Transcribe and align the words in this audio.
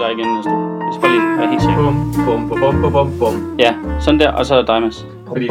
til 0.00 0.08
dig 0.08 0.18
igen 0.18 0.34
næste 0.36 0.50
uge. 0.50 0.84
Jeg 0.84 0.92
skal 0.92 1.02
bare 1.02 1.12
lige 1.12 1.38
være 1.38 1.50
helt 1.50 1.62
sikker. 1.62 1.82
Bum, 2.26 2.48
bum, 2.48 2.56
bum, 2.58 2.76
bum, 2.82 2.92
bum, 2.92 3.18
bum. 3.18 3.56
Ja, 3.58 3.72
sådan 4.00 4.20
der, 4.20 4.30
og 4.32 4.46
så 4.46 4.54
er 4.54 4.62
dig, 4.62 4.82
Mads. 4.82 5.06
Fordi... 5.28 5.46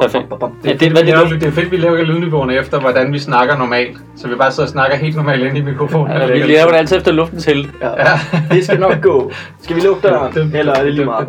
Perfekt. 0.00 0.24
Ja, 0.64 0.72
det, 0.72 0.92
hvad, 0.92 1.02
det, 1.02 1.14
er, 1.14 1.28
det 1.28 1.42
er 1.42 1.50
fedt, 1.50 1.70
vi 1.72 1.76
laver 1.76 2.02
lydniveauerne 2.02 2.54
efter, 2.54 2.80
hvordan 2.80 3.12
vi 3.12 3.18
snakker 3.18 3.56
normalt. 3.56 3.96
Så 4.16 4.28
vi 4.28 4.34
bare 4.34 4.52
sidder 4.52 4.66
og 4.66 4.70
snakker 4.70 4.96
helt 4.96 5.16
normalt 5.16 5.42
ind 5.42 5.56
i 5.56 5.60
mikrofonen. 5.60 6.12
Vi 6.32 6.38
laver 6.38 6.70
det 6.70 6.76
altid 6.76 6.96
efter 6.96 7.12
luftens 7.12 7.44
held. 7.44 7.64
Ja. 7.82 7.88
ja. 7.88 8.18
det 8.50 8.64
skal 8.64 8.80
nok 8.80 9.00
gå. 9.02 9.32
Skal 9.62 9.76
vi 9.76 9.80
lukke 9.80 10.08
døren, 10.08 10.56
eller 10.56 10.72
er 10.72 10.84
det 10.84 10.94
lige 10.94 11.04
meget? 11.04 11.28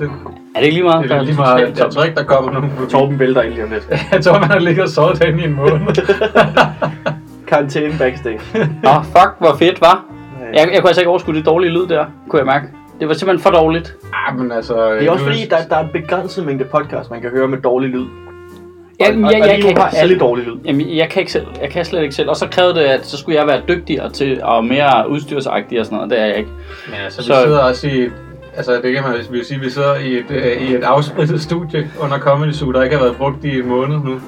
Er 0.55 0.59
det 0.59 0.65
ikke 0.65 0.75
lige 0.75 0.83
meget? 0.83 1.03
Det 1.03 1.11
er 1.11 1.21
lige 1.21 1.35
meget. 1.35 1.79
Jeg 1.79 1.91
tror 1.91 2.03
ikke, 2.03 2.15
der 2.15 2.23
kommer 2.23 2.51
nogen. 2.51 2.71
Torben 2.89 3.19
vælter 3.19 3.41
ind 3.41 3.53
lige 3.53 3.63
om 3.63 3.69
lidt. 3.69 3.87
Jeg 4.11 4.23
tror, 4.23 4.39
man 4.39 4.49
har 4.49 4.59
ligget 4.59 4.83
og 4.83 4.89
sovet 4.89 5.19
derinde 5.19 5.43
i 5.43 5.45
en 5.45 5.55
måned. 5.55 5.79
Karantæne 7.47 7.93
backstage. 7.99 8.39
Åh, 8.85 8.97
oh, 8.97 9.03
fuck, 9.03 9.35
hvor 9.39 9.55
fedt, 9.59 9.81
var. 9.81 10.18
Jeg, 10.53 10.69
jeg 10.73 10.79
kunne 10.79 10.89
altså 10.89 11.01
ikke 11.01 11.09
overskue 11.09 11.35
det 11.35 11.45
dårlige 11.45 11.71
lyd 11.71 11.87
der, 11.87 12.05
kunne 12.29 12.39
jeg 12.39 12.45
mærke. 12.45 12.65
Det 12.99 13.07
var 13.07 13.13
simpelthen 13.13 13.43
for 13.43 13.49
dårligt. 13.59 13.95
ah, 14.27 14.39
men 14.39 14.51
altså... 14.51 14.93
Det 14.93 15.07
er 15.07 15.11
også 15.11 15.25
fordi, 15.25 15.45
der, 15.49 15.57
der 15.69 15.75
er 15.75 15.83
en 15.83 15.89
begrænset 15.93 16.45
mængde 16.45 16.65
podcast, 16.65 17.11
man 17.11 17.21
kan 17.21 17.29
høre 17.29 17.47
med 17.47 17.57
dårlig 17.57 17.89
lyd. 17.89 18.05
Jamen, 18.99 19.25
og, 19.25 19.31
jeg, 19.33 19.41
og 19.41 19.47
jeg, 19.47 19.55
lige 19.55 19.67
kan 19.67 19.75
nu 19.75 19.81
har 19.81 19.87
ikke 19.89 19.97
alle 19.99 20.09
selv, 20.13 20.19
dårlig 20.19 20.45
lyd. 20.45 20.55
jamen, 20.65 20.97
jeg 20.97 21.09
kan 21.09 21.19
ikke 21.19 21.31
selv. 21.31 21.45
Jeg 21.61 21.69
kan 21.69 21.85
slet 21.85 22.01
ikke 22.01 22.15
selv. 22.15 22.29
Og 22.29 22.35
så 22.35 22.47
krævede 22.51 22.75
det, 22.75 22.81
at 22.81 23.05
så 23.05 23.17
skulle 23.17 23.37
jeg 23.39 23.47
være 23.47 23.61
dygtigere 23.67 24.09
til 24.09 24.43
og 24.43 24.65
mere 24.65 25.09
udstyrsagtig 25.09 25.79
og 25.79 25.85
sådan 25.85 25.95
noget. 25.95 26.11
Det 26.11 26.19
er 26.19 26.25
jeg 26.25 26.37
ikke. 26.37 26.49
Men 26.87 26.95
altså, 27.03 27.21
vi 27.21 27.25
Så- 27.27 27.41
sidder 27.43 27.59
også 27.59 27.87
i... 27.87 28.09
Altså, 28.57 28.71
det 28.83 28.93
kan 28.93 29.03
man 29.03 29.13
vil 29.31 29.45
sige, 29.45 29.59
vi 29.59 29.69
sidder 29.69 29.95
i 29.95 30.13
et, 30.13 30.25
øh, 30.29 30.61
i 30.69 30.75
et 30.75 30.83
afspridtet 30.83 31.41
studie 31.41 31.91
under 31.99 32.17
Comedy 32.19 32.51
Zoo, 32.51 32.71
der 32.71 32.83
ikke 32.83 32.95
har 32.95 33.03
været 33.03 33.15
brugt 33.17 33.45
i 33.45 33.59
en 33.59 33.67
måned 33.67 33.97
nu. 33.97 34.19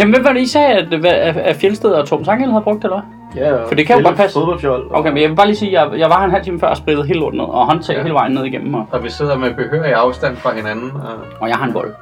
Jamen, 0.00 0.14
hvad 0.14 0.22
var 0.24 0.32
det, 0.32 0.40
I 0.40 0.46
sagde, 0.46 0.66
at, 0.68 1.04
at, 1.04 1.36
at 1.36 1.56
Fjeldsted 1.56 1.90
og 1.90 2.08
Torben 2.08 2.24
Sangel 2.24 2.50
havde 2.50 2.62
brugt, 2.62 2.84
eller 2.84 2.96
hvad? 3.00 3.15
Ja, 3.36 3.64
For 3.68 3.74
det 3.74 3.86
kan 3.86 3.98
jo 3.98 4.04
godt 4.06 4.16
passe. 4.16 4.34
Fodboldfjold. 4.38 4.86
Okay, 4.90 5.10
men 5.12 5.22
jeg 5.22 5.30
vil 5.30 5.36
bare 5.36 5.46
lige 5.46 5.56
sige, 5.56 5.78
at 5.80 5.90
jeg, 5.92 5.98
jeg 6.00 6.10
var 6.10 6.18
her 6.18 6.24
en 6.24 6.30
halv 6.30 6.44
time 6.44 6.60
før 6.60 6.66
og 6.66 6.76
sprittede 6.76 7.06
helt 7.06 7.18
lorten 7.20 7.38
ned, 7.38 7.46
og 7.46 7.66
håndtag 7.66 7.96
Ja. 7.96 8.02
hele 8.02 8.14
vejen 8.14 8.32
ned 8.32 8.44
igennem, 8.44 8.74
og, 8.74 8.86
Og 8.92 9.04
vi 9.04 9.10
sidder 9.10 9.38
med 9.38 9.54
behørig 9.54 9.94
afstand 9.94 10.36
fra 10.36 10.54
hinanden. 10.54 10.90
Og... 10.90 11.12
og 11.40 11.48
jeg 11.48 11.56
har 11.56 11.66
en 11.66 11.72
bold. 11.72 11.94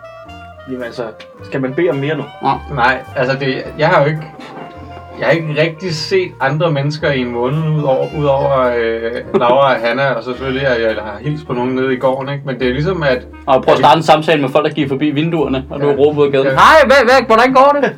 Jamen 0.70 0.82
altså, 0.82 1.02
skal 1.42 1.60
man 1.60 1.74
bede 1.74 1.90
om 1.90 1.96
mere 1.96 2.16
nu? 2.16 2.22
Nej, 2.74 2.98
altså 3.16 3.36
det, 3.38 3.62
jeg 3.78 3.88
har 3.88 4.02
jo 4.02 4.06
ikke... 4.08 4.22
Jeg 5.18 5.26
har 5.26 5.32
ikke 5.32 5.60
rigtig 5.62 5.94
set 5.94 6.32
andre 6.40 6.70
mennesker 6.72 7.10
i 7.10 7.20
en 7.20 7.30
måned, 7.32 7.58
udover, 7.78 8.06
udover 8.18 8.60
øh, 8.78 9.40
Laura 9.40 9.74
og 9.74 9.80
Hanna, 9.80 10.04
og 10.12 10.24
selvfølgelig, 10.24 10.66
at 10.66 10.82
jeg 10.82 10.90
har 11.02 11.18
hilst 11.20 11.46
på 11.46 11.52
nogen 11.52 11.74
nede 11.74 11.92
i 11.94 11.96
gården, 11.96 12.32
ikke? 12.32 12.42
Men 12.46 12.60
det 12.60 12.68
er 12.68 12.72
ligesom, 12.72 13.02
at 13.02 13.26
Og 13.46 13.62
prøv 13.62 13.72
at 13.72 13.78
starte 13.78 13.96
en 13.96 14.02
samtale 14.02 14.40
med 14.42 14.48
folk, 14.48 14.66
der 14.66 14.72
giver 14.72 14.88
forbi 14.88 15.10
vinduerne, 15.10 15.64
og 15.70 15.80
du 15.80 15.86
Ja. 15.88 15.94
råber 15.94 16.20
ud 16.20 16.26
af 16.26 16.32
gaden. 16.32 16.46
Ja. 16.46 16.52
Hej, 16.52 16.86
hvad, 16.86 16.96
hvad, 17.04 17.26
hvordan 17.26 17.52
går 17.52 17.76
det? 17.80 17.92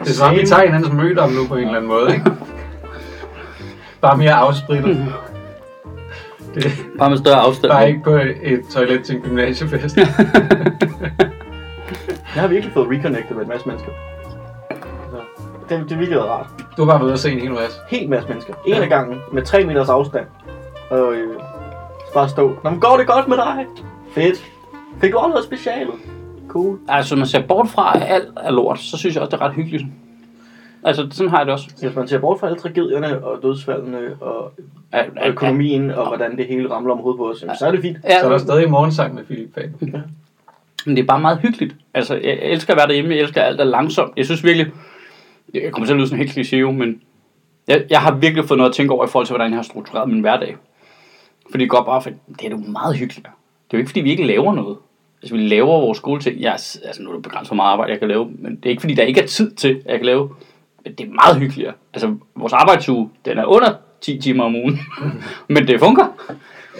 det 0.00 0.10
er 0.10 0.14
som 0.14 0.28
om, 0.30 0.36
vi 0.36 0.46
tager 0.46 0.62
hinandens 0.66 0.92
møder 0.92 1.22
om 1.22 1.30
nu 1.30 1.46
på 1.48 1.54
en 1.54 1.60
eller 1.60 1.74
anden 1.76 1.88
måde, 1.88 2.14
ikke? 2.14 2.30
Bare 4.00 4.16
mere 4.16 4.32
afsprittet. 4.32 5.06
Det, 6.54 6.72
Bare 6.98 7.10
med 7.10 7.18
større 7.18 7.36
afstand. 7.40 7.72
bare 7.72 7.88
ikke 7.88 8.00
på 8.04 8.10
et, 8.14 8.34
et 8.42 8.60
toilet 8.74 9.04
til 9.04 9.14
en 9.16 9.20
gymnasiefest. 9.22 9.96
Jeg 12.34 12.42
har 12.42 12.48
virkelig 12.48 12.72
fået 12.74 12.88
reconnected 12.90 13.34
med 13.36 13.42
en 13.42 13.48
masse 13.48 13.66
mennesker. 13.68 13.90
Det, 15.68 15.90
det 15.90 15.98
virkelig 15.98 16.20
rart. 16.24 16.46
Du 16.76 16.84
har 16.84 16.90
bare 16.90 16.98
været 17.00 17.06
ude 17.06 17.12
og 17.12 17.18
se 17.18 17.32
en 17.32 17.40
hel 17.40 17.50
masse. 17.50 17.78
Helt 17.88 18.08
masse 18.10 18.28
mennesker. 18.28 18.54
En 18.66 18.74
af 18.74 18.88
gangen, 18.88 19.18
med 19.32 19.42
3 19.42 19.64
meters 19.64 19.88
afstand. 19.88 20.26
Og 20.90 21.14
øh, 21.14 21.40
bare 22.14 22.28
stå. 22.28 22.56
Nå, 22.64 22.70
men 22.70 22.80
går 22.80 22.96
det 22.96 23.06
godt 23.06 23.28
med 23.28 23.36
dig? 23.36 23.66
Fedt. 24.14 24.44
Fik 25.00 25.12
du 25.12 25.18
også 25.18 25.28
noget 25.28 25.44
specialet? 25.44 25.94
Cool. 26.48 26.78
Altså, 26.88 27.16
man 27.16 27.26
ser 27.26 27.42
bort 27.46 27.68
fra, 27.68 27.96
at 27.96 28.02
alt 28.08 28.28
er 28.36 28.50
lort, 28.50 28.78
så 28.78 28.98
synes 28.98 29.14
jeg 29.14 29.22
også, 29.22 29.36
det 29.36 29.42
er 29.42 29.46
ret 29.46 29.54
hyggeligt. 29.54 29.84
Altså, 30.84 31.06
sådan 31.10 31.30
har 31.30 31.38
jeg 31.38 31.46
det 31.46 31.52
også. 31.52 31.66
Hvis 31.80 31.94
man 31.96 32.08
ser 32.08 32.18
bort 32.18 32.40
fra 32.40 32.46
alle 32.46 32.58
tragedierne 32.58 33.24
og 33.24 33.42
dødsfaldene 33.42 33.98
og 34.20 34.52
At, 34.92 35.06
og 35.20 35.28
økonomien 35.28 35.90
og 35.90 36.06
hvordan 36.06 36.36
det 36.36 36.46
hele 36.46 36.70
ramler 36.70 36.92
om 36.92 36.98
hovedet 36.98 37.18
på 37.18 37.30
os, 37.30 37.42
jamen, 37.42 37.56
så 37.56 37.66
er 37.66 37.70
det 37.70 37.80
fint. 37.80 37.96
Ja, 38.04 38.20
Så 38.20 38.26
er 38.26 38.30
der 38.30 38.38
stadig 38.38 38.70
morgensang 38.70 39.14
med 39.14 39.24
Philip 39.24 39.54
Fan. 39.54 39.74
Men 40.86 40.96
det 40.96 41.02
er 41.02 41.06
bare 41.06 41.20
meget 41.20 41.38
hyggeligt. 41.38 41.74
Altså, 41.94 42.14
jeg 42.14 42.38
elsker 42.42 42.72
at 42.72 42.78
være 42.78 42.86
derhjemme, 42.86 43.14
jeg 43.14 43.20
elsker 43.20 43.42
alt 43.42 43.60
er 43.60 43.64
langsomt. 43.64 44.12
Jeg 44.16 44.24
synes 44.24 44.44
virkelig, 44.44 44.72
jeg 45.54 45.72
kommer 45.72 45.86
til 45.86 45.92
at 45.92 45.96
lyde 45.96 46.08
sådan 46.08 46.26
helt 46.26 46.38
kliché, 46.38 46.56
men 46.56 47.02
jeg, 47.68 47.84
jeg 47.90 48.00
har 48.00 48.14
virkelig 48.14 48.44
fået 48.44 48.58
noget 48.58 48.70
at 48.70 48.76
tænke 48.76 48.92
over 48.92 49.04
i 49.04 49.08
forhold 49.08 49.26
til, 49.26 49.32
hvordan 49.32 49.50
jeg 49.50 49.58
har 49.58 49.62
struktureret 49.62 50.08
min 50.08 50.20
hverdag. 50.20 50.56
Fordi 51.50 51.62
det 51.62 51.70
går 51.70 51.82
bare 51.82 52.02
for, 52.02 52.10
det 52.10 52.46
er 52.46 52.50
jo 52.50 52.56
meget 52.56 52.96
hyggeligt. 52.96 53.26
Det 53.26 53.76
er 53.76 53.78
jo 53.78 53.78
ikke, 53.78 53.88
fordi 53.88 54.00
vi 54.00 54.10
ikke 54.10 54.26
laver 54.26 54.54
noget. 54.54 54.76
Altså, 55.22 55.34
vi 55.34 55.40
laver 55.40 55.80
vores 55.80 55.98
skoleting. 55.98 56.40
Jeg, 56.40 56.52
altså, 56.52 57.02
nu 57.02 57.10
er 57.10 57.14
det 57.14 57.22
begrænset, 57.22 57.48
hvor 57.48 57.56
meget 57.56 57.72
arbejde 57.72 57.92
jeg 57.92 57.98
kan 57.98 58.08
lave, 58.08 58.30
men 58.38 58.56
det 58.56 58.66
er 58.66 58.70
ikke, 58.70 58.80
fordi 58.80 58.94
der 58.94 59.02
ikke 59.02 59.20
er 59.20 59.26
tid 59.26 59.50
til, 59.50 59.82
at 59.84 59.90
jeg 59.90 59.98
kan 59.98 60.06
lave. 60.06 60.30
Men 60.84 60.94
det 60.94 61.06
er 61.06 61.10
meget 61.10 61.36
hyggeligere. 61.36 61.72
Altså, 61.94 62.16
vores 62.34 62.52
arbejdsuge, 62.52 63.10
den 63.24 63.38
er 63.38 63.44
under 63.44 63.74
10 64.00 64.18
timer 64.18 64.44
om 64.44 64.54
ugen. 64.54 64.80
men 65.54 65.68
det 65.68 65.80
fungerer. 65.80 66.08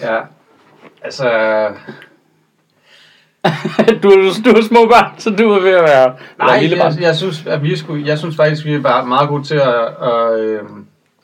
Ja. 0.01 0.19
Altså, 1.01 1.29
du, 4.03 4.09
er, 4.09 4.41
du 4.45 4.49
er 4.49 4.61
små 4.63 4.85
børn, 4.85 5.11
så 5.17 5.29
du 5.29 5.51
er 5.51 5.59
ved 5.59 5.71
at 5.71 5.83
være, 5.83 6.13
Nej, 6.39 6.59
lille 6.61 6.77
barn. 6.77 6.93
jeg, 6.93 7.01
jeg, 7.01 7.15
synes, 7.15 7.47
at 7.47 7.63
vi 7.63 7.75
skulle, 7.77 8.07
jeg 8.07 8.17
synes 8.17 8.35
faktisk, 8.35 8.65
vi 8.65 8.73
er 8.73 8.81
bare 8.81 9.05
meget 9.05 9.29
gode 9.29 9.43
til 9.43 9.55
at, 9.55 9.85
at, 10.11 10.39
øh, 10.39 10.59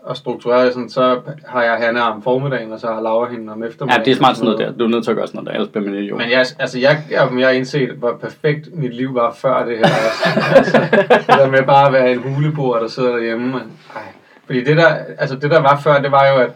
at 0.09 0.17
strukturere 0.17 0.71
sådan. 0.71 0.89
Så 0.89 1.19
har 1.47 1.63
jeg 1.63 1.73
Hanna 1.73 2.01
om 2.01 2.23
formiddagen, 2.23 2.71
og 2.73 2.79
så 2.79 2.87
har 2.87 3.01
Laura 3.01 3.29
hende 3.31 3.53
om 3.53 3.63
Ja, 3.63 3.67
eftermiddagen. 3.69 4.05
det 4.05 4.11
er 4.11 4.15
smart 4.15 4.37
sådan 4.37 4.51
noget 4.51 4.67
der. 4.67 4.77
Du 4.77 4.83
er 4.83 4.89
nødt 4.89 5.03
til 5.03 5.11
at 5.11 5.17
gøre 5.17 5.27
sådan 5.27 5.37
noget 5.37 5.47
der, 5.47 5.53
ellers 5.53 5.69
bliver 5.69 5.85
man 5.85 5.93
idiot. 6.03 6.17
Men 6.17 6.29
jeg, 6.31 6.45
altså, 6.59 6.79
jeg, 6.79 6.97
jeg, 7.11 7.29
jeg 7.39 7.47
har 7.47 7.53
indset, 7.53 7.89
hvor 7.89 8.17
perfekt 8.21 8.69
mit 8.73 8.95
liv 8.95 9.15
var 9.15 9.33
før 9.33 9.65
det 9.65 9.77
her. 9.77 9.85
også. 9.85 10.27
altså, 10.57 10.77
det 11.11 11.27
der 11.27 11.49
med 11.49 11.63
bare 11.63 11.87
at 11.87 11.93
være 11.93 12.11
en 12.11 12.19
huleboer, 12.19 12.79
der 12.79 12.87
sidder 12.87 13.11
derhjemme. 13.15 13.45
Men, 13.47 13.61
ej. 13.95 14.01
Fordi 14.45 14.63
det 14.63 14.77
der, 14.77 14.87
altså, 15.17 15.35
det 15.35 15.51
der 15.51 15.59
var 15.61 15.79
før, 15.83 16.01
det 16.01 16.11
var 16.11 16.27
jo, 16.27 16.35
at 16.35 16.49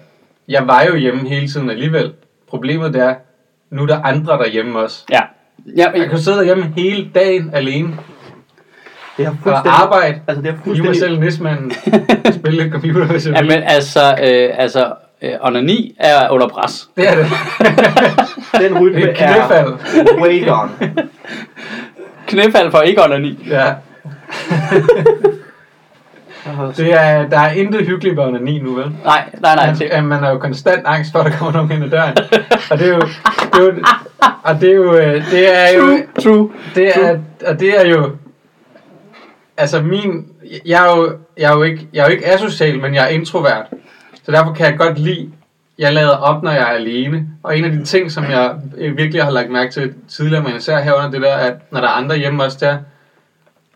jeg 0.47 0.67
var 0.67 0.84
jo 0.84 0.95
hjemme 0.95 1.29
hele 1.29 1.47
tiden 1.47 1.69
alligevel. 1.69 2.13
Problemet 2.49 2.94
det 2.94 3.01
er, 3.01 3.16
nu 3.69 3.81
er 3.84 3.88
der 3.88 4.01
andre 4.03 4.34
derhjemme 4.34 4.79
også. 4.79 5.03
Ja. 5.11 5.19
Ja 5.75 5.85
Jeg 5.95 6.09
kan 6.09 6.19
sidde 6.19 6.38
derhjemme 6.38 6.73
hele 6.78 7.07
dagen 7.16 7.50
alene 7.53 7.89
Det 9.17 9.25
har 9.25 9.31
og 9.31 9.38
fuldstændig... 9.44 9.72
arbejde. 9.72 10.22
Altså, 10.28 10.41
det 10.41 10.51
har 10.51 10.59
Hive 10.66 10.75
mig 10.78 10.85
fuldstændig... 10.85 11.00
selv 11.00 11.19
nismanden. 11.19 11.72
Spille 12.39 12.63
lidt 12.63 12.73
computer, 12.73 13.05
hvis 13.05 13.28
jeg 13.28 13.35
ja, 13.35 13.41
men 13.41 13.63
altså, 13.63 14.16
øh, 14.23 14.50
altså 14.57 14.94
øh, 15.22 15.31
onani 15.41 15.95
er 16.00 16.29
under 16.29 16.47
pres. 16.47 16.89
Det 16.97 17.07
er 17.09 17.16
det. 17.16 17.25
Den 18.61 18.79
rytme 18.79 19.09
Et 19.09 19.17
knæfald. 19.17 19.67
er 19.95 20.22
way 20.22 20.47
gone. 20.47 20.69
Knæfald 22.28 22.72
for 22.72 22.81
ikke 22.81 23.03
onani. 23.03 23.39
Ja. 23.49 23.73
Det 26.78 26.94
er, 26.94 27.30
der 27.30 27.40
er 27.40 27.52
intet 27.52 27.85
hyggeligt 27.88 28.18
ved 28.18 28.24
onani 28.24 28.59
nu, 28.59 28.74
vel? 28.75 28.91
Nej, 29.03 29.30
nej, 29.41 29.56
nej. 29.56 29.66
Man, 29.66 29.75
Det, 29.75 30.03
man 30.03 30.24
er 30.24 30.30
jo 30.30 30.38
konstant 30.38 30.81
angst 30.85 31.12
for, 31.12 31.19
at 31.19 31.31
der 31.31 31.38
kommer 31.38 31.53
nogen 31.53 31.72
ind 31.72 31.84
ad 31.84 31.90
døren. 31.90 32.16
Og 32.72 32.80
det 32.80 32.88
er 32.88 32.94
jo... 32.96 33.02
Det 33.53 33.59
er 33.59 33.63
jo 33.63 33.74
og 34.44 34.62
det 34.62 34.69
er 34.69 34.75
jo... 34.75 34.96
øh, 34.96 35.31
Det 35.31 35.58
er 35.58 35.78
jo... 35.78 35.81
true, 35.81 36.24
true. 36.24 36.50
Det 36.75 36.88
er, 36.96 37.19
og 37.47 37.59
det 37.59 37.80
er 37.81 37.88
jo... 37.90 38.12
Altså 39.58 39.81
min... 39.81 40.25
Jeg 40.66 40.85
er 40.85 40.96
jo, 40.97 41.18
jeg 41.38 41.52
er 41.52 41.56
jo 41.56 41.63
ikke, 41.63 41.88
jeg 41.94 42.02
er 42.02 42.06
jo 42.06 42.12
ikke 42.12 42.28
asocial, 42.34 42.79
men 42.79 42.96
jeg 42.96 43.03
er 43.03 43.08
introvert. 43.08 43.66
Så 44.24 44.31
derfor 44.31 44.53
kan 44.53 44.66
jeg 44.66 44.78
godt 44.78 45.00
lide... 45.00 45.29
Jeg 45.79 45.94
lader 45.94 46.18
op, 46.18 46.44
når 46.44 46.52
jeg 46.52 46.62
er 46.62 46.66
alene. 46.75 47.28
Og 47.44 47.58
en 47.58 47.66
af 47.66 47.72
de 47.72 47.84
ting, 47.85 48.12
som 48.12 48.24
jeg 48.24 48.56
øh, 48.78 48.97
virkelig 48.97 49.24
har 49.24 49.31
lagt 49.31 49.52
mærke 49.52 49.72
til 49.72 49.94
tidligere, 50.09 50.44
men 50.44 50.56
især 50.56 50.79
herunder 50.81 51.09
det 51.12 51.22
der, 51.22 51.35
at 51.35 51.53
når 51.72 51.81
der 51.81 51.88
er 51.88 51.91
andre 51.91 52.18
hjemme 52.18 52.44
også 52.44 52.58
der, 52.59 52.78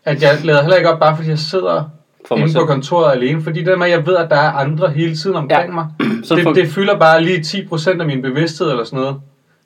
at 0.04 0.22
jeg 0.22 0.30
lader 0.44 0.60
heller 0.60 0.76
ikke 0.76 0.90
op, 0.92 0.98
bare 1.00 1.16
fordi 1.16 1.28
jeg 1.28 1.38
sidder 1.38 1.90
For 2.28 2.34
mig 2.36 2.42
inde 2.42 2.54
på 2.54 2.58
selv. 2.60 2.66
kontoret 2.66 3.12
alene. 3.12 3.42
Fordi 3.42 3.58
det 3.58 3.66
der 3.66 3.76
med, 3.76 3.86
at 3.86 3.92
jeg 3.92 4.06
ved, 4.06 4.16
at 4.16 4.30
der 4.30 4.36
er 4.36 4.50
andre 4.52 4.90
hele 4.90 5.16
tiden 5.16 5.36
omkring 5.36 5.66
Ja. 5.68 5.74
mig, 5.74 5.86
Så 6.24 6.34
det, 6.34 6.42
for- 6.42 6.52
det 6.52 6.68
fylder 6.68 6.98
bare 6.98 7.22
lige 7.22 7.38
10% 7.40 8.00
af 8.00 8.06
min 8.06 8.22
bevidsthed 8.22 8.70
eller 8.70 8.84
sådan 8.84 8.98
noget. 8.98 9.16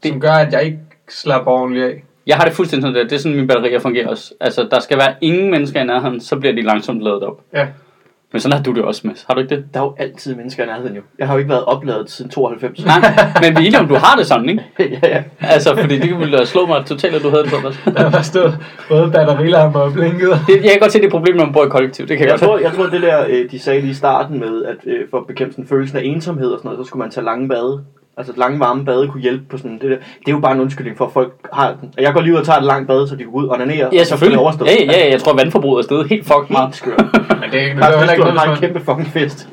Det- 0.03 0.11
Som 0.13 0.21
gør, 0.21 0.33
at 0.33 0.53
jeg 0.53 0.65
ikke 0.65 0.79
slapper 1.09 1.51
ordentligt 1.53 1.85
af. 1.87 2.05
Jeg 2.27 2.37
har 2.37 2.45
det 2.45 2.53
fuldstændig 2.53 2.89
sådan. 2.89 3.05
Det 3.07 3.13
er 3.13 3.19
sådan, 3.19 3.37
mine 3.37 3.49
batterier 3.49 3.79
fungerer 3.81 4.09
også. 4.09 4.35
Altså, 4.41 4.69
der 4.71 4.81
skal 4.81 4.99
være 4.99 5.15
ingen 5.21 5.51
mennesker 5.51 5.81
i 5.81 5.85
nærheden, 5.85 6.21
så 6.21 6.37
bliver 6.37 6.55
de 6.55 6.63
langsomt 6.63 7.03
lavet 7.03 7.23
op. 7.23 7.41
Ja. 7.55 7.67
Men 8.37 8.41
sådan 8.41 8.57
har 8.57 8.63
du 8.63 8.73
det 8.73 8.85
også, 8.85 9.07
Mads. 9.07 9.25
Har 9.29 9.35
du 9.35 9.41
ikke 9.41 9.57
det? 9.57 9.65
Der 9.75 9.81
er 9.81 9.85
jo 9.85 9.95
altid 9.99 10.35
mennesker 10.35 10.63
i 10.63 10.67
nærheden 10.67 10.97
jo. 10.97 11.03
Jeg 11.19 11.27
har 11.27 11.35
jo 11.35 11.39
ikke 11.39 11.51
været 11.51 11.65
opladet 11.65 12.11
siden 12.11 12.31
92. 12.31 12.85
Nej, 12.85 13.01
men 13.43 13.51
vi 13.51 13.63
er 13.63 13.67
enige 13.67 13.79
om, 13.79 13.89
du 13.89 13.95
har 13.95 14.17
det 14.17 14.27
sådan, 14.27 14.49
ikke? 14.49 14.65
ja, 15.03 15.09
ja. 15.09 15.23
Altså, 15.41 15.77
fordi 15.77 15.99
det 15.99 16.19
ville 16.19 16.39
da 16.39 16.45
slå 16.45 16.67
mig 16.67 16.87
totalt, 16.87 17.15
at 17.15 17.23
du 17.23 17.31
havde 17.31 17.43
det 17.43 17.51
sådan 17.51 17.67
også. 17.67 17.79
Der 17.97 18.11
var 18.11 18.23
stået 18.23 18.59
både 18.89 19.11
batterilamper 19.11 19.81
og 19.81 19.93
blinket. 19.93 20.29
Det, 20.47 20.55
jeg 20.63 20.71
kan 20.71 20.81
godt 20.81 20.93
se, 20.93 20.99
det 20.99 21.05
er 21.05 21.09
et 21.09 21.13
problem, 21.13 21.37
når 21.37 21.45
man 21.45 21.53
bor 21.53 21.65
i 21.65 21.69
kollektiv. 21.69 22.09
Det 22.09 22.19
kan 22.19 22.27
jeg, 22.27 22.33
Jeg 22.33 22.41
godt 22.41 22.49
tror, 22.49 22.59
jeg 22.59 22.73
tror, 22.73 22.87
det 22.87 23.03
der, 23.03 23.25
øh, 23.29 23.51
de 23.51 23.59
sagde 23.59 23.81
lige 23.81 23.91
i 23.91 23.95
starten 23.95 24.41
med, 24.41 24.65
at 24.65 24.77
øh, 24.87 25.01
for 25.11 25.19
at 25.19 25.27
bekæmpe 25.27 25.53
sådan 25.53 25.67
følelsen 25.67 25.99
af 25.99 26.03
ensomhed 26.05 26.49
og 26.49 26.59
sådan 26.59 26.69
noget, 26.69 26.87
så 26.87 26.89
skulle 26.89 27.01
man 27.01 27.11
tage 27.11 27.25
lange 27.25 27.49
bade. 27.49 27.85
Altså 28.19 28.33
lange 28.37 28.61
varme 28.61 28.85
bade 28.85 29.09
kunne 29.09 29.23
hjælpe 29.23 29.45
på 29.51 29.59
sådan 29.59 29.73
det 29.73 29.91
der. 29.91 29.97
Det 29.97 30.29
er 30.29 30.33
jo 30.33 30.39
bare 30.39 30.53
en 30.53 30.61
undskyldning 30.61 30.97
for, 30.97 31.07
at 31.07 31.13
folk 31.13 31.33
har 31.53 31.77
den. 31.81 31.93
Og 31.97 32.03
jeg 32.03 32.13
går 32.13 32.21
lige 32.21 32.33
ud 32.33 32.39
og 32.39 32.47
tager 32.47 32.59
et 32.59 32.65
langt 32.65 32.87
bade, 32.89 33.09
så 33.09 33.15
de 33.15 33.23
kan 33.23 33.33
gå 33.33 33.39
ud 33.39 33.47
og 33.47 33.55
onanere. 33.55 33.77
Ja, 33.77 33.85
og 33.85 33.91
så 33.93 33.99
det 33.99 34.07
selvfølgelig. 34.07 34.41
Ja, 34.67 34.93
ja, 34.93 35.11
jeg 35.11 35.21
tror, 35.21 35.33
at 35.33 35.39
vandforbruget 35.39 35.79
er 35.79 35.85
stedet 35.85 36.09
helt 36.09 36.27
fucking 36.27 36.53
meget. 36.53 36.67
Helt 36.67 36.77
skørt. 36.77 37.05
Men 37.41 37.51
det 37.51 37.61
er 37.61 37.65
ikke 37.65 37.85
heller 37.85 38.13
ikke 38.13 38.25
noget, 38.25 38.35
en 38.35 38.39
hvis 38.39 38.47
man, 38.47 38.57
kæmpe 38.57 38.81
fucking 38.81 39.07
fest. 39.07 39.49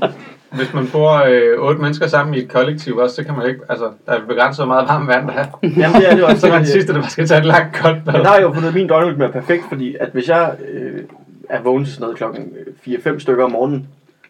hvis 0.52 0.74
man 0.74 0.88
bor 0.92 1.12
øh, 1.12 1.68
otte 1.68 1.82
mennesker 1.82 2.08
sammen 2.08 2.36
i 2.36 2.38
et 2.38 2.50
kollektiv 2.50 2.98
også, 2.98 3.16
så 3.16 3.24
kan 3.24 3.36
man 3.38 3.48
ikke, 3.48 3.60
altså, 3.70 3.86
der 4.06 4.12
er 4.12 4.20
begrænset 4.28 4.66
hvor 4.66 4.74
meget 4.74 4.88
varmt 4.88 5.08
vand, 5.08 5.28
der 5.28 5.34
er. 5.34 5.46
Jamen 5.64 6.02
det 6.02 6.12
er 6.12 6.16
det 6.16 6.24
også. 6.24 6.40
Så 6.40 6.48
man 6.48 6.66
sidste, 6.66 6.94
der 6.94 7.00
bare 7.00 7.10
skal 7.10 7.28
tage 7.28 7.40
et 7.40 7.46
langt 7.46 7.76
koldt 7.76 8.06
bad. 8.06 8.14
Men 8.14 8.22
der 8.22 8.28
har 8.28 8.36
jeg 8.36 8.44
jo 8.44 8.54
fundet 8.54 8.70
at 8.70 8.76
min 8.76 8.88
døgnrytme 8.88 9.26
er 9.26 9.32
perfekt, 9.32 9.64
fordi 9.70 9.96
at 10.00 10.10
hvis 10.14 10.30
jeg 10.30 10.52
øh, 10.74 11.00
er 11.50 11.62
vågen 11.62 11.86
til 11.86 11.94
sådan 11.94 12.04
noget 12.04 12.18
klokken 12.18 12.54
4-5 12.88 13.20
stykker 13.20 13.44
om 13.44 13.52
morgenen, 13.52 13.88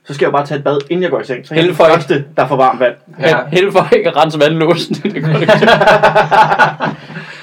så 0.08 0.14
skal 0.14 0.26
jeg 0.26 0.32
jo 0.32 0.38
bare 0.38 0.46
tage 0.46 0.58
et 0.58 0.64
bad, 0.64 0.78
inden 0.90 1.04
jeg 1.04 1.12
går 1.12 1.20
i 1.20 1.26
seng. 1.26 1.48
Så 1.48 1.56
jeg 1.56 1.62
er 1.62 1.66
den 1.66 1.76
første, 1.76 2.24
der 2.38 2.48
får 2.48 2.56
varmt 2.56 2.80
vand. 2.80 2.94
Ja. 3.20 3.30
Ja. 3.30 3.38
Held 3.52 3.72
for 3.72 3.88
ikke 3.96 4.10
at 4.10 4.18
rense 4.18 4.40
vandlåsen. 4.40 4.96
Det 4.96 5.24
går 5.24 5.40
ikke. 5.40 5.54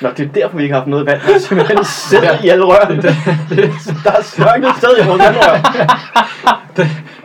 Nå, 0.00 0.08
det 0.16 0.26
er 0.26 0.32
derfor, 0.34 0.56
vi 0.56 0.62
ikke 0.62 0.72
har 0.72 0.80
haft 0.80 0.88
noget 0.88 1.06
vand. 1.06 1.20
Det 1.26 1.34
er 1.34 1.38
simpelthen 1.38 1.84
sæt 1.84 2.44
i 2.44 2.48
alle 2.48 2.64
rørene. 2.64 3.02
Der 4.04 4.10
er 4.10 4.22
slørket 4.22 4.70
sted 4.78 4.90
i 5.02 5.06
vores 5.06 5.22
vandrør. 5.22 5.56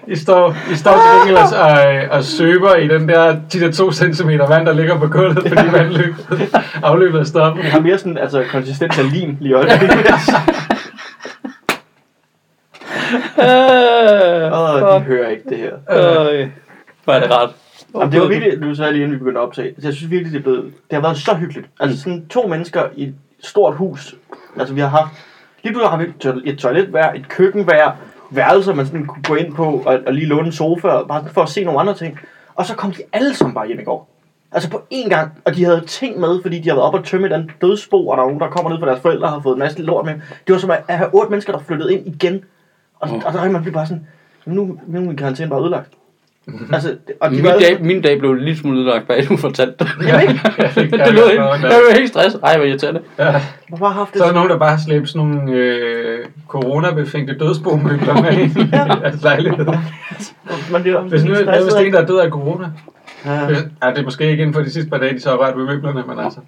I 0.07 0.15
står, 0.15 0.55
I 0.71 0.75
står 0.75 0.91
til 0.91 1.19
gengæld 1.19 1.37
og, 1.37 1.59
og, 1.59 2.17
og 2.17 2.23
søber 2.23 2.75
i 2.75 2.87
den 2.87 3.09
der, 3.09 3.35
de 3.53 3.59
der 3.59 3.71
to 3.71 3.91
centimeter 3.91 4.47
vand, 4.47 4.65
der 4.65 4.73
ligger 4.73 4.99
på 4.99 5.07
gulvet, 5.07 5.43
fordi 5.53 5.71
vandløbet, 5.71 6.49
afløbet 6.83 7.19
er 7.19 7.23
stoppet. 7.23 7.63
Det 7.63 7.71
har 7.71 7.79
mere 7.79 7.97
sådan, 7.97 8.17
altså, 8.17 8.43
konsistens 8.51 8.99
af 8.99 9.11
lim 9.11 9.37
lige 9.39 9.49
i 9.49 9.53
øjeblikket. 9.53 10.05
Åh, 14.53 14.99
de 14.99 14.99
hører 15.05 15.29
ikke 15.29 15.49
det 15.49 15.57
her. 15.57 15.73
Øh, 15.73 16.49
Hvor 17.03 17.13
er 17.13 17.19
det 17.19 17.31
rart. 17.31 17.49
Jamen, 17.95 18.11
det 18.11 18.21
var 18.21 18.27
virkelig, 18.27 18.61
du 18.61 18.75
sagde 18.75 18.91
lige 18.91 19.03
inden 19.03 19.13
vi 19.13 19.17
begyndte 19.19 19.39
at 19.39 19.45
optage, 19.45 19.75
så 19.79 19.87
jeg 19.87 19.93
synes 19.93 20.11
virkelig, 20.11 20.31
det, 20.33 20.39
er 20.39 20.43
blevet, 20.43 20.63
det 20.63 20.93
har 20.93 21.01
været 21.01 21.17
så 21.17 21.35
hyggeligt. 21.35 21.67
Altså 21.79 21.99
sådan 21.99 22.25
to 22.27 22.47
mennesker 22.47 22.83
i 22.95 23.03
et 23.03 23.15
stort 23.43 23.75
hus. 23.75 24.15
Altså 24.59 24.73
vi 24.73 24.81
har 24.81 24.87
haft, 24.87 25.09
lige 25.63 25.73
pludselig 25.73 25.89
har 25.89 25.97
vi 25.97 26.03
et 26.03 26.13
toilet- 26.19 26.43
et 26.53 26.57
toilet 26.59 26.85
hver, 26.87 27.13
et 27.13 27.29
køkken 27.29 27.63
hver, 27.63 27.91
værelser 28.31 28.73
man 28.73 28.85
sådan 28.85 29.05
kunne 29.05 29.23
gå 29.23 29.35
ind 29.35 29.53
på 29.55 29.83
og, 29.85 29.99
og 30.07 30.13
lige 30.13 30.25
låne 30.27 30.45
en 30.45 30.51
sofa, 30.51 30.87
og 30.87 31.07
bare 31.07 31.23
for 31.33 31.41
at 31.41 31.49
se 31.49 31.63
nogle 31.63 31.79
andre 31.79 31.93
ting. 31.93 32.19
Og 32.55 32.65
så 32.65 32.75
kom 32.75 32.91
de 32.91 33.01
alle 33.13 33.33
sammen 33.35 33.53
bare 33.55 33.67
hjem 33.67 33.79
i 33.79 33.83
går. 33.83 34.09
Altså 34.51 34.69
på 34.69 34.81
én 34.93 35.09
gang, 35.09 35.31
og 35.45 35.55
de 35.55 35.63
havde 35.65 35.83
ting 35.87 36.19
med, 36.19 36.41
fordi 36.41 36.59
de 36.59 36.69
har 36.69 36.75
været 36.75 36.87
op 36.87 36.93
og 36.93 37.03
tømme 37.05 37.29
den 37.29 37.51
dødsbo, 37.61 38.07
og 38.07 38.17
der 38.17 38.23
er 38.23 38.27
nogen, 38.27 38.41
der 38.41 38.47
kommer 38.49 38.71
ned 38.71 38.79
fra 38.79 38.87
deres 38.87 39.01
forældre 39.01 39.27
og 39.27 39.31
har 39.33 39.39
fået 39.39 39.53
en 39.53 39.59
masse 39.59 39.81
lort 39.81 40.05
med. 40.05 40.13
Det 40.47 40.53
var 40.53 40.57
som 40.57 40.71
at 40.71 40.83
have 40.87 41.09
otte 41.13 41.29
mennesker, 41.29 41.53
der 41.53 41.59
flyttede 41.59 41.93
ind 41.93 42.07
igen. 42.07 42.43
Og, 42.99 43.09
og 43.25 43.33
der 43.33 43.41
er 43.41 43.51
man 43.51 43.61
bliver 43.61 43.73
bare 43.73 43.85
sådan, 43.85 44.07
nu, 44.45 44.79
nu 44.87 44.99
er 44.99 45.01
min 45.05 45.17
karantæne 45.17 45.49
bare 45.49 45.61
ødelagt. 45.61 45.93
Altså, 46.73 46.97
og 47.19 47.29
de 47.31 47.35
Min 47.35 47.43
var 47.45 47.51
dag, 47.59 47.77
min 47.83 48.01
dag 48.01 48.19
blev 48.19 48.31
en 48.31 48.39
lille 48.39 48.57
smule 48.57 48.79
udlagt, 48.79 49.07
bag 49.07 49.25
du 49.29 49.37
fortalte 49.37 49.75
det. 49.79 49.87
Jamen 50.07 50.21
ikke. 50.21 50.33
det 51.05 51.13
lød 51.13 51.29
ikke. 51.31 51.43
Jeg 51.43 51.59
blev 51.61 51.97
helt 51.97 52.09
stresset. 52.09 52.39
Ej, 52.43 52.57
hvor 52.57 52.65
irriterende. 52.65 53.01
Ja. 53.19 53.25
Jeg 53.25 53.41
bare 53.79 53.93
haft 53.93 54.11
det 54.13 54.17
Så 54.17 54.23
er 54.23 54.27
der 54.27 54.35
nogen, 54.35 54.49
der 54.49 54.57
bare 54.57 54.79
slæbt 54.79 55.09
sådan 55.09 55.27
nogle 55.27 55.51
øh, 55.51 56.25
coronabefængte 56.47 57.37
dødsbomøbler 57.37 58.21
med 58.21 58.31
ind 58.31 58.57
i 58.57 58.71
deres 59.01 59.23
lejlighed. 59.23 59.65
Man 60.71 60.81
bliver 60.81 61.01
Hvis 61.01 61.23
nu 61.23 61.31
er 61.33 61.63
hvis 61.63 61.73
en, 61.87 61.93
der 61.93 62.01
er 62.01 62.05
død 62.05 62.19
af 62.19 62.29
corona. 62.29 62.67
Ja, 63.25 63.45
Hvis- 63.45 63.57
Ja, 63.83 63.89
det 63.89 63.97
er 63.97 64.03
måske 64.03 64.29
ikke 64.31 64.41
inden 64.41 64.53
for 64.53 64.61
de 64.61 64.69
sidste 64.71 64.89
par 64.89 64.97
dage, 64.97 65.13
de 65.13 65.19
så 65.19 65.29
har 65.29 65.37
rørt 65.37 65.57
ved 65.57 65.65
møblerne, 65.65 66.03
men 66.07 66.19
altså. 66.19 66.39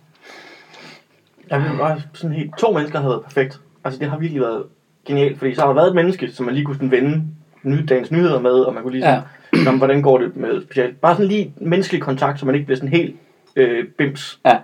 jeg 1.50 1.59
vil 1.61 1.69
bare 1.79 2.01
sådan 2.13 2.35
helt, 2.35 2.51
to 2.57 2.71
mennesker 2.71 3.00
har 3.00 3.07
været 3.07 3.21
perfekt. 3.23 3.59
Altså 3.83 4.00
det 4.00 4.09
har 4.09 4.17
virkelig 4.17 4.41
været 4.41 4.63
genialt, 5.07 5.38
fordi 5.38 5.56
så 5.56 5.62
har 5.62 5.68
der 5.68 5.75
været 5.75 5.88
et 5.88 5.95
menneske, 5.95 6.31
som 6.31 6.45
man 6.45 6.56
lige 6.56 6.65
kunne 6.65 6.75
sådan 6.75 6.92
vende 6.92 7.24
ny, 7.63 7.86
dagens 7.89 8.12
nyheder 8.12 8.39
med, 8.39 8.51
og 8.51 8.74
man 8.74 8.83
kunne 8.83 8.94
lige 8.94 9.04
sådan, 9.04 9.24
ja. 9.65 9.71
hvordan 9.71 10.01
går 10.01 10.18
det 10.18 10.36
med 10.36 10.62
specielt. 10.63 11.01
Bare 11.01 11.15
sådan 11.15 11.27
lige 11.27 11.54
menneskelig 11.57 12.01
kontakt, 12.01 12.39
så 12.39 12.45
man 12.45 12.56
ikke 12.56 12.65
bliver 12.65 12.77
sådan 12.77 12.94
helt 12.94 13.15
øh, 13.56 13.86
bims. 13.98 14.39
Ja. 14.45 14.57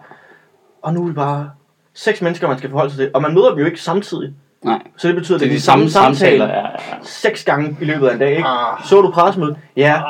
Og 0.81 0.93
nu 0.93 1.01
er 1.01 1.05
det 1.05 1.15
bare 1.15 1.49
seks 1.93 2.21
mennesker, 2.21 2.47
man 2.47 2.57
skal 2.57 2.69
forholde 2.69 2.91
sig 2.91 2.99
til, 2.99 3.11
og 3.13 3.21
man 3.21 3.33
møder 3.33 3.49
dem 3.49 3.59
jo 3.59 3.65
ikke 3.65 3.81
samtidig. 3.81 4.33
Nej. 4.63 4.79
Så 4.97 5.07
det 5.07 5.15
betyder, 5.15 5.37
at 5.37 5.41
Det 5.41 5.47
er 5.49 5.53
de 5.53 5.61
samme 5.61 5.89
samtaler. 5.89 6.47
Ja, 6.47 6.59
ja. 6.59 6.67
seks 7.01 7.43
gange 7.43 7.77
i 7.81 7.85
løbet 7.85 8.07
af 8.07 8.13
en 8.13 8.19
dag, 8.19 8.31
ikke? 8.31 8.47
Ah. 8.47 8.85
Så 8.85 9.01
du 9.01 9.11
pressemødet? 9.11 9.57
Ja. 9.77 10.01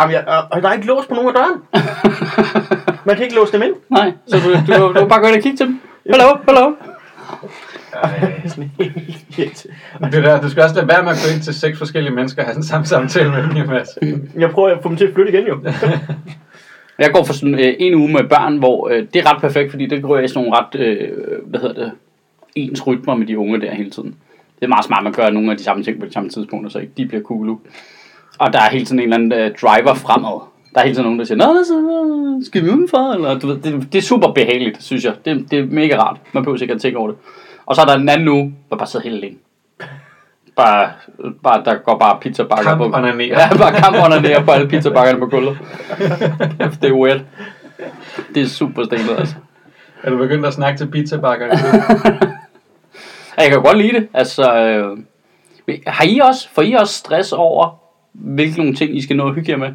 Jamen, 0.00 0.14
jeg, 0.14 0.24
og, 0.26 0.44
og 0.50 0.62
der 0.62 0.68
er 0.68 0.72
ikke 0.72 0.86
lås 0.86 1.06
på 1.06 1.14
nogen 1.14 1.28
af 1.28 1.34
døren. 1.34 1.84
man 3.06 3.16
kan 3.16 3.24
ikke 3.24 3.36
låse 3.36 3.52
dem 3.52 3.62
ind. 3.62 3.74
Nej, 3.90 4.12
så 4.26 4.36
du, 4.38 4.72
du, 4.72 4.88
du, 4.88 5.00
du 5.00 5.06
bare 5.12 5.20
gå 5.20 5.26
ind 5.26 5.36
og 5.36 5.42
kigge 5.42 5.56
til 5.56 5.66
dem. 5.66 5.80
Hallo, 6.10 6.36
hallo. 6.48 6.72
Sådan 8.46 8.70
helt 8.78 9.38
irriterende. 9.38 10.16
Det 10.16 10.24
der, 10.24 10.40
du 10.40 10.50
skal 10.50 10.62
også 10.62 10.74
lade 10.74 10.88
være 10.88 11.02
med 11.02 11.10
at 11.10 11.18
gå 11.26 11.34
ind 11.34 11.42
til 11.42 11.54
seks 11.54 11.78
forskellige 11.78 12.14
mennesker 12.14 12.42
og 12.42 12.46
have 12.46 12.62
sådan 12.62 12.62
en 12.62 12.86
samme 12.86 12.86
samtale 12.86 13.30
med 13.30 13.42
dem, 13.42 13.68
Mads. 13.68 13.88
Jeg 14.38 14.50
prøver 14.50 14.68
at 14.68 14.82
få 14.82 14.88
dem 14.88 14.96
til 14.96 15.06
at 15.06 15.14
flytte 15.14 15.32
igen, 15.32 15.46
jo. 15.46 15.58
Jeg 16.98 17.10
går 17.12 17.24
for 17.24 17.32
sådan 17.32 17.54
øh, 17.54 17.74
en 17.78 17.94
uge 17.94 18.12
med 18.12 18.24
børn, 18.24 18.56
hvor 18.56 18.88
øh, 18.88 19.06
det 19.14 19.16
er 19.16 19.32
ret 19.32 19.40
perfekt, 19.40 19.70
fordi 19.70 19.86
det 19.86 20.02
går 20.02 20.18
i 20.18 20.28
sådan 20.28 20.44
nogle 20.44 20.58
ret, 20.58 20.80
øh, 20.80 21.08
hvad 21.46 21.60
hedder 21.60 21.74
det, 21.74 21.92
ens 22.54 22.86
rytmer 22.86 23.14
med 23.14 23.26
de 23.26 23.38
unge 23.38 23.60
der 23.60 23.74
hele 23.74 23.90
tiden. 23.90 24.14
Det 24.58 24.64
er 24.64 24.68
meget 24.68 24.84
smart, 24.84 24.98
at 24.98 25.04
man 25.04 25.12
gør 25.12 25.30
nogle 25.30 25.50
af 25.50 25.56
de 25.56 25.62
samme 25.64 25.84
ting 25.84 26.00
på 26.00 26.06
de 26.06 26.12
samme 26.12 26.30
tidspunkter, 26.30 26.70
så 26.70 26.78
ikke 26.78 26.92
de 26.96 27.06
bliver 27.06 27.22
cool. 27.22 27.48
Og 28.38 28.52
der 28.52 28.58
er 28.58 28.70
hele 28.70 28.84
tiden 28.84 28.98
en 28.98 29.02
eller 29.02 29.16
anden 29.16 29.32
øh, 29.32 29.50
driver 29.62 29.94
fremad. 29.94 30.40
Der 30.74 30.80
er 30.80 30.84
hele 30.84 30.94
tiden 30.94 31.04
nogen, 31.04 31.18
der 31.18 31.24
siger, 31.24 31.38
Nå, 31.38 31.64
så 31.64 31.74
øh, 32.38 32.46
skal 32.46 32.64
vi 32.64 32.70
udenfor? 32.70 33.12
Eller, 33.12 33.38
du 33.38 33.46
ved, 33.46 33.56
det, 33.56 33.92
det 33.92 33.98
er 33.98 34.02
super 34.02 34.32
behageligt, 34.32 34.82
synes 34.82 35.04
jeg. 35.04 35.14
Det, 35.24 35.50
det 35.50 35.58
er 35.58 35.66
mega 35.66 35.96
rart. 35.96 36.16
Man 36.32 36.42
behøver 36.42 36.58
sikkert 36.58 36.74
at 36.76 36.82
tænke 36.82 36.98
over 36.98 37.08
det. 37.08 37.16
Og 37.66 37.74
så 37.76 37.80
er 37.82 37.86
der 37.86 37.94
en 37.94 38.08
anden 38.08 38.28
uge, 38.28 38.54
hvor 38.68 38.76
bare 38.76 38.86
sidder 38.86 39.04
helt 39.10 39.24
alene. 39.24 39.36
Bare, 40.56 40.90
bare, 41.42 41.64
der 41.64 41.74
går 41.74 41.98
bare 41.98 42.18
pizzabakker 42.20 42.64
Kamp 42.64 42.78
på. 42.78 42.84
onanerer. 42.98 43.40
Ja, 43.40 43.56
bare 43.58 43.72
kamp 43.72 43.96
onanerer 44.04 44.44
på 44.44 44.50
alle 44.50 44.68
pizzabakkerne 44.68 45.18
på 45.18 45.26
gulvet. 45.26 45.58
Kæft, 46.60 46.82
det 46.82 46.88
er 46.90 46.92
weird. 46.92 47.20
Det 48.34 48.42
er 48.42 48.46
super 48.46 48.84
stenet, 48.84 49.18
altså. 49.18 49.34
Er 50.02 50.10
du 50.10 50.16
begyndt 50.18 50.46
at 50.46 50.54
snakke 50.54 50.78
til 50.78 50.86
pizzabakkerne? 50.90 51.52
Jeg 53.38 53.50
kan 53.50 53.62
godt 53.62 53.78
lide 53.78 53.92
det. 53.92 54.08
Altså, 54.14 54.56
øh, 54.58 54.98
har 55.86 56.04
I 56.04 56.18
også, 56.18 56.48
får 56.54 56.62
I 56.62 56.72
også 56.72 56.94
stress 56.94 57.32
over, 57.32 57.78
hvilke 58.12 58.58
nogle 58.58 58.74
ting, 58.74 58.96
I 58.96 59.02
skal 59.02 59.16
nå 59.16 59.28
at 59.28 59.34
hygge 59.34 59.50
jer 59.52 59.58
med? 59.58 59.68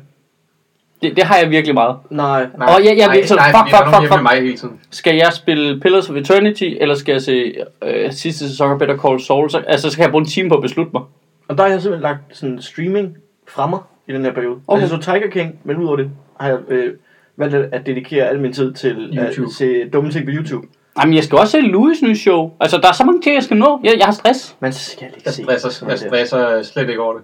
Det, 1.01 1.15
det 1.15 1.24
har 1.24 1.38
jeg 1.38 1.50
virkelig 1.50 1.74
meget. 1.74 1.95
Nej. 2.09 2.48
Nej, 2.57 2.68
Og 2.75 2.86
jeg- 2.86 2.98
jeg 2.98 3.07
nej, 3.07 3.15
vil 3.15 3.27
så- 3.27 3.36
nej, 3.36 3.51
fuck, 3.51 3.75
fuck, 3.75 3.95
fuck, 3.95 4.09
med 4.13 4.21
mig 4.21 4.31
hele 4.42 4.57
tiden. 4.57 4.80
Skal 4.92 5.15
jeg 5.15 5.33
spille 5.33 5.80
Pillars 5.80 6.09
of 6.09 6.15
Eternity, 6.15 6.63
eller 6.80 6.95
skal 6.95 7.12
jeg 7.12 7.21
se 7.21 7.53
øh, 7.83 8.12
sidste 8.12 8.50
sæson 8.50 8.71
af 8.71 8.80
Better 8.80 8.98
Call 8.98 9.19
Saul? 9.21 9.50
Så, 9.50 9.57
altså, 9.68 9.89
skal 9.89 10.03
jeg 10.03 10.12
bruge 10.12 10.21
en 10.21 10.27
time 10.27 10.50
på 10.50 10.56
at 10.56 10.62
beslutte 10.62 10.92
mig? 10.94 11.01
Og 11.48 11.57
der 11.57 11.63
har 11.63 11.69
jeg 11.69 11.81
simpelthen 11.81 12.01
lagt 12.03 12.19
sådan 12.38 12.62
streaming 12.62 13.18
fra 13.48 13.68
mig 13.68 13.80
i 14.07 14.13
den 14.13 14.25
her 14.25 14.33
periode. 14.33 14.56
Okay. 14.68 14.81
Altså 14.81 14.95
så 14.95 15.01
Tiger 15.01 15.30
King, 15.30 15.59
men 15.63 15.77
udover 15.77 15.95
det, 15.98 16.09
har 16.39 16.48
jeg 16.48 16.57
øh, 16.69 16.94
valgt 17.38 17.56
at- 17.56 17.86
dedikere 17.86 18.27
al 18.30 18.39
min 18.39 18.54
tid 18.54 18.74
til 18.74 19.09
YouTube. 19.18 19.47
at 19.47 19.54
se 19.54 19.89
dumme 19.94 20.12
ting 20.12 20.25
på 20.25 20.31
YouTube. 20.33 20.68
Jamen, 21.01 21.15
jeg 21.15 21.24
skal 21.24 21.38
også 21.38 21.51
se 21.51 21.57
Louis' 21.59 22.06
nye 22.07 22.15
show. 22.15 22.51
Altså, 22.59 22.77
der 22.77 22.88
er 22.88 22.94
så 22.94 23.04
mange 23.06 23.21
ting, 23.21 23.36
jeg 23.36 23.44
skal 23.44 23.57
nå. 23.57 23.80
Jeg, 23.83 23.94
jeg 23.97 24.06
har 24.06 24.13
stress. 24.13 24.56
Man 24.59 24.74
skal 24.74 25.07
ikke 25.07 25.21
Jeg 25.25 25.33
se. 25.33 25.44
stresser, 25.44 25.88
jeg 25.89 26.00
stresser 26.00 26.62
slet 26.63 26.89
ikke 26.89 27.01
over 27.01 27.13
det. 27.13 27.21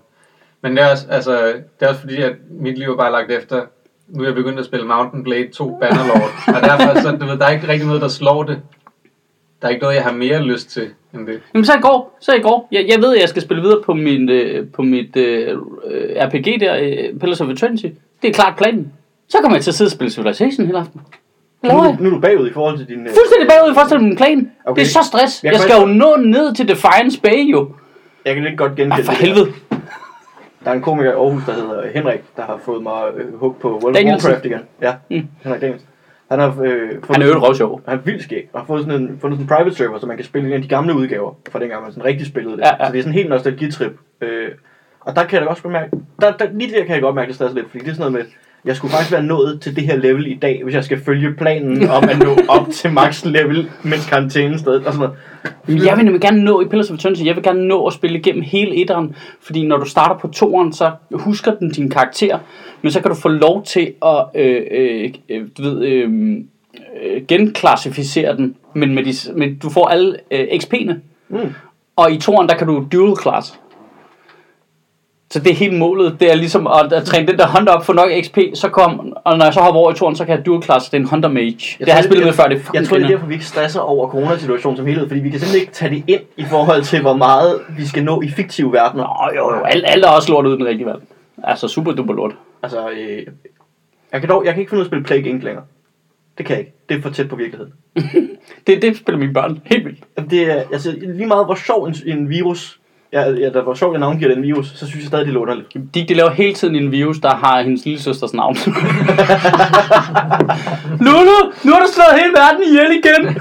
Men 0.62 0.78
det 0.78 0.84
er, 0.84 0.92
også, 0.92 1.06
altså, 1.10 1.48
det 1.80 1.86
er 1.86 1.88
også 1.88 2.02
fordi, 2.02 2.22
at 2.22 2.34
mit 2.50 2.78
liv 2.78 2.92
er 2.92 2.96
bare 2.98 3.12
lagt 3.12 3.32
efter, 3.32 3.62
nu 4.08 4.24
er 4.24 4.28
jeg 4.28 4.36
begyndt 4.36 4.60
at 4.60 4.66
spille 4.66 4.86
Mountain 4.88 5.24
Blade 5.24 5.48
2 5.54 5.78
Bannerlord. 5.82 6.32
og 6.48 6.62
derfor, 6.62 7.02
så, 7.02 7.12
du 7.12 7.26
ved, 7.26 7.38
der 7.38 7.46
er 7.46 7.52
ikke 7.52 7.68
rigtig 7.68 7.88
noget, 7.88 8.02
der 8.02 8.08
slår 8.08 8.44
det. 8.44 8.60
Der 9.62 9.68
er 9.68 9.72
ikke 9.72 9.82
noget, 9.82 9.96
jeg 9.96 10.04
har 10.04 10.12
mere 10.12 10.42
lyst 10.42 10.70
til 10.70 10.90
end 11.14 11.28
det. 11.28 11.42
Jamen, 11.54 11.66
så 11.66 11.74
i 11.74 11.82
går. 11.82 12.18
Så 12.22 12.34
i 12.34 12.40
går. 12.40 12.68
Jeg, 12.72 12.86
jeg 12.88 13.02
ved, 13.02 13.16
at 13.16 13.22
jeg 13.22 13.30
skal 13.30 13.42
spille 13.42 13.64
videre 13.64 13.82
på, 13.86 13.94
min, 13.94 14.30
øh, 14.30 14.68
på 14.76 14.82
mit 14.82 15.16
øh, 15.16 15.58
øh, 15.88 16.16
RPG 16.24 16.60
der, 16.60 16.76
øh, 16.82 17.20
Pillars 17.20 17.42
of 17.42 17.50
Eternity. 17.50 17.86
Det 18.22 18.30
er 18.30 18.34
klart 18.34 18.54
planen. 18.58 18.94
Så 19.30 19.38
kommer 19.42 19.58
jeg 19.58 19.64
til 19.64 19.72
at 19.72 19.76
sidde 19.76 19.88
og 19.88 19.92
spille 19.92 20.12
Civilization 20.12 20.66
hele 20.66 20.80
aften. 20.80 21.02
Nu, 21.64 21.70
er 21.70 21.96
nu 22.00 22.10
er 22.10 22.14
du 22.14 22.20
bagud 22.20 22.50
i 22.50 22.54
forhold 22.54 22.78
til 22.78 22.88
din... 22.88 23.00
øh, 23.00 23.06
Fuldstændig 23.08 23.48
bagud 23.50 23.72
i 23.72 23.74
forhold 23.74 23.90
til 23.90 24.02
min 24.02 24.16
plan. 24.16 24.52
Okay. 24.66 24.80
Det 24.80 24.88
er 24.88 24.92
så 24.92 25.08
stress. 25.08 25.44
Jeg 25.44 25.54
Jeg 25.54 25.60
skal 25.62 25.76
jo 25.80 25.86
nå 25.86 26.16
ned 26.16 26.56
til 26.56 26.68
Defiance 26.68 27.22
Bay, 27.22 27.52
jo. 27.52 27.72
Jeg 28.26 28.36
kan 28.36 28.46
ikke 28.46 28.58
godt 28.58 28.76
genkende 28.76 28.96
Ej, 28.96 29.04
for 29.04 29.14
det 29.14 29.54
der. 30.68 30.74
er 30.74 30.76
en 30.76 30.82
komiker 30.82 31.12
i 31.12 31.14
Aarhus, 31.14 31.44
der 31.46 31.54
hedder 31.54 31.88
Henrik, 31.88 32.24
der 32.38 32.44
har 32.44 32.58
fået 32.66 32.84
mig 32.84 33.02
øh, 33.16 33.40
hooked 33.40 33.60
på 33.62 33.80
World 33.84 33.96
of. 33.98 34.24
Warcraft 34.26 34.46
igen. 34.46 34.60
Ja, 34.82 34.94
Mm. 35.10 35.28
Henrik 35.44 35.62
Danielsen. 35.62 35.90
Han 36.32 36.40
har, 36.40 36.48
øh, 36.48 36.90
fået 37.04 37.18
Han 37.18 37.22
er 37.22 37.28
jo 37.28 37.40
røvsjov. 37.40 37.82
Han 37.88 37.98
er 37.98 38.02
vildt 38.02 38.24
skæg, 38.24 38.50
og 38.54 38.60
har 38.60 38.66
fået 38.68 38.86
sådan 38.86 39.02
en, 39.02 39.08
fundet 39.08 39.38
sådan 39.38 39.44
en 39.44 39.48
private 39.48 39.76
server, 39.76 40.00
så 40.00 40.06
man 40.06 40.18
kan 40.18 40.26
spille 40.26 40.48
en 40.48 40.54
af 40.54 40.62
de 40.62 40.68
gamle 40.68 40.96
udgaver, 40.96 41.34
fra 41.52 41.60
dengang 41.60 41.84
man 41.84 41.92
sådan 41.92 42.06
rigtig 42.06 42.28
spillede 42.28 42.58
det. 42.58 42.62
Ja, 42.64 42.68
ja. 42.80 42.86
Så 42.86 42.92
det 42.92 43.00
er 43.00 43.04
sådan 43.04 43.14
en 43.14 43.18
helt 43.18 43.30
nostalgitrip. 43.30 43.92
Øh, 44.22 44.52
og 45.00 45.16
der 45.16 45.24
kan 45.24 45.34
jeg 45.34 45.42
da 45.42 45.50
også 45.50 45.64
godt 45.64 45.72
mærke, 45.72 45.92
der, 46.22 46.32
der, 46.32 46.48
lige 46.52 46.80
der 46.80 46.86
kan 46.86 46.94
jeg 46.94 47.02
godt 47.02 47.16
mærke, 47.16 47.28
det 47.28 47.36
stresser 47.36 47.56
lidt, 47.56 47.70
fordi 47.72 47.84
det 47.84 47.92
er 47.92 47.96
sådan 47.96 48.12
noget 48.12 48.26
med, 48.26 48.34
jeg 48.68 48.76
skulle 48.76 48.92
faktisk 48.92 49.12
være 49.12 49.24
nået 49.24 49.62
til 49.62 49.76
det 49.76 49.84
her 49.84 49.96
level 49.96 50.28
i 50.28 50.34
dag, 50.36 50.62
hvis 50.64 50.76
jeg 50.76 50.84
skal 50.84 51.04
følge 51.06 51.34
planen 51.34 51.90
om 51.90 52.04
at 52.10 52.20
nå 52.20 52.38
op 52.48 52.68
til 52.78 52.92
max 52.92 53.26
level, 53.26 53.70
mens 53.84 54.06
karantænen 54.06 54.60
stadig, 54.60 54.88
og 54.88 54.94
sådan 54.94 55.00
noget. 55.00 55.16
Men 55.68 55.86
Jeg 55.86 55.98
vil 55.98 56.06
nemlig 56.06 56.22
gerne 56.22 56.44
nå 56.44 56.62
i 56.62 56.66
Pillars 56.66 56.90
of 56.92 56.96
Eternity, 56.98 57.24
jeg 57.26 57.36
vil 57.36 57.44
gerne 57.44 57.68
nå 57.68 57.86
at 57.86 57.94
spille 57.94 58.20
igennem 58.20 58.42
hele 58.42 58.82
etteren, 58.82 59.16
fordi 59.42 59.66
når 59.66 59.78
du 59.78 59.86
starter 59.86 60.18
på 60.18 60.28
toeren, 60.28 60.74
så 60.74 60.92
husker 61.12 61.54
den 61.56 61.72
din 61.72 61.90
karakter, 61.90 62.40
men 62.82 62.92
så 62.92 63.02
kan 63.02 63.12
du 63.12 63.16
få 63.18 63.30
lov 63.30 63.64
til 63.64 63.94
at 64.06 64.26
øh, 64.36 64.62
øh, 64.72 65.10
øh, 65.30 65.48
du 65.58 65.62
ved, 65.64 65.86
øh, 65.86 66.10
øh, 67.04 67.22
genklassificere 67.28 68.38
den, 68.38 68.56
men, 68.74 68.96
med 68.96 69.04
de, 69.04 69.14
med, 69.36 69.56
du 69.60 69.70
får 69.70 69.88
alle 69.88 70.16
øh, 70.32 70.48
XP'ene, 70.54 70.94
Mm. 71.30 71.38
og 71.96 72.12
i 72.12 72.18
toeren, 72.18 72.50
der 72.50 72.56
kan 72.56 72.68
du 72.68 72.88
dual 72.92 73.18
class. 73.22 73.60
Så 75.30 75.40
det 75.40 75.52
er 75.52 75.56
helt 75.56 75.78
målet, 75.78 76.18
det 76.20 76.32
er 76.32 76.36
ligesom 76.36 76.68
at, 76.68 76.94
at 76.94 77.04
træne 77.04 77.28
den 77.28 77.38
der 77.38 77.48
Hunter 77.48 77.74
op, 77.74 77.86
få 77.86 77.94
nok 77.94 78.10
XP, 78.22 78.38
så 78.54 78.70
kom, 78.70 79.14
og 79.26 79.38
når 79.38 79.46
jeg 79.46 79.54
så 79.54 79.60
hopper 79.60 79.80
over 79.80 79.92
i 79.92 79.96
toeren, 79.96 80.16
så 80.16 80.26
kan 80.26 80.38
jeg 80.38 80.46
dual 80.46 80.64
class, 80.64 80.90
det 80.90 80.98
er 80.98 81.02
en 81.02 81.08
Hunter 81.10 81.30
Mage. 81.30 81.78
Jeg 81.80 81.86
det 81.86 81.94
har 81.94 82.00
jeg 82.00 82.04
spillet 82.04 82.26
med 82.26 82.34
før, 82.34 82.44
det 82.44 82.58
er 82.58 82.72
Jeg 82.74 82.88
tror, 82.88 82.98
det 82.98 83.04
er 83.06 83.10
derfor, 83.10 83.26
vi 83.26 83.34
ikke 83.34 83.46
stresser 83.46 83.80
over 83.80 84.10
coronasituationen 84.10 84.78
som 84.78 84.86
helhed, 84.86 85.08
fordi 85.08 85.20
vi 85.20 85.30
kan 85.30 85.40
simpelthen 85.40 85.62
ikke 85.62 85.74
tage 85.74 85.96
det 85.96 86.04
ind 86.08 86.22
i 86.38 86.44
forhold 86.44 86.84
til, 86.84 87.02
hvor 87.02 87.16
meget 87.16 87.60
vi 87.78 87.86
skal 87.86 88.04
nå 88.04 88.22
i 88.22 88.30
fiktive 88.30 88.74
verdener. 88.74 89.04
Nå, 89.04 89.38
jo, 89.38 89.56
jo, 89.56 89.64
alt, 89.64 89.86
alt 89.88 90.06
er 90.06 90.10
også 90.10 90.32
lort 90.32 90.46
uden 90.46 90.60
den 90.60 90.68
rigtige 90.68 90.86
valg. 90.86 91.02
Altså, 91.44 91.68
super 91.68 91.92
duper 91.92 92.14
lort. 92.14 92.36
Altså, 92.64 92.90
øh, 92.90 93.26
jeg, 94.12 94.20
kan 94.20 94.30
dog, 94.30 94.46
jeg 94.46 94.54
kan 94.54 94.62
ikke 94.62 94.70
finde 94.70 94.80
ud 94.80 94.84
af 94.84 94.86
at 94.86 94.90
spille 94.90 95.04
Plague 95.04 95.30
Inc. 95.30 95.44
længere. 95.44 95.64
Det 96.38 96.46
kan 96.46 96.54
jeg 96.54 96.60
ikke. 96.60 96.74
Det 96.90 96.98
er 96.98 97.02
for 97.02 97.10
tæt 97.10 97.30
på 97.30 97.36
virkeligheden. 97.36 97.74
Det, 98.68 98.82
det 98.82 98.98
spiller 98.98 99.20
mine 99.20 99.34
børn 99.34 99.62
helt 99.66 99.86
vildt. 99.86 100.30
Det 100.30 100.52
er, 100.52 100.64
altså, 100.74 100.96
lige 101.02 101.28
meget 101.28 101.46
hvor 101.46 101.56
sjov 101.56 101.86
en, 101.86 101.96
en 102.06 102.30
virus 102.30 102.80
Ja, 103.14 103.30
ja, 103.30 103.50
der 103.50 103.64
var 103.64 103.74
sjovt, 103.74 103.94
at 103.94 104.00
navngiver 104.00 104.34
den 104.34 104.44
virus, 104.44 104.68
så 104.76 104.88
synes 104.88 104.96
jeg 104.96 105.04
stadig, 105.08 105.26
det 105.26 105.36
er 105.36 105.40
underligt. 105.40 105.68
De, 105.94 106.06
de 106.08 106.14
laver 106.14 106.30
hele 106.30 106.54
tiden 106.54 106.76
en 106.76 106.92
virus, 106.92 107.18
der 107.18 107.36
har 107.36 107.62
hendes 107.62 107.86
lille 107.86 108.02
søsters 108.02 108.34
navn. 108.34 108.56
Lulu, 111.06 111.38
nu 111.64 111.72
har 111.74 111.80
du 111.80 111.88
slået 111.94 112.20
hele 112.22 112.34
verden 112.42 112.64
ihjel 112.64 112.92
igen. 112.92 113.36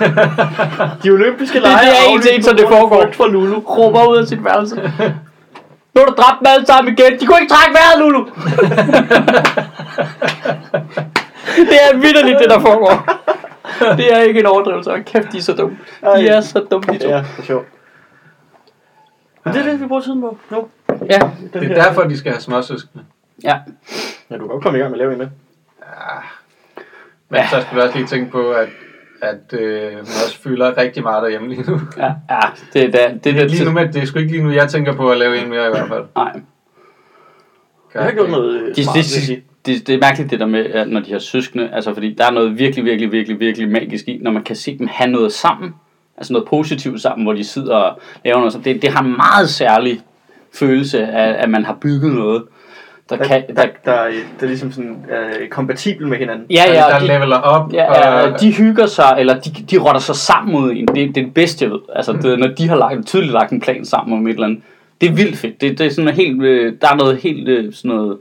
De 1.03 1.11
olympiske 1.11 1.55
det 1.55 1.63
lege 1.63 1.89
er 1.89 2.09
en 2.15 2.23
ting, 2.23 2.45
som 2.45 2.57
det 2.57 2.69
foregår. 2.69 3.07
For 3.13 3.27
Lulu. 3.27 3.59
Råber 3.59 4.09
ud 4.11 4.17
af 4.17 4.27
sit 4.27 4.45
værelse. 4.45 4.75
Nu 5.95 6.01
har 6.01 6.07
du 6.07 6.15
dræbt 6.17 6.39
dem 6.39 6.47
alle 6.55 6.67
sammen 6.67 6.95
igen. 6.99 7.21
De 7.21 7.27
kunne 7.27 7.41
ikke 7.41 7.55
trække 7.55 7.79
vejret, 7.79 7.99
Lulu. 7.99 8.19
det 11.71 11.79
er 11.87 11.97
vidderligt, 11.97 12.39
det 12.39 12.51
der 12.51 12.61
foregår. 12.61 13.09
Det 13.97 14.15
er 14.15 14.19
ikke 14.19 14.41
en 14.41 14.47
overdrivelse. 14.47 14.91
Og 14.91 14.99
kæft, 15.05 15.33
de 15.33 15.39
er 15.39 15.43
så 15.43 15.53
dumme. 15.53 15.77
De 16.17 16.29
er 16.29 16.41
så 16.41 16.65
dumme, 16.71 16.93
de 16.93 16.99
to. 16.99 17.09
Ja, 17.09 17.17
det 17.17 17.25
er 17.39 17.43
sjovt. 17.43 17.67
Men 19.47 19.55
det 19.55 19.67
er 19.67 19.71
det, 19.73 19.81
vi 19.81 19.87
bruger 19.87 20.03
tiden 20.03 20.21
på 20.21 20.39
nu. 20.51 20.69
Ja. 21.11 21.19
Den 21.19 21.51
Det 21.53 21.63
her- 21.69 21.77
er 21.77 21.83
derfor, 21.85 22.03
de 22.03 22.17
skal 22.19 22.33
have 22.33 22.41
småsøskende. 22.41 23.05
ja. 23.45 23.57
Ja, 24.31 24.35
du 24.35 24.41
kan 24.41 24.49
godt 24.49 24.63
komme 24.63 24.79
i 24.79 24.81
gang 24.83 24.91
med 24.91 25.01
at 25.01 25.05
lave 25.07 25.13
en 25.13 25.19
med. 25.19 25.29
Men 27.29 27.41
så 27.51 27.61
skal 27.61 27.77
vi 27.77 27.81
også 27.81 27.97
lige 27.99 28.07
tænke 28.07 28.31
på, 28.31 28.51
at, 28.51 28.69
at 29.23 29.61
øh, 29.61 29.93
man 29.93 30.01
også 30.01 30.39
fylder 30.43 30.77
rigtig 30.79 31.03
meget 31.03 31.23
derhjemme 31.23 31.49
lige 31.49 31.71
nu. 31.71 31.81
Ja, 31.97 32.05
ja, 32.31 32.41
det 32.73 32.85
er 32.85 32.91
da, 32.91 33.15
det 33.15 33.25
Det 33.25 33.39
er 33.43 33.49
lige 33.49 33.65
nu 33.65 33.71
med, 33.73 33.93
det 33.93 34.03
er 34.03 34.07
sgu 34.07 34.19
ikke 34.19 34.31
lige 34.33 34.43
nu, 34.45 34.51
jeg 34.51 34.69
tænker 34.69 34.95
på 34.97 35.11
at 35.11 35.19
lave 35.19 35.43
en 35.43 35.49
mere 35.51 35.67
i 35.67 35.71
hvert 35.71 35.89
fald. 35.89 36.05
nej. 36.17 36.41
Jeg 37.95 38.03
har 38.05 38.13
gjort 38.13 38.31
noget 38.31 38.61
øh, 38.61 38.75
Det, 38.77 38.85
smart, 38.85 38.95
det, 38.95 39.05
vil 39.05 39.15
jeg 39.15 39.23
sige. 39.23 39.43
det, 39.67 39.87
det 39.87 39.95
er 39.95 39.99
mærkeligt 40.01 40.31
det 40.31 40.41
der 40.41 40.47
med, 40.47 40.65
at 40.67 40.89
når 40.89 41.01
de 41.01 41.13
har 41.13 41.19
søskende, 41.19 41.71
altså 41.73 41.95
fordi 41.95 42.15
der 42.19 42.27
er 42.27 42.31
noget 42.31 42.59
virkelig, 42.59 42.85
virkelig, 42.85 43.13
virkelig, 43.13 43.41
virkelig 43.41 43.69
magisk 43.69 44.09
i, 44.09 44.19
når 44.23 44.31
man 44.31 44.43
kan 44.45 44.57
se 44.57 44.79
dem 44.79 44.87
have 44.91 45.11
noget 45.11 45.33
sammen, 45.33 45.75
altså 46.19 46.33
noget 46.33 46.49
positivt 46.49 47.01
sammen, 47.03 47.25
hvor 47.25 47.33
de 47.33 47.45
sidder 47.45 47.75
og 47.77 48.01
laver 48.25 48.39
noget. 48.39 48.53
Så 48.53 48.59
det, 48.65 48.83
det 48.83 48.91
har 48.93 49.03
en 49.03 49.17
meget 49.17 49.49
særlig 49.49 50.01
følelse 50.55 51.07
af, 51.07 51.43
at 51.43 51.51
man 51.51 51.65
har 51.65 51.77
bygget 51.81 52.13
noget, 52.13 52.43
der 53.11 53.17
Der, 53.17 53.25
kan... 53.25 53.43
der, 53.49 53.55
Der, 53.55 53.69
der, 53.85 53.93
er, 53.93 54.11
der 54.41 54.43
er 54.43 54.47
ligesom 54.47 54.73
sådan 54.73 55.07
øh, 55.11 55.49
kompatibel 55.49 56.07
med 56.09 56.19
hinanden. 56.19 56.47
ja, 56.51 56.65
der, 56.69 56.73
ja, 56.75 56.81
der 56.81 56.99
de, 56.99 57.07
leveler 57.07 57.37
op. 57.37 57.73
ja, 57.73 57.85
ja, 57.85 58.33
og, 58.33 58.41
de 58.41 58.53
hygger 58.53 58.87
sig, 58.87 59.17
eller 59.19 59.41
de, 59.41 59.51
de 59.51 59.79
rotter 59.79 60.01
sig 60.01 60.17
sammen 60.17 60.53
mod 60.53 60.71
en. 60.73 60.87
Det, 60.89 60.97
det 60.97 61.09
er 61.09 61.13
det 61.25 61.35
bedste, 61.35 61.65
jeg 61.65 61.73
ved. 61.73 61.79
Altså, 61.97 62.13
det, 62.13 62.39
når 62.39 62.47
de 62.47 62.69
har 62.69 62.77
lagt, 62.77 63.07
tydeligt 63.07 63.33
lagt 63.33 63.53
en 63.53 63.61
plan 63.61 63.85
sammen 63.85 64.19
om 64.19 64.27
et 64.27 64.33
eller 64.33 64.47
andet. 64.47 64.63
Det 65.01 65.09
er 65.09 65.13
vildt 65.13 65.37
fedt. 65.39 65.61
Det, 65.61 65.79
det 65.79 65.87
er 65.87 65.91
sådan 65.91 66.05
noget 66.05 66.17
helt, 66.17 66.43
øh, 66.43 66.73
der 66.81 66.89
er 66.89 66.97
noget 66.97 67.17
helt 67.17 67.49
øh, 67.49 67.73
sådan 67.73 67.97
noget 67.97 68.19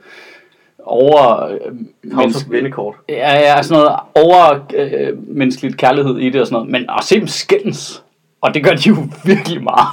over... 0.85 1.45
Øh, 1.47 1.57
menneske- 2.03 2.45
of 2.45 2.51
Vennekort. 2.51 2.95
Ja, 3.09 3.39
ja, 3.39 3.61
sådan 3.63 3.83
noget 3.83 3.99
over 4.15 4.65
øh, 4.75 5.13
menneskeligt 5.35 5.77
kærlighed 5.77 6.17
i 6.17 6.29
det 6.29 6.41
og 6.41 6.47
sådan 6.47 6.55
noget. 6.55 6.71
Men 6.71 6.85
at 6.97 7.03
se 7.03 7.19
dem 7.19 7.27
skændes, 7.27 8.03
og 8.41 8.53
det 8.53 8.63
gør 8.63 8.71
de 8.71 8.89
jo 8.89 8.95
virkelig 9.25 9.63
meget. 9.63 9.87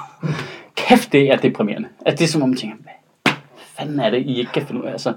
Kæft, 0.76 1.12
det 1.12 1.32
er 1.32 1.36
deprimerende. 1.36 1.88
Altså, 2.06 2.18
det 2.18 2.24
er 2.28 2.32
som 2.32 2.42
om 2.42 2.48
man 2.48 2.58
tænker, 2.58 2.76
hvad 2.82 3.32
fanden 3.78 4.00
er 4.00 4.10
det, 4.10 4.18
I 4.18 4.38
ikke 4.38 4.52
kan 4.52 4.66
finde 4.66 4.80
ud 4.82 4.86
af? 4.86 4.92
Altså, 4.92 5.12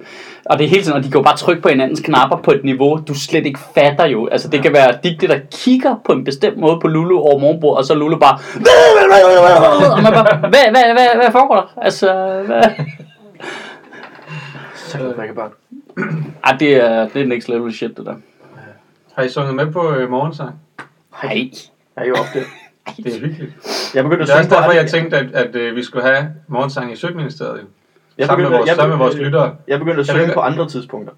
og 0.46 0.58
det 0.60 0.66
er 0.66 0.70
hele 0.70 0.82
tiden, 0.84 0.98
og 0.98 1.04
de 1.04 1.10
jo 1.16 1.22
bare 1.22 1.38
trykke 1.38 1.62
på 1.62 1.70
hinandens 1.70 2.00
knapper 2.00 2.38
på 2.38 2.52
et 2.52 2.64
niveau, 2.64 2.96
du 3.08 3.14
slet 3.14 3.46
ikke 3.46 3.60
fatter 3.76 4.06
jo. 4.08 4.28
Altså, 4.28 4.48
det 4.50 4.62
kan 4.62 4.74
være 4.74 4.98
Digte, 5.04 5.28
der 5.28 5.40
kigger 5.52 5.96
på 6.06 6.12
en 6.12 6.24
bestemt 6.24 6.58
måde 6.58 6.80
på 6.82 6.88
Lulu 6.88 7.20
over 7.20 7.40
morgenbordet, 7.40 7.78
og 7.78 7.86
så 7.86 7.94
Lulu 7.94 8.18
bare... 8.18 8.38
Og 9.98 10.04
man 10.04 10.14
bare, 10.14 10.38
hvad, 10.40 10.50
hvad, 10.72 10.84
hvad, 10.94 11.08
hvad 11.22 11.32
foregår 11.32 11.56
der? 11.56 11.74
Altså, 11.82 12.14
hvad? 12.46 12.62
Så 14.86 14.98
kan 15.18 15.26
jeg 15.26 15.36
børn. 15.36 15.52
Ej, 16.44 16.56
det 16.60 16.76
er, 16.76 17.08
det 17.14 17.22
er 17.22 17.26
next 17.26 17.50
level 17.50 17.74
shit, 17.74 17.98
det 17.98 18.06
der. 18.06 18.16
Har 19.14 19.24
I 19.24 19.30
sunget 19.30 19.56
med 19.56 19.72
på 19.72 19.94
øh, 19.94 20.10
morgensang? 20.10 20.56
Nej. 21.24 21.50
Jeg 21.96 22.04
er 22.04 22.08
jo 22.08 22.14
op 22.14 22.26
det. 22.34 22.44
Det 23.04 23.16
er 23.16 23.20
hyggeligt. 23.20 23.54
Jeg 23.96 24.04
begyndte 24.04 24.22
at 24.24 24.28
Det 24.28 24.34
er 24.34 24.38
også 24.38 24.50
på 24.50 24.56
derfor, 24.56 24.72
jeg 24.72 24.90
tænkte, 24.90 25.18
at, 25.18 25.32
at, 25.34 25.56
øh, 25.56 25.76
vi 25.76 25.84
skulle 25.84 26.06
have 26.06 26.28
morgensang 26.48 26.92
i 26.94 26.96
Søgministeriet. 26.96 27.62
Jeg 28.18 28.26
sammen 28.28 28.44
med 28.44 28.50
begyndte- 28.50 28.58
vores- 28.58 28.68
jeg 28.70 28.76
sammen 28.76 28.90
med 28.98 28.98
vores 28.98 29.16
begyndte- 29.16 29.30
lyttere. 29.30 29.56
Jeg 29.68 29.80
begyndte 29.80 30.02
at 30.02 30.08
Jeg 30.08 30.16
synge 30.16 30.28
ved- 30.28 30.34
på 30.34 30.40
andre 30.40 30.70
tidspunkter. 30.70 31.14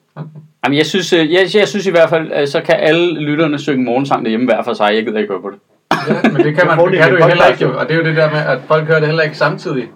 Jamen, 0.65 0.77
jeg 0.77 0.85
synes, 0.85 1.13
øh, 1.13 1.33
jeg, 1.33 1.47
jeg 1.55 1.67
synes 1.67 1.85
i 1.87 1.91
hvert 1.91 2.09
fald, 2.09 2.31
øh, 2.41 2.47
så 2.47 2.61
kan 2.61 2.75
alle 2.75 3.19
lytterne 3.21 3.59
synge 3.59 3.83
morgensang 3.85 4.23
derhjemme 4.23 4.45
hver 4.45 4.63
for 4.63 4.73
sig. 4.73 4.95
Jeg 4.95 5.05
gider 5.05 5.17
ikke 5.19 5.33
høre 5.33 5.41
på 5.41 5.49
det. 5.49 5.59
Ja, 6.07 6.29
men 6.29 6.43
det 6.43 6.55
kan, 6.55 6.67
man, 6.67 6.91
det 6.91 6.99
kan 6.99 7.09
du 7.11 7.17
jo 7.17 7.27
heller 7.27 7.43
podcast, 7.43 7.49
ikke, 7.51 7.63
jo. 7.65 7.71
jo. 7.71 7.79
og 7.79 7.85
det 7.87 7.93
er 7.93 7.97
jo 7.97 8.03
det 8.03 8.15
der 8.17 8.29
med, 8.31 8.39
at 8.39 8.59
folk 8.67 8.85
hører 8.87 8.99
det 8.99 9.07
heller 9.07 9.23
ikke 9.23 9.37
samtidig. 9.37 9.89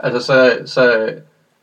Altså, 0.00 0.20
så, 0.26 0.58
så, 0.66 1.10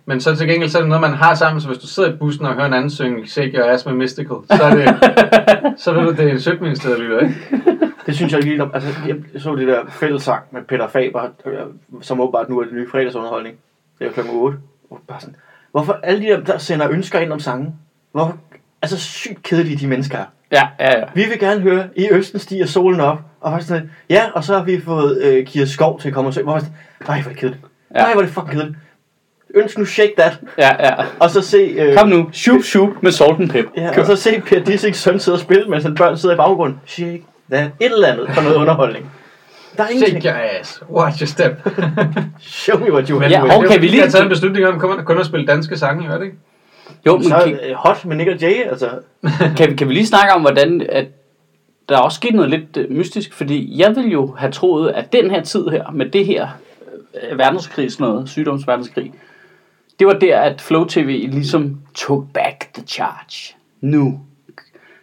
men 0.05 0.21
så 0.21 0.35
til 0.35 0.47
gengæld, 0.47 0.69
så 0.69 0.77
er 0.77 0.81
det 0.81 0.89
noget, 0.89 1.01
man 1.01 1.13
har 1.13 1.35
sammen, 1.35 1.61
så 1.61 1.67
hvis 1.67 1.77
du 1.77 1.87
sidder 1.87 2.13
i 2.13 2.15
bussen 2.15 2.45
og 2.45 2.53
hører 2.53 2.65
en 2.65 2.73
anden 2.73 2.89
synge 2.89 3.27
Shake 3.27 3.57
Your 3.57 3.65
Ass 3.65 3.85
med 3.85 3.93
Mystical, 3.93 4.37
så 4.51 4.63
er 4.63 4.75
det, 4.75 4.95
så 5.81 5.93
ved 5.93 6.01
du, 6.01 6.11
det 6.11 6.19
er 6.19 6.31
en 6.31 6.39
Søgministeriet 6.39 6.99
lytter, 6.99 7.19
ikke? 7.19 7.35
Det 8.05 8.15
synes 8.15 8.33
jeg 8.33 8.43
lige, 8.43 8.69
altså 8.73 8.89
jeg 9.07 9.15
så 9.41 9.55
det 9.55 9.67
der 9.67 9.79
fællessang 9.89 10.43
med 10.51 10.61
Peter 10.61 10.87
Faber, 10.87 11.23
øh, 11.45 11.59
som 12.01 12.19
åbenbart 12.21 12.49
nu 12.49 12.59
er 12.59 12.63
det 12.63 12.73
nye 12.73 12.89
fredagsunderholdning. 12.89 13.55
Det 13.99 14.07
er 14.07 14.11
kl. 14.11 14.19
8. 14.31 14.57
Og 14.89 14.99
bare 15.07 15.19
sådan, 15.19 15.35
hvorfor 15.71 15.99
alle 16.03 16.21
de 16.21 16.25
der, 16.25 16.39
der 16.39 16.57
sender 16.57 16.89
ønsker 16.89 17.19
ind 17.19 17.33
om 17.33 17.39
sangen, 17.39 17.75
hvorfor, 18.11 18.37
altså 18.81 18.99
sygt 18.99 19.43
kedelige 19.43 19.77
de 19.77 19.87
mennesker 19.87 20.17
er. 20.17 20.25
Ja, 20.51 20.67
ja, 20.79 20.99
ja. 20.99 21.05
Vi 21.13 21.23
vil 21.23 21.39
gerne 21.39 21.61
høre, 21.61 21.87
i 21.95 22.07
Østen 22.11 22.39
stiger 22.39 22.65
solen 22.65 22.99
op, 22.99 23.21
og 23.41 23.51
faktisk 23.51 23.67
sådan, 23.67 23.91
ja, 24.09 24.23
og 24.33 24.43
så 24.43 24.57
har 24.57 24.63
vi 24.63 24.81
fået 24.81 25.21
øh, 25.21 25.45
Kira 25.45 25.65
Skov 25.65 25.99
til 25.99 26.07
at 26.07 26.13
komme 26.13 26.29
og 26.29 26.33
synge. 26.33 26.43
Hvor 26.43 26.53
jeg 26.53 26.61
sådan, 26.61 26.75
Nej, 27.07 27.21
hvor 27.21 27.29
er 27.29 27.33
det 27.33 27.39
kedeligt. 27.39 27.63
Ja. 27.95 28.01
Nej, 28.01 28.13
hvor 28.13 28.21
er 28.21 28.25
det 28.25 28.33
fucking 28.33 28.51
kedeligt. 28.51 28.77
Ønsk 29.53 29.77
nu 29.77 29.85
Shake 29.85 30.13
That, 30.17 30.39
ja, 30.57 30.69
ja. 30.85 30.93
og 31.19 31.29
så 31.29 31.41
se... 31.41 31.57
Øh, 31.57 31.97
Kom 31.97 32.09
nu, 32.09 32.29
shoot, 32.33 32.63
shoot 32.63 32.89
med 33.03 33.11
salt 33.11 33.39
and 33.39 33.49
pep. 33.49 33.65
Ja, 33.77 33.93
Kør. 33.93 34.01
og 34.01 34.07
så 34.07 34.15
se 34.15 34.41
Per 34.47 34.59
Dissings 34.59 34.99
søn 34.99 35.19
sidde 35.19 35.35
og 35.35 35.39
spille, 35.39 35.65
mens 35.69 35.83
hans 35.83 35.99
børn 35.99 36.17
sidder 36.17 36.35
i 36.35 36.37
baggrunden. 36.37 36.79
Shake 36.85 37.23
that. 37.51 37.63
Et 37.79 37.91
eller 37.91 38.07
andet 38.07 38.27
for 38.33 38.41
noget 38.41 38.55
underholdning. 38.55 39.11
Der 39.77 39.83
er 39.83 39.87
Shake 39.87 39.97
ingenting. 40.07 40.25
your 40.25 40.59
ass, 40.59 40.83
watch 40.91 41.21
your 41.21 41.27
step. 41.27 41.69
Show 42.39 42.79
me 42.79 42.93
what 42.93 43.07
you 43.07 43.21
Ja, 43.21 43.27
have. 43.39 43.51
og- 43.51 43.57
Okay, 43.57 43.67
vi 43.67 43.73
lige- 43.79 43.91
lige 43.91 44.01
har 44.01 44.09
taget 44.09 44.23
en 44.23 44.29
beslutning 44.29 44.65
om 44.67 44.79
kun, 44.79 45.05
kun 45.05 45.17
at 45.19 45.25
spille 45.25 45.45
danske 45.45 45.77
sange, 45.77 46.07
gør 46.07 46.17
det 46.17 46.25
ikke? 46.25 46.37
Jo, 47.05 47.15
men 47.17 47.23
så 47.23 47.41
kan, 47.45 47.59
hot 47.75 48.05
med 48.05 48.15
Nick 48.15 48.29
og 48.29 48.37
Jay, 48.41 48.69
altså. 48.69 48.89
kan, 49.57 49.69
vi- 49.69 49.75
kan 49.75 49.89
vi 49.89 49.93
lige 49.93 50.05
snakke 50.07 50.33
om, 50.33 50.41
hvordan 50.41 50.85
at 50.89 51.05
der 51.89 51.95
er 51.97 52.01
også 52.01 52.15
sket 52.15 52.33
noget 52.35 52.49
lidt 52.49 52.77
øh, 52.77 52.91
mystisk, 52.91 53.33
fordi 53.33 53.79
jeg 53.81 53.95
ville 53.95 54.09
jo 54.11 54.35
have 54.37 54.51
troet, 54.51 54.89
at 54.91 55.13
den 55.13 55.31
her 55.31 55.41
tid 55.43 55.67
her, 55.67 55.91
med 55.93 56.05
det 56.09 56.25
her 56.25 56.47
øh, 57.31 57.37
verdenskrig, 57.37 57.91
sådan 57.91 58.07
noget, 58.07 58.29
sygdomsverdenskrig, 58.29 59.13
det 59.99 60.07
var 60.07 60.13
der, 60.13 60.39
at 60.39 60.61
Flow 60.61 60.85
TV 60.85 61.29
ligesom 61.31 61.77
took 61.95 62.23
back 62.33 62.73
the 62.73 62.83
charge. 62.87 63.55
Nu. 63.81 64.19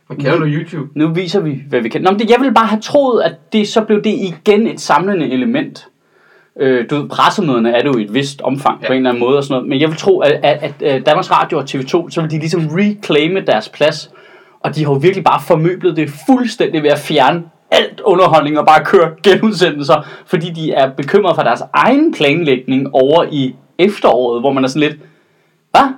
Men 0.09 0.19
kender 0.19 0.39
du 0.39 0.45
YouTube? 0.45 0.91
Nu 0.95 1.09
viser 1.09 1.41
vi, 1.41 1.63
hvad 1.69 1.81
vi 1.81 1.89
kan. 1.89 2.03
Nå, 2.03 2.11
men 2.11 2.21
det, 2.21 2.31
jeg 2.31 2.41
ville 2.41 2.55
bare 2.55 2.67
have 2.67 2.81
troet, 2.81 3.23
at 3.23 3.53
det 3.53 3.69
så 3.69 3.81
blev 3.81 4.03
det 4.05 4.11
igen 4.11 4.67
et 4.67 4.81
samlende 4.81 5.31
element. 5.31 5.89
Øh, 6.61 6.91
du 6.91 6.97
ved, 6.97 7.09
pressemøderne 7.09 7.73
er 7.73 7.83
det 7.83 7.89
jo 7.89 7.99
i 7.99 8.05
et 8.05 8.15
vist 8.15 8.41
omfang 8.41 8.81
ja. 8.83 8.87
På 8.87 8.93
en 8.93 8.97
eller 8.97 9.11
anden 9.11 9.21
måde 9.21 9.37
og 9.37 9.45
sådan 9.45 9.55
noget. 9.55 9.69
Men 9.69 9.81
jeg 9.81 9.89
vil 9.89 9.97
tro, 9.97 10.21
at, 10.21 10.33
at, 10.33 10.63
at, 10.63 10.83
at 10.83 11.07
Danmarks 11.07 11.31
Radio 11.31 11.59
og 11.59 11.65
TV2, 11.65 12.11
så 12.11 12.21
vil 12.21 12.31
de 12.31 12.39
ligesom 12.39 12.69
reclaime 12.73 13.41
deres 13.41 13.69
plads. 13.69 14.11
Og 14.61 14.77
de 14.77 14.85
har 14.85 14.93
jo 14.93 14.99
virkelig 14.99 15.25
bare 15.25 15.41
formøblet 15.47 15.97
det 15.97 16.11
fuldstændig 16.27 16.83
ved 16.83 16.91
at 16.91 16.99
fjerne 16.99 17.43
alt 17.71 18.01
underholdning 18.01 18.59
og 18.59 18.67
bare 18.67 18.85
køre 18.85 19.11
genudsendelser, 19.23 20.09
fordi 20.27 20.51
de 20.51 20.73
er 20.73 20.91
bekymrede 20.91 21.35
for 21.35 21.43
deres 21.43 21.63
egen 21.73 22.15
planlægning 22.15 22.95
over 22.95 23.25
i 23.31 23.55
efteråret, 23.81 24.43
hvor 24.43 24.53
man 24.53 24.65
er 24.65 24.69
sådan 24.69 24.89
lidt, 24.89 25.01
hvad? 25.71 25.89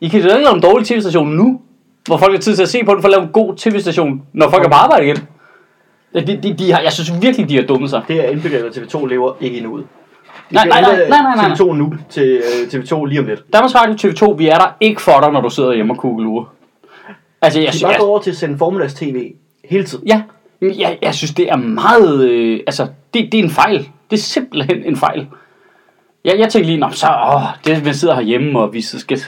I 0.00 0.08
kan 0.08 0.20
jo 0.20 0.26
ikke 0.26 0.44
lave 0.44 0.54
en 0.54 0.62
dårlig 0.62 0.86
tv-station 0.86 1.28
nu, 1.28 1.60
hvor 2.06 2.16
folk 2.16 2.32
har 2.32 2.40
tid 2.40 2.56
til 2.56 2.62
at 2.62 2.68
se 2.68 2.84
på 2.84 2.94
den, 2.94 3.02
for 3.02 3.08
at 3.08 3.12
lave 3.12 3.22
en 3.22 3.32
god 3.32 3.56
tv-station, 3.56 4.22
når 4.32 4.50
folk 4.50 4.64
er 4.64 4.68
på 4.68 4.74
arbejde 4.74 5.04
igen. 5.04 5.16
De, 6.14 6.38
de, 6.42 6.54
de 6.58 6.72
har, 6.72 6.80
jeg 6.80 6.92
synes 6.92 7.22
virkelig, 7.22 7.48
de 7.48 7.56
har 7.56 7.62
dummet 7.62 7.90
sig. 7.90 8.02
Det 8.08 8.24
er 8.24 8.30
indbegrebet, 8.30 8.76
at 8.76 8.94
TV2 8.94 9.06
lever 9.06 9.32
ikke 9.40 9.56
endnu 9.56 9.72
ud. 9.72 9.82
Nej, 10.50 10.68
nej, 10.68 10.80
nej, 10.80 11.08
nej, 11.08 11.22
nej, 11.22 11.36
nej. 11.36 11.48
TV2 11.48 11.72
nu 11.72 11.92
til 12.10 12.36
øh, 12.36 12.68
TV2 12.68 13.04
lige 13.04 13.20
om 13.20 13.26
lidt. 13.26 13.52
Danmarks 13.52 13.74
Radio 13.74 13.94
TV2, 13.94 14.36
vi 14.36 14.48
er 14.48 14.58
der 14.58 14.76
ikke 14.80 15.02
for 15.02 15.20
dig, 15.20 15.32
når 15.32 15.40
du 15.40 15.50
sidder 15.50 15.72
hjemme 15.72 15.92
og 15.92 15.96
kugler 15.98 16.52
Altså, 17.42 17.60
jeg, 17.60 17.72
De 17.72 17.78
er 17.78 17.82
bare 17.82 17.90
jeg, 17.90 17.98
gået 18.00 18.10
over 18.10 18.20
til 18.20 18.30
at 18.30 18.36
sende 18.36 18.58
formiddags 18.58 18.94
tv 18.94 19.32
hele 19.64 19.84
tiden. 19.84 20.08
ja, 20.08 20.22
jeg, 20.60 20.98
jeg 21.02 21.14
synes, 21.14 21.34
det 21.34 21.50
er 21.50 21.56
meget, 21.56 22.28
øh, 22.28 22.60
altså, 22.66 22.86
det, 23.14 23.32
det 23.32 23.40
er 23.40 23.44
en 23.44 23.50
fejl. 23.50 23.88
Det 24.10 24.16
er 24.16 24.20
simpelthen 24.22 24.84
en 24.84 24.96
fejl. 24.96 25.26
Jeg, 26.24 26.38
jeg 26.38 26.48
tænkte 26.48 26.70
lige, 26.70 26.80
Nå, 26.80 26.88
så, 26.90 27.06
åh, 27.34 27.42
det, 27.66 27.84
vi 27.84 27.92
sidder 27.92 28.14
herhjemme, 28.14 28.58
og 28.60 28.72
vi 28.72 28.80
så 28.80 28.98
skal, 29.00 29.18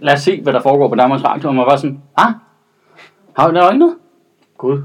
lad 0.00 0.14
os 0.14 0.20
se, 0.20 0.40
hvad 0.42 0.52
der 0.52 0.60
foregår 0.62 0.88
på 0.88 0.94
Danmarks 0.94 1.24
Radio, 1.24 1.48
og 1.48 1.54
man 1.54 1.66
var 1.66 1.76
sådan, 1.76 2.00
ah, 2.18 2.32
har 3.38 3.50
der 3.50 3.62
er 3.62 3.70
ikke 3.70 3.78
noget? 3.78 3.94
Gud. 4.58 4.82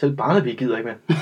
Selv 0.00 0.16
Barnaby 0.16 0.56
gider 0.58 0.76
ikke 0.76 0.88
mere. 0.90 1.18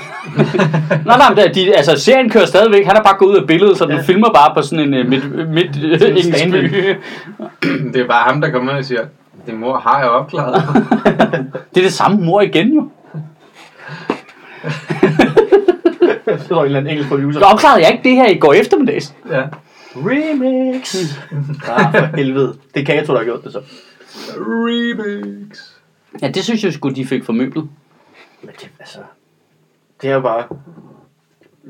Nej, 1.05 1.17
nej, 1.17 1.29
men 1.29 1.37
der- 1.37 1.51
de, 1.53 1.75
altså, 1.75 1.99
serien 1.99 2.29
kører 2.29 2.45
stadigvæk. 2.45 2.85
Han 2.85 2.97
er 2.97 3.03
bare 3.03 3.17
gået 3.19 3.29
ud 3.31 3.37
af 3.37 3.47
billedet, 3.47 3.77
så 3.77 3.85
den 3.85 3.95
Ja. 3.95 4.01
filmer 4.01 4.29
bare 4.33 4.53
på 4.55 4.61
sådan 4.61 4.93
en 4.93 4.99
uh, 5.05 5.09
midt, 5.09 5.49
midt 5.49 5.75
uh, 5.77 6.09
engelsk 6.09 6.45
by. 6.51 6.95
Det 7.93 8.01
er 8.01 8.07
bare 8.07 8.23
ham, 8.31 8.41
der 8.41 8.49
kommer 8.51 8.73
og 8.73 8.85
siger, 8.85 9.01
din 9.47 9.57
mor 9.57 9.77
har 9.77 9.99
jeg 9.99 10.09
opklaret. 10.09 10.63
Det 11.75 11.77
er 11.77 11.85
det 11.85 11.93
samme 11.93 12.25
mor 12.25 12.41
igen 12.41 12.73
jo. 12.73 12.89
Er 16.33 16.37
der 16.47 16.59
en 16.59 16.65
eller 16.65 16.79
anden 16.79 16.91
engelsk 16.91 17.09
producer. 17.09 17.39
Så 17.39 17.45
opklarede 17.45 17.81
jeg 17.81 17.91
ikke 17.91 18.09
det 18.09 18.15
her 18.15 18.27
i 18.27 18.37
går 18.37 18.53
eftermiddags. 18.53 19.15
ja. 19.29 19.43
Remix. 19.95 20.95
ah, 21.75 21.93
for 21.93 22.15
helvede. 22.15 22.57
Det 22.73 22.81
er 22.81 22.85
Kato, 22.85 23.13
der 23.13 23.19
har 23.19 23.25
gjort 23.25 23.43
det 23.43 23.51
så. 23.51 23.61
Remix. 24.37 25.59
Ja, 26.21 26.27
det 26.27 26.43
synes 26.43 26.63
jeg 26.63 26.73
sgu, 26.73 26.89
de 26.89 27.05
fik 27.05 27.23
formøblet. 27.23 27.69
Men 28.41 28.51
det, 28.59 28.69
altså, 28.79 28.99
det 30.01 30.09
er 30.09 30.13
jo 30.13 30.21
bare... 30.21 30.43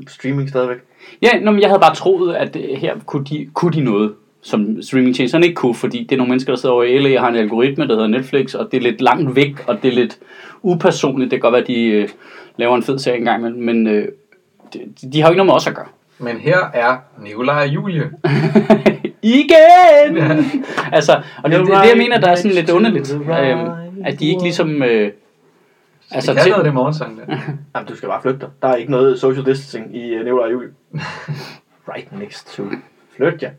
streaming 0.08 0.50
stadigvæk. 0.50 0.78
Ja, 1.22 1.40
nå, 1.40 1.52
men 1.52 1.62
jeg 1.62 1.70
havde 1.70 1.80
bare 1.80 1.96
troet, 1.96 2.36
at 2.36 2.56
øh, 2.56 2.78
her 2.78 2.96
kunne 3.06 3.26
de, 3.26 3.50
kunne 3.54 3.74
de 3.74 3.82
noget, 3.82 4.14
som 4.42 4.82
streamingtjenesterne 4.82 5.46
ikke 5.46 5.56
kunne, 5.56 5.76
fordi 5.76 6.04
det 6.04 6.12
er 6.12 6.18
nogle 6.18 6.30
mennesker, 6.30 6.54
der 6.54 6.58
sidder 6.58 6.76
over 6.76 6.84
i 6.84 6.98
LA 6.98 7.16
og 7.16 7.22
har 7.22 7.30
en 7.30 7.36
algoritme, 7.36 7.88
der 7.88 7.94
hedder 7.94 8.08
Netflix, 8.08 8.54
og 8.54 8.72
det 8.72 8.78
er 8.78 8.82
lidt 8.82 9.02
langt 9.02 9.36
væk, 9.36 9.68
og 9.68 9.84
det 9.84 9.92
er 9.92 9.96
lidt 9.96 10.20
upersonligt. 10.62 11.32
Det 11.32 11.38
kan 11.38 11.42
godt 11.42 11.52
være, 11.52 11.62
at 11.62 11.68
de 11.68 11.84
øh, 11.84 12.10
laver 12.58 12.76
en 12.76 12.84
fed 12.84 13.00
serie 13.00 13.18
engang, 13.18 13.44
men, 13.44 13.66
men 13.66 13.88
øh, 13.88 14.08
de, 14.74 15.08
de 15.14 15.22
har 15.22 15.28
jo 15.28 15.32
ikke 15.32 15.38
noget 15.38 15.46
med 15.46 15.54
os 15.54 15.68
at 15.68 15.76
gøre. 15.76 15.88
Men 16.20 16.38
her 16.38 16.58
er 16.74 16.98
Nikolaj 17.20 17.64
og 17.64 17.68
Julie. 17.68 18.12
Igen! 19.22 20.16
Ja. 20.16 20.44
altså, 20.92 21.22
og 21.44 21.52
det, 21.52 21.60
det, 21.60 21.68
det, 21.68 21.74
jeg 21.74 21.98
mener, 21.98 22.20
der 22.20 22.30
er 22.30 22.36
sådan 22.36 22.52
lidt 22.52 22.70
underligt, 22.70 23.14
øhm, 23.14 23.70
at 24.06 24.20
de 24.20 24.28
ikke 24.28 24.44
ligesom... 24.44 24.84
Øh, 24.84 25.12
Altså, 26.12 26.32
altså, 26.32 26.32
det 26.32 26.38
kan 26.38 26.44
til, 26.44 26.52
noget, 26.52 26.66
det 26.66 26.74
morgensang 26.74 27.18
der. 27.20 27.38
Jamen, 27.76 27.88
du 27.88 27.96
skal 27.96 28.10
bare 28.10 28.22
flytte 28.22 28.40
dig. 28.40 28.50
Der 28.62 28.68
er 28.68 28.76
ikke 28.76 28.92
noget 28.92 29.20
social 29.20 29.46
distancing 29.46 29.96
i 29.96 30.16
uh, 30.16 30.24
Nikolaj 30.24 30.46
og 30.46 30.52
Julie. 30.52 30.70
right 31.94 32.20
next 32.20 32.56
to. 32.56 32.64
Flyt 33.16 33.44
jer. 33.44 33.52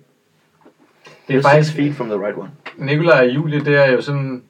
Det 1.28 1.36
er 1.36 1.40
You're 1.40 1.42
faktisk, 1.42 1.76
feet 1.76 1.94
from 1.94 2.08
the 2.08 2.18
right 2.18 2.38
one. 2.38 2.50
Nikolaj 2.76 3.18
og 3.18 3.34
Julie, 3.34 3.64
det 3.64 3.76
er 3.76 3.92
jo 3.92 4.00
sådan... 4.02 4.42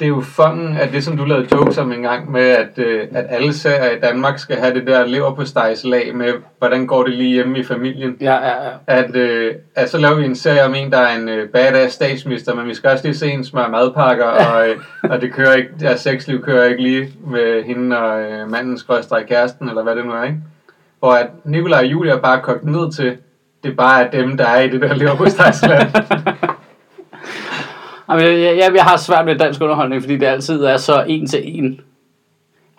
Det 0.00 0.04
er 0.04 0.08
jo 0.08 0.20
fangen 0.20 0.76
af 0.76 0.88
det, 0.88 1.04
som 1.04 1.16
du 1.16 1.24
lavede 1.24 1.48
jokes 1.52 1.78
om 1.78 1.92
en 1.92 2.02
gang 2.02 2.32
med, 2.32 2.40
at, 2.40 2.78
øh, 2.78 3.08
at 3.12 3.26
alle 3.28 3.52
serier 3.52 3.90
i 3.90 4.00
Danmark 4.00 4.38
skal 4.38 4.56
have 4.56 4.74
det 4.74 4.86
der 4.86 5.06
lever 5.06 5.34
på 5.34 5.42
lag 5.84 6.16
med, 6.16 6.32
hvordan 6.58 6.86
går 6.86 7.04
det 7.04 7.14
lige 7.14 7.32
hjemme 7.32 7.58
i 7.58 7.64
familien. 7.64 8.16
ja, 8.20 8.34
ja, 8.34 8.64
ja. 8.64 8.70
At, 8.86 9.16
øh, 9.16 9.54
at 9.74 9.90
så 9.90 9.98
laver 9.98 10.14
vi 10.14 10.24
en 10.24 10.36
serie 10.36 10.64
om 10.64 10.74
en, 10.74 10.90
der 10.90 10.98
er 10.98 11.18
en 11.18 11.28
øh, 11.28 11.48
badass 11.48 11.94
statsminister, 11.94 12.54
men 12.54 12.66
vi 12.66 12.74
skal 12.74 12.90
også 12.90 13.04
lige 13.04 13.16
se 13.16 13.30
en 13.30 13.44
smør 13.44 13.68
madpakker, 13.68 14.24
og, 14.24 14.68
øh, 14.68 14.76
og 15.12 15.20
det 15.20 15.32
kører 15.32 15.54
ikke, 15.54 15.70
deres 15.80 16.00
sexliv 16.00 16.42
kører 16.42 16.64
ikke 16.64 16.82
lige 16.82 17.12
med 17.26 17.62
hende 17.62 17.98
og 17.98 18.22
øh, 18.22 18.50
manden 18.50 18.78
skrådstræk 18.78 19.24
kæresten, 19.26 19.68
eller 19.68 19.82
hvad 19.82 19.96
det 19.96 20.06
nu 20.06 20.12
er, 20.12 20.22
ikke? 20.22 20.38
Hvor 20.98 21.12
at 21.12 21.26
Nikolaj 21.44 21.78
og 21.78 21.86
Julie 21.86 22.12
er 22.12 22.20
bare 22.20 22.40
kogt 22.40 22.64
ned 22.64 22.92
til, 22.92 23.16
det 23.64 23.76
bare 23.76 24.06
er 24.06 24.10
dem, 24.10 24.36
der 24.36 24.46
er 24.46 24.60
i 24.60 24.68
det 24.68 24.80
der 24.80 24.94
lever 24.94 25.14
på 25.14 25.24
land. 25.62 26.50
Jamen, 28.08 28.24
jeg, 28.24 28.56
jeg, 28.58 28.70
jeg 28.74 28.84
har 28.84 28.96
svært 28.96 29.24
med 29.24 29.38
dansk 29.38 29.60
underholdning, 29.60 30.02
fordi 30.02 30.16
det 30.16 30.26
altid 30.26 30.64
er 30.64 30.76
så 30.76 31.04
en 31.08 31.26
til 31.26 31.58
en. 31.58 31.80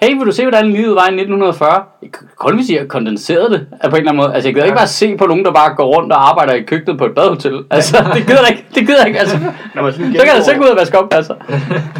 Hey, 0.02 0.18
vil 0.18 0.26
du 0.26 0.32
se, 0.32 0.42
hvordan 0.44 0.72
livet 0.72 0.96
var 0.96 1.02
i 1.02 1.14
1940? 1.14 1.84
Jeg 2.02 2.12
kan 2.12 2.28
Kun 2.38 2.56
hvis 2.56 2.70
jeg 2.70 2.88
kondenserede 2.88 3.50
det 3.50 3.68
på 3.70 3.88
en 3.88 3.96
eller 3.96 4.12
anden 4.12 4.16
måde. 4.16 4.34
Altså, 4.34 4.48
jeg 4.48 4.54
gider 4.54 4.66
ikke 4.66 4.78
bare 4.78 4.88
se 4.88 5.18
på 5.18 5.26
nogen, 5.26 5.46
der 5.46 5.52
bare 5.52 5.76
går 5.76 5.96
rundt 5.96 6.14
og 6.14 6.30
arbejder 6.30 6.54
i 6.54 6.62
køkkenet 6.62 6.98
på 6.98 7.06
et 7.06 7.16
badhotel. 7.16 7.64
Altså, 7.72 7.98
det 8.14 8.28
gider 8.28 8.40
jeg 8.40 8.50
ikke. 8.50 8.66
Det 8.76 8.88
gider 8.88 9.00
jeg 9.00 9.08
ikke. 9.08 9.20
Altså, 9.20 9.40
Når 9.76 9.84
man 9.84 9.94
sådan 9.94 10.14
så 10.14 10.26
kan 10.26 10.36
jeg 10.36 10.44
selv 10.44 10.58
gå 10.58 10.64
ud 10.64 10.70
og 10.70 10.78
vaske 10.78 11.00
op, 11.00 11.14
altså. 11.14 11.36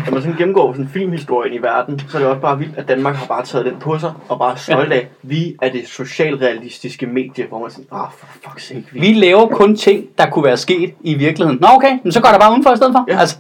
Når 0.06 0.12
man 0.12 0.22
sådan 0.22 0.38
gennemgår 0.38 0.74
sådan 0.74 0.90
filmhistorien 0.94 1.54
i 1.54 1.58
verden, 1.58 2.02
så 2.10 2.18
er 2.18 2.22
det 2.22 2.30
også 2.30 2.42
bare 2.42 2.58
vildt, 2.58 2.78
at 2.78 2.88
Danmark 2.88 3.16
har 3.16 3.26
bare 3.26 3.46
taget 3.46 3.66
den 3.66 3.76
på 3.80 4.00
sig, 4.00 4.12
og 4.30 4.40
bare 4.40 4.58
stolt 4.58 4.92
af, 4.94 5.08
vi 5.22 5.56
er 5.62 5.70
det 5.70 5.88
socialrealistiske 5.88 7.06
medie, 7.06 7.46
hvor 7.50 7.60
man 7.60 7.72
sådan, 7.72 7.86
ah, 7.92 8.08
for 8.18 8.28
fuck's 8.46 8.68
sake, 8.68 8.86
vi 8.92 9.00
Vi 9.00 9.14
laver 9.14 9.48
kun 9.48 9.76
ting, 9.76 10.06
der 10.18 10.30
kunne 10.30 10.46
være 10.46 10.58
sket 10.58 10.94
i 11.02 11.14
virkeligheden. 11.14 11.62
Nå, 11.62 11.68
okay, 11.72 11.98
men 12.04 12.12
så 12.12 12.22
går 12.22 12.30
der 12.30 12.40
bare 12.40 12.52
udenfor 12.52 12.74
i 12.74 12.76
stedet 12.78 12.94
for. 12.94 13.06
Ja. 13.08 13.20
Altså, 13.20 13.38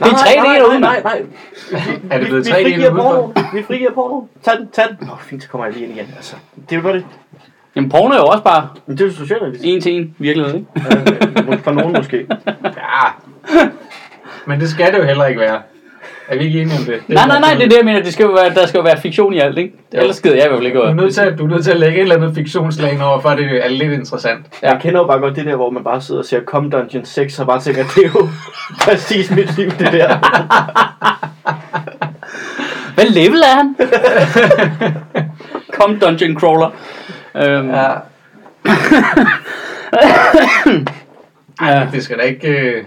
Nej, 0.00 0.08
Det 0.08 0.16
er 0.18 0.24
nej, 0.24 0.34
3D 0.34 0.46
nej, 0.46 0.58
derude, 0.58 0.80
nej, 0.80 1.02
nej, 1.02 1.22
nej. 1.72 1.82
er 2.10 2.18
det 2.18 2.26
blevet 2.28 2.46
vi, 2.46 2.50
3D 2.50 2.56
vi 2.56 2.62
frigiver 2.64 2.90
porno. 2.90 3.32
Vi 3.54 3.62
frigiver 3.62 3.90
porno. 3.92 4.26
Tag 4.42 4.58
den, 4.58 4.68
tag 4.72 4.84
den. 4.88 4.96
Nå, 5.00 5.12
fint, 5.20 5.42
så 5.42 5.48
kommer 5.48 5.66
jeg 5.66 5.74
lige 5.74 5.86
ind 5.86 5.96
igen. 5.96 6.06
Altså, 6.16 6.36
det 6.70 6.78
er 6.78 6.82
jo 6.82 6.92
det. 6.94 7.06
jamen, 7.76 7.90
porno 7.90 8.14
er 8.14 8.18
jo 8.18 8.24
også 8.26 8.42
bare 8.44 8.68
Men 8.86 8.98
det 8.98 9.04
er 9.04 9.08
jo 9.08 9.14
socialrealistisk. 9.14 9.74
en 9.74 9.80
til 9.80 9.92
en 9.96 10.14
virkelighed, 10.18 10.54
ikke? 10.54 10.66
Øh, 11.52 11.58
For 11.58 11.72
nogen 11.72 11.92
måske. 11.92 12.26
Ja. 12.62 13.06
Men 14.46 14.60
det 14.60 14.68
skal 14.70 14.92
det 14.92 14.98
jo 14.98 15.04
heller 15.04 15.24
ikke 15.26 15.40
være. 15.40 15.60
Er 16.28 16.38
vi 16.38 16.44
ikke 16.44 16.60
enige 16.60 16.78
om 16.78 16.84
det? 16.84 17.02
det 17.06 17.14
Nej, 17.14 17.26
nej, 17.26 17.40
nej, 17.40 17.54
det 17.54 17.64
er 17.64 17.68
det, 17.68 17.76
jeg 17.76 17.84
mener. 17.84 18.02
Det 18.02 18.12
skal 18.12 18.24
jo 18.24 18.32
være, 18.32 18.54
der 18.54 18.66
skal 18.66 18.78
jo 18.78 18.84
være 18.84 19.00
fiktion 19.00 19.34
i 19.34 19.38
alt, 19.38 19.58
ikke? 19.58 19.72
Ellers 19.92 20.20
gider 20.20 20.36
jeg 20.36 20.44
i 20.44 20.48
hvert 20.48 20.58
fald 20.58 20.66
ikke 20.66 20.78
Du 20.78 20.82
er, 20.84 20.94
nødt 20.94 21.14
til 21.14 21.20
at, 21.20 21.38
du 21.38 21.44
er 21.44 21.48
nødt 21.48 21.64
til 21.64 21.70
at 21.70 21.80
lægge 21.80 21.96
et 21.96 22.02
eller 22.02 22.16
andet 22.16 22.34
fiktionslag 22.34 23.02
over, 23.02 23.20
for 23.20 23.30
det 23.30 23.64
er 23.64 23.68
lidt 23.68 23.92
interessant. 23.92 24.46
Ja. 24.62 24.70
Jeg 24.70 24.80
kender 24.80 25.00
jo 25.00 25.06
bare 25.06 25.18
godt 25.18 25.36
det 25.36 25.46
der, 25.46 25.56
hvor 25.56 25.70
man 25.70 25.84
bare 25.84 26.00
sidder 26.00 26.20
og 26.20 26.24
ser 26.24 26.40
Com 26.40 26.70
Dungeon 26.70 27.04
6, 27.04 27.38
og 27.38 27.46
bare 27.46 27.60
tænker, 27.60 27.84
at 27.84 27.90
det 27.94 28.04
er 28.04 28.10
jo 28.14 28.28
præcis 28.84 29.30
mit 29.30 29.56
liv, 29.56 29.70
det 29.70 29.92
der. 29.92 30.08
Hvad 32.94 33.04
level 33.04 33.42
er 33.42 33.56
han? 33.56 33.76
Kom 35.80 36.00
Dungeon 36.00 36.40
Crawler. 36.40 36.70
Øhm, 37.36 37.70
ja. 37.70 37.92
Ej, 41.60 41.86
det 41.92 42.04
skal 42.04 42.18
da 42.18 42.22
ikke... 42.22 42.48
Øh... 42.48 42.84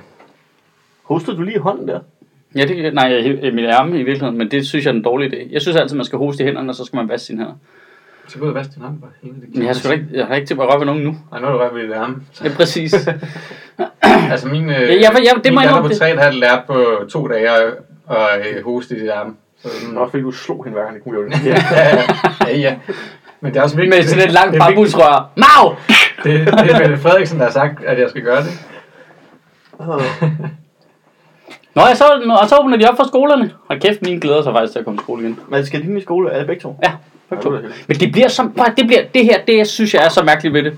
Hostede 1.04 1.38
du 1.38 1.42
lige 1.42 1.60
hånden 1.60 1.88
der? 1.88 2.00
Ja, 2.56 2.66
det, 2.66 2.94
nej, 2.94 3.06
jeg 3.06 3.44
i 3.44 3.52
mit 3.52 3.66
ærme 3.66 4.00
i 4.00 4.04
virkeligheden, 4.04 4.38
men 4.38 4.52
det 4.52 4.68
synes 4.68 4.86
jeg 4.86 4.92
er 4.92 4.96
en 4.96 5.04
dårlig 5.04 5.34
idé. 5.34 5.54
Jeg 5.54 5.62
synes 5.62 5.78
altid, 5.78 5.96
man 5.96 6.06
skal 6.06 6.18
hoste 6.18 6.44
i 6.44 6.46
hænderne, 6.46 6.70
og 6.70 6.76
så 6.76 6.86
skal 6.86 6.98
man 6.98 7.10
vaske 7.10 7.26
sine 7.26 7.40
hænder. 7.40 7.56
Så 8.28 8.40
ud 8.40 8.48
og 8.48 8.56
vaske 8.56 8.74
din 8.76 8.84
hånd 8.84 9.02
bare. 9.02 9.12
Det 9.56 9.66
jeg, 9.66 9.76
skal 9.76 9.92
ikke, 9.92 10.06
jeg 10.14 10.26
har 10.26 10.36
ikke 10.36 10.48
til 10.48 10.54
at 10.54 10.60
røre 10.60 10.80
ved 10.80 10.86
nogen 10.86 11.04
nu. 11.04 11.16
Nej, 11.32 11.40
nu 11.40 11.48
er 11.48 11.52
du 11.52 11.58
rørt 11.58 11.76
ved 11.76 11.84
dit 11.84 11.94
arme. 11.94 12.16
Det 12.44 12.52
er 12.52 12.56
præcis. 12.56 12.96
Altså 14.32 14.48
min, 14.48 14.70
øh, 14.70 14.70
Ja, 14.70 14.88
ja, 14.88 14.92
ja, 15.00 15.10
det 15.10 15.46
min 15.46 15.54
må 15.54 15.62
jeg 15.62 15.70
datter 15.70 15.82
på 15.82 15.90
indrømme, 15.90 16.30
3,5 16.30 16.40
lærte 16.40 16.62
på 16.68 17.06
to 17.10 17.28
dage 17.28 17.50
at, 17.50 17.74
øh, 18.10 18.64
hoste 18.64 18.98
i 18.98 19.00
dit 19.00 19.10
arme. 19.10 19.34
Så 19.62 19.70
Det 19.88 19.96
var 19.96 20.02
også 20.02 20.12
fordi, 20.12 20.24
du 20.24 20.32
slog 20.32 20.64
hende 20.64 20.76
hver 20.78 20.84
gang, 20.84 20.96
det 20.96 21.04
kunne 21.04 21.20
jo 21.20 21.30
ja, 21.46 21.58
ja, 22.48 22.58
ja. 22.58 22.76
Men 23.42 23.54
det 23.54 23.60
er 23.60 23.64
også 23.64 23.76
vigtigt. 23.76 23.96
Med 23.96 24.04
sådan 24.04 24.28
et 24.28 24.34
langt 24.34 24.54
det, 24.54 24.62
er 24.62 24.66
bambusrør. 24.66 25.30
Mau! 25.36 25.76
det, 26.24 26.48
det 26.48 26.72
er 26.72 26.80
Mette 26.80 26.98
Frederiksen, 26.98 27.40
der 27.40 27.46
har 27.46 27.52
sagt, 27.52 27.84
at 27.84 28.00
jeg 28.00 28.10
skal 28.10 28.22
gøre 28.22 28.44
det. 28.44 28.52
Nå, 31.76 31.82
jeg 31.88 31.98
så, 31.98 32.04
og 32.42 32.50
så 32.50 32.58
åbner 32.62 32.78
de 32.78 32.90
op 32.90 32.96
for 32.98 33.08
skolerne. 33.08 33.52
Og 33.68 33.78
kæft, 33.80 34.02
mine 34.02 34.20
glæder 34.22 34.42
sig 34.44 34.54
faktisk 34.54 34.72
til 34.74 34.80
at 34.80 34.86
komme 34.86 34.98
i 35.00 35.04
skole 35.04 35.22
igen. 35.24 35.40
Men 35.50 35.66
skal 35.66 35.82
dine 35.82 36.00
i 36.00 36.02
skole? 36.02 36.30
Er 36.32 36.38
det 36.38 36.48
begge 36.48 36.62
to? 36.62 36.80
Ja, 36.84 36.92
Ja, 37.32 37.36
er 37.36 37.42
det. 37.52 37.86
Men 37.88 37.98
det 37.98 38.12
bliver 38.12 38.50
bare- 38.58 38.74
det, 38.78 38.88
bliver, 38.88 39.02
det 39.14 39.26
her, 39.26 39.38
det 39.48 39.68
synes 39.68 39.94
jeg 39.94 40.06
er 40.06 40.10
så 40.10 40.24
mærkeligt 40.24 40.54
ved 40.54 40.64
det. 40.64 40.74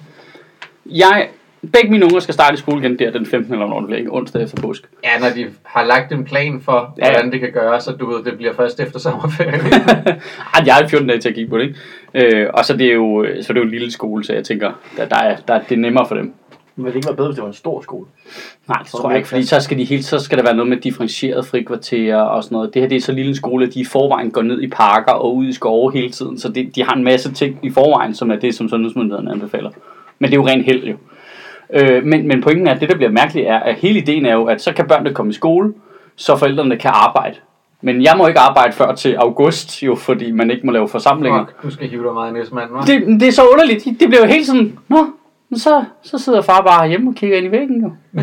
Jeg, 0.86 1.27
begge 1.73 1.89
mine 1.91 2.06
unger 2.06 2.19
skal 2.19 2.34
starte 2.34 2.54
i 2.54 2.58
skole 2.58 2.80
igen 2.82 2.99
der 2.99 3.12
den 3.12 3.25
15. 3.25 3.54
eller 3.54 3.65
hvornår 3.65 3.80
det 3.80 3.88
bliver, 3.88 3.99
ikke? 3.99 4.12
onsdag 4.13 4.43
efter 4.43 4.62
påske. 4.62 4.88
Ja, 5.04 5.19
når 5.19 5.30
de 5.36 5.47
har 5.63 5.84
lagt 5.86 6.12
en 6.12 6.25
plan 6.25 6.62
for, 6.65 6.95
Ja, 6.99 7.06
ja. 7.06 7.12
hvordan 7.12 7.32
det 7.32 7.39
kan 7.39 7.51
gøres, 7.51 7.84
så 7.84 7.91
du 7.91 8.12
ved, 8.12 8.23
det 8.23 8.38
bliver 8.38 8.54
først 8.54 8.80
efter 8.80 8.99
sommerferien. 8.99 9.54
Ej, 10.56 10.63
jeg 10.65 10.73
har 10.75 10.88
14 10.88 11.08
dage 11.10 11.19
til 11.19 11.30
at 11.30 11.36
kigge 11.36 11.49
på 11.49 11.58
det, 11.58 11.63
ikke? 12.13 12.38
Øh, 12.38 12.49
og 12.54 12.65
så 12.65 12.77
det 12.77 12.88
er 12.88 12.93
jo, 12.93 13.25
så 13.41 13.54
det 13.54 13.60
er 13.60 13.62
jo 13.62 13.65
en 13.65 13.71
lille 13.71 13.91
skole, 13.91 14.23
så 14.23 14.34
jeg 14.34 14.43
tænker, 14.43 14.71
der, 14.97 15.06
der, 15.06 15.15
er, 15.15 15.36
der, 15.47 15.60
det 15.69 15.75
er 15.75 15.80
nemmere 15.80 16.08
for 16.08 16.15
dem. 16.15 16.34
Men 16.75 16.86
det 16.86 16.95
ikke 16.95 17.07
være 17.07 17.15
bedre, 17.15 17.27
hvis 17.27 17.36
det 17.36 17.41
var 17.41 17.47
en 17.47 17.53
stor 17.53 17.81
skole? 17.81 18.05
Nej, 18.67 18.77
det 18.84 18.91
tror 18.91 19.10
jeg 19.10 19.17
ikke, 19.17 19.29
fordi 19.29 19.43
så 19.43 19.60
skal, 19.60 19.77
de 19.77 19.84
helt, 19.84 20.05
så 20.05 20.19
skal 20.19 20.38
der 20.38 20.43
være 20.43 20.55
noget 20.55 20.69
med 20.69 20.77
differentieret 20.77 21.45
frikvarter 21.45 22.15
og 22.15 22.43
sådan 22.43 22.55
noget. 22.55 22.73
Det 22.73 22.81
her 22.81 22.89
det 22.89 22.95
er 22.95 23.01
så 23.01 23.12
lille 23.12 23.29
en 23.29 23.36
skole, 23.36 23.65
at 23.65 23.73
de 23.73 23.79
i 23.79 23.86
forvejen 23.86 24.31
går 24.31 24.41
ned 24.41 24.62
i 24.62 24.67
parker 24.67 25.12
og 25.12 25.36
ud 25.36 25.45
i 25.45 25.53
skove 25.53 25.93
hele 25.93 26.10
tiden, 26.10 26.39
så 26.39 26.49
det, 26.49 26.75
de 26.75 26.84
har 26.84 26.95
en 26.95 27.03
masse 27.03 27.34
ting 27.34 27.60
i 27.63 27.69
forvejen, 27.69 28.15
som 28.15 28.31
er 28.31 28.36
det, 28.36 28.55
som 28.55 28.69
sundhedsmyndighederne 28.69 29.31
anbefaler. 29.31 29.69
Men 30.19 30.31
det 30.31 30.38
er 30.38 30.41
jo 30.41 30.47
rent 30.47 30.65
held 30.65 30.84
jo. 30.84 30.95
Øh, 31.73 32.03
men, 32.05 32.27
men 32.27 32.41
pointen 32.41 32.67
er, 32.67 32.73
at 32.73 32.81
det 32.81 32.89
der 32.89 32.95
bliver 32.95 33.12
mærkeligt 33.12 33.47
er, 33.47 33.60
at 33.60 33.75
hele 33.75 33.99
ideen 33.99 34.25
er 34.25 34.34
jo, 34.34 34.45
at 34.45 34.62
så 34.62 34.73
kan 34.73 34.88
børnene 34.88 35.13
komme 35.13 35.29
i 35.29 35.34
skole, 35.34 35.73
så 36.15 36.38
forældrene 36.38 36.77
kan 36.77 36.91
arbejde. 36.93 37.36
Men 37.81 38.03
jeg 38.03 38.13
må 38.17 38.27
ikke 38.27 38.39
arbejde 38.39 38.73
før 38.73 38.95
til 38.95 39.13
august, 39.13 39.84
jo, 39.84 39.95
fordi 39.95 40.31
man 40.31 40.51
ikke 40.51 40.65
må 40.65 40.71
lave 40.71 40.88
forsamlinger. 40.88 41.45
Fuck, 41.45 41.63
du 41.63 41.69
skal 41.69 41.89
hive 41.89 42.03
dig 42.03 42.13
meget 42.13 42.31
i 42.31 42.34
næsmanden, 42.34 42.77
hva'? 42.77 42.86
Det, 42.86 43.19
det 43.19 43.27
er 43.27 43.31
så 43.31 43.41
underligt. 43.45 43.86
Det 43.99 44.07
bliver 44.07 44.21
jo 44.21 44.27
helt 44.27 44.45
sådan, 44.45 44.79
nå, 44.88 45.05
men 45.51 45.59
så, 45.59 45.83
så 46.03 46.17
sidder 46.17 46.41
far 46.41 46.61
bare 46.61 46.87
hjemme 46.87 47.09
og 47.11 47.15
kigger 47.15 47.37
ind 47.37 47.45
i 47.45 47.51
væggen 47.51 47.81
jo. 47.81 47.91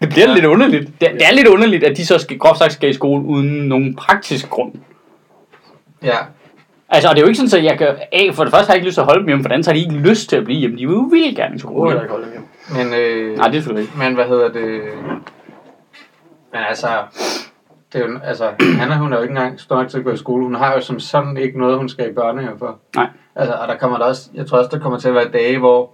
Det 0.00 0.08
bliver 0.08 0.28
ja. 0.28 0.34
lidt 0.34 0.44
underligt. 0.44 1.00
Det, 1.00 1.08
er- 1.08 1.12
det 1.12 1.22
er 1.30 1.34
lidt 1.34 1.46
underligt, 1.48 1.84
at 1.84 1.96
de 1.96 2.06
så 2.06 2.18
skal, 2.18 2.38
groft 2.38 2.58
sagt 2.58 2.72
skal 2.72 2.90
i 2.90 2.92
skole 2.92 3.24
uden 3.24 3.46
nogen 3.68 3.94
praktisk 3.96 4.48
grund. 4.50 4.72
Ja, 6.02 6.16
Altså, 6.88 7.08
og 7.08 7.14
det 7.14 7.20
er 7.20 7.24
jo 7.24 7.28
ikke 7.28 7.40
sådan, 7.40 7.58
at 7.64 7.70
jeg 7.70 7.78
kan... 7.78 7.88
A, 8.12 8.30
for 8.32 8.44
det 8.44 8.52
første 8.52 8.66
har 8.66 8.74
jeg 8.74 8.76
ikke 8.76 8.86
lyst 8.86 8.94
til 8.94 9.00
at 9.00 9.04
holde 9.06 9.20
dem 9.20 9.26
hjemme, 9.28 9.44
for 9.44 9.48
det 9.48 9.52
andet 9.54 9.64
så 9.64 9.70
har 9.70 9.74
de 9.76 9.80
ikke 9.80 10.08
lyst 10.08 10.28
til 10.28 10.36
at 10.36 10.44
blive 10.44 10.60
hjemme. 10.60 10.76
De 10.78 10.86
vil 10.86 10.94
jo 10.94 11.00
vildt 11.00 11.36
gerne 11.36 11.56
i 11.56 11.58
skole. 11.58 11.90
heller 11.90 12.02
ikke 12.02 12.12
holde 12.12 12.26
dem 12.26 12.32
hjem. 12.32 12.86
men... 12.86 12.94
Øh, 13.00 13.36
Nej, 13.38 13.46
det 13.48 13.56
er 13.56 13.60
selvfølgelig 13.60 13.82
ikke. 13.82 13.98
Men 13.98 14.14
hvad 14.14 14.24
hedder 14.24 14.48
det? 14.52 14.80
Men 16.52 16.60
altså, 16.68 16.86
det 17.94 18.02
er 18.02 18.06
jo, 18.08 18.18
altså, 18.24 18.50
Hanna, 18.78 18.96
hun 18.96 19.12
er 19.12 19.16
jo 19.16 19.22
ikke 19.22 19.32
engang 19.32 19.60
stor 19.60 19.76
nok 19.76 19.88
til 19.88 19.98
at 19.98 20.04
gå 20.04 20.10
i 20.10 20.16
skole. 20.16 20.44
Hun 20.44 20.54
har 20.54 20.74
jo 20.74 20.80
som 20.80 21.00
sådan 21.00 21.36
ikke 21.36 21.58
noget, 21.58 21.76
hun 21.78 21.88
skal 21.88 22.10
i 22.10 22.12
børnehave 22.14 22.58
for. 22.58 22.78
Nej. 22.96 23.08
Altså, 23.34 23.54
og 23.54 23.68
der 23.68 23.76
kommer 23.76 23.98
der 23.98 24.04
også, 24.04 24.30
jeg 24.34 24.46
tror 24.46 24.58
også, 24.58 24.70
der 24.72 24.78
kommer 24.78 24.98
til 24.98 25.08
at 25.08 25.14
være 25.14 25.28
dage, 25.28 25.58
hvor 25.58 25.90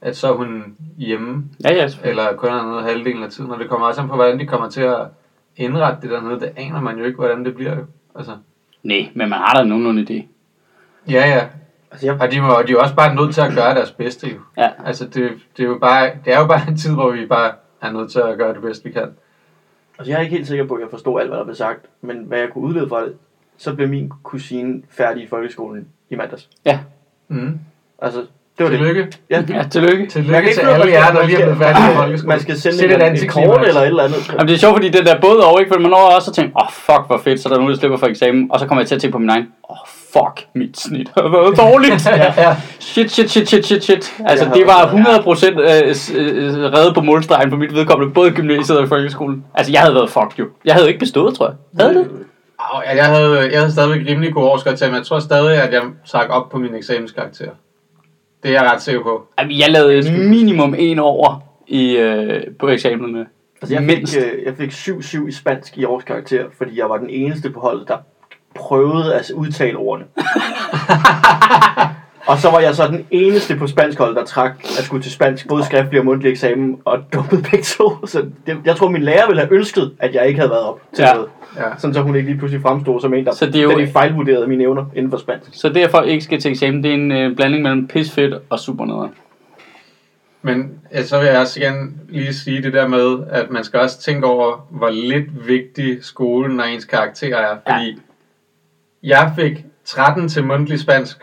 at 0.00 0.16
så 0.16 0.28
er 0.32 0.36
hun 0.36 0.76
hjemme, 0.98 1.44
Ja, 1.64 1.74
ja, 1.74 1.88
eller 2.04 2.36
kun 2.36 2.48
er 2.48 2.62
noget 2.62 2.84
halvdelen 2.84 3.22
af 3.22 3.30
tiden, 3.30 3.50
og 3.50 3.58
det 3.58 3.68
kommer 3.68 3.86
også 3.86 4.00
an 4.00 4.08
på, 4.08 4.14
hvordan 4.14 4.38
de 4.38 4.46
kommer 4.46 4.68
til 4.68 4.80
at 4.80 4.98
indrette 5.56 5.98
det 6.02 6.10
dernede. 6.10 6.40
Det 6.40 6.52
aner 6.56 6.80
man 6.80 6.98
jo 6.98 7.04
ikke, 7.04 7.16
hvordan 7.18 7.44
det 7.44 7.54
bliver. 7.54 7.76
jo. 7.76 7.84
Altså, 8.16 8.32
Nej, 8.82 9.08
men 9.14 9.28
man 9.30 9.38
har 9.38 9.54
da 9.54 9.64
nogenlunde 9.64 10.02
idé. 10.02 10.26
ja, 11.12 11.28
ja. 11.28 11.44
Altså, 11.90 12.06
jeg, 12.06 12.20
Og 12.20 12.32
de, 12.32 12.40
må, 12.40 12.48
de 12.48 12.68
er 12.68 12.72
jo 12.72 12.80
også 12.80 12.94
bare 12.94 13.14
nødt 13.14 13.34
til 13.34 13.40
at 13.40 13.54
gøre 13.54 13.74
deres 13.74 13.90
bedste, 13.90 14.28
jo. 14.28 14.36
Ja. 14.56 14.68
Altså, 14.84 15.04
det, 15.04 15.30
det, 15.56 15.62
er 15.62 15.68
jo 15.68 15.78
bare, 15.78 16.10
det 16.24 16.32
er 16.34 16.40
jo 16.40 16.46
bare 16.46 16.60
en 16.68 16.76
tid, 16.76 16.94
hvor 16.94 17.10
vi 17.10 17.26
bare 17.26 17.52
er 17.82 17.92
nødt 17.92 18.10
til 18.12 18.18
at 18.18 18.38
gøre 18.38 18.54
det 18.54 18.62
bedste, 18.62 18.84
vi 18.84 18.90
kan. 18.90 19.08
Altså, 19.98 20.10
jeg 20.10 20.18
er 20.18 20.22
ikke 20.22 20.36
helt 20.36 20.48
sikker 20.48 20.66
på, 20.66 20.74
at 20.74 20.80
jeg 20.80 20.90
forstår 20.90 21.20
alt, 21.20 21.28
hvad 21.28 21.38
der 21.38 21.44
blev 21.44 21.56
sagt. 21.56 21.80
Men 22.00 22.16
hvad 22.16 22.38
jeg 22.38 22.48
kunne 22.52 22.64
udlede 22.64 22.88
fra 22.88 23.04
det, 23.04 23.14
så 23.56 23.74
blev 23.74 23.88
min 23.88 24.12
kusine 24.22 24.82
færdig 24.90 25.22
i 25.22 25.26
folkeskolen 25.26 25.88
i 26.10 26.14
mandags. 26.14 26.48
Mm. 27.28 27.58
Altså, 28.02 28.20
det 28.58 28.64
var 28.64 28.70
det. 28.70 28.78
Tillykke. 28.78 29.12
Ja. 29.30 29.44
Ja, 29.48 29.64
tillykke. 29.70 29.98
Man 29.98 30.08
Tillykke 30.08 30.32
kan 30.32 30.42
til 30.42 30.60
ikke 30.60 30.70
alle 30.70 30.92
jer, 30.92 31.12
der 31.12 31.26
lige 31.26 31.38
er 31.38 31.42
blevet 31.42 31.58
færdige 31.58 31.92
i 31.92 31.96
folkeskolen. 31.96 32.28
Man 32.28 32.40
skal 32.40 32.60
sende 32.60 32.76
Sæt 32.78 32.90
et 32.90 33.02
antiklimaks. 33.02 33.34
kort 33.34 33.66
eller 33.68 33.80
et 33.80 33.86
eller 33.86 34.02
andet. 34.02 34.28
Jamen, 34.32 34.48
det 34.48 34.54
er 34.54 34.58
sjovt, 34.58 34.74
fordi 34.74 34.88
det 34.88 35.06
der 35.06 35.20
både 35.20 35.46
og, 35.46 35.60
ikke? 35.60 35.74
For 35.74 35.80
man 35.80 35.90
når 35.90 35.96
også 36.16 36.30
at 36.30 36.34
tænke, 36.34 36.52
åh, 36.56 36.66
oh, 36.66 36.72
fuck, 36.72 37.06
hvor 37.06 37.18
fedt, 37.18 37.40
så 37.40 37.48
er 37.48 37.52
der 37.52 37.58
nogen, 37.58 37.72
der 37.72 37.78
slipper 37.78 37.98
for 37.98 38.06
eksamen. 38.06 38.50
Og 38.52 38.60
så 38.60 38.66
kommer 38.66 38.82
jeg 38.82 38.88
til 38.88 38.94
at 38.94 39.00
tænke 39.00 39.12
på 39.12 39.18
min 39.18 39.28
egen, 39.28 39.46
åh, 39.70 39.70
oh, 39.70 39.86
fuck, 40.14 40.46
mit 40.54 40.80
snit 40.80 41.08
har 41.16 41.28
været 41.28 41.58
dårligt. 41.58 42.06
ja, 42.22 42.32
ja. 42.36 42.56
Shit, 42.78 43.10
shit, 43.10 43.30
shit, 43.30 43.48
shit, 43.48 43.66
shit, 43.66 43.84
shit. 43.84 44.14
Altså, 44.26 44.50
det 44.54 44.66
var 44.66 44.80
100% 44.86 45.46
øh, 45.46 45.94
øh, 46.20 46.72
reddet 46.72 46.94
på 46.94 47.00
målstregen 47.00 47.50
på 47.50 47.56
mit 47.56 47.74
vedkommende, 47.74 48.14
både 48.14 48.28
i 48.28 48.32
gymnasiet 48.32 48.78
og 48.78 48.84
i 48.84 48.88
folkeskolen. 48.88 49.44
Altså, 49.54 49.72
jeg 49.72 49.80
havde 49.80 49.94
været 49.94 50.10
fucked 50.10 50.38
jo. 50.38 50.46
Jeg 50.64 50.74
havde 50.74 50.88
ikke 50.88 50.98
bestået, 50.98 51.34
tror 51.34 51.46
jeg. 51.46 51.56
Havde 51.80 51.94
det? 51.98 52.10
Au, 52.58 52.80
ja, 52.86 52.96
Jeg 52.96 53.06
havde, 53.06 53.50
jeg 53.52 53.58
havde 53.58 53.72
stadigvæk 53.72 54.06
rimelig 54.08 54.34
god 54.34 54.76
til, 54.76 54.86
men 54.86 54.96
jeg 54.96 55.06
tror 55.06 55.18
stadig, 55.18 55.62
at 55.62 55.72
jeg 55.72 55.82
trak 56.06 56.26
op 56.30 56.48
på 56.48 56.58
min 56.58 56.74
eksamenskarakter. 56.74 57.50
Det 58.42 58.48
er 58.50 58.62
jeg 58.62 58.72
ret 58.72 58.82
sikker 58.82 59.02
på. 59.02 59.26
Jamen, 59.38 59.58
jeg 59.58 59.70
lavede 59.70 60.12
minimum 60.28 60.74
en 60.78 60.98
over 60.98 61.40
i, 61.66 61.96
øh, 61.96 62.42
på 62.58 62.68
eksamenerne. 62.68 63.26
Altså, 63.62 63.74
jeg 63.74 63.82
Mindst. 63.82 64.14
fik, 64.14 64.22
øh, 64.22 64.44
jeg 64.44 64.54
fik 64.56 64.70
7-7 64.70 65.28
i 65.28 65.32
spansk 65.32 65.78
i 65.78 65.84
årskarakter, 65.84 66.44
fordi 66.58 66.78
jeg 66.78 66.88
var 66.88 66.96
den 66.96 67.10
eneste 67.10 67.50
på 67.50 67.60
holdet, 67.60 67.88
der 67.88 67.96
prøvede 68.54 69.14
at 69.14 69.30
udtale 69.30 69.76
ordene. 69.76 70.06
og 72.26 72.38
så 72.38 72.50
var 72.50 72.60
jeg 72.60 72.74
så 72.74 72.86
den 72.86 73.06
eneste 73.10 73.56
på 73.56 73.66
spansk 73.66 73.98
hold, 73.98 74.14
der 74.14 74.24
trak 74.24 74.52
at 74.78 74.84
skulle 74.84 75.02
til 75.02 75.12
spansk, 75.12 75.48
både 75.48 75.64
skriftlig 75.64 76.00
og 76.00 76.06
mundtlig 76.06 76.30
eksamen, 76.30 76.78
og 76.84 76.98
dumpede 77.14 77.42
begge 77.42 77.62
to. 77.62 77.92
Så 78.06 78.26
det, 78.46 78.56
jeg 78.64 78.76
tror, 78.76 78.88
min 78.88 79.02
lærer 79.02 79.26
ville 79.26 79.42
have 79.42 79.52
ønsket, 79.54 79.92
at 79.98 80.14
jeg 80.14 80.26
ikke 80.26 80.38
havde 80.40 80.50
været 80.50 80.62
op 80.64 80.80
til 80.94 81.02
Ja. 81.02 81.14
noget. 81.14 81.28
Ja. 81.56 81.62
Sådan 81.78 81.94
så 81.94 82.00
hun 82.00 82.16
ikke 82.16 82.28
lige 82.28 82.38
pludselig 82.38 82.62
fremstod 82.62 83.00
som 83.00 83.14
en, 83.14 83.24
der 83.24 83.32
Så 83.32 83.46
det 83.46 83.56
er 83.56 83.62
jo- 83.62 83.68
fuldstændig 83.68 83.92
fejlvurderede 83.92 84.46
mine 84.46 84.62
evner 84.62 84.84
inden 84.96 85.10
for 85.10 85.18
spansk. 85.18 85.48
Så 85.52 85.88
folk 85.90 86.08
ikke 86.08 86.24
skal 86.24 86.40
til 86.40 86.50
eksamen, 86.50 86.82
det 86.82 86.90
er 86.90 86.94
en 86.94 87.12
øh, 87.12 87.36
blanding 87.36 87.62
mellem 87.62 87.88
pisfedt 87.88 88.34
og 88.50 88.58
super 88.58 89.10
Men 90.42 90.70
ja, 90.92 91.02
så 91.02 91.18
vil 91.18 91.26
jeg 91.28 91.38
også 91.38 91.60
gerne 91.60 91.90
lige 92.08 92.34
sige 92.34 92.62
det 92.62 92.72
der 92.72 92.88
med, 92.88 93.16
at 93.30 93.50
man 93.50 93.64
skal 93.64 93.80
også 93.80 94.00
tænke 94.00 94.26
over, 94.26 94.66
hvor 94.70 94.90
lidt 94.90 95.48
vigtig 95.48 95.98
skolen 96.04 96.60
og 96.60 96.70
ens 96.70 96.84
karakter 96.84 97.36
er. 97.36 97.56
Fordi 97.68 98.00
jeg 99.04 99.32
fik 99.38 99.64
13 99.84 100.28
til 100.28 100.44
mundtlig 100.44 100.80
spansk, 100.80 101.16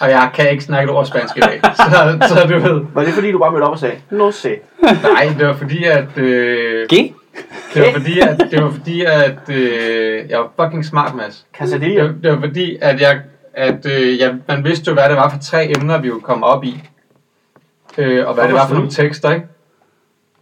og 0.00 0.10
jeg 0.10 0.30
kan 0.34 0.50
ikke 0.50 0.64
snakke 0.64 0.90
et 0.90 0.96
ord 0.96 1.06
spansk 1.06 1.36
i 1.36 1.40
dag. 1.40 1.60
Så, 1.76 2.16
så 2.28 2.46
du 2.48 2.58
ved, 2.58 2.84
Var 2.94 3.04
det 3.04 3.14
fordi, 3.14 3.32
du 3.32 3.38
bare 3.38 3.52
mødte 3.52 3.64
op 3.64 3.72
og 3.72 3.78
sagde, 3.78 3.96
no 4.10 4.30
se? 4.30 4.56
nej, 4.82 5.34
det 5.38 5.46
var 5.46 5.54
fordi, 5.54 5.84
at... 5.84 6.18
Øh, 6.18 6.86
G? 6.86 7.14
det 7.74 7.82
var 7.82 7.92
fordi, 7.92 8.20
at, 8.20 8.46
det 8.50 8.62
var 8.64 8.70
fordi, 8.70 9.04
at 9.04 9.48
øh, 9.48 10.30
jeg 10.30 10.38
var 10.38 10.64
fucking 10.64 10.84
smart, 10.84 11.14
Mads. 11.14 11.46
Det 11.50 11.58
Casadilla? 11.58 12.02
var, 12.02 12.12
det 12.22 12.32
var 12.32 12.40
fordi, 12.40 12.76
at, 12.80 13.00
jeg, 13.00 13.20
at 13.54 13.86
øh, 13.86 14.18
jeg, 14.18 14.34
man 14.48 14.64
vidste 14.64 14.88
jo, 14.88 14.94
hvad 14.94 15.08
det 15.08 15.16
var 15.16 15.30
for 15.30 15.38
tre 15.38 15.72
emner, 15.76 15.98
vi 15.98 16.08
ville 16.08 16.20
komme 16.20 16.46
op 16.46 16.64
i. 16.64 16.82
Øh, 17.98 18.26
og 18.28 18.34
hvad 18.34 18.44
det 18.44 18.54
var 18.54 18.66
for 18.68 18.74
nogle 18.74 18.90
tekster, 18.90 19.30
ikke? 19.30 19.46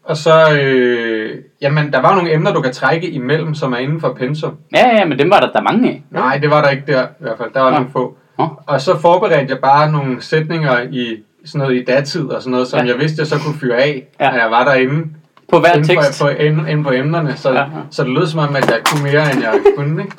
Og 0.05 0.17
så, 0.17 0.53
øh, 0.61 1.20
jamen, 1.61 1.93
der 1.93 2.01
var 2.01 2.15
nogle 2.15 2.33
emner, 2.35 2.53
du 2.53 2.61
kan 2.61 2.73
trække 2.73 3.11
imellem, 3.11 3.55
som 3.55 3.73
er 3.73 3.77
inden 3.77 4.01
for 4.01 4.13
pensum. 4.13 4.57
Ja, 4.75 4.89
ja, 4.99 5.05
men 5.05 5.19
dem 5.19 5.31
var 5.31 5.41
der, 5.41 5.53
der 5.53 5.59
er 5.59 5.63
mange 5.63 5.89
af. 5.89 6.03
Nej, 6.11 6.39
det 6.39 6.51
var 6.51 6.63
der 6.63 6.69
ikke 6.71 6.83
der, 6.93 7.03
i 7.03 7.07
hvert 7.21 7.39
fald. 7.39 7.51
Der 7.55 7.61
var 7.61 7.71
Nå. 7.71 7.77
nogle 7.77 7.91
få. 7.93 8.17
Nå. 8.39 8.49
Og 8.67 8.81
så 8.81 8.99
forberedte 8.99 9.47
jeg 9.53 9.59
bare 9.59 9.93
nogle 9.93 10.23
sætninger 10.23 10.81
i 10.91 11.17
sådan 11.45 11.59
noget 11.67 11.81
i 11.81 11.85
datid 11.85 12.25
og 12.27 12.43
sådan 12.43 12.51
noget, 12.51 12.67
som 12.69 12.81
Ja. 12.81 12.87
jeg 12.93 12.99
vidste, 13.01 13.21
jeg 13.21 13.27
så 13.27 13.39
kunne 13.45 13.55
fyre 13.55 13.77
af, 13.77 14.07
Ja. 14.21 14.31
når 14.31 14.39
jeg 14.39 14.51
var 14.51 14.65
derinde. 14.65 15.07
På 15.53 15.59
hver 15.61 15.73
inden 15.73 15.89
tekst. 15.89 16.19
For, 16.19 16.25
på, 16.27 16.31
inden, 16.31 16.69
inden 16.69 16.85
på 16.85 16.91
emnerne, 16.93 17.37
så, 17.37 17.51
Ja, 17.51 17.55
ja, 17.57 17.63
ja. 17.63 17.67
så 17.91 18.05
det 18.05 18.11
lød 18.13 18.27
som 18.27 18.41
om, 18.41 18.57
at 18.57 18.71
jeg 18.71 18.81
kunne 18.85 19.03
mere, 19.03 19.33
end 19.33 19.43
jeg 19.43 19.55
kunne, 19.77 20.03
ikke? 20.03 20.17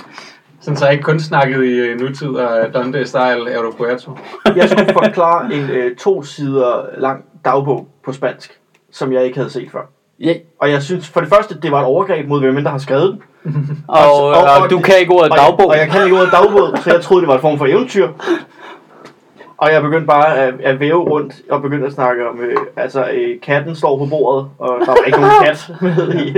Sådan 0.62 0.77
så 0.77 0.86
jeg 0.86 0.93
ikke 0.93 1.04
kun 1.04 1.19
snakkede 1.19 1.67
i 1.67 1.73
øh, 1.73 1.99
nutid 1.99 2.27
og 2.30 2.73
Dante 2.73 3.06
Style 3.06 3.51
Aeropuerto. 3.51 4.17
Jeg 4.56 4.69
skulle 4.69 4.93
forklare 4.93 5.54
en 5.54 5.69
øh, 5.69 5.95
to 5.95 6.23
sider 6.23 6.86
lang 6.97 7.23
dagbog 7.45 7.88
på 8.06 8.12
spansk, 8.13 8.60
som 8.91 9.13
jeg 9.13 9.23
ikke 9.25 9.38
havde 9.38 9.49
set 9.49 9.71
før. 9.71 9.82
Ja, 10.23 10.34
Og 10.60 10.71
jeg 10.71 10.81
synes 10.84 11.07
for 11.10 11.19
det 11.19 11.29
første, 11.29 11.60
det 11.62 11.71
var 11.71 11.79
et 11.79 11.86
overgreb 11.86 12.27
mod 12.27 12.39
hvem 12.39 12.55
der 12.63 12.69
har 12.69 12.77
skrevet 12.77 13.12
den. 13.12 13.21
og, 13.88 14.23
og, 14.23 14.27
og- 14.29 14.62
og, 14.63 14.69
du 14.69 14.79
kan 14.79 14.95
ikke 14.99 15.13
ordet 15.13 15.31
Og, 15.31 15.38
dagbog. 15.38 15.67
og 15.67 15.77
jeg 15.77 15.88
kan 15.89 16.03
ikke 16.05 16.17
ordet 16.17 16.31
dagbog, 16.31 16.77
så 16.84 16.93
jeg 16.93 17.01
troede, 17.01 17.21
det 17.21 17.27
var 17.27 17.36
en 17.36 17.41
form 17.41 17.57
for 17.57 17.65
eventyr. 17.65 18.07
Og 19.57 19.71
jeg 19.71 19.81
begyndte 19.81 20.07
bare 20.07 20.38
at, 20.38 20.53
at 20.63 20.79
væve 20.79 21.03
rundt 21.10 21.34
og 21.49 21.62
begyndte 21.62 21.88
at 21.88 21.93
snakke 21.93 22.29
om, 22.29 22.39
øh, 22.39 22.57
altså 22.75 23.10
øh, 23.13 23.41
katten 23.43 23.75
står 23.75 23.97
på 23.97 24.05
bordet, 24.05 24.47
og 24.60 24.79
der 24.79 24.91
var 24.91 25.05
ikke 25.05 25.19
nogen 25.19 25.34
kat 25.43 25.71
med 25.81 26.15
i. 26.25 26.36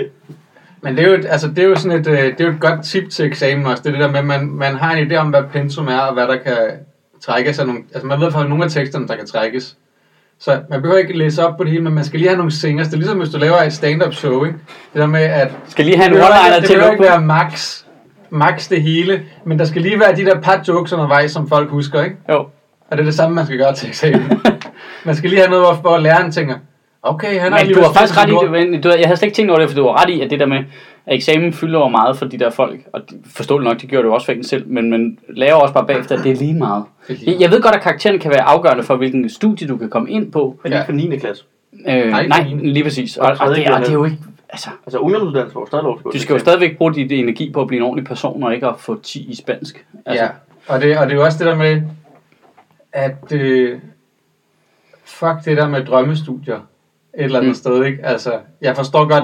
Men 0.81 0.97
det 0.97 1.03
er 1.05 1.09
jo, 1.09 1.13
et- 1.17 1.25
altså, 1.29 1.47
det 1.47 1.59
er 1.59 1.63
jo 1.67 1.75
sådan 1.75 1.99
et, 1.99 2.07
øh, 2.07 2.17
det 2.17 2.41
er 2.41 2.45
jo 2.45 2.51
et 2.51 2.59
godt 2.59 2.83
tip 2.85 3.09
til 3.09 3.25
eksamen 3.25 3.65
også. 3.65 3.83
Det 3.83 3.87
er 3.89 3.91
det 3.91 3.99
der 4.01 4.11
med, 4.11 4.19
at 4.19 4.25
man, 4.25 4.49
man 4.51 4.75
har 4.75 4.93
en 4.95 5.11
idé 5.11 5.15
om, 5.15 5.27
hvad 5.29 5.43
pensum 5.53 5.87
er, 5.87 5.99
og 5.99 6.13
hvad 6.13 6.27
der 6.27 6.35
kan 6.37 6.57
trækkes 7.25 7.59
af 7.59 7.65
nogle... 7.67 7.81
Altså 7.93 8.07
man 8.07 8.21
ved 8.21 8.31
for 8.31 8.43
nogle 8.43 8.63
af 8.63 8.69
teksterne, 8.71 9.07
der 9.07 9.15
kan 9.15 9.27
trækkes. 9.27 9.77
Så 10.39 10.59
man 10.69 10.81
behøver 10.81 10.99
ikke 10.99 11.17
læse 11.17 11.47
op 11.47 11.57
på 11.57 11.63
det 11.63 11.71
hele, 11.71 11.83
men 11.83 11.93
man 11.93 12.03
skal 12.03 12.19
lige 12.19 12.29
have 12.29 12.37
nogle 12.37 12.51
singers. 12.51 12.87
Det 12.87 12.93
er 12.93 12.97
ligesom, 12.97 13.17
hvis 13.17 13.29
du 13.29 13.37
laver 13.37 13.57
et 13.57 13.73
stand-up 13.73 14.13
show, 14.13 14.43
ikke? 14.43 14.57
Det 14.93 15.01
der 15.01 15.07
med, 15.07 15.21
at 15.21 15.51
Skal 15.67 15.85
lige 15.85 15.97
have 15.97 16.07
en 16.07 16.13
det 16.15 16.21
one-liner 16.23 16.45
ikke, 16.45 16.61
det 16.61 16.65
til 16.65 16.73
at 16.73 16.79
lukke 16.79 16.93
ikke 16.93 17.03
være 17.03 17.21
max, 17.21 17.83
max 18.29 18.69
det 18.69 18.81
hele, 18.81 19.23
men 19.45 19.59
der 19.59 19.65
skal 19.65 19.81
lige 19.81 19.99
være 19.99 20.15
de 20.15 20.25
der 20.25 20.41
par 20.41 20.63
jokes 20.67 20.93
undervejs, 20.93 21.31
som 21.31 21.49
folk 21.49 21.69
husker, 21.69 22.03
ikke? 22.03 22.15
Jo. 22.29 22.39
Og 22.89 22.97
det 22.97 22.99
er 22.99 23.03
det 23.03 23.13
samme, 23.13 23.35
man 23.35 23.45
skal 23.45 23.57
gøre 23.57 23.73
til 23.73 23.87
eksamen. 23.89 24.41
man 25.05 25.15
skal 25.15 25.29
lige 25.29 25.39
have 25.39 25.51
noget, 25.51 25.77
hvor, 25.81 25.97
læreren 25.97 26.31
tænker, 26.31 26.55
okay, 27.03 27.39
han 27.39 27.51
har 27.51 27.63
Men 27.65 27.73
du 27.73 27.81
har 27.81 27.93
faktisk 27.93 28.17
ret 28.17 28.27
i 28.27 28.31
det, 28.31 28.37
ord." 28.37 28.49
men 28.49 28.81
du, 28.81 28.89
jeg 28.89 29.05
havde 29.05 29.17
slet 29.17 29.27
ikke 29.27 29.35
tænkt 29.35 29.51
over 29.51 29.59
det, 29.59 29.69
for 29.69 29.75
du 29.75 29.87
har 29.87 30.03
ret 30.03 30.09
i, 30.09 30.21
at 30.21 30.29
det 30.29 30.39
der 30.39 30.45
med, 30.45 30.59
at 31.05 31.15
eksamen 31.15 31.53
fylder 31.53 31.79
over 31.79 31.89
meget 31.89 32.17
for 32.17 32.25
de 32.25 32.37
der 32.37 32.49
folk, 32.49 32.79
og 32.93 33.01
forståeligt 33.25 33.69
nok, 33.69 33.81
det 33.81 33.89
gjorde 33.89 34.03
det 34.03 34.09
jo 34.09 34.13
også 34.13 34.25
for 34.25 34.31
en 34.31 34.43
selv, 34.43 34.67
men 34.67 34.89
man 34.89 35.17
lærer 35.29 35.53
også 35.55 35.73
bare 35.73 35.85
bagefter, 35.85 36.17
at 36.17 36.23
det 36.23 36.31
er 36.31 36.35
lige 36.35 36.53
meget. 36.53 36.83
Jeg, 37.09 37.35
jeg 37.39 37.51
ved 37.51 37.61
godt, 37.61 37.75
at 37.75 37.81
karakteren 37.81 38.19
kan 38.19 38.31
være 38.31 38.41
afgørende 38.41 38.83
for, 38.83 38.95
hvilken 38.95 39.29
studie 39.29 39.67
du 39.67 39.77
kan 39.77 39.89
komme 39.89 40.09
ind 40.11 40.31
på. 40.31 40.59
Men 40.63 40.71
Ja. 40.71 40.77
ikke 40.77 40.85
for 40.85 41.09
9. 41.09 41.17
klasse. 41.17 41.43
Øh, 41.87 42.09
Nej, 42.09 42.27
nej, 42.27 42.43
lige 42.53 42.83
præcis. 42.83 43.17
Og 43.17 43.25
Og, 43.39 43.55
det, 43.55 43.67
og 43.71 43.79
det 43.79 43.89
er 43.89 43.93
jo 43.93 44.05
ikke, 44.05 44.17
altså, 44.49 44.69
Altså 44.85 44.97
ungdomsuddannelse 44.99 45.55
var 45.55 45.65
stadig 45.65 45.83
lov 45.83 45.97
til 45.97 46.05
du 46.13 46.19
skal 46.19 46.33
jo 46.33 46.39
stadigvæk 46.39 46.77
bruge 46.77 46.93
dit 46.93 47.11
energi 47.11 47.51
på 47.51 47.61
at 47.61 47.67
blive 47.67 47.77
en 47.77 47.83
ordentlig 47.83 48.05
person, 48.07 48.43
og 48.43 48.53
ikke 48.53 48.67
at 48.67 48.75
få 48.79 48.99
10 49.01 49.29
i 49.31 49.35
spansk. 49.35 49.85
Altså, 50.05 50.23
Ja, 50.23 50.29
og 50.67 50.81
det, 50.81 50.97
og 50.97 51.05
det 51.05 51.11
er 51.11 51.17
jo 51.17 51.23
også 51.25 51.37
det 51.37 51.47
der 51.47 51.55
med, 51.55 51.81
at 52.93 53.31
øh, 53.31 53.79
fuck 55.05 55.45
det 55.45 55.57
der 55.57 55.67
med 55.67 55.85
drømmestudier 55.85 56.55
et 56.55 57.23
eller 57.23 57.39
andet 57.39 57.49
mm. 57.49 57.55
sted, 57.55 57.83
ikke? 57.85 58.05
Altså, 58.05 58.33
jeg 58.61 58.75
forstår 58.75 59.07
godt 59.07 59.23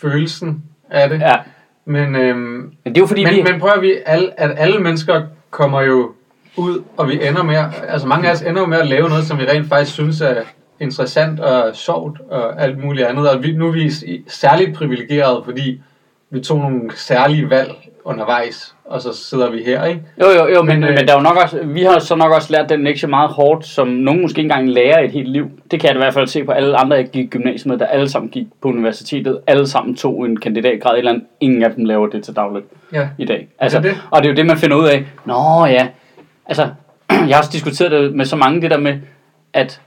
følelsen 0.00 0.62
af 0.90 1.08
det, 1.08 1.20
ja. 1.20 1.36
men, 1.84 2.16
øhm, 2.16 2.38
Men 2.38 2.72
det 2.84 2.96
er 2.96 3.00
jo 3.00 3.06
fordi, 3.06 3.24
men, 3.24 3.34
vi... 3.34 3.42
men 3.42 3.60
prøv 3.60 3.70
at 3.76 3.82
vi, 3.82 3.94
alle, 4.06 4.40
at 4.40 4.50
alle 4.56 4.78
mennesker 4.78 5.22
kommer 5.50 5.82
jo 5.82 6.12
ud, 6.56 6.82
og 6.96 7.08
vi 7.08 7.26
ender 7.26 7.42
med, 7.42 7.56
altså 7.88 8.06
mange 8.06 8.28
af 8.28 8.32
os 8.32 8.42
ender 8.42 8.60
jo 8.60 8.66
med 8.66 8.78
at 8.78 8.86
lave 8.86 9.08
noget, 9.08 9.24
som 9.24 9.38
vi 9.38 9.44
rent 9.44 9.68
faktisk 9.68 9.92
synes 9.92 10.20
er 10.20 10.42
interessant 10.80 11.40
og 11.40 11.76
sjovt 11.76 12.20
og 12.30 12.62
alt 12.62 12.78
muligt 12.78 13.06
andet, 13.06 13.30
og 13.30 13.42
vi, 13.42 13.52
nu 13.52 13.68
er 13.68 13.72
vi 13.72 13.90
særligt 14.28 14.76
privilegerede, 14.76 15.42
fordi 15.44 15.80
vi 16.30 16.40
tog 16.40 16.58
nogle 16.58 16.90
særlige 16.94 17.50
valg 17.50 17.70
undervejs, 18.04 18.74
og 18.90 19.00
så 19.02 19.12
sidder 19.12 19.50
vi 19.50 19.62
her, 19.66 19.84
ikke? 19.84 20.02
Jo, 20.20 20.26
jo, 20.26 20.46
jo, 20.54 20.62
men, 20.62 20.80
Men, 20.80 20.88
øh, 20.88 20.94
men 20.94 21.06
der 21.06 21.12
er 21.12 21.16
jo 21.16 21.22
nok 21.22 21.36
også, 21.36 21.60
vi 21.64 21.82
har 21.82 21.98
så 21.98 22.14
nok 22.16 22.32
også 22.32 22.52
lært 22.52 22.68
den 22.68 22.84
lektie 22.84 23.08
meget 23.08 23.30
hårdt, 23.30 23.66
som 23.66 23.88
nogen 23.88 24.22
måske 24.22 24.38
ikke 24.38 24.46
engang 24.52 24.68
lærer 24.68 25.00
et 25.04 25.10
helt 25.10 25.28
liv. 25.28 25.50
Det 25.70 25.80
kan 25.80 25.88
jeg 25.88 25.96
i 25.96 25.98
hvert 25.98 26.14
fald 26.14 26.26
se 26.26 26.44
på 26.44 26.52
alle 26.52 26.76
andre, 26.76 26.96
jeg 26.96 27.08
gik 27.08 27.24
i 27.24 27.28
gymnasiet 27.28 27.66
med, 27.66 27.78
der 27.78 27.86
alle 27.86 28.08
sammen 28.08 28.30
gik 28.30 28.46
på 28.62 28.68
universitetet. 28.68 29.40
Alle 29.46 29.66
sammen 29.66 29.96
tog 29.96 30.24
en 30.26 30.36
kandidatgrad 30.40 30.98
eller 30.98 31.10
andet. 31.10 31.24
Ingen 31.40 31.62
af 31.62 31.74
dem 31.74 31.84
laver 31.84 32.06
det 32.06 32.24
til 32.24 32.36
dagligt 32.36 32.66
Ja. 32.92 33.08
i 33.18 33.24
dag. 33.24 33.48
Altså, 33.58 33.80
det. 33.80 33.96
Og 34.10 34.22
det 34.22 34.28
er 34.28 34.32
jo 34.32 34.36
det, 34.36 34.46
man 34.46 34.56
finder 34.56 34.76
ud 34.76 34.86
af. 34.86 35.04
Nå 35.24 35.66
ja, 35.66 35.88
altså, 36.46 36.68
jeg 37.10 37.36
har 37.36 37.38
også 37.38 37.50
diskuteret 37.52 37.90
det 37.90 38.14
med 38.14 38.24
så 38.24 38.36
mange, 38.36 38.60
det 38.62 38.70
der 38.70 38.78
med, 38.78 38.98
at 39.52 39.80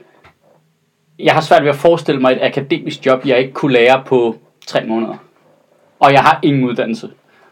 jeg 1.18 1.34
har 1.34 1.40
svært 1.40 1.62
ved 1.62 1.70
at 1.70 1.76
forestille 1.76 2.20
mig 2.20 2.32
et 2.32 2.38
akademisk 2.42 3.06
job, 3.06 3.26
jeg 3.26 3.38
ikke 3.38 3.52
kunne 3.52 3.72
lære 3.72 4.02
på 4.06 4.36
tre 4.66 4.84
måneder. 4.86 5.14
Og 6.00 6.12
jeg 6.12 6.20
har 6.20 6.38
ingen 6.42 6.64
uddannelse. 6.64 7.08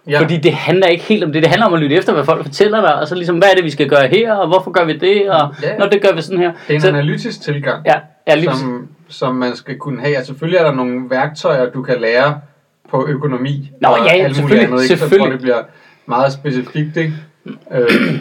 Ja. 0.08 0.20
Fordi 0.20 0.36
det 0.36 0.52
handler 0.52 0.86
ikke 0.86 1.04
helt 1.04 1.24
om 1.24 1.32
det. 1.32 1.42
Det 1.42 1.50
handler 1.50 1.66
om 1.66 1.74
at 1.74 1.80
lytte 1.80 1.96
efter, 1.96 2.12
hvad 2.12 2.24
folk 2.24 2.42
fortæller 2.44 2.80
dig. 2.80 2.94
Og 2.94 3.08
så 3.08 3.14
ligesom, 3.14 3.38
hvad 3.38 3.48
er 3.50 3.54
det, 3.54 3.64
vi 3.64 3.70
skal 3.70 3.88
gøre 3.88 4.08
her, 4.08 4.32
og 4.34 4.48
hvorfor 4.48 4.70
gør 4.70 4.84
vi 4.84 4.92
det, 4.92 5.30
og 5.30 5.54
Ja. 5.62 5.76
når 5.78 5.86
det 5.86 6.02
gør 6.02 6.12
vi 6.14 6.22
sådan 6.22 6.38
her. 6.38 6.52
Det 6.52 6.70
er 6.70 6.74
en 6.74 6.80
så, 6.80 6.88
analytisk 6.88 7.42
tilgang, 7.42 7.86
ja, 7.86 7.94
ja, 8.28 8.34
lige 8.34 8.54
som, 8.54 8.88
som 9.08 9.34
man 9.34 9.56
skal 9.56 9.76
kunne 9.78 10.00
have. 10.00 10.16
Altså, 10.16 10.26
selvfølgelig 10.32 10.58
er 10.58 10.64
der 10.64 10.72
nogle 10.72 11.10
værktøjer, 11.10 11.70
du 11.70 11.82
kan 11.82 12.00
lære 12.00 12.40
på 12.90 13.06
økonomi. 13.08 13.70
Nå, 13.80 13.88
og 13.88 13.98
ja, 13.98 14.04
ja, 14.04 14.10
alt 14.10 14.22
muligt 14.22 14.36
selvfølgelig, 14.36 14.66
andet, 14.68 14.82
ikke? 14.82 14.94
Så 14.94 15.00
tror, 15.00 15.08
selvfølgelig. 15.08 15.32
det 15.32 15.40
bliver 15.40 15.62
meget 16.06 16.32
specifikt, 16.32 16.96
ikke? 16.96 17.12
Øh, 17.72 18.18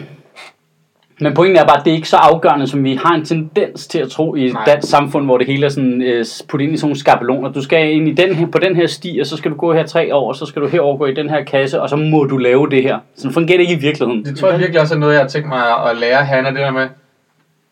Men 1.20 1.34
pointen 1.34 1.56
er 1.56 1.64
bare, 1.64 1.78
at 1.78 1.84
det 1.84 1.90
er 1.90 1.94
ikke 1.94 2.08
så 2.08 2.16
afgørende, 2.16 2.66
som 2.66 2.84
vi 2.84 2.94
har 2.94 3.14
en 3.14 3.24
tendens 3.24 3.86
til 3.86 3.98
at 3.98 4.08
tro 4.08 4.34
i 4.34 4.46
et 4.46 4.56
dansk 4.66 4.88
samfund, 4.88 5.24
hvor 5.24 5.38
det 5.38 5.46
hele 5.46 5.66
er 5.66 5.70
sådan, 5.70 6.02
øh, 6.02 6.24
puttet 6.48 6.66
ind 6.66 6.74
i 6.74 6.76
sådan 6.76 6.86
nogle 6.86 6.98
skabeloner. 6.98 7.52
Du 7.52 7.62
skal 7.62 7.92
ind 7.92 8.08
i 8.08 8.12
den 8.12 8.34
her, 8.34 8.46
på 8.46 8.58
den 8.58 8.76
her 8.76 8.86
sti, 8.86 9.18
og 9.20 9.26
så 9.26 9.36
skal 9.36 9.50
du 9.50 9.56
gå 9.56 9.72
her 9.72 9.86
tre 9.86 10.14
år, 10.14 10.28
og 10.28 10.36
så 10.36 10.46
skal 10.46 10.62
du 10.62 10.68
herover 10.68 10.96
gå 10.96 11.06
i 11.06 11.14
den 11.14 11.30
her 11.30 11.44
kasse, 11.44 11.82
og 11.82 11.88
så 11.88 11.96
må 11.96 12.24
du 12.24 12.36
lave 12.36 12.70
det 12.70 12.82
her. 12.82 12.98
Sådan 13.16 13.32
fungerer 13.32 13.58
det 13.58 13.62
ikke 13.70 13.74
i 13.74 13.80
virkeligheden. 13.80 14.24
det 14.24 14.36
tror 14.36 14.50
jeg 14.50 14.58
virkelig 14.58 14.80
også 14.80 14.94
er 14.94 14.98
noget, 14.98 15.14
jeg 15.14 15.22
har 15.22 15.28
tænkt 15.28 15.48
mig 15.48 15.90
at 15.90 15.96
lære, 15.96 16.24
Hanna, 16.24 16.50
det 16.50 16.58
der 16.58 16.70
med, 16.70 16.88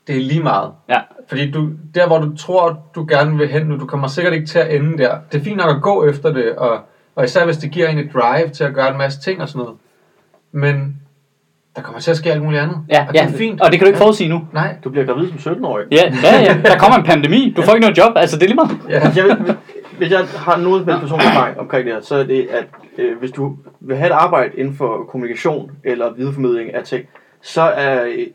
det 0.07 0.17
er 0.17 0.21
lige 0.21 0.43
meget. 0.43 0.71
Ja. 0.89 0.99
Fordi 1.29 1.51
du, 1.51 1.69
der, 1.95 2.07
hvor 2.07 2.19
du 2.19 2.37
tror, 2.37 2.81
du 2.95 3.07
gerne 3.09 3.39
vil 3.39 3.49
hen 3.49 3.67
nu, 3.67 3.77
du 3.77 3.87
kommer 3.87 4.09
sikkert 4.09 4.35
ikke 4.35 4.47
til 4.47 4.59
at 4.59 4.75
ende 4.75 4.99
der. 4.99 5.17
Det 5.33 5.41
er 5.41 5.45
fint 5.45 5.57
nok 5.57 5.77
at 5.77 5.83
gå 5.83 6.07
efter 6.07 6.33
det, 6.33 6.57
og, 6.57 6.79
og 7.15 7.25
især 7.25 7.45
hvis 7.45 7.57
det 7.57 7.71
giver 7.71 7.89
en 7.89 7.99
et 7.99 8.11
drive 8.15 8.49
til 8.49 8.65
at 8.65 8.75
gøre 8.75 8.91
en 8.91 8.99
masse 8.99 9.21
ting 9.21 9.43
og 9.43 9.49
sådan 9.49 9.59
noget. 9.59 9.77
Men 10.53 11.01
der 11.79 11.85
kommer 11.85 12.01
til 12.01 12.11
at 12.11 12.17
ske 12.17 12.33
alt 12.33 12.43
muligt 12.43 12.63
andet. 12.63 12.77
Ja, 12.91 13.01
og 13.09 13.15
det 13.15 13.21
ja, 13.21 13.27
er 13.27 13.33
fint. 13.33 13.61
og 13.61 13.71
det 13.73 13.79
kan 13.79 13.85
du 13.85 13.89
ikke 13.89 13.99
forudsige 13.99 14.29
nu. 14.29 14.41
Nej. 14.53 14.75
Du 14.85 14.91
bliver 14.91 15.07
gravid 15.07 15.29
som 15.39 15.53
17-årig. 15.53 15.87
Ja, 15.93 16.13
ja, 16.23 16.41
ja. 16.41 16.57
Der 16.65 16.79
kommer 16.79 16.99
en 16.99 17.05
pandemi. 17.05 17.55
Du 17.57 17.63
får 17.63 17.73
ikke 17.75 17.81
noget 17.81 17.99
job. 17.99 18.13
Altså, 18.17 18.37
det 18.37 18.43
er 18.43 18.47
lige 18.47 18.55
meget. 18.55 18.79
Ja. 18.89 19.13
Jeg 19.17 19.25
vil, 19.25 19.57
hvis 19.99 20.11
jeg 20.11 20.21
har 20.37 20.57
noget 20.57 20.87
med 20.87 20.99
personlig 21.01 21.27
erfaring 21.29 21.59
omkring 21.61 21.87
det 21.87 21.95
her, 21.95 22.01
så 22.01 22.15
er 22.17 22.25
det, 22.25 22.49
at 22.51 22.65
øh, 22.99 23.19
hvis 23.19 23.31
du 23.31 23.57
vil 23.81 23.97
have 23.97 24.07
et 24.07 24.13
arbejde 24.13 24.51
inden 24.57 24.77
for 24.77 25.05
kommunikation 25.11 25.71
eller 25.85 26.13
videreformidling 26.17 26.75
af 26.75 26.83
ting, 26.85 27.05
så 27.43 27.63
er 27.63 28.05
øh, 28.05 28.27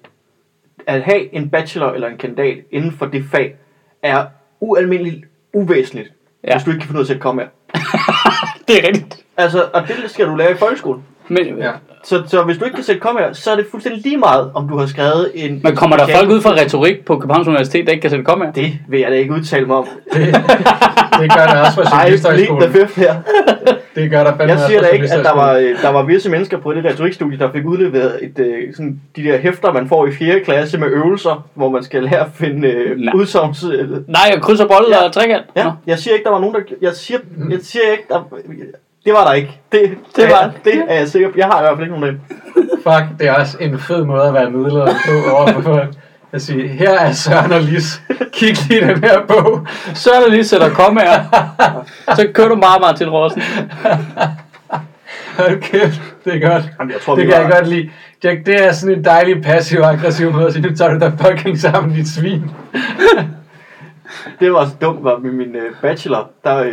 at 0.88 1.01
have 1.01 1.36
en 1.36 1.49
bachelor 1.49 1.91
eller 1.91 2.08
en 2.08 2.17
kandidat 2.17 2.58
inden 2.71 2.91
for 2.91 3.06
det 3.06 3.23
fag, 3.32 3.56
er 4.03 4.25
ualmindeligt 4.60 5.25
uvæsentligt, 5.53 6.12
Ja. 6.43 6.49
ja. 6.49 6.56
hvis 6.56 6.63
du 6.63 6.69
ikke 6.71 6.79
kan 6.79 6.88
finde 6.88 6.97
ud 6.97 7.01
af 7.01 7.03
at 7.03 7.08
sætte 7.08 7.21
komma. 7.21 7.43
Det 8.67 8.84
er 8.84 8.88
rigtigt. 8.88 9.25
Altså, 9.38 9.65
og 9.73 9.82
det 9.88 9.95
skal 10.08 10.27
du 10.27 10.36
lære 10.36 10.51
i 10.51 10.56
folkeskolen. 10.56 11.03
Men, 11.27 11.57
Ja. 11.59 11.71
Så, 12.05 12.23
så 12.27 12.43
hvis 12.43 12.57
du 12.57 12.65
ikke 12.65 12.75
kan 12.75 12.83
sætte 12.83 13.01
komma, 13.01 13.33
så 13.33 13.51
er 13.51 13.55
det 13.55 13.65
fuldstændig 13.71 14.01
lige 14.03 14.17
meget, 14.17 14.51
om 14.53 14.67
du 14.67 14.77
har 14.77 14.86
skrevet 14.86 15.31
en... 15.33 15.59
Men 15.63 15.75
kommer 15.75 15.97
der 15.97 16.07
folk 16.17 16.29
ud 16.29 16.41
fra 16.41 16.51
retorik 16.51 17.05
på 17.05 17.17
Københavns 17.19 17.47
Universitet, 17.47 17.86
der 17.86 17.91
ikke 17.91 18.01
kan 18.01 18.09
sætte 18.09 18.25
komme 18.25 18.45
her? 18.45 18.51
Det 18.51 18.73
vil 18.89 18.99
jeg 18.99 19.12
da 19.12 19.15
ikke 19.15 19.33
udtale 19.33 19.65
mig 19.65 19.75
om. 19.75 19.88
Det, 20.13 20.25
det 21.21 21.33
gør 21.38 21.45
der 21.45 21.59
også 21.59 21.73
for 21.73 21.81
Ej, 21.81 22.07
plead 22.07 22.19
journalisterhøjskolen. 22.23 22.62
the 22.63 22.79
fifth 22.79 22.99
her. 22.99 23.15
Det 23.95 24.12
gør 24.12 24.23
der 24.23 24.38
fandme 24.38 24.53
Jeg 24.53 24.59
siger 24.67 24.81
da 24.81 24.88
ikke, 24.88 25.05
at 25.13 25.25
der 25.25 25.33
var, 25.36 25.53
øh, 25.53 25.81
der 25.81 25.89
var 25.89 26.03
visse 26.03 26.29
mennesker 26.29 26.57
på 26.57 26.73
det 26.73 26.86
retorikstudie, 26.86 27.39
der 27.39 27.51
fik 27.51 27.65
udleveret 27.65 28.19
et, 28.21 28.39
øh, 28.39 28.73
sådan, 28.73 29.01
de 29.15 29.23
der 29.23 29.38
hæfter, 29.38 29.73
man 29.73 29.88
får 29.88 30.07
i 30.07 30.12
4. 30.12 30.39
klasse 30.39 30.77
med 30.77 30.88
øvelser, 30.88 31.47
hvor 31.53 31.69
man 31.69 31.83
skal 31.83 32.03
lære 32.03 32.19
at 32.19 32.27
finde 32.36 32.67
øh, 32.67 32.97
Nej. 32.99 33.13
udsagns... 33.15 33.63
Øh, 33.63 33.89
Nej, 34.07 34.21
jeg 34.33 34.41
krydser 34.41 34.67
bold 34.67 34.86
Ja. 34.89 35.05
og 35.05 35.12
trekant. 35.13 35.43
ja, 35.55 35.71
jeg 35.88 35.99
siger 35.99 36.13
ikke, 36.13 36.23
der 36.23 36.31
var 36.31 36.39
nogen, 36.39 36.55
der... 36.55 36.62
Jeg 36.81 36.93
siger, 36.93 37.19
jeg 37.49 37.59
siger 37.62 37.91
ikke, 37.91 38.03
der... 38.09 38.27
Det 39.05 39.13
var 39.13 39.25
der 39.27 39.33
ikke. 39.33 39.59
Det, 39.71 39.97
Det 40.15 40.29
var- 40.29 40.51
det 40.63 40.83
er 40.87 40.93
jeg 40.99 41.07
sikker 41.07 41.29
på. 41.29 41.33
Jeg 41.37 41.45
har 41.45 41.59
i 41.59 41.63
hvert 41.63 41.77
fald 41.77 41.87
ikke 41.87 41.99
nogen 41.99 42.03
af 42.05 42.11
dem. 42.11 42.69
Fuck, 42.83 43.19
det 43.19 43.27
er 43.27 43.33
også 43.33 43.57
en 43.59 43.79
fed 43.79 44.03
måde 44.03 44.23
at 44.23 44.33
være 44.33 44.49
middeleder 44.51 44.85
på 45.05 45.31
over 45.35 45.47
for 45.53 45.61
folk. 45.61 45.89
At 46.31 46.41
sige, 46.41 46.67
her 46.67 46.99
er 46.99 47.11
Søren 47.11 47.51
og 47.51 47.61
Lis. 47.61 48.01
Kig 48.33 48.67
lige 48.69 48.87
den 48.87 49.03
her 49.03 49.25
bog. 49.27 49.67
Så 49.93 50.09
er 50.11 50.19
der 50.19 50.29
lige 50.29 50.43
sætter 50.45 50.69
komme 50.69 51.01
her. 51.01 51.23
Så 52.15 52.27
kører 52.33 52.47
du 52.49 52.55
meget 52.55 52.79
meget 52.81 52.95
til 52.97 53.09
Rossen. 53.09 53.41
Hold 55.37 55.61
kæft, 55.61 56.01
det 56.25 56.35
er 56.43 56.49
godt. 56.49 56.63
Jamen, 56.79 56.91
jeg 56.93 57.01
tror, 57.01 57.15
Det 57.15 57.25
kan 57.27 57.33
var, 57.33 57.39
jeg 57.41 57.51
godt 57.51 57.67
lide. 57.67 57.89
Jack, 58.23 58.45
det 58.45 58.63
er 58.65 58.71
sådan 58.71 58.97
en 58.97 59.05
dejlig 59.05 59.43
passiv-aggressiv 59.43 60.31
måde 60.31 60.47
at 60.47 60.53
sige, 60.53 60.69
nu 60.69 60.75
tager 60.75 60.93
du 60.93 60.99
dig 60.99 61.13
fucking 61.19 61.57
sammen, 61.59 61.93
dit 61.95 62.07
svin. 62.09 62.43
Det 64.39 64.53
var 64.53 64.65
så 64.65 64.71
dumt, 64.81 65.03
var 65.03 65.17
med 65.17 65.31
min 65.31 65.55
øh, 65.55 65.71
bachelor, 65.81 66.29
der... 66.43 66.65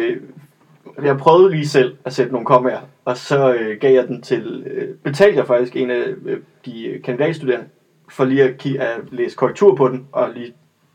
Jeg 1.04 1.16
prøvede 1.16 1.50
lige 1.50 1.68
selv 1.68 1.96
at 2.04 2.12
sætte 2.12 2.32
nogle 2.32 2.46
kommaer, 2.46 2.80
og 3.04 3.16
så 3.16 3.54
øh, 3.54 3.76
gav 3.80 3.94
jeg 3.94 4.08
den 4.08 4.22
til... 4.22 4.64
Øh, 4.66 4.88
betalte 5.04 5.38
jeg 5.38 5.46
faktisk 5.46 5.76
en 5.76 5.90
af 5.90 6.02
øh, 6.26 6.38
de 6.66 7.00
kandidatstuderende, 7.04 7.66
for 8.10 8.24
lige 8.24 8.42
at, 8.44 8.66
ki- 8.66 8.82
at 8.82 9.00
læse 9.10 9.36
korrektur 9.36 9.74
på 9.74 9.88
den, 9.88 10.06
og 10.12 10.28
lige 10.34 10.52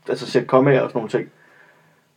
altså 0.08 0.26
sætte 0.30 0.48
kommaer 0.48 0.80
og 0.80 0.90
sådan 0.90 0.98
nogle 0.98 1.10
ting. 1.10 1.28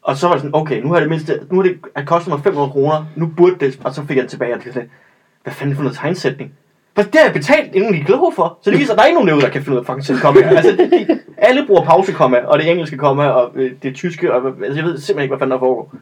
Og 0.01 0.17
så 0.17 0.27
var 0.27 0.33
det 0.33 0.41
sådan, 0.41 0.55
okay, 0.55 0.81
nu 0.81 0.93
har 0.93 0.99
det 0.99 1.09
mindste, 1.09 1.39
nu 1.49 1.55
har 1.55 1.63
det 1.63 1.77
at 1.95 2.05
kostet 2.07 2.29
mig 2.33 2.39
500 2.43 2.71
kroner, 2.71 3.05
nu 3.15 3.31
burde 3.37 3.55
det, 3.59 3.79
og 3.83 3.93
så 3.93 4.05
fik 4.05 4.15
jeg 4.17 4.21
den 4.21 4.29
tilbage, 4.29 4.53
og 4.53 4.59
det 4.59 4.65
var 4.65 4.73
sådan, 4.73 4.89
hvad 5.43 5.53
fanden 5.53 5.75
for 5.75 5.83
noget 5.83 5.97
tegnsætning? 5.97 6.53
For 6.95 7.03
det 7.03 7.15
har 7.15 7.23
jeg 7.23 7.33
betalt, 7.33 7.75
inden 7.75 7.93
de 7.93 7.99
er 7.99 8.03
kloge 8.05 8.31
for. 8.35 8.57
Så 8.61 8.71
det 8.71 8.79
viser, 8.79 8.93
at 8.93 8.97
der 8.97 9.03
er 9.03 9.07
ikke 9.07 9.15
nogen 9.15 9.27
derude, 9.27 9.41
der 9.43 9.49
kan 9.49 9.61
finde 9.61 9.75
ud 9.75 9.79
af 9.79 9.85
fucking 9.85 10.05
sætte 10.05 10.21
kommaer. 10.21 10.49
Altså, 10.49 10.71
det, 10.71 11.19
alle 11.37 11.65
bruger 11.67 11.83
pausekomma, 11.85 12.37
og 12.37 12.59
det 12.59 12.71
engelske 12.71 12.97
komma, 12.97 13.27
og 13.27 13.51
øh, 13.55 13.71
det 13.83 13.95
tyske, 13.95 14.33
og 14.33 14.47
altså, 14.47 14.75
jeg 14.79 14.85
ved 14.85 14.97
simpelthen 14.97 15.19
ikke, 15.23 15.31
hvad 15.31 15.39
fanden 15.39 15.51
der 15.51 15.59
foregår. 15.59 15.93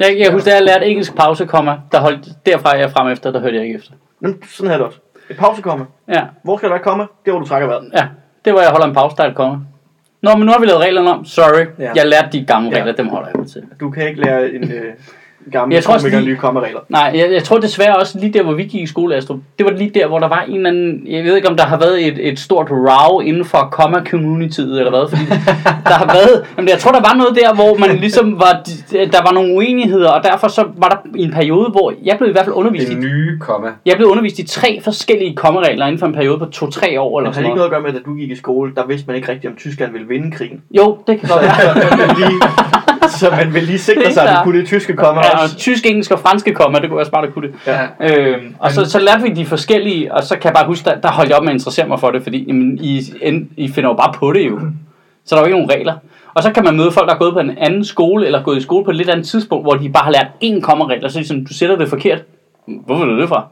Jeg, 0.00 0.18
jeg 0.18 0.32
husker, 0.32 0.50
da 0.50 0.56
jeg 0.56 0.64
lærte 0.64 0.86
engelsk 0.86 1.16
pause, 1.16 1.46
komma, 1.46 1.76
der 1.92 2.00
holdt, 2.00 2.28
derfra 2.46 2.74
er 2.74 2.78
jeg 2.78 2.90
frem 2.90 3.08
efter, 3.08 3.30
der 3.32 3.40
hørte 3.40 3.56
jeg 3.56 3.64
ikke 3.64 3.78
efter. 3.78 3.92
Men 4.20 4.42
sådan 4.48 4.70
her 4.70 4.76
det 4.78 4.86
også. 4.86 4.98
Et 5.30 5.36
pausekomma. 5.36 5.84
Ja, 6.08 6.22
Hvor 6.44 6.56
skal 6.56 6.68
der 6.68 6.74
være 6.74 6.82
komma? 6.82 7.06
Det 7.24 7.32
hvor 7.32 7.40
du 7.40 7.46
trækker 7.46 7.68
vejret. 7.68 7.90
ja. 7.94 8.06
Det 8.44 8.54
var, 8.54 8.60
jeg 8.60 8.70
holder 8.70 8.86
en 8.86 8.94
pause, 8.94 9.16
der 9.16 9.24
er 9.24 9.28
et 9.28 9.34
komma. 9.36 9.58
Nå, 10.22 10.34
men 10.36 10.46
nu 10.46 10.52
har 10.52 10.58
vi 10.60 10.66
lavet 10.66 10.80
reglerne 10.80 11.10
om. 11.10 11.24
Sorry. 11.24 11.66
Ja. 11.78 11.92
Jeg 11.94 12.06
lærte 12.06 12.28
de 12.32 12.44
gamle 12.44 12.70
Ja. 12.70 12.76
regler, 12.76 12.92
dem 12.92 13.08
holder 13.08 13.28
jeg 13.28 13.36
mig 13.38 13.48
til. 13.50 13.62
Du 13.80 13.90
kan 13.90 14.08
ikke 14.08 14.20
lære 14.20 14.50
en 14.50 14.72
øh, 14.72 14.92
gammel 15.52 15.74
Jeg 15.74 15.84
tror 15.84 15.94
også 15.94 16.08
lige- 16.08 16.24
nye 16.24 16.36
kommaregler. 16.36 16.80
Nej, 16.88 17.12
jeg, 17.14 17.32
jeg 17.32 17.42
tror 17.44 17.58
desværre 17.58 17.96
også 17.96 18.18
lige 18.20 18.32
der, 18.32 18.42
hvor 18.42 18.52
vi 18.52 18.62
gik 18.62 18.82
i 18.82 18.86
skole, 18.86 19.14
Astrup, 19.16 19.38
det 19.58 19.66
var 19.66 19.72
lige 19.72 19.90
der, 19.94 20.06
hvor 20.06 20.18
der 20.18 20.28
var 20.28 20.44
en 20.48 20.56
eller 20.56 20.70
anden, 20.70 21.02
jeg 21.08 21.24
ved 21.24 21.36
ikke 21.36 21.48
om 21.48 21.56
der 21.56 21.64
har 21.64 21.78
været 21.78 22.06
et, 22.06 22.28
et 22.28 22.38
stort 22.38 22.66
row 22.70 23.20
inden 23.20 23.44
for 23.44 23.68
comma 23.72 24.04
communityet 24.10 24.78
eller 24.78 24.90
hvad, 24.90 25.08
fordi 25.08 25.22
der 25.90 25.94
har 25.94 26.06
været, 26.06 26.44
jamen 26.56 26.68
jeg 26.68 26.78
tror 26.78 26.92
der 26.92 27.00
var 27.00 27.14
noget 27.16 27.36
der, 27.42 27.54
hvor 27.54 27.76
man 27.78 27.96
ligesom 27.96 28.40
var, 28.40 28.62
der 28.92 29.22
var 29.26 29.32
nogle 29.32 29.54
uenigheder, 29.56 30.10
og 30.10 30.24
derfor 30.24 30.48
så 30.48 30.64
var 30.76 30.88
der 30.88 30.96
en 31.16 31.30
periode, 31.32 31.68
hvor 31.70 31.92
jeg 32.04 32.16
blev 32.18 32.28
i 32.28 32.32
hvert 32.32 32.44
fald 32.44 32.54
undervist 32.56 32.88
Det 32.88 32.94
i, 32.96 33.00
nye 33.00 33.38
komma. 33.38 33.68
jeg 33.86 33.96
blev 33.96 34.08
undervist 34.08 34.38
i 34.38 34.46
tre 34.46 34.80
forskellige 34.84 35.36
kommaregler 35.36 35.86
inden 35.86 35.98
for 35.98 36.06
en 36.06 36.12
periode 36.14 36.38
på 36.38 36.44
to-tre 36.44 37.00
år 37.00 37.18
eller 37.20 37.30
Men 37.30 37.34
har 37.34 37.40
det 37.40 37.46
ikke 37.48 37.56
noget. 37.56 37.68
at 37.68 37.72
gøre 37.72 37.80
med, 37.92 38.00
at 38.00 38.06
du 38.06 38.14
gik 38.14 38.30
i 38.30 38.36
skole, 38.36 38.72
der 38.74 38.86
vidste 38.86 39.06
man 39.06 39.16
ikke 39.16 39.28
rigtigt, 39.32 39.50
om 39.50 39.56
Tyskland 39.56 39.92
ville 39.92 40.08
vinde 40.08 40.30
krigen. 40.36 40.60
Jo, 40.76 40.98
det 41.06 41.20
kan 41.20 41.28
godt 41.28 41.42
være. 41.44 43.08
så, 43.08 43.30
man 43.30 43.54
vil 43.54 43.62
lige, 43.62 43.78
sikre 43.78 44.12
sig, 44.12 44.22
at 44.28 44.36
du 44.38 44.44
kunne 44.44 44.58
det 44.58 44.66
tyske 44.66 44.92
komma 44.96 45.20
Ja, 45.20 45.39
og 45.42 45.56
tysk, 45.56 45.86
engelsk 45.86 46.10
og 46.10 46.18
franske 46.18 46.54
komma, 46.54 46.78
det 46.78 46.88
kunne 46.88 46.96
være 46.96 47.06
smart 47.06 47.24
at 47.24 47.34
kunne 47.34 47.48
det. 47.48 47.54
Ja. 47.66 47.86
Øhm, 48.00 48.54
og 48.58 48.72
så, 48.72 48.84
så 48.84 48.98
lærte 48.98 49.22
vi 49.22 49.28
de 49.28 49.46
forskellige, 49.46 50.14
og 50.14 50.22
så 50.22 50.34
kan 50.34 50.44
jeg 50.44 50.54
bare 50.54 50.66
huske, 50.66 50.84
der, 50.84 51.00
der 51.00 51.10
holdt 51.10 51.30
jeg 51.30 51.38
op 51.38 51.42
med 51.42 51.50
at 51.50 51.54
interessere 51.54 51.88
mig 51.88 52.00
for 52.00 52.10
det, 52.10 52.22
fordi 52.22 52.44
jamen, 52.46 52.78
I, 52.82 53.02
I 53.56 53.68
finder 53.68 53.90
jo 53.90 53.96
bare 53.96 54.12
på 54.12 54.32
det 54.32 54.46
jo. 54.48 54.60
Så 55.24 55.34
der 55.34 55.36
er 55.36 55.40
jo 55.40 55.46
ikke 55.46 55.58
nogen 55.58 55.70
regler. 55.70 55.94
Og 56.34 56.42
så 56.42 56.52
kan 56.52 56.64
man 56.64 56.76
møde 56.76 56.92
folk, 56.92 57.08
der 57.08 57.14
er 57.14 57.18
gået 57.18 57.32
på 57.32 57.40
en 57.40 57.58
anden 57.58 57.84
skole, 57.84 58.26
eller 58.26 58.42
gået 58.42 58.56
i 58.56 58.60
skole 58.60 58.84
på 58.84 58.90
et 58.90 58.96
lidt 58.96 59.10
andet 59.10 59.26
tidspunkt, 59.26 59.64
hvor 59.64 59.74
de 59.74 59.88
bare 59.88 60.04
har 60.04 60.12
lært 60.12 60.26
én 60.44 60.60
kommaregel, 60.60 61.04
og 61.04 61.10
så 61.10 61.18
er 61.18 61.22
de 61.22 61.28
sådan, 61.28 61.44
du 61.44 61.54
sætter 61.54 61.76
det 61.76 61.88
forkert. 61.88 62.22
Hvorfor 62.86 63.04
er 63.04 63.08
det 63.08 63.18
det 63.18 63.28
fra? 63.28 63.46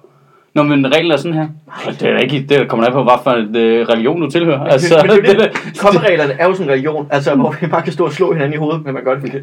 Nå, 0.55 0.62
men 0.62 0.94
reglen 0.94 1.12
er 1.12 1.16
sådan 1.16 1.35
her. 1.35 1.48
Og 1.87 2.01
det 2.01 2.09
er 2.09 2.18
ikke, 2.18 2.46
det 2.48 2.68
kommer 2.68 2.87
an 2.87 2.92
på, 2.92 3.03
hvad 3.03 3.12
for 3.22 3.31
en 3.31 3.57
øh, 3.57 3.88
religion 3.88 4.20
du 4.20 4.31
tilhører. 4.31 4.64
Altså, 4.64 4.94
men 5.03 5.11
det, 5.11 5.29
er 5.29 5.35
jo 5.35 5.40
det, 5.40 5.51
det, 5.64 5.81
kommareglerne 5.81 6.33
er 6.33 6.46
jo 6.46 6.53
sådan 6.53 6.66
en 6.66 6.72
religion, 6.72 7.07
altså 7.11 7.35
hvor 7.35 7.55
vi 7.61 7.66
bare 7.66 7.83
kan 7.83 7.92
stå 7.92 8.05
og 8.05 8.12
slå 8.12 8.33
hinanden 8.33 8.55
i 8.55 8.57
hovedet, 8.57 8.85
men 8.85 8.94
man 8.94 9.05
gør 9.05 9.14
det 9.14 9.20
forkert. 9.20 9.42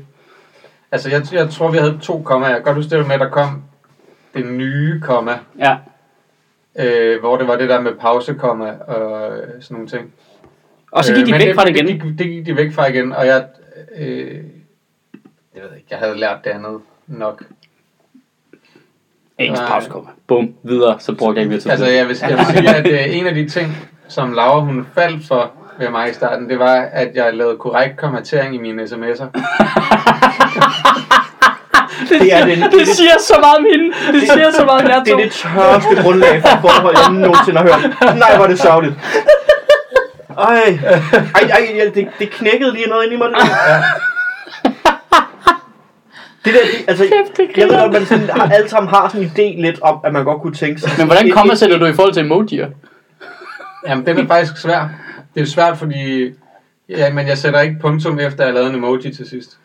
Altså, 0.92 1.10
jeg, 1.10 1.34
jeg 1.34 1.50
tror, 1.50 1.72
vi 1.72 1.78
havde 1.78 1.98
to 2.02 2.22
kommaer. 2.22 2.50
Jeg 2.50 2.58
kan 2.58 2.64
godt 2.64 2.76
huske 2.76 2.98
det 2.98 3.08
med, 3.08 3.14
at 3.16 3.20
der 3.22 3.30
kom 3.30 3.64
det 4.34 4.46
nye 4.46 5.02
komma, 5.02 5.40
ja. 5.60 5.78
øh, 6.80 7.20
hvor 7.20 7.38
det 7.38 7.48
var 7.48 7.56
det 7.56 7.70
der 7.70 7.82
med 7.82 7.92
pausekomma 7.96 8.72
og 8.88 9.38
øh, 9.38 9.48
sådan 9.62 9.76
nogle 9.76 9.88
ting. 9.88 10.14
Og 10.92 11.06
så 11.06 11.14
gik 11.16 11.26
de 11.26 11.32
Øh, 11.34 11.40
væk 11.40 11.48
men 11.48 11.56
fra 11.56 11.66
det 11.66 11.70
igen. 11.76 11.88
Det 11.88 12.02
gik, 12.02 12.18
det 12.18 12.28
gik 12.28 12.46
de 12.46 12.56
væk 12.56 12.74
fra 12.74 12.88
igen, 12.88 13.14
og 13.14 13.26
jeg... 13.28 13.46
Øh, 13.98 14.44
jeg 15.56 15.64
ved 15.64 15.76
ikke, 15.76 15.88
jeg 15.92 16.00
havde 16.00 16.18
lært 16.18 16.38
det 16.44 16.50
andet 16.50 16.80
nok. 17.08 17.44
Engelsk 19.38 19.62
Nej. 19.62 19.70
pause 19.72 19.90
komma. 19.90 20.10
Bum, 20.28 20.56
videre, 20.64 21.00
så 21.00 21.16
brugte 21.16 21.40
jeg 21.40 21.44
ikke 21.44 21.50
mere 21.66 21.72
Altså, 21.72 21.86
tid. 21.86 21.94
jeg 21.94 22.08
vil, 22.08 22.18
jeg 22.22 22.38
vil 22.38 22.46
sige, 22.46 22.76
at 22.76 22.88
øh, 23.10 23.18
en 23.18 23.28
af 23.28 23.34
de 23.36 23.50
ting, 23.50 23.78
som 24.08 24.34
Laura 24.34 24.60
hun 24.60 24.88
faldt 24.94 25.28
for 25.28 25.52
ved 25.80 25.90
mig 25.90 26.10
i 26.10 26.14
starten, 26.14 26.50
det 26.50 26.60
var, 26.60 26.76
at 26.94 27.12
jeg 27.16 27.34
lavede 27.34 27.58
korrekt 27.58 27.98
kommentering 27.98 28.56
i 28.56 28.58
mine 28.58 28.84
sms'er. 28.84 29.26
Det 32.10 32.34
er 32.34 32.46
den, 32.46 32.62
det 32.72 32.88
siger 32.88 33.20
så 33.20 33.38
meget 33.40 33.58
om 33.58 33.66
hende. 33.72 33.96
Det 34.12 34.32
siger 34.32 34.52
så 34.52 34.66
meget 34.66 34.82
om 34.82 34.90
jer 34.90 35.04
det 35.04 35.14
er 35.14 35.18
det 35.18 35.32
tørste 35.32 36.04
grundlag 36.04 36.42
for 36.42 36.58
forhold, 36.62 36.96
jeg 36.98 37.12
nogensinde 37.12 37.60
har 37.60 37.66
hørt. 37.66 38.18
Nej, 38.18 38.36
hvor 38.36 38.46
er 38.46 38.50
det 38.50 38.60
sørgeligt. 38.60 38.96
Ej, 40.38 40.80
ej, 41.36 41.42
ej 41.50 41.68
ja, 41.76 41.86
det, 41.86 42.08
det 42.20 42.30
knækkede 42.30 42.74
lige 42.74 42.88
noget 42.88 43.04
ind 43.04 43.14
i 43.14 43.18
mig. 43.18 43.28
Det, 43.30 43.38
der. 43.38 43.82
det 46.46 46.54
der, 46.54 46.60
det, 46.60 46.86
altså, 46.88 47.04
Kæft, 47.04 47.38
det 47.38 47.58
jeg 47.58 47.68
ved 47.68 47.80
godt, 47.80 47.92
man 47.92 48.06
sådan, 48.06 48.30
har, 48.30 48.50
alle 48.50 48.70
sammen 48.70 48.90
har 48.90 49.10
sådan 49.10 49.22
en 49.22 49.32
idé 49.36 49.62
lidt 49.62 49.82
om, 49.82 50.00
at 50.04 50.14
man 50.14 50.24
godt 50.24 50.42
kunne 50.42 50.54
tænke 50.54 50.82
sig. 50.82 50.92
Men 50.98 51.08
hvordan 51.08 51.32
kommer 51.32 51.56
sætter 51.56 51.78
du 51.78 51.86
i 51.86 51.94
forhold 51.94 52.14
til 52.14 52.26
emojier? 52.26 52.68
Jamen, 53.88 54.06
den 54.06 54.20
er 54.20 54.28
faktisk 54.28 54.62
svær. 54.62 54.90
Det 55.36 55.42
er 55.42 55.46
svært, 55.46 55.78
fordi... 55.78 56.30
Ja, 56.90 57.14
men 57.14 57.28
jeg 57.28 57.38
sætter 57.38 57.62
ikke 57.62 57.76
punktum 57.82 58.20
efter, 58.20 58.42
at 58.44 58.46
jeg 58.46 58.54
lavede 58.54 58.70
en 58.70 58.76
emoji 58.76 59.14
til 59.14 59.30
sidst. 59.30 59.58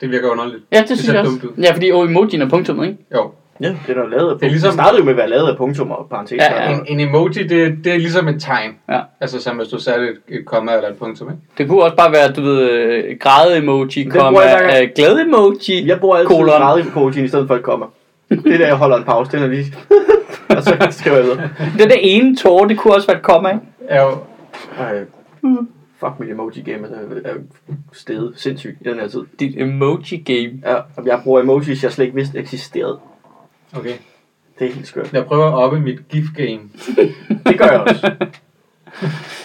Det 0.00 0.10
virker 0.10 0.28
underligt. 0.30 0.62
Ja, 0.72 0.78
det 0.78 0.86
synes 0.88 1.00
ser 1.00 1.12
jeg 1.12 1.20
også. 1.20 1.30
dumt 1.32 1.44
ud. 1.44 1.62
Ja, 1.64 1.72
fordi 1.72 1.92
oh, 1.92 2.10
emojien 2.10 2.42
er 2.42 2.48
punktum, 2.48 2.82
ikke? 2.84 2.96
Jo. 3.14 3.30
Ja, 3.60 3.68
det 3.68 3.96
er 3.96 4.02
da 4.02 4.08
lavet 4.08 4.30
af 4.32 4.38
Det 4.38 4.46
er 4.46 4.50
ligesom- 4.50 4.68
Det 4.68 4.74
startede 4.74 4.98
jo 4.98 5.04
med 5.04 5.12
at 5.12 5.16
være 5.16 5.28
lavet 5.28 5.48
af 5.48 5.56
punktum 5.56 5.90
og 5.90 6.06
parenteser. 6.10 6.44
Ja, 6.54 6.70
ja. 6.70 6.74
En, 6.78 6.86
en 6.88 7.00
emoji, 7.08 7.32
det, 7.32 7.78
det 7.84 7.92
er 7.92 7.98
ligesom 7.98 8.28
et 8.28 8.42
tegn. 8.42 8.70
Ja. 8.88 9.00
Altså, 9.20 9.42
som 9.42 9.56
hvis 9.56 9.68
du 9.68 9.78
satte 9.78 10.08
et, 10.08 10.16
et 10.38 10.46
komma 10.46 10.74
eller 10.76 10.88
et 10.88 10.96
punktum, 10.96 11.28
ikke? 11.30 11.40
Det 11.58 11.68
kunne 11.68 11.82
også 11.82 11.96
bare 11.96 12.12
være, 12.12 12.32
du 12.32 12.42
ved, 12.42 12.70
øh, 12.70 13.16
græde-emoji, 13.20 13.86
Det 14.04 14.12
komma, 14.12 14.40
øh, 14.82 14.88
glæde-emoji. 14.96 15.86
Jeg 15.88 16.00
bruger 16.00 16.16
altid 16.16 16.36
meget 16.36 17.16
i 17.16 17.28
stedet 17.28 17.46
for 17.46 17.54
et 17.54 17.62
komma. 17.62 17.86
Det 18.28 18.54
er 18.54 18.58
der, 18.58 18.66
jeg 18.66 18.76
holder 18.76 18.96
en 18.96 19.04
pause. 19.04 19.32
Den 19.32 19.42
er 19.42 19.46
lige... 19.46 19.74
og 20.56 20.62
så 20.62 20.86
skriver 20.90 21.16
jeg 21.16 21.24
videre. 21.24 21.48
Det 21.78 21.90
der 21.90 21.96
ene 22.00 22.36
tårer, 22.36 22.64
det 22.68 22.78
kunne 22.78 22.94
også 22.94 23.06
være 23.06 23.16
et 23.16 23.22
komma, 23.22 23.48
ikke? 23.48 23.60
Er 23.88 24.02
jo, 24.02 24.10
Ej, 24.78 25.04
fuck 25.98 26.20
mit 26.20 26.30
emoji 26.30 26.62
game 26.62 26.88
er, 26.88 27.30
er 27.30 27.34
stedet 27.92 28.32
sindssygt 28.36 28.76
i 28.80 28.84
den 28.84 28.98
her 28.98 29.08
tid. 29.08 29.20
Dit 29.40 29.58
emoji-game. 29.58 30.60
Ja, 30.64 30.74
og 30.74 31.06
jeg 31.06 31.20
bruger 31.24 31.40
emojis, 31.40 31.82
jeg 31.84 31.92
slet 31.92 32.04
ikke 32.04 32.16
vidste 32.16 32.38
eksisterede. 32.38 32.98
okay. 33.76 33.94
Det 34.58 34.68
er 34.68 34.72
helt 34.72 34.86
skørt. 34.86 35.12
Jeg 35.12 35.26
prøver 35.26 35.46
at 35.46 35.54
oppe 35.54 35.80
mit 35.80 36.08
gif-game. 36.08 36.60
Det 37.46 37.58
gør 37.58 37.66
jeg 37.66 37.80
også. 37.80 38.14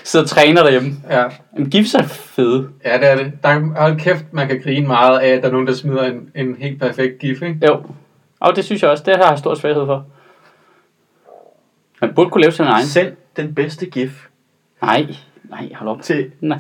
Så 0.04 0.26
træner 0.26 0.64
derhjemme. 0.64 0.92
Ja. 1.10 1.24
Jamen, 1.54 1.70
gifs 1.70 1.94
er 1.94 2.04
fede. 2.04 2.70
ja, 2.86 2.98
det 2.98 3.10
er 3.10 3.16
det. 3.16 3.32
Der 3.44 3.50
er, 3.50 3.60
hold 3.82 4.00
kæft, 4.00 4.26
man 4.32 4.48
kan 4.48 4.62
grine 4.62 4.88
meget 4.88 5.20
af, 5.20 5.28
at 5.28 5.42
der 5.42 5.48
er 5.48 5.52
nogen, 5.52 5.68
der 5.68 5.74
smider 5.74 6.04
en, 6.04 6.32
en 6.36 6.56
helt 6.56 6.80
perfekt 6.80 7.20
gif, 7.20 7.42
ikke? 7.42 7.60
Jo. 7.68 7.84
Og 8.40 8.56
det 8.56 8.66
synes 8.66 8.82
jeg 8.82 8.92
også, 8.92 9.04
det 9.06 9.16
har 9.16 9.30
jeg 9.30 9.38
stor 9.40 9.56
svaghed 9.56 9.86
for. 9.86 10.06
Man 12.02 12.14
burde 12.16 12.30
kunne 12.30 12.42
lave 12.42 12.52
sin 12.52 12.66
egen. 12.66 12.86
Send 12.86 13.16
den 13.38 13.56
bedste 13.56 13.86
gif 13.86 14.28
Nej, 14.86 15.06
nej, 15.50 15.70
hold 15.76 15.90
op. 15.90 16.02
til... 16.02 16.32
Nej. 16.42 16.58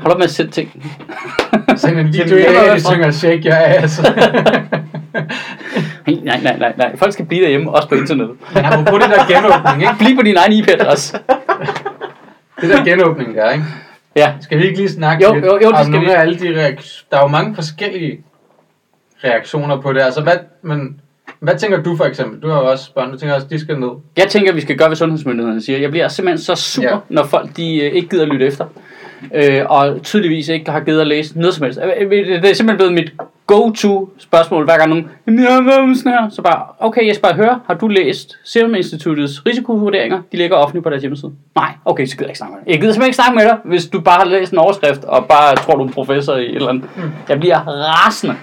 Hold 0.00 0.12
op 0.12 0.18
med 0.18 0.24
at 0.24 0.30
sætte 0.30 0.52
ting. 0.52 0.82
Send 1.76 1.98
en 1.98 2.06
video 2.12 2.36
er 2.36 2.70
at 2.72 2.76
de 2.80 2.86
synger 2.86 3.10
Shake 3.10 3.42
Your 3.48 3.54
Ass. 3.56 4.02
Nej, 6.06 6.40
nej, 6.42 6.56
nej, 6.58 6.72
nej. 6.76 6.96
Folk 6.96 7.12
skal 7.12 7.24
blive 7.26 7.42
derhjemme, 7.42 7.70
også 7.70 7.88
på 7.88 7.94
internettet. 7.94 8.36
Men 8.54 8.64
apropos 8.64 9.00
det 9.02 9.10
der 9.10 9.26
genåbning, 9.34 9.82
ikke? 9.82 9.94
Bliv 9.98 10.16
på 10.16 10.22
din 10.22 10.36
egen 10.36 10.52
IP-adresse. 10.52 11.18
det 12.60 12.70
der 12.70 12.84
genåbning 12.84 13.34
der, 13.36 13.50
ikke? 13.50 13.64
Ja, 14.16 14.32
Skal 14.40 14.58
vi 14.58 14.64
ikke 14.64 14.76
lige 14.76 14.88
snakke 14.90 15.24
Jo, 15.24 15.34
lidt 15.34 15.44
jo, 15.44 15.50
jo, 15.52 15.58
det 15.58 15.66
om 15.66 15.74
skal 15.84 15.90
nogle 15.90 16.06
vi. 16.06 16.12
af 16.12 16.20
alle 16.20 16.38
de 16.38 16.48
reaktioner? 16.60 17.06
Der 17.10 17.16
er 17.16 17.22
jo 17.22 17.28
mange 17.28 17.54
forskellige 17.54 18.20
reaktioner 19.24 19.80
på 19.80 19.92
det. 19.92 20.00
Altså, 20.00 20.22
hvad, 20.22 20.36
men, 20.62 21.00
hvad 21.40 21.54
tænker 21.58 21.82
du 21.82 21.96
for 21.96 22.04
eksempel? 22.04 22.40
Du 22.42 22.48
har 22.48 22.60
jo 22.60 22.70
også 22.70 22.94
børn, 22.94 23.12
du 23.12 23.18
tænker 23.18 23.34
også, 23.34 23.46
de 23.50 23.58
skal 23.60 23.78
ned. 23.80 23.88
jeg 24.16 24.28
tænker, 24.28 24.52
vi 24.52 24.60
skal 24.60 24.76
gøre, 24.76 24.88
hvad 24.88 24.96
sundhedsmyndighederne 24.96 25.62
siger. 25.62 25.78
Jeg 25.78 25.90
bliver 25.90 26.08
simpelthen 26.08 26.38
så 26.44 26.54
sur, 26.54 26.82
Ja. 26.82 26.90
ja. 26.90 26.96
når 27.08 27.24
folk 27.24 27.56
de 27.56 27.76
øh, 27.84 27.92
ikke 27.92 28.08
gider 28.08 28.24
lytte 28.24 28.46
efter. 28.46 28.64
Øh, 29.34 29.62
og 29.68 30.02
tydeligvis 30.02 30.48
ikke 30.48 30.70
har 30.70 30.80
givet 30.80 31.00
at 31.00 31.06
læse 31.06 31.38
noget 31.40 31.54
som 31.54 31.64
helst. 31.64 31.80
Øh, 32.00 32.06
øh, 32.10 32.10
Det 32.10 32.50
er 32.50 32.54
simpelthen 32.54 32.76
blevet 32.76 32.92
mit 32.92 33.12
go-to 33.46 34.10
spørgsmål, 34.18 34.64
hver 34.64 34.76
gang 34.78 34.88
nogen, 34.88 35.08
"Jamen, 35.26 35.44
jeg 35.44 35.54
har 35.54 35.62
været 35.62 35.88
med 35.88 35.96
sådan 35.96 36.12
her. 36.12 36.28
Så 36.30 36.42
bare, 36.42 36.62
okay, 36.78 37.06
jeg 37.06 37.14
skal 37.14 37.22
bare 37.22 37.34
høre, 37.34 37.60
har 37.66 37.74
du 37.74 37.88
læst 37.88 38.36
Serum 38.44 38.74
Instituttets 38.74 39.46
risikovurderinger? 39.46 40.22
De 40.32 40.36
ligger 40.36 40.56
offentligt 40.56 40.84
på 40.84 40.90
deres 40.90 41.00
hjemmeside. 41.02 41.32
Nej, 41.54 41.72
okay, 41.84 42.06
så 42.06 42.16
gider 42.16 42.24
jeg 42.26 42.30
ikke 42.30 42.38
snakke 42.38 42.54
med 42.54 42.60
dig. 42.64 42.70
Jeg 42.72 42.80
gider 42.80 42.92
simpelthen 42.92 43.08
ikke 43.08 43.16
snakke 43.16 43.34
med 43.36 43.44
dig, 43.44 43.56
hvis 43.64 43.86
du 43.86 44.00
bare 44.00 44.18
har 44.18 44.24
læst 44.24 44.52
en 44.52 44.58
overskrift, 44.58 45.04
og 45.04 45.26
bare 45.26 45.56
tror, 45.56 45.74
du 45.76 45.82
er 45.82 45.86
en 45.86 45.92
professor 45.92 46.34
i 46.36 46.44
et 46.50 46.54
eller 46.56 46.68
andet. 46.68 46.84
Jeg 47.28 47.40
bliver 47.40 47.58
rasende. 47.66 48.36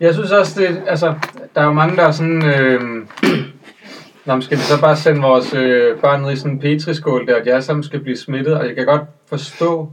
Jeg 0.00 0.14
synes 0.14 0.32
også, 0.32 0.60
det, 0.60 0.82
altså, 0.88 1.14
der 1.56 1.62
er 1.62 1.66
jo 1.66 1.72
mange, 1.72 1.96
der 1.96 2.02
er 2.02 2.10
sådan... 2.10 2.44
Øh, 2.44 2.80
Nå, 4.24 4.32
men 4.34 4.42
skal 4.42 4.58
vi 4.58 4.62
så 4.62 4.80
bare 4.80 4.96
sende 4.96 5.20
vores 5.20 5.54
øh, 5.54 6.00
børn 6.00 6.22
ned 6.22 6.32
i 6.32 6.36
sådan 6.36 6.52
en 6.52 6.58
petriskål 6.58 7.26
der, 7.26 7.36
at 7.36 7.44
de 7.44 7.52
alle 7.52 7.62
sammen 7.62 7.82
skal 7.82 8.00
blive 8.00 8.16
smittet, 8.16 8.54
og 8.54 8.66
jeg 8.66 8.76
kan 8.76 8.86
godt 8.86 9.02
forstå, 9.26 9.92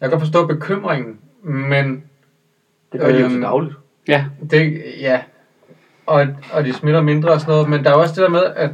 jeg 0.00 0.08
kan 0.08 0.10
godt 0.10 0.22
forstå 0.22 0.46
bekymringen, 0.46 1.18
men 1.42 2.04
Det 2.92 3.00
gør 3.00 3.08
de 3.08 3.18
jo 3.18 3.24
Øhm, 3.24 3.30
til 3.30 3.42
dagligt. 3.42 3.74
Ja, 4.08 4.24
det, 4.50 4.82
ja, 5.00 5.20
og, 6.06 6.26
og 6.52 6.64
de 6.64 6.72
smitter 6.72 7.00
mindre 7.00 7.30
og 7.30 7.40
sådan 7.40 7.52
noget, 7.52 7.68
men 7.68 7.84
der 7.84 7.90
er 7.90 7.94
også 7.94 8.14
det 8.14 8.22
der 8.22 8.28
med, 8.28 8.42
at 8.56 8.70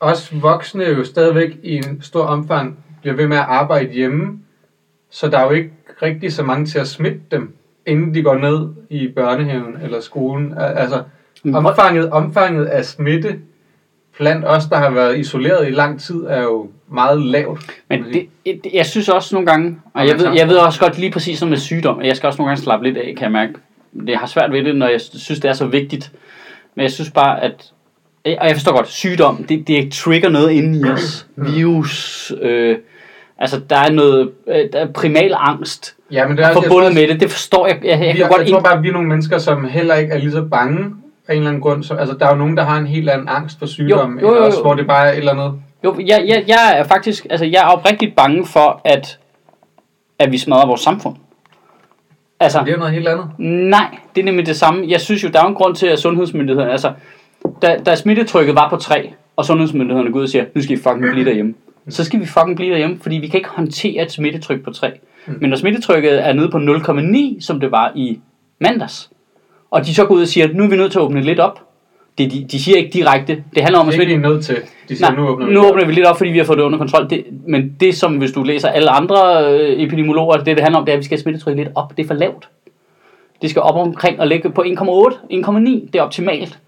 os 0.00 0.42
voksne 0.42 0.84
jo 0.84 1.04
stadigvæk 1.04 1.56
i 1.62 1.76
en 1.76 2.02
stor 2.02 2.24
omfang 2.24 2.78
bliver 3.00 3.16
ved 3.16 3.26
med 3.26 3.36
at 3.36 3.44
arbejde 3.48 3.92
hjemme, 3.92 4.40
så 5.10 5.28
der 5.28 5.38
er 5.38 5.44
jo 5.44 5.50
ikke 5.50 5.72
rigtig 6.02 6.32
så 6.32 6.42
mange 6.42 6.66
til 6.66 6.78
at 6.78 6.88
smitte 6.88 7.20
dem, 7.30 7.56
inden 7.86 8.14
de 8.14 8.22
går 8.22 8.34
ned 8.34 8.68
i 8.90 9.08
børnehaven 9.08 9.76
eller 9.82 10.00
skolen. 10.00 10.52
Al- 10.58 10.76
Altså, 10.76 11.02
omfanget, 11.54 12.10
omfanget 12.10 12.64
af 12.64 12.84
smitte 12.84 13.38
blandt 14.18 14.44
os, 14.46 14.64
der 14.64 14.76
har 14.76 14.90
været 14.90 15.18
isoleret 15.18 15.68
i 15.68 15.70
lang 15.70 16.00
tid, 16.00 16.24
er 16.28 16.42
jo 16.42 16.70
meget 16.88 17.22
lavt. 17.22 17.60
Men 17.88 18.04
det, 18.12 18.28
det, 18.46 18.60
jeg 18.74 18.86
synes 18.86 19.08
også 19.08 19.34
nogle 19.34 19.46
gange, 19.46 19.78
og 19.94 20.06
jeg 20.06 20.18
ved, 20.18 20.32
jeg 20.34 20.48
ved 20.48 20.56
også 20.56 20.80
godt 20.80 20.98
lige 20.98 21.12
præcis 21.12 21.38
som 21.38 21.48
med 21.48 21.58
sygdom, 21.58 22.00
at 22.00 22.06
jeg 22.06 22.16
skal 22.16 22.26
også 22.26 22.38
nogle 22.38 22.50
gange 22.50 22.62
slappe 22.62 22.86
lidt 22.86 22.96
af, 22.96 23.14
kan 23.16 23.22
jeg 23.22 23.32
mærke. 23.32 23.52
Jeg 24.06 24.18
har 24.18 24.26
svært 24.26 24.52
ved 24.52 24.64
det, 24.64 24.76
når 24.76 24.88
jeg 24.88 25.00
synes, 25.00 25.40
det 25.40 25.48
er 25.48 25.52
så 25.52 25.66
vigtigt. 25.66 26.12
Men 26.74 26.82
jeg 26.82 26.90
synes 26.92 27.10
bare, 27.10 27.42
at... 27.42 27.72
Og 28.24 28.46
jeg 28.48 28.52
forstår 28.52 28.72
godt, 28.76 28.88
sygdom, 28.88 29.44
det, 29.44 29.68
det 29.68 29.92
trigger 29.92 30.28
noget 30.28 30.50
inde 30.50 30.78
i 30.80 30.90
os. 30.90 31.26
Virus, 31.36 32.32
øh, 32.42 32.76
altså 33.38 33.60
der 33.70 33.76
er 33.76 33.90
noget, 33.90 34.30
øh, 34.48 34.60
der 34.72 34.78
er 34.80 34.92
primal 34.92 35.34
angst 35.38 35.96
Ja, 36.12 36.28
men 36.28 36.36
det 36.36 36.44
er 36.44 36.48
også, 36.48 36.58
jeg 36.60 36.62
tror 36.64 36.76
forbundet 36.76 36.94
med 36.94 37.08
det. 37.08 37.20
Det 37.20 37.30
forstår 37.30 37.66
jeg. 37.66 37.78
Jeg, 37.84 37.90
jeg, 37.90 38.00
Vi, 38.00 38.06
kan 38.06 38.18
jeg, 38.18 38.28
godt 38.28 38.40
jeg 38.40 38.48
tror 38.48 38.56
ind... 38.58 38.64
bare, 38.64 38.76
at 38.76 38.82
vi 38.82 38.88
er 38.88 38.92
nogle 38.92 39.08
mennesker, 39.08 39.38
som 39.38 39.64
heller 39.64 39.94
ikke 39.94 40.12
er 40.12 40.18
lige 40.18 40.30
så 40.32 40.42
bange 40.42 40.78
af 41.28 41.32
en 41.32 41.38
eller 41.38 41.48
anden 41.48 41.62
grund. 41.62 41.82
Så, 41.84 41.94
altså, 41.94 42.16
der 42.18 42.26
er 42.26 42.30
jo 42.30 42.36
nogen, 42.36 42.56
der 42.56 42.64
har 42.64 42.78
en 42.78 42.86
helt 42.86 43.08
anden 43.10 43.28
angst 43.28 43.58
for 43.58 43.66
sygdom, 43.66 44.18
Jo, 44.18 44.20
jo, 44.20 44.28
jo, 44.28 44.34
eller 44.34 44.46
også, 44.46 44.58
jo. 44.58 44.62
hvor 44.62 44.74
det 44.74 44.86
bare 44.86 45.06
er 45.08 45.12
et 45.12 45.18
eller 45.18 45.32
andet. 45.32 45.52
Jo, 45.84 45.96
jeg, 45.98 46.24
jeg, 46.28 46.44
jeg 46.48 46.74
er 46.78 46.84
faktisk, 46.84 47.26
altså 47.30 47.44
jeg 47.46 47.62
er 47.62 47.66
oprigtigt 47.66 48.16
bange 48.16 48.46
for, 48.46 48.80
at, 48.84 49.18
at 50.18 50.32
vi 50.32 50.38
smadrer 50.38 50.66
vores 50.66 50.80
samfund. 50.80 51.16
Altså, 52.40 52.60
Det 52.60 52.68
er 52.68 52.72
jo 52.72 52.78
noget 52.78 52.94
helt 52.94 53.08
andet. 53.08 53.26
Nej, 53.38 53.98
det 54.14 54.20
er 54.20 54.24
nemlig 54.24 54.46
det 54.46 54.56
samme. 54.56 54.84
Jeg 54.88 55.00
synes 55.00 55.24
jo, 55.24 55.28
der 55.28 55.38
er 55.38 55.42
jo 55.42 55.48
en 55.48 55.54
grund 55.54 55.74
til, 55.74 55.86
at 55.86 55.98
sundhedsmyndighederne, 55.98 56.72
altså, 56.72 56.92
da, 57.62 57.78
da 57.86 57.94
smittetrykket 57.96 58.54
var 58.54 58.68
på 58.68 58.76
3, 58.76 59.12
og 59.36 59.44
sundhedsmyndighederne 59.44 60.12
går 60.12 60.18
ud 60.18 60.24
og 60.24 60.28
siger, 60.28 60.44
nu 60.54 60.62
skal 60.62 60.78
I 60.78 60.82
fucking 60.82 61.12
blive 61.12 61.24
derhjemme. 61.24 61.54
Så 61.88 62.04
skal 62.04 62.20
vi 62.20 62.26
fucking 62.26 62.56
blive 62.56 62.70
derhjemme, 62.72 62.98
fordi 63.02 63.16
vi 63.16 63.26
kan 63.28 63.38
ikke 63.38 63.48
håndtere 63.50 64.02
et 64.02 64.12
smittetryk 64.12 64.64
på 64.64 64.70
3. 64.70 64.90
Men 65.26 65.50
når 65.50 65.56
smittetrykket 65.56 66.26
er 66.28 66.32
nede 66.32 66.48
på 66.48 66.58
0,9, 66.58 67.40
som 67.40 67.60
det 67.60 67.70
var 67.70 67.92
i 67.94 68.18
mandags, 68.58 69.10
og 69.70 69.86
de 69.86 69.94
så 69.94 70.04
går 70.04 70.14
ud 70.14 70.22
og 70.22 70.28
siger, 70.28 70.48
nu 70.52 70.64
er 70.64 70.68
vi 70.68 70.76
nødt 70.76 70.92
til 70.92 70.98
at 70.98 71.02
åbne 71.02 71.20
lidt 71.22 71.40
op. 71.40 71.60
Det, 72.18 72.32
de, 72.32 72.46
de 72.50 72.62
siger 72.62 72.76
ikke 72.78 72.90
direkte, 72.90 73.44
det 73.54 73.62
handler 73.62 73.78
om 73.80 73.86
Det 73.86 73.92
at 73.94 73.98
er 73.98 74.02
ikke 74.02 74.12
smitte... 74.14 74.28
lige 74.28 74.34
nødt 74.34 74.44
til. 74.44 74.56
De 74.88 74.96
siger, 74.96 75.10
Nej, 75.10 75.16
nu 75.20 75.28
åbner 75.28 75.46
vi. 75.46 75.54
nu 75.54 75.68
åbner 75.68 75.86
vi 75.86 75.92
lidt 75.92 76.06
op, 76.06 76.16
fordi 76.18 76.30
vi 76.30 76.38
har 76.38 76.44
fået 76.44 76.58
det 76.58 76.64
under 76.64 76.78
kontrol. 76.78 77.10
Det, 77.10 77.24
men 77.46 77.76
det, 77.80 77.94
som 77.96 78.16
hvis 78.16 78.32
du 78.32 78.42
læser 78.42 78.68
alle 78.68 78.90
andre 78.90 79.44
øh, 79.52 79.82
epidemiologer, 79.82 80.36
det 80.36 80.46
det 80.46 80.60
handler 80.60 80.78
om, 80.78 80.84
det 80.84 80.92
er, 80.92 80.96
at 80.96 81.00
vi 81.00 81.04
skal 81.04 81.18
smittetrykket 81.18 81.64
lidt 81.64 81.76
op. 81.76 81.96
Det 81.96 82.02
er 82.02 82.06
for 82.06 82.14
lavt. 82.14 82.48
Det 83.42 83.50
skal 83.50 83.62
op 83.62 83.74
omkring 83.86 84.20
og 84.20 84.26
ligge 84.26 84.50
på 84.50 84.62
1,8, 84.62 84.74
1,9. 85.32 85.90
Det 85.92 85.94
er 85.94 86.02
optimalt. 86.02 86.58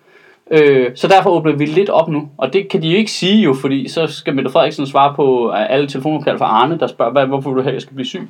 Øh, 0.50 0.86
så 0.94 1.08
derfor 1.08 1.30
åbner 1.30 1.52
vi 1.56 1.66
lidt 1.66 1.88
op 1.90 2.08
nu. 2.08 2.28
Og 2.38 2.52
det 2.52 2.68
kan 2.68 2.82
de 2.82 2.88
jo 2.88 2.96
ikke 2.96 3.10
sige 3.10 3.42
jo, 3.42 3.54
fordi 3.54 3.88
så 3.88 4.06
skal 4.06 4.34
Mette 4.34 4.50
Frederiksen 4.50 4.86
svare 4.86 5.14
på 5.16 5.50
alle 5.50 5.86
telefonopkald 5.88 6.38
fra 6.38 6.44
Arne, 6.46 6.78
der 6.78 6.86
spørger, 6.86 7.12
hvad, 7.12 7.26
hvorfor 7.26 7.54
du 7.54 7.62
have, 7.62 7.72
jeg 7.72 7.82
skal 7.82 7.94
blive 7.94 8.06
syg. 8.06 8.22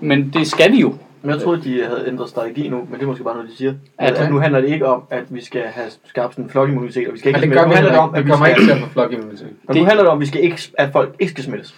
Men 0.00 0.30
det 0.34 0.46
skal 0.46 0.72
vi 0.72 0.80
jo. 0.80 0.94
Men 1.22 1.30
jeg 1.34 1.40
troede, 1.42 1.62
de 1.64 1.70
havde 1.82 2.04
ændret 2.08 2.28
strategi 2.28 2.68
nu, 2.68 2.76
men 2.76 2.94
det 2.94 3.02
er 3.02 3.06
måske 3.06 3.24
bare 3.24 3.34
noget, 3.34 3.50
de 3.50 3.56
siger. 3.56 3.72
At, 3.98 4.12
det- 4.12 4.18
at 4.22 4.30
nu 4.30 4.38
handler 4.38 4.60
det 4.60 4.68
ikke 4.68 4.86
om, 4.86 5.02
at 5.10 5.22
vi 5.28 5.44
skal 5.44 5.60
have 5.62 5.86
skabt 6.08 6.32
sådan 6.34 6.44
en 6.44 6.50
flokimmunitet, 6.50 7.06
og 7.08 7.14
vi 7.14 7.18
skal 7.18 7.28
ikke 7.28 7.40
det 7.40 7.46
smitte. 7.48 7.68
Nu 7.68 7.74
handler 7.74 7.90
det 7.90 8.00
om, 8.00 8.14
at 8.14 8.24
Vi 8.24 8.30
kommer 8.30 8.46
ikke 8.46 8.60
til 8.64 8.70
at 8.70 8.78
få 8.78 8.88
flokimmunitet. 8.88 9.46
nu 9.74 9.84
handler 9.84 10.02
det 10.02 10.06
om, 10.10 10.16
at, 10.18 10.20
vi 10.20 10.26
skal 10.26 10.42
ikke, 10.44 10.60
at 10.78 10.88
folk 10.92 11.14
ikke 11.20 11.30
skal 11.30 11.44
smittes. 11.44 11.74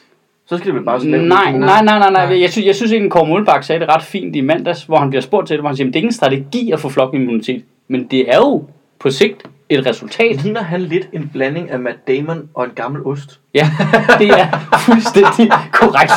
Så 0.46 0.56
skal 0.56 0.66
det 0.66 0.74
vel 0.74 0.84
bare 0.84 1.00
sådan 1.00 1.20
Nej, 1.20 1.52
nej, 1.52 1.58
nej, 1.84 1.98
nej, 1.98 2.10
nej. 2.10 2.26
Nej. 2.26 2.40
Jeg 2.40 2.50
synes, 2.52 2.66
jeg 2.66 2.74
synes 2.74 2.92
egentlig, 2.92 3.10
Kåre 3.12 3.26
Målbak 3.28 3.64
sagde 3.64 3.80
det 3.80 3.88
ret 3.94 4.02
fint 4.02 4.36
i 4.36 4.40
mandags, 4.40 4.84
hvor 4.84 4.96
han 4.96 5.10
bliver 5.10 5.22
spurgt 5.22 5.46
til 5.46 5.54
det, 5.54 5.62
hvor 5.62 5.68
han 5.68 5.76
siger, 5.76 5.86
at 5.88 5.92
det 5.94 5.98
er 5.98 6.00
ikke 6.02 6.06
en 6.08 6.12
strategi 6.12 6.70
at 6.70 6.80
få 6.80 6.88
flokimmunitet, 6.88 7.62
men 7.88 8.04
det 8.10 8.30
er 8.30 8.36
jo 8.36 8.64
på 9.00 9.10
sigt 9.10 9.42
et 9.68 9.86
resultat. 9.86 10.42
Ligner 10.42 10.62
han 10.62 10.80
lidt 10.80 11.08
en 11.12 11.30
blanding 11.32 11.70
af 11.70 11.78
Matt 11.78 12.08
Damon 12.08 12.48
og 12.54 12.64
en 12.64 12.70
gammel 12.74 13.06
ost? 13.06 13.40
Ja, 13.54 13.70
det 14.18 14.30
er 14.40 14.46
fuldstændig 14.78 15.50
korrekt. 15.72 16.12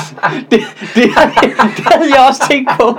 Det, 0.52 0.60
det, 0.96 1.04
det 1.78 1.86
havde 1.86 2.10
jeg 2.18 2.26
også 2.30 2.48
tænkt 2.52 2.72
på. 2.80 2.98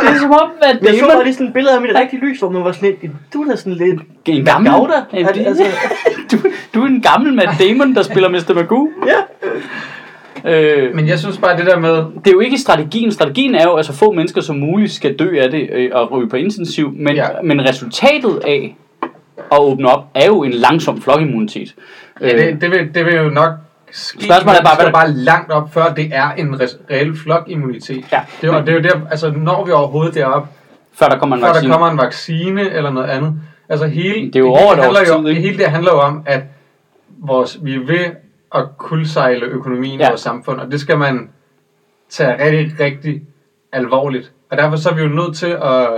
Det 0.00 0.08
er 0.14 0.18
som 0.18 0.30
om, 0.30 0.50
at 0.62 0.78
Jeg 0.82 0.94
så 0.94 1.00
Damon... 1.00 1.14
bare 1.16 1.24
lige 1.24 1.34
sådan 1.34 1.46
et 1.46 1.52
billede 1.52 1.74
af 1.74 1.80
mit 1.80 1.90
rigtige 1.94 2.20
lys, 2.20 2.38
hvor 2.38 2.50
man 2.50 2.64
var 2.64 2.72
sådan 2.72 2.88
lidt, 3.02 3.12
du 3.34 3.42
er 3.42 3.50
da 3.50 3.56
sådan 3.56 3.72
lidt... 3.72 4.00
En 4.26 4.44
gammel, 4.44 4.72
det- 5.34 5.46
Altså- 5.46 5.64
du, 6.32 6.36
du 6.74 6.82
er 6.82 6.86
en 6.86 7.02
gammel 7.02 7.34
Matt 7.34 7.50
Damon, 7.58 7.94
der 7.94 8.02
spiller 8.02 8.28
Mr. 8.28 8.54
Magoo. 8.54 8.88
Ja. 9.06 9.12
Øh, 10.44 10.94
Men 10.94 11.08
jeg 11.08 11.18
synes 11.18 11.38
bare, 11.38 11.56
det 11.56 11.66
der 11.66 11.78
med... 11.78 11.90
det 11.92 12.26
er 12.26 12.30
jo 12.32 12.40
ikke 12.40 12.58
strategien. 12.58 13.12
Strategien 13.12 13.54
er 13.54 13.62
jo, 13.64 13.72
at 13.74 13.86
så 13.86 13.92
få 13.92 14.12
mennesker 14.12 14.40
som 14.40 14.56
muligt 14.56 14.92
skal 14.92 15.16
dø 15.16 15.38
af 15.40 15.50
det 15.50 15.68
øh, 15.72 15.90
og 15.92 16.10
ryge 16.12 16.28
på 16.28 16.36
intensiv. 16.36 16.92
Men, 16.96 17.14
Ja. 17.16 17.26
men 17.44 17.68
resultatet 17.68 18.40
af 18.46 18.76
at 19.52 19.58
åbne 19.60 19.88
op, 19.90 20.04
er 20.14 20.26
jo 20.26 20.42
en 20.42 20.52
langsom 20.52 21.02
flokimmunitet. 21.02 21.74
Ja, 22.20 22.28
det, 22.46 22.60
det, 22.60 22.70
vil, 22.70 22.94
det 22.94 23.06
vil 23.06 23.14
jo 23.14 23.28
nok 23.28 23.50
ske, 23.90 24.24
Spørgsmålet 24.24 24.58
er 24.58 24.64
bare, 24.64 24.76
det 24.76 24.84
hvad- 24.84 24.92
bare 24.92 25.10
langt 25.12 25.50
op, 25.52 25.74
før 25.74 25.94
det 25.94 26.10
er 26.12 26.30
en 26.32 26.60
reel 26.90 27.16
flokimmunitet. 27.22 28.04
Ja. 28.12 28.20
Det, 28.40 28.48
er, 28.48 28.52
jo- 28.54 28.60
det 28.60 28.68
er 28.68 28.72
jo 28.74 28.80
der, 28.80 29.00
altså 29.10 29.30
når 29.36 29.64
vi 29.64 29.70
overhovedet 29.72 30.14
derop, 30.14 30.48
Før 30.94 31.06
der 31.08 31.18
kommer 31.18 31.36
en 31.36 31.42
før 31.42 31.46
der 31.46 31.54
vaccine. 31.54 31.72
kommer 31.72 31.90
en 31.90 31.98
vaccine 31.98 32.70
eller 32.70 32.90
noget 32.90 33.08
andet. 33.08 33.32
Altså 33.68 33.86
hele, 33.86 34.26
Det 34.26 34.36
er 34.36 34.40
jo 34.40 34.54
hele 34.54 34.64
over 34.64 34.72
et 34.72 34.78
handler 34.82 35.00
jo, 35.22 35.26
ikke? 35.26 35.40
Hele 35.40 35.58
det 35.58 35.66
handler 35.66 35.90
jo 35.92 35.98
om, 36.00 36.22
at 36.26 36.40
vores, 37.18 37.58
vi 37.62 37.74
er 37.74 37.78
ved 37.86 38.04
at 38.54 38.64
kuldsejle 38.78 39.46
økonomien 39.46 40.00
ja. 40.00 40.06
I 40.06 40.10
vores 40.10 40.20
samfund, 40.20 40.60
og 40.60 40.70
det 40.70 40.80
skal 40.80 40.98
man 40.98 41.30
tage 42.08 42.44
rigtig, 42.44 42.80
rigtig 42.80 43.22
alvorligt. 43.72 44.32
Og 44.50 44.56
derfor 44.56 44.76
så 44.76 44.90
er 44.90 44.94
vi 44.94 45.02
jo 45.02 45.08
nødt 45.08 45.36
til 45.36 45.46
at, 45.46 45.88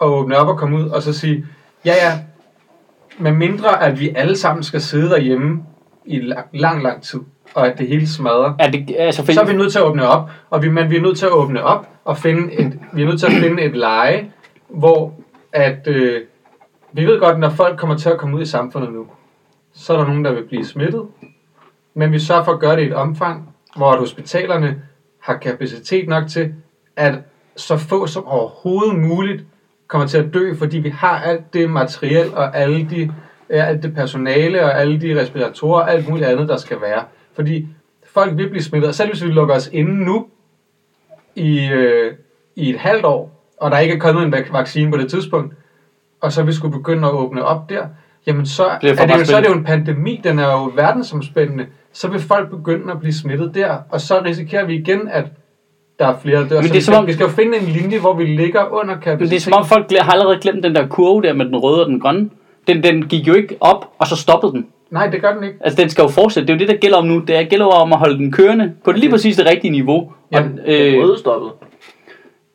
at 0.00 0.06
åbne 0.06 0.36
op 0.36 0.48
og 0.48 0.58
komme 0.58 0.76
ud 0.76 0.88
og 0.88 1.02
så 1.02 1.12
sige, 1.12 1.46
ja 1.84 1.92
ja, 1.92 2.18
med 3.18 3.32
mindre 3.32 3.82
at 3.82 4.00
vi 4.00 4.08
alle 4.16 4.36
sammen 4.36 4.62
skal 4.62 4.80
sidde 4.80 5.10
derhjemme 5.10 5.62
i 6.04 6.20
lang, 6.20 6.46
lang, 6.52 6.82
lang 6.82 7.02
tid, 7.02 7.20
og 7.54 7.66
at 7.66 7.78
det 7.78 7.88
hele 7.88 8.08
smadrer, 8.08 8.54
Er 8.58 8.70
det, 8.70 8.96
altså, 8.98 9.24
for, 9.24 9.32
så 9.32 9.40
er 9.40 9.46
vi 9.46 9.52
nødt 9.52 9.72
til 9.72 9.78
at 9.78 9.84
åbne 9.84 10.08
op, 10.08 10.30
og 10.50 10.62
vi, 10.62 10.68
men 10.68 10.90
vi 10.90 10.96
er 10.96 11.00
nødt 11.00 11.18
til 11.18 11.26
at 11.26 11.32
åbne 11.32 11.64
op 11.64 11.88
og 12.04 12.18
finde 12.18 12.52
et, 12.52 12.80
vi 12.92 13.02
er 13.02 13.06
nødt 13.06 13.20
til 13.20 13.26
at 13.26 13.32
finde 13.32 13.62
et 13.62 13.76
leje, 13.76 14.30
hvor 14.68 15.14
at, 15.52 15.86
øh, 15.86 16.22
vi 16.92 17.06
ved 17.06 17.20
godt, 17.20 17.38
når 17.38 17.50
folk 17.50 17.78
kommer 17.78 17.96
til 17.96 18.08
at 18.08 18.18
komme 18.18 18.36
ud 18.36 18.42
i 18.42 18.46
samfundet 18.46 18.92
nu, 18.92 19.06
så 19.74 19.92
er 19.92 19.96
der 19.96 20.06
nogen, 20.06 20.24
der 20.24 20.32
vil 20.32 20.44
blive 20.48 20.64
smittet, 20.64 21.02
men 21.94 22.12
vi 22.12 22.18
sørger 22.18 22.44
for 22.44 22.52
at 22.52 22.60
gøre 22.60 22.76
det 22.76 22.82
i 22.82 22.86
et 22.86 22.94
omfang, 22.94 23.54
hvor 23.76 23.90
at 23.90 23.98
hospitalerne 23.98 24.82
har 25.20 25.36
kapacitet 25.36 26.08
nok 26.08 26.28
til, 26.28 26.54
at 26.96 27.14
så 27.56 27.76
få 27.76 28.06
som 28.06 28.26
overhovedet 28.26 28.98
muligt 28.98 29.44
kommer 29.86 30.06
til 30.06 30.18
at 30.18 30.34
dø, 30.34 30.54
fordi 30.54 30.78
vi 30.78 30.88
har 30.88 31.20
alt 31.20 31.54
det 31.54 31.70
materiel 31.70 32.34
og 32.34 32.56
alle 32.56 32.90
de, 32.90 33.12
alt 33.48 33.82
det 33.82 33.94
personale 33.94 34.64
og 34.64 34.80
alle 34.80 35.00
de 35.00 35.20
respiratorer 35.20 35.82
og 35.82 35.92
alt 35.92 36.08
muligt 36.08 36.26
andet, 36.28 36.48
der 36.48 36.56
skal 36.56 36.80
være. 36.80 37.04
Fordi 37.34 37.66
folk 38.12 38.36
vil 38.36 38.48
blive 38.48 38.62
smittet, 38.62 38.88
og 38.88 38.94
selv 38.94 39.10
hvis 39.10 39.24
vi 39.24 39.28
lukker 39.28 39.54
os 39.54 39.70
inde 39.72 40.04
nu 40.04 40.26
i, 41.34 41.68
øh, 41.68 42.14
i 42.56 42.70
et 42.70 42.78
halvt 42.78 43.04
år, 43.04 43.52
og 43.56 43.70
der 43.70 43.78
ikke 43.78 43.94
er 43.94 43.98
kommet 43.98 44.24
en 44.24 44.34
vac- 44.34 44.52
vaccine 44.52 44.90
på 44.90 44.96
det 44.96 45.10
tidspunkt, 45.10 45.54
og 46.20 46.32
så 46.32 46.42
vi 46.42 46.52
skulle 46.52 46.78
begynde 46.78 47.08
at 47.08 47.14
åbne 47.14 47.44
op 47.44 47.70
der, 47.70 47.86
jamen 48.26 48.46
så, 48.46 48.78
det 48.82 48.96
for 48.96 49.04
er 49.04 49.06
det, 49.06 49.20
jo, 49.20 49.24
så 49.24 49.36
er 49.36 49.40
det 49.40 49.48
jo 49.48 49.54
en 49.54 49.64
pandemi, 49.64 50.20
den 50.24 50.38
er 50.38 50.52
jo 50.52 50.72
verdensomspændende, 50.74 51.66
så 52.00 52.08
vil 52.08 52.20
folk 52.20 52.50
begynde 52.50 52.92
at 52.92 53.00
blive 53.00 53.12
smittet 53.12 53.54
der, 53.54 53.76
og 53.90 54.00
så 54.00 54.22
risikerer 54.24 54.64
vi 54.66 54.74
igen, 54.74 55.00
at 55.10 55.24
der 55.98 56.06
er 56.06 56.14
flere, 56.22 56.40
der 56.40 56.48
dør. 56.48 56.56
Men 56.56 56.64
Så 56.64 56.68
det 56.68 56.70
er 56.70 56.74
vi, 56.74 56.80
som 56.80 56.92
skal, 56.92 56.98
om- 57.00 57.06
vi 57.06 57.12
skal 57.12 57.24
jo 57.24 57.30
finde 57.30 57.58
en 57.58 57.64
linje, 57.64 57.98
hvor 57.98 58.14
vi 58.14 58.24
ligger 58.24 58.80
under 58.80 58.94
kapacitet. 58.94 59.20
men 59.20 59.28
det 59.30 59.36
er 59.36 59.40
som 59.40 59.52
om 59.52 59.64
folk 59.66 59.92
har 60.00 60.12
allerede 60.12 60.38
glemt 60.40 60.62
den 60.64 60.74
der 60.74 60.86
kurve 60.86 61.22
der 61.22 61.32
med 61.32 61.44
den 61.46 61.56
røde 61.56 61.84
og 61.84 61.90
den 61.90 62.00
grønne. 62.00 62.30
Den, 62.68 62.82
den 62.82 63.02
gik 63.08 63.28
jo 63.28 63.34
ikke 63.34 63.56
op, 63.60 63.86
og 63.98 64.06
så 64.06 64.16
stoppede 64.16 64.52
den. 64.52 64.66
Nej, 64.90 65.06
det 65.06 65.20
gør 65.22 65.34
den 65.34 65.44
ikke. 65.44 65.56
Altså, 65.60 65.82
den 65.82 65.88
skal 65.88 66.02
jo 66.02 66.08
fortsætte. 66.08 66.46
Det 66.46 66.52
er 66.52 66.56
jo 66.56 66.58
det, 66.58 66.68
der 66.68 66.80
gælder 66.80 66.96
om 66.96 67.06
nu. 67.06 67.18
Det 67.18 67.48
gælder 67.50 67.64
jo 67.66 67.70
om 67.70 67.92
at 67.92 67.98
holde 67.98 68.18
den 68.18 68.32
kørende 68.32 68.72
på 68.84 68.92
lige 68.92 69.10
præcis 69.10 69.36
det 69.36 69.46
rigtige 69.46 69.70
niveau. 69.70 70.12
Ja, 70.32 70.38
og, 70.38 70.44
Den 70.44 70.58
øh, 70.66 71.02
røde 71.02 71.18
stoppet. 71.18 71.50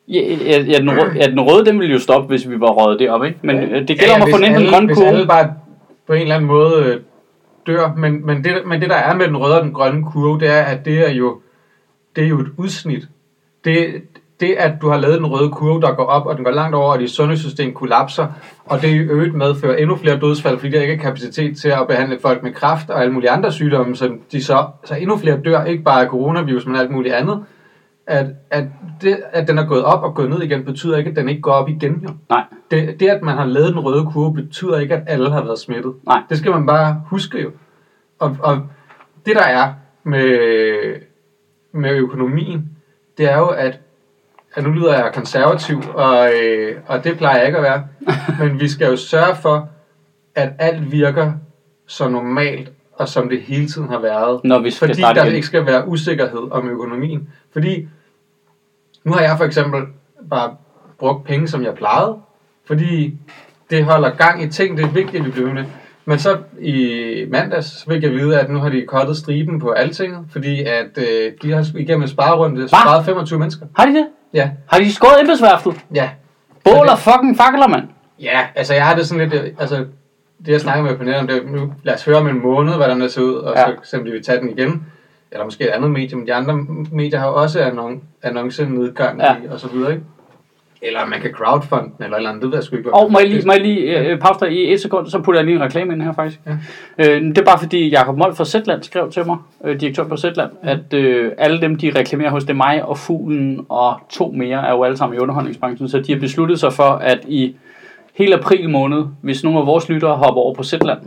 ja, 0.08 0.20
ja, 0.50 0.60
ja, 0.62 0.78
den 0.78 0.90
røde, 0.90 1.12
ja, 1.20 1.26
den 1.26 1.40
røde, 1.40 1.64
den 1.66 1.78
ville 1.80 1.92
jo 1.92 1.98
stoppe, 2.00 2.28
hvis 2.28 2.48
vi 2.50 2.60
var 2.60 2.70
røget 2.70 3.00
det 3.00 3.10
op, 3.10 3.24
ikke? 3.24 3.38
Men 3.42 3.56
øh, 3.56 3.88
det 3.88 3.98
gælder 3.98 4.04
Ja, 4.08 4.14
om 4.16 4.22
at 4.22 4.28
få 4.30 4.36
hvis 4.38 4.44
den 4.44 4.44
ind 4.44 4.54
på 4.54 4.58
den 4.58 4.66
alle- 4.66 4.70
grønne 4.70 4.86
Hvis 4.86 4.96
kurve. 4.98 5.08
alle 5.08 5.26
bare 5.26 5.52
på 6.06 6.12
en 6.12 6.20
eller 6.22 6.34
anden 6.34 6.48
måde 6.48 6.84
øh, 6.84 7.00
dør. 7.66 7.92
Men, 7.96 8.26
men, 8.26 8.44
det, 8.44 8.66
men 8.66 8.80
det, 8.80 8.90
der 8.90 8.96
er 8.96 9.14
med 9.14 9.28
den 9.28 9.36
røde 9.36 9.56
og 9.56 9.64
den 9.64 9.72
grønne 9.72 10.04
kurve, 10.04 10.40
det 10.40 10.48
er, 10.48 10.62
at 10.62 10.84
det 10.84 11.08
er 11.08 11.12
jo, 11.12 11.40
det 12.16 12.24
er 12.24 12.28
jo 12.28 12.40
et 12.40 12.48
udsnit. 12.56 13.08
Det, 13.64 14.02
det, 14.40 14.54
at 14.58 14.72
du 14.80 14.88
har 14.88 14.96
lavet 14.96 15.18
den 15.18 15.26
røde 15.26 15.50
kurve, 15.50 15.80
der 15.80 15.94
går 15.94 16.04
op, 16.04 16.26
og 16.26 16.36
den 16.36 16.44
går 16.44 16.50
langt 16.50 16.74
over, 16.74 16.92
og 16.92 16.98
dit 16.98 17.10
sundhedssystem 17.10 17.74
kollapser, 17.74 18.26
og 18.64 18.82
det 18.82 18.88
i 18.88 18.98
øvrigt 18.98 19.34
medfører 19.34 19.76
endnu 19.76 19.96
flere 19.96 20.18
dødsfald, 20.18 20.58
fordi 20.58 20.72
der 20.72 20.80
ikke 20.80 20.94
er 20.94 20.98
kapacitet 20.98 21.56
til 21.56 21.68
at 21.68 21.86
behandle 21.88 22.18
folk 22.22 22.42
med 22.42 22.52
kræft 22.52 22.90
og 22.90 23.00
alle 23.00 23.12
mulige 23.12 23.30
andre 23.30 23.52
sygdomme, 23.52 23.96
så, 23.96 24.16
de 24.32 24.42
så, 24.42 24.66
så 24.84 24.94
endnu 24.94 25.16
flere 25.16 25.40
dør, 25.44 25.64
ikke 25.64 25.82
bare 25.82 26.02
af 26.02 26.08
coronavirus, 26.08 26.66
men 26.66 26.76
alt 26.76 26.90
muligt 26.90 27.14
andet. 27.14 27.44
At, 28.06 28.26
at, 28.50 28.64
det, 29.02 29.22
at 29.32 29.48
den 29.48 29.58
er 29.58 29.66
gået 29.66 29.84
op 29.84 30.02
og 30.02 30.14
gået 30.14 30.30
ned 30.30 30.42
igen, 30.42 30.64
betyder 30.64 30.96
ikke, 30.96 31.10
at 31.10 31.16
den 31.16 31.28
ikke 31.28 31.42
går 31.42 31.52
op 31.52 31.68
igen. 31.68 32.00
Jo. 32.02 32.08
Nej, 32.28 32.44
Det, 32.70 33.00
det, 33.00 33.08
at 33.08 33.22
man 33.22 33.36
har 33.36 33.44
lavet 33.44 33.68
den 33.68 33.80
røde 33.80 34.06
kurve, 34.12 34.34
betyder 34.34 34.78
ikke, 34.78 34.94
at 34.94 35.02
alle 35.06 35.30
har 35.30 35.44
været 35.44 35.58
smittet. 35.58 35.94
Nej. 36.06 36.22
Det 36.28 36.38
skal 36.38 36.50
man 36.52 36.66
bare 36.66 37.02
huske 37.06 37.42
jo. 37.42 37.50
Og, 38.18 38.36
og 38.40 38.66
det, 39.26 39.36
der 39.36 39.42
er 39.42 39.72
med, 40.02 40.38
med 41.72 41.90
økonomien, 41.90 42.70
det 43.18 43.30
er 43.32 43.38
jo, 43.38 43.46
at, 43.46 43.80
at 44.54 44.64
nu 44.64 44.70
lyder 44.70 44.94
jeg 44.94 45.12
konservativ, 45.14 45.82
og, 45.94 46.28
øh, 46.42 46.76
og 46.86 47.04
det 47.04 47.18
plejer 47.18 47.36
jeg 47.36 47.46
ikke 47.46 47.58
at 47.58 47.64
være, 47.64 47.86
men 48.48 48.60
vi 48.60 48.68
skal 48.68 48.90
jo 48.90 48.96
sørge 48.96 49.36
for, 49.36 49.68
at 50.34 50.52
alt 50.58 50.92
virker 50.92 51.32
så 51.86 52.08
normalt, 52.08 52.72
og 52.96 53.08
som 53.08 53.28
det 53.28 53.40
hele 53.42 53.66
tiden 53.68 53.88
har 53.88 53.98
været. 53.98 54.40
når 54.44 54.58
vi 54.58 54.70
skal 54.70 54.88
Fordi 54.88 55.02
der 55.02 55.24
igen. 55.24 55.34
ikke 55.34 55.46
skal 55.46 55.66
være 55.66 55.88
usikkerhed 55.88 56.48
om 56.50 56.68
økonomien. 56.68 57.28
Fordi 57.52 57.88
nu 59.04 59.12
har 59.12 59.20
jeg 59.20 59.34
for 59.38 59.44
eksempel 59.44 59.80
bare 60.30 60.56
brugt 60.98 61.24
penge, 61.24 61.48
som 61.48 61.64
jeg 61.64 61.74
plejede, 61.74 62.16
fordi 62.66 63.14
det 63.70 63.84
holder 63.84 64.10
gang 64.10 64.42
i 64.42 64.48
ting, 64.48 64.76
det 64.76 64.84
er 64.84 64.88
vigtigt, 64.90 65.16
at 65.20 65.26
vi 65.26 65.30
bliver 65.30 65.52
med. 65.54 65.64
Men 66.04 66.18
så 66.18 66.38
i 66.60 67.26
mandags 67.30 67.66
så 67.66 67.84
fik 67.90 68.02
jeg 68.02 68.10
vide, 68.10 68.40
at 68.40 68.50
nu 68.50 68.58
har 68.58 68.68
de 68.68 68.84
kottet 68.88 69.16
striben 69.16 69.60
på 69.60 69.70
altinget, 69.70 70.26
fordi 70.30 70.62
at 70.62 70.98
øh, 70.98 71.32
de 71.42 71.52
har 71.52 71.66
igennem 71.78 72.02
en 72.02 72.08
sparerunde 72.08 72.68
sparet 72.68 73.04
25 73.04 73.38
mennesker. 73.38 73.66
Har 73.76 73.86
de 73.86 73.94
det? 73.94 74.06
Ja, 74.34 74.50
Har 74.66 74.78
de 74.78 74.92
skåret 74.94 75.20
embedsværftet? 75.20 75.74
ja. 75.94 76.10
Bål 76.64 76.88
og 76.88 76.98
fucking 76.98 77.36
fakler, 77.36 77.68
mand. 77.68 77.82
Ja, 78.20 78.40
altså 78.54 78.74
jeg 78.74 78.86
har 78.86 78.94
det 78.94 79.06
sådan 79.06 79.28
lidt, 79.28 79.42
øh, 79.44 79.50
altså 79.58 79.86
det 80.46 80.52
jeg 80.52 80.60
snakker 80.60 80.84
med 80.84 80.96
på 80.96 81.04
nettet 81.04 81.20
om, 81.20 81.26
det 81.26 81.42
nu 81.52 81.72
lad 81.82 81.94
os 81.94 82.04
høre 82.04 82.16
om 82.16 82.28
en 82.28 82.42
måned, 82.42 82.74
hvordan 82.74 83.00
det 83.00 83.10
ser 83.12 83.22
ud, 83.22 83.34
og 83.34 83.54
Ja. 83.56 83.64
så 83.66 83.72
simpelthen 83.90 84.18
vi 84.18 84.24
tage 84.24 84.40
den 84.40 84.50
igen. 84.58 84.86
Eller 85.32 85.44
måske 85.44 85.64
et 85.64 85.68
andet 85.68 85.90
medie, 85.90 86.16
men 86.16 86.26
de 86.26 86.34
andre 86.34 86.54
medier 86.92 87.18
har 87.18 87.26
jo 87.28 87.34
også 87.34 87.60
annon- 87.60 88.02
annoncenedgang 88.22 89.20
Ja. 89.20 89.32
i, 89.34 89.46
og 89.50 89.60
så 89.60 89.68
videre, 89.68 89.90
ikke? 89.92 90.04
Eller 90.82 91.06
man 91.06 91.20
kan 91.20 91.30
crowdfund 91.30 91.82
den, 91.96 92.04
eller 92.04 92.16
eller 92.16 92.30
andet, 92.30 92.42
det 92.42 92.50
ved 92.50 92.58
jeg 92.58 92.64
sgu 92.64 92.76
ikke. 92.76 92.94
Og 92.94 93.12
må 93.12 93.18
jeg 93.18 93.28
lige, 93.28 93.46
må 93.46 93.52
jeg 93.52 93.60
lige 93.62 93.98
øh, 94.10 94.18
pause 94.18 94.40
dig 94.40 94.52
i 94.52 94.72
et 94.72 94.80
sekund, 94.80 95.06
så 95.06 95.18
putter 95.22 95.40
jeg 95.40 95.44
lige 95.44 95.56
en 95.56 95.62
reklame 95.62 95.92
ind 95.92 96.02
her 96.02 96.12
faktisk. 96.12 96.40
Ja. 96.46 96.52
Øh, 96.98 97.22
det 97.22 97.38
er 97.38 97.44
bare 97.44 97.58
fordi 97.58 97.88
Jakob 97.88 98.16
Mold 98.18 98.34
fra 98.34 98.44
Zetland 98.44 98.82
skrev 98.82 99.10
til 99.10 99.26
mig, 99.26 99.36
øh, 99.64 99.80
direktør 99.80 100.04
på 100.04 100.16
Zetland, 100.16 100.50
at 100.62 100.94
øh, 100.94 101.32
alle 101.38 101.60
dem, 101.60 101.76
de 101.76 101.92
reklamerer 101.98 102.30
hos 102.30 102.44
det 102.44 102.56
mig 102.56 102.84
og 102.84 102.98
Fuglen 102.98 103.66
og 103.68 103.94
to 104.10 104.30
mere, 104.36 104.66
er 104.68 104.72
jo 104.72 104.82
alle 104.84 104.96
sammen 104.96 105.16
i 105.18 105.20
underholdningsbranchen, 105.20 105.88
så 105.88 105.98
de 106.00 106.12
har 106.12 106.20
besluttet 106.20 106.60
sig 106.60 106.72
for, 106.72 106.84
at 106.90 107.18
i 107.28 107.56
hele 108.14 108.34
april 108.34 108.70
måned, 108.70 109.04
hvis 109.20 109.44
nogle 109.44 109.58
af 109.58 109.66
vores 109.66 109.88
lyttere 109.88 110.16
hopper 110.16 110.40
over 110.40 110.54
på 110.54 110.62
Zetland, 110.62 110.98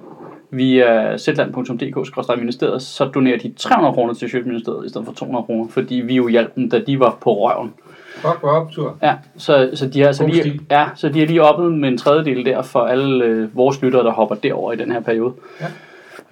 via 0.52 1.18
zetland.dk-ministeriet, 1.18 2.82
så 2.82 3.06
donerer 3.06 3.38
de 3.38 3.54
300 3.58 3.94
kroner 3.94 4.14
til 4.14 4.30
Sjøtministeriet 4.30 4.86
i 4.86 4.90
stedet 4.90 5.06
for 5.08 5.14
200 5.14 5.46
kroner, 5.46 5.68
fordi 5.70 5.96
vi 5.96 6.16
jo 6.16 6.28
hjalp 6.28 6.56
dem, 6.56 6.70
da 6.70 6.80
de 6.80 7.00
var 7.00 7.18
på 7.22 7.34
røven. 7.34 7.74
Fuck, 8.16 8.40
hvor 8.40 8.50
optur. 8.50 8.98
Ja, 9.02 9.14
så, 9.38 9.70
så, 9.74 9.88
de 9.88 10.02
har, 10.02 10.12
så, 10.12 10.24
God 10.24 10.32
lige, 10.32 10.60
ja, 10.72 10.86
så 10.96 11.10
de 11.10 11.20
har 11.20 11.26
lige 11.28 11.44
oppet 11.44 11.74
med 11.74 11.90
en 11.90 11.98
tredjedel 11.98 12.46
der 12.46 12.62
for 12.62 12.80
alle 12.80 13.26
øh, 13.26 13.56
vores 13.56 13.82
lyttere, 13.82 14.04
der 14.04 14.12
hopper 14.12 14.36
derover 14.36 14.74
i 14.74 14.76
den 14.76 14.92
her 14.92 15.00
periode. 15.00 15.34
Ja. 15.62 15.66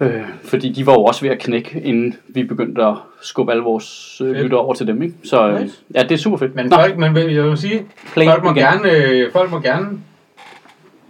Øh, 0.00 0.22
fordi 0.44 0.72
de 0.72 0.86
var 0.86 0.92
jo 0.92 1.04
også 1.04 1.20
ved 1.22 1.30
at 1.30 1.38
knække, 1.38 1.80
inden 1.80 2.14
vi 2.28 2.44
begyndte 2.44 2.82
at 2.84 2.94
skubbe 3.22 3.52
alle 3.52 3.64
vores 3.64 4.20
øh, 4.20 4.28
Fedt. 4.28 4.42
lyttere 4.42 4.60
over 4.60 4.74
til 4.74 4.86
dem. 4.86 5.02
Ikke? 5.02 5.14
Så 5.24 5.48
øh, 5.48 5.60
Nice. 5.60 5.76
ja, 5.94 6.02
det 6.02 6.12
er 6.12 6.16
super 6.16 6.36
fedt. 6.38 6.54
Men 6.54 6.66
Nå, 6.66 6.76
folk, 6.76 6.98
men 6.98 7.16
jeg 7.16 7.44
vil 7.44 7.56
sige, 7.58 7.86
play 8.12 8.26
folk 8.26 8.44
må, 8.44 8.50
igen. 8.50 8.62
gerne, 8.62 8.90
øh, 8.92 9.32
folk 9.32 9.50
må 9.50 9.60
gerne 9.60 9.86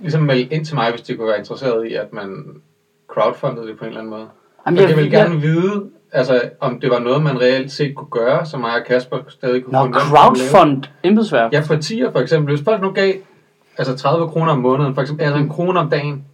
ligesom 0.01 0.23
melde 0.23 0.43
ind 0.43 0.65
til 0.65 0.75
mig, 0.75 0.91
hvis 0.91 1.01
de 1.01 1.17
kunne 1.17 1.29
være 1.29 1.39
interesseret 1.39 1.87
i, 1.87 1.95
at 1.95 2.13
man 2.13 2.47
crowdfundede 3.09 3.67
det 3.67 3.79
på 3.79 3.85
en 3.85 3.89
eller 3.89 4.01
anden 4.01 4.11
måde. 4.11 4.27
Jamen, 4.67 4.81
jeg, 4.81 4.89
jeg, 4.89 4.97
vil 4.97 5.11
gerne 5.11 5.41
vide, 5.41 5.85
altså, 6.13 6.51
om 6.61 6.81
det 6.81 6.91
var 6.91 6.99
noget, 6.99 7.23
man 7.23 7.41
reelt 7.41 7.73
set 7.73 7.95
kunne 7.95 8.11
gøre, 8.11 8.47
så 8.47 8.57
mig 8.57 8.71
og 8.81 8.87
Kasper 8.87 9.19
stadig 9.29 9.65
kunne 9.65 9.73
Nå, 9.73 9.85
finde 9.85 9.99
crowdfund 9.99 10.85
embedsværk. 11.03 11.53
Ja, 11.53 11.63
partier 11.67 12.13
for 12.13 12.21
eksempel. 12.21 12.55
Hvis 12.55 12.65
folk 12.65 12.83
nu 12.83 12.91
gav 12.91 13.15
altså 13.79 13.97
30 13.97 14.29
kroner 14.29 14.53
om 14.53 14.59
måneden, 14.59 14.95
for 14.95 15.03
eksempel, 15.03 15.25
altså 15.25 15.39
en 15.39 15.49
krone 15.49 15.81
om 15.81 15.91
dagen, 15.91 16.25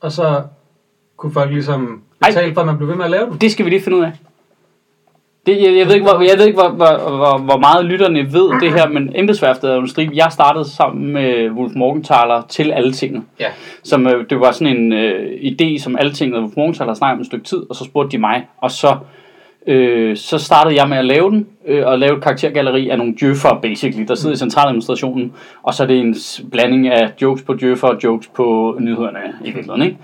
og 0.00 0.12
så 0.12 0.42
kunne 1.16 1.32
folk 1.32 1.50
ligesom 1.50 2.02
Ej. 2.22 2.28
betale 2.28 2.54
for, 2.54 2.60
at 2.60 2.66
man 2.66 2.76
blev 2.76 2.88
ved 2.88 2.96
med 2.96 3.04
at 3.04 3.10
lave 3.10 3.30
det. 3.30 3.40
Det 3.40 3.52
skal 3.52 3.64
vi 3.64 3.70
lige 3.70 3.82
finde 3.82 3.98
ud 3.98 4.02
af. 4.02 4.12
Det, 5.48 5.62
jeg, 5.62 5.76
jeg 5.76 5.86
ved 5.86 5.94
ikke, 5.94 6.06
hvor, 6.06 6.20
jeg 6.20 6.38
ved 6.38 6.46
ikke 6.46 6.60
hvor, 6.60 6.68
hvor, 6.68 7.16
hvor, 7.16 7.38
hvor 7.38 7.58
meget 7.58 7.84
lytterne 7.84 8.18
ved 8.18 8.60
det 8.60 8.72
her, 8.72 8.88
men 8.88 9.12
embedsværftet 9.14 9.70
er 9.70 9.74
jo 9.74 9.80
en 9.80 9.88
stribe. 9.88 10.12
Jeg 10.14 10.28
startede 10.30 10.70
sammen 10.70 11.12
med 11.12 11.50
Wolf 11.50 11.72
Morgenthaler 11.76 12.42
til 12.48 12.72
Altinget. 12.72 13.22
Ja. 13.40 13.48
Som, 13.82 14.06
øh, 14.06 14.24
det 14.30 14.40
var 14.40 14.52
sådan 14.52 14.76
en 14.76 14.92
øh, 14.92 15.40
idé, 15.40 15.78
som 15.78 15.96
Altinget 15.98 16.36
og 16.36 16.42
Wolf 16.42 16.56
Morgenthaler 16.56 16.94
snakkede 16.94 17.16
om 17.16 17.20
et 17.20 17.26
stykke 17.26 17.44
tid, 17.44 17.62
og 17.70 17.76
så 17.76 17.84
spurgte 17.84 18.16
de 18.16 18.18
mig. 18.18 18.46
Og 18.60 18.70
så, 18.70 18.96
øh, 19.66 20.16
så 20.16 20.38
startede 20.38 20.76
jeg 20.76 20.88
med 20.88 20.96
at 20.98 21.04
lave 21.04 21.30
den, 21.30 21.46
øh, 21.66 21.86
og 21.86 21.98
lave 21.98 22.16
et 22.16 22.22
karaktergalleri 22.22 22.88
af 22.88 22.98
nogle 22.98 23.14
djøffer, 23.20 23.58
basically, 23.62 24.06
der 24.08 24.14
sidder 24.14 24.34
i 24.34 24.38
centraladministrationen. 24.38 25.32
Og 25.62 25.74
så 25.74 25.82
er 25.82 25.86
det 25.86 26.00
en 26.00 26.16
blanding 26.52 26.88
af 26.88 27.12
jokes 27.22 27.42
på 27.42 27.54
djøffer 27.54 27.88
og 27.88 28.04
jokes 28.04 28.26
på 28.26 28.76
nyhederne 28.80 29.18
i 29.40 29.44
virkeligheden, 29.44 29.82
ikke? 29.82 29.96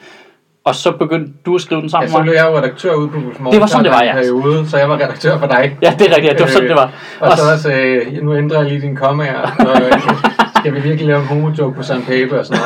Og 0.65 0.75
så 0.75 0.93
begyndte 0.93 1.33
du 1.47 1.55
at 1.55 1.61
skrive 1.61 1.81
den 1.81 1.87
Ja, 1.89 1.91
sammen 1.91 2.11
så 2.11 2.17
med 2.17 2.25
blev 2.25 2.35
jeg 2.35 2.47
jo 2.51 2.59
redaktør 2.59 2.95
ude 2.95 3.09
på 3.09 3.17
Wolf 3.19 3.53
Det 3.53 3.61
var 3.61 3.67
sådan, 3.67 3.85
det 3.85 3.93
var, 3.93 4.03
i 4.03 4.07
ja. 4.07 4.13
periode, 4.13 4.69
så 4.71 4.79
jeg 4.79 4.89
var 4.89 4.95
redaktør 4.95 5.39
for 5.39 5.47
dig. 5.47 5.77
Ja, 5.83 5.95
det 5.99 6.11
er 6.11 6.17
rigtigt, 6.17 6.25
ja, 6.25 6.33
det 6.33 6.41
var 6.41 6.47
sådan, 6.47 6.69
det 6.69 6.77
var. 6.77 6.93
Og 7.21 7.31
Og 7.31 7.37
så 7.39 7.43
også, 7.53 7.73
øh, 7.73 8.23
nu 8.23 8.37
ændrer 8.37 8.59
jeg 8.61 8.69
lige 8.69 8.81
din 8.81 8.97
kommaer, 8.97 9.41
og 9.59 9.83
øh, 9.83 9.93
skal 10.59 10.75
vi 10.75 10.81
virkelig 10.81 11.07
lave 11.07 11.21
en 11.21 11.27
homojoke 11.27 11.77
på 11.77 11.83
sandpaper 11.83 12.39
og 12.39 12.47
sådan 12.47 12.63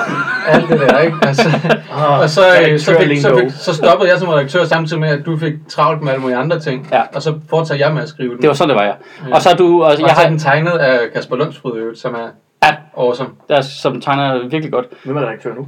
noget. 0.48 0.62
Alt 0.62 0.68
det 0.80 0.88
der, 0.88 0.98
ikke? 0.98 1.16
Altså, 1.22 1.48
Ah, 1.92 2.20
og 2.20 2.30
så, 2.30 2.40
øh, 2.70 2.78
så, 2.78 2.96
fik, 3.00 3.20
så, 3.20 3.38
fik, 3.38 3.50
så 3.50 3.74
stoppede 3.74 4.10
jeg 4.10 4.18
som 4.18 4.28
redaktør 4.28 4.64
samtidig 4.64 5.00
med, 5.00 5.08
at 5.08 5.26
du 5.26 5.36
fik 5.36 5.52
travlt 5.68 6.02
med 6.02 6.12
alle 6.12 6.20
mulige 6.22 6.36
andre 6.38 6.60
ting. 6.60 6.88
Ja. 6.92 7.02
Og 7.14 7.22
så 7.22 7.34
fortsatte 7.50 7.84
jeg 7.84 7.94
med 7.94 8.02
at 8.02 8.08
skrive 8.08 8.30
den. 8.30 8.38
Det 8.42 8.48
var 8.48 8.54
sådan, 8.54 8.68
det 8.68 8.76
var, 8.76 8.84
ja. 8.84 9.34
Og 9.34 9.42
så 9.42 9.50
er 9.50 9.54
du, 9.54 9.82
og 9.82 9.86
og 9.86 9.90
jeg 10.00 10.08
så 10.08 10.14
har, 10.22 10.28
den 10.28 10.38
tegnet 10.38 10.70
af 10.70 10.98
Kasper 11.14 11.36
øvrigt, 11.76 11.98
som 11.98 12.14
er 12.14 12.28
Ja. 12.64 12.74
awesome. 12.98 13.28
der, 13.48 13.60
som 13.60 14.00
tegner 14.00 14.48
virkelig 14.48 14.72
godt. 14.72 14.86
Hvem 15.04 15.16
er 15.16 15.20
redaktør 15.20 15.54
nu? 15.54 15.66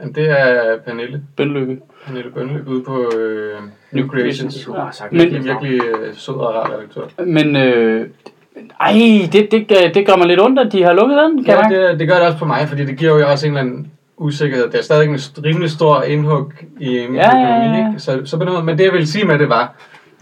Jamen, 0.00 0.14
Det 0.14 0.30
er 0.30 0.78
Pernille. 0.86 1.22
Bønlykke. 1.36 1.78
Pernille 2.06 2.30
Bønlyk 2.30 2.66
ude 2.68 2.82
på 2.84 3.12
øh, 3.18 3.54
New 3.92 4.06
Creations. 4.08 4.64
Du 4.64 4.72
har 4.72 4.90
sagt 4.92 5.12
Men- 5.12 5.20
Virkelig, 5.20 5.44
virkelig 5.44 5.80
øh, 5.84 6.14
sød 6.14 6.34
og 6.34 6.54
rar 6.54 6.72
redaktør. 6.74 7.24
Men, 7.24 7.56
øh, 7.56 8.06
ej, 8.80 8.92
det, 9.32 9.48
det, 9.50 9.68
det 9.94 10.06
gør 10.06 10.16
mig 10.16 10.26
lidt 10.26 10.40
ondt, 10.40 10.58
at 10.58 10.72
de 10.72 10.82
har 10.82 10.92
lukket 10.92 11.18
den, 11.18 11.44
kan 11.44 11.54
Ja, 11.72 11.88
det, 11.90 11.98
det 12.00 12.08
gør 12.08 12.14
det 12.14 12.26
også 12.26 12.38
på 12.38 12.44
mig, 12.44 12.68
fordi 12.68 12.84
det 12.84 12.98
giver 12.98 13.18
jo 13.18 13.30
også 13.30 13.46
en 13.46 13.52
eller 13.52 13.60
anden 13.60 13.92
usikkerhed. 14.16 14.64
Det 14.70 14.78
er 14.78 14.82
stadig 14.82 15.08
en 15.08 15.18
rimelig 15.44 15.70
stor 15.70 16.02
indhug 16.02 16.52
i 16.80 17.06
min 17.06 17.14
Ja, 17.14 17.36
ja, 17.38 17.56
økonomi, 17.56 17.78
ja. 17.78 17.88
ikke? 17.88 18.00
Så, 18.00 18.20
så 18.24 18.36
måde, 18.36 18.64
men 18.64 18.78
det 18.78 18.84
jeg 18.84 18.92
ville 18.92 19.06
sige 19.06 19.24
med 19.24 19.38
det 19.38 19.48
var, 19.48 19.74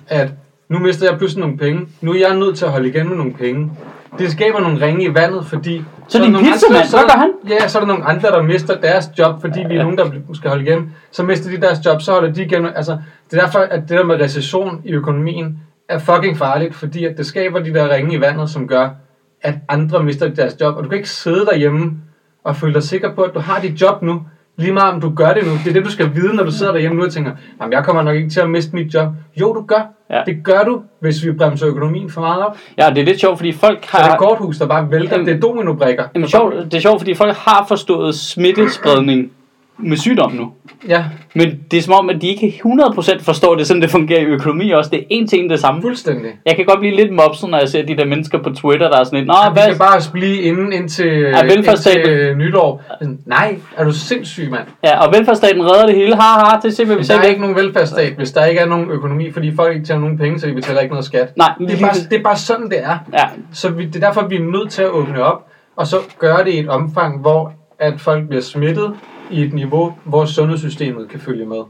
at 0.08 0.28
nu 0.68 0.78
mister 0.78 1.08
jeg 1.10 1.18
pludselig 1.18 1.40
nogle 1.40 1.58
penge. 1.58 1.86
Nu 2.00 2.12
er 2.12 2.18
jeg 2.18 2.36
nødt 2.36 2.56
til 2.58 2.64
at 2.64 2.70
holde 2.70 2.88
igen 2.88 3.08
med 3.08 3.16
nogle 3.16 3.32
penge. 3.34 3.70
Det 4.18 4.32
skaber 4.32 4.60
nogle 4.60 4.86
ringe 4.86 5.04
i 5.04 5.14
vandet, 5.14 5.46
fordi... 5.46 5.84
Så 6.08 6.18
er 6.18 6.22
din 6.22 6.36
pizzamand, 6.36 6.86
så 6.86 6.96
hvad 6.96 7.06
gør 7.08 7.18
han? 7.18 7.32
Ja, 7.48 7.68
så 7.68 7.78
er 7.78 7.80
der 7.80 7.86
nogle 7.86 8.04
andre, 8.04 8.28
der 8.28 8.42
mister 8.42 8.80
deres 8.80 9.10
job, 9.18 9.40
fordi 9.40 9.60
vi 9.68 9.76
er 9.76 9.82
nogen, 9.82 9.98
der 9.98 10.10
skal 10.34 10.50
holde 10.50 10.64
igen. 10.64 10.94
Så 11.12 11.22
mister 11.22 11.50
de 11.50 11.60
deres 11.60 11.78
job, 11.86 12.02
så 12.02 12.12
holder 12.12 12.32
de 12.32 12.42
igen. 12.42 12.66
Altså, 12.66 12.98
det 13.30 13.38
er 13.38 13.42
derfor, 13.42 13.58
at 13.58 13.80
det 13.80 13.90
der 13.90 14.04
med 14.04 14.20
recession 14.20 14.80
i 14.84 14.92
økonomien 14.92 15.58
er 15.88 15.98
fucking 15.98 16.38
farligt, 16.38 16.74
fordi 16.74 17.04
at 17.04 17.16
det 17.16 17.26
skaber 17.26 17.58
de 17.58 17.74
der 17.74 17.94
ringe 17.94 18.14
i 18.14 18.20
vandet, 18.20 18.50
som 18.50 18.68
gør, 18.68 18.90
at 19.42 19.54
andre 19.68 20.02
mister 20.02 20.28
deres 20.28 20.56
job. 20.60 20.76
Og 20.76 20.84
du 20.84 20.88
kan 20.88 20.98
ikke 20.98 21.10
sidde 21.10 21.46
derhjemme 21.46 21.92
og 22.44 22.56
føle 22.56 22.74
dig 22.74 22.82
sikker 22.82 23.14
på, 23.14 23.22
at 23.22 23.34
du 23.34 23.40
har 23.40 23.60
dit 23.60 23.80
job 23.80 24.02
nu. 24.02 24.22
Lige 24.56 24.72
meget 24.72 24.94
om 24.94 25.00
du 25.00 25.12
gør 25.16 25.32
det 25.34 25.44
nu. 25.46 25.50
Det 25.64 25.68
er 25.68 25.72
det, 25.72 25.84
du 25.84 25.90
skal 25.90 26.10
vide, 26.14 26.34
når 26.36 26.44
du 26.44 26.50
sidder 26.50 26.72
derhjemme 26.72 26.96
nu 26.98 27.04
og 27.04 27.12
tænker, 27.12 27.32
jamen 27.60 27.72
jeg 27.72 27.84
kommer 27.84 28.02
nok 28.02 28.16
ikke 28.16 28.30
til 28.30 28.40
at 28.40 28.50
miste 28.50 28.74
mit 28.76 28.94
job. 28.94 29.08
Jo, 29.40 29.52
du 29.54 29.64
gør. 29.66 29.86
Ja. 30.10 30.22
Det 30.26 30.44
gør 30.44 30.62
du, 30.64 30.80
hvis 31.00 31.24
vi 31.26 31.32
bremser 31.32 31.68
økonomien 31.68 32.10
for 32.10 32.20
meget 32.20 32.44
op. 32.46 32.56
Ja, 32.78 32.90
det 32.90 32.98
er 32.98 33.04
lidt 33.04 33.20
sjovt, 33.20 33.38
fordi 33.38 33.52
folk 33.52 33.78
Så 33.84 33.96
det 33.98 34.04
er 34.04 34.10
har... 34.10 34.16
korthus, 34.16 34.58
der 34.58 34.66
bare 34.66 34.90
vælter. 34.90 35.12
Jamen- 35.12 35.26
Det 35.26 35.36
er 35.36 35.40
dominobrikker. 35.40 36.04
Jamen, 36.14 36.28
sjovt, 36.28 36.54
det 36.64 36.74
er 36.74 36.80
sjovt, 36.80 37.00
fordi 37.00 37.14
folk 37.14 37.34
har 37.36 37.64
forstået 37.68 38.14
smittespredning 38.14 39.30
med 39.78 39.96
sygdom 39.96 40.32
nu. 40.32 40.52
Ja, 40.88 41.04
Men 41.34 41.60
det 41.70 41.76
er 41.78 41.82
som 41.82 41.94
om, 41.94 42.10
at 42.10 42.22
de 42.22 42.28
ikke 42.28 42.60
100% 42.66 43.22
forstår 43.24 43.54
det, 43.54 43.66
sådan 43.66 43.82
det 43.82 43.90
fungerer 43.90 44.20
i 44.20 44.24
økonomi 44.24 44.70
også. 44.70 44.90
Det 44.90 44.98
er 44.98 45.04
en 45.10 45.26
ting 45.26 45.50
det 45.50 45.60
samme. 45.60 45.82
fuldstændig. 45.82 46.30
Jeg 46.46 46.56
kan 46.56 46.64
godt 46.64 46.78
blive 46.80 46.96
lidt 46.96 47.12
mopset, 47.12 47.50
når 47.50 47.58
jeg 47.58 47.68
ser 47.68 47.86
de 47.86 47.96
der 47.96 48.04
mennesker 48.04 48.38
på 48.38 48.50
Twitter, 48.50 48.90
der 48.90 48.98
er 49.00 49.04
sådan 49.04 49.18
lidt, 49.18 49.26
Nå, 49.26 49.34
Ja, 49.44 49.48
vi 49.48 49.52
hvad? 49.52 49.62
skal 49.62 49.78
bare 49.78 50.00
blive 50.12 50.40
inden 50.42 50.72
indtil, 50.72 51.06
Ja, 51.06 51.44
velfærdsstaten. 51.44 51.98
indtil 52.00 52.12
øh, 52.18 52.36
nytår. 52.38 52.82
Nej, 53.26 53.56
er 53.76 53.84
du 53.84 53.92
sindssyg, 53.92 54.50
mand? 54.50 54.62
Ja, 54.84 55.06
og 55.06 55.12
velfærdsstaten 55.14 55.62
redder 55.64 55.86
det 55.86 55.94
hele. 55.94 56.14
Ha, 56.16 56.22
ha, 56.22 56.56
det 56.62 56.68
er 56.68 56.72
simpelthen, 56.72 57.16
vi 57.16 57.20
Der 57.20 57.26
er 57.26 57.28
ikke 57.30 57.40
nogen 57.40 57.56
velfærdsstat, 57.56 58.12
hvis 58.12 58.32
der 58.32 58.44
ikke 58.44 58.60
er 58.60 58.66
nogen 58.66 58.90
økonomi, 58.90 59.32
fordi 59.32 59.54
folk 59.56 59.74
ikke 59.74 59.86
tjener 59.86 60.00
nogen 60.00 60.18
penge, 60.18 60.40
så 60.40 60.46
de 60.46 60.52
betaler 60.54 60.80
ikke 60.80 60.92
noget 60.92 61.04
skat. 61.04 61.36
Nej, 61.36 61.52
Det 61.58 61.72
er 61.72 61.80
bare, 61.80 61.94
det 62.10 62.18
er 62.18 62.22
bare 62.22 62.36
sådan, 62.36 62.64
det 62.70 62.78
er. 62.82 62.98
Ja, 63.12 63.24
Så 63.52 63.68
vi, 63.68 63.86
det 63.86 63.96
er 64.02 64.06
derfor, 64.06 64.26
vi 64.28 64.36
er 64.36 64.40
nødt 64.40 64.70
til 64.70 64.82
at 64.82 64.88
åbne 64.90 65.22
op, 65.22 65.46
og 65.76 65.86
så 65.86 65.96
gøre 66.18 66.44
det 66.44 66.50
i 66.54 66.58
et 66.58 66.68
omfang, 66.68 67.20
hvor 67.20 67.52
at 67.78 68.00
folk 68.00 68.28
bliver 68.28 68.42
smittet 68.42 68.92
i 69.34 69.42
et 69.42 69.52
niveau, 69.52 69.94
hvor 70.04 70.24
sundhedssystemet 70.24 71.08
kan 71.08 71.20
følge 71.20 71.46
med. 71.46 71.62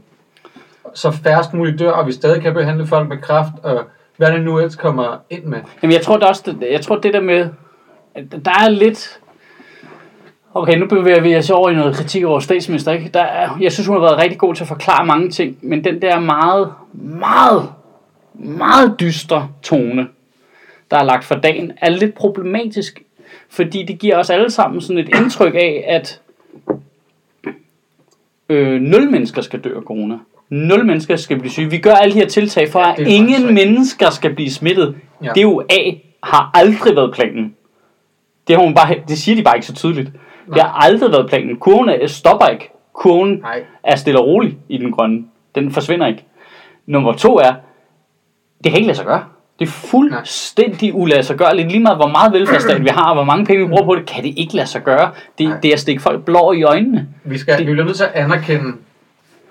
Så 0.93 1.11
færrest 1.11 1.53
muligt 1.53 1.79
dør, 1.79 1.91
og 1.91 2.07
vi 2.07 2.11
stadig 2.11 2.41
kan 2.41 2.53
behandle 2.53 2.87
folk 2.87 3.09
med 3.09 3.17
kraft, 3.17 3.53
og 3.63 3.83
hvad 4.17 4.31
det 4.31 4.41
nu 4.41 4.57
ellers 4.57 4.75
kommer 4.75 5.17
ind 5.29 5.43
med. 5.43 5.57
Jamen, 5.81 5.93
jeg 5.93 6.01
tror 6.01 6.17
det 6.17 6.27
også, 6.27 6.55
det, 6.61 6.71
jeg 6.71 6.81
tror 6.81 6.95
det 6.95 7.13
der 7.13 7.21
med, 7.21 7.49
at 8.15 8.23
der 8.45 8.51
er 8.51 8.69
lidt, 8.69 9.19
okay, 10.53 10.77
nu 10.77 10.87
bevæger 10.87 11.21
vi 11.21 11.35
os 11.35 11.49
over 11.49 11.69
i 11.69 11.73
noget 11.73 11.95
kritik 11.95 12.23
over 12.23 12.39
statsminister, 12.39 12.91
ikke? 12.91 13.09
Der 13.13 13.23
er, 13.23 13.57
jeg 13.61 13.71
synes, 13.71 13.87
hun 13.87 13.95
har 13.95 14.01
været 14.01 14.17
rigtig 14.17 14.39
god 14.39 14.55
til 14.55 14.63
at 14.63 14.67
forklare 14.67 15.05
mange 15.05 15.29
ting, 15.29 15.57
men 15.61 15.83
den 15.83 16.01
der 16.01 16.19
meget, 16.19 16.73
meget, 16.93 17.69
meget 18.33 18.99
dystre 18.99 19.47
tone, 19.63 20.07
der 20.91 20.97
er 20.97 21.03
lagt 21.03 21.23
for 21.23 21.35
dagen, 21.35 21.71
er 21.77 21.89
lidt 21.89 22.13
problematisk, 22.13 23.01
fordi 23.49 23.83
det 23.83 23.99
giver 23.99 24.17
os 24.17 24.29
alle 24.29 24.51
sammen 24.51 24.81
sådan 24.81 24.97
et 24.97 25.09
indtryk 25.09 25.55
af, 25.55 25.85
at 25.87 26.21
øh, 28.49 28.81
nul 28.81 29.11
mennesker 29.11 29.41
skal 29.41 29.59
dø 29.59 29.75
af 29.77 29.81
corona. 29.81 30.17
Nul 30.49 30.85
mennesker 30.85 31.15
skal 31.15 31.39
blive 31.39 31.51
syge. 31.51 31.69
Vi 31.69 31.77
gør 31.77 31.93
alle 31.93 32.13
de 32.13 32.19
her 32.19 32.27
tiltag 32.27 32.69
for, 32.69 32.79
Ja, 32.79 32.91
at 32.91 32.99
ingen 33.07 33.53
mennesker 33.53 34.09
skal 34.09 34.33
blive 34.35 34.49
smittet. 34.51 34.95
Ja. 35.23 35.29
Det 35.29 35.37
er 35.37 35.41
jo 35.41 35.63
A, 35.69 35.91
har 36.23 36.51
aldrig 36.53 36.95
været 36.95 37.13
planen. 37.13 37.55
Det, 38.47 38.55
har 38.55 38.63
hun 38.63 38.73
bare, 38.75 38.95
det 39.07 39.17
siger 39.17 39.35
de 39.35 39.43
bare 39.43 39.55
ikke 39.55 39.67
så 39.67 39.73
tydeligt. 39.75 40.11
Det 40.53 40.61
har 40.61 40.71
aldrig 40.71 41.11
været 41.11 41.29
planen. 41.29 41.57
Kurven 41.57 41.89
er- 41.89 42.07
stopper 42.07 42.47
ikke. 42.47 42.69
Kurven 42.93 43.29
Nej. 43.41 43.63
er 43.83 43.95
stille 43.95 44.19
og 44.19 44.27
rolig 44.27 44.57
i 44.69 44.77
den 44.77 44.91
grønne. 44.91 45.23
Den 45.55 45.71
forsvinder 45.71 46.07
ikke. 46.07 46.23
Nummer 46.85 47.13
to 47.13 47.35
er, 47.37 47.53
det 48.63 48.71
kan 48.71 48.75
ikke 48.75 48.87
lade 48.87 48.97
sig 48.97 49.05
gøre. 49.05 49.23
Det 49.59 49.67
er 49.67 49.71
fuldstændig 49.71 50.95
uladsiggørligt. 50.95 51.67
Lige 51.71 51.83
meget 51.83 51.97
hvor 51.97 52.07
meget 52.07 52.33
velfærdsstat 52.33 52.83
vi 52.83 52.87
har, 52.87 53.09
og 53.09 53.15
hvor 53.15 53.23
mange 53.23 53.45
penge 53.45 53.63
vi 53.63 53.69
bruger 53.69 53.85
på 53.85 53.95
det, 53.95 54.05
kan 54.05 54.23
det 54.23 54.33
ikke 54.37 54.55
lade 54.55 54.67
sig 54.67 54.83
gøre. 54.83 55.11
Det, 55.37 55.47
Nej. 55.49 55.59
det 55.59 55.69
er 55.69 55.73
at 55.73 55.79
stikke 55.79 56.01
folk 56.01 56.25
blå 56.25 56.51
i 56.51 56.63
øjnene. 56.63 57.07
Vi, 57.23 57.37
skal, 57.37 57.57
Det- 57.57 57.67
vi 57.67 57.71
bliver 57.71 57.85
nødt 57.85 57.97
til 57.97 58.03
at 58.03 58.11
anerkende, 58.13 58.73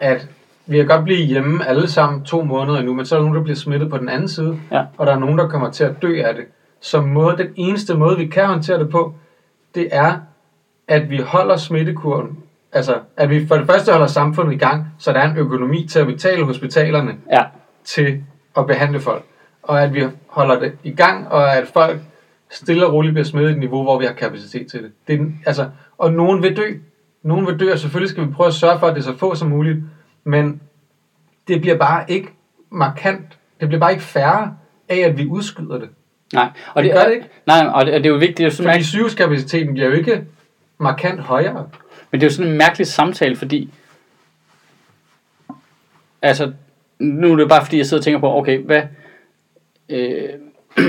at 0.00 0.28
vi 0.66 0.76
kan 0.76 0.86
godt 0.86 1.04
blive 1.04 1.26
hjemme 1.26 1.66
alle 1.68 1.88
sammen 1.90 2.24
to 2.24 2.42
måneder 2.44 2.78
endnu, 2.78 2.94
men 2.94 3.06
så 3.06 3.14
er 3.14 3.18
der 3.18 3.24
nogen, 3.24 3.36
der 3.36 3.42
bliver 3.42 3.56
smittet 3.56 3.90
på 3.90 3.98
den 3.98 4.08
anden 4.08 4.28
side, 4.28 4.58
Ja. 4.72 4.82
og 4.98 5.06
der 5.06 5.12
er 5.14 5.18
nogen, 5.18 5.38
der 5.38 5.48
kommer 5.48 5.70
til 5.70 5.84
at 5.84 6.02
dø 6.02 6.22
af 6.24 6.34
det. 6.34 6.44
Så 6.80 7.00
måde, 7.00 7.36
den 7.38 7.46
eneste 7.56 7.94
måde, 7.94 8.16
vi 8.18 8.26
kan 8.26 8.46
håndtere 8.46 8.78
det 8.78 8.90
på, 8.90 9.14
det 9.74 9.88
er, 9.92 10.14
at 10.88 11.10
vi 11.10 11.18
holder 11.18 11.56
smittekurven. 11.56 12.38
Altså, 12.72 12.94
at 13.16 13.30
vi 13.30 13.46
for 13.46 13.56
det 13.56 13.66
første 13.66 13.92
holder 13.92 14.06
samfundet 14.06 14.52
i 14.52 14.56
gang, 14.56 14.86
så 14.98 15.12
der 15.12 15.18
er 15.18 15.30
en 15.30 15.36
økonomi 15.36 15.86
til 15.90 15.98
at 15.98 16.06
betale 16.06 16.44
hospitalerne 16.44 17.12
Ja. 17.32 17.42
til 17.84 18.22
at 18.58 18.66
behandle 18.66 19.00
folk. 19.00 19.24
Og 19.64 19.82
at 19.82 19.94
vi 19.94 20.04
holder 20.26 20.58
det 20.58 20.72
i 20.82 20.90
gang, 20.90 21.28
og 21.28 21.56
at 21.56 21.68
folk 21.68 22.00
stille 22.50 22.86
og 22.86 22.92
roligt 22.92 23.14
bliver 23.14 23.24
smittet 23.24 23.50
i 23.50 23.52
et 23.52 23.58
niveau, 23.58 23.82
hvor 23.82 23.98
vi 23.98 24.04
har 24.04 24.12
kapacitet 24.12 24.66
til 24.70 24.82
det. 24.82 24.92
det 25.08 25.20
er, 25.20 25.26
altså, 25.46 25.70
og 25.98 26.12
nogen 26.12 26.42
vil 26.42 26.56
dø. 26.56 26.74
Nogen 27.22 27.46
vil 27.46 27.60
dø, 27.60 27.72
og 27.72 27.78
selvfølgelig 27.78 28.10
skal 28.10 28.26
vi 28.26 28.32
prøve 28.32 28.46
at 28.46 28.54
sørge 28.54 28.78
for, 28.78 28.86
at 28.86 28.94
det 28.94 29.00
er 29.00 29.04
så 29.04 29.18
få 29.18 29.34
som 29.34 29.48
muligt. 29.48 29.78
Men 30.24 30.60
det 31.48 31.60
bliver 31.60 31.76
bare 31.76 32.04
ikke 32.08 32.28
markant. 32.70 33.38
Det 33.60 33.68
bliver 33.68 33.80
bare 33.80 33.92
ikke 33.92 34.04
færre 34.04 34.56
af, 34.88 34.98
at 34.98 35.18
vi 35.18 35.26
udskyder 35.26 35.78
det. 35.78 35.88
Nej, 36.32 36.48
og 36.74 36.82
Det 36.82 36.92
gør 36.92 37.04
det 37.04 37.12
ikke. 37.12 37.28
Nej, 37.46 37.66
og 37.74 37.86
det, 37.86 37.94
og 37.94 38.00
det 38.00 38.06
er 38.06 38.12
jo 38.12 38.18
vigtigt. 38.18 38.38
Det 38.38 38.46
er 38.46 38.50
sådan, 38.50 38.72
Fordi 38.72 38.84
sygehuskapaciteten 38.84 39.74
bliver 39.74 39.88
jo 39.88 39.94
ikke 39.94 40.24
markant 40.78 41.20
højere. 41.20 41.68
Men 42.10 42.20
det 42.20 42.26
er 42.26 42.30
jo 42.30 42.34
sådan 42.34 42.52
en 42.52 42.58
mærkelig 42.58 42.86
samtale, 42.86 43.36
fordi... 43.36 43.70
Altså, 46.22 46.52
nu 46.98 47.32
er 47.32 47.36
det 47.36 47.48
bare 47.48 47.64
fordi, 47.64 47.78
jeg 47.78 47.86
sidder 47.86 48.00
og 48.00 48.04
tænker 48.04 48.20
på, 48.20 48.36
okay, 48.36 48.58
hvad... 48.58 48.82
Øh, 49.88 50.28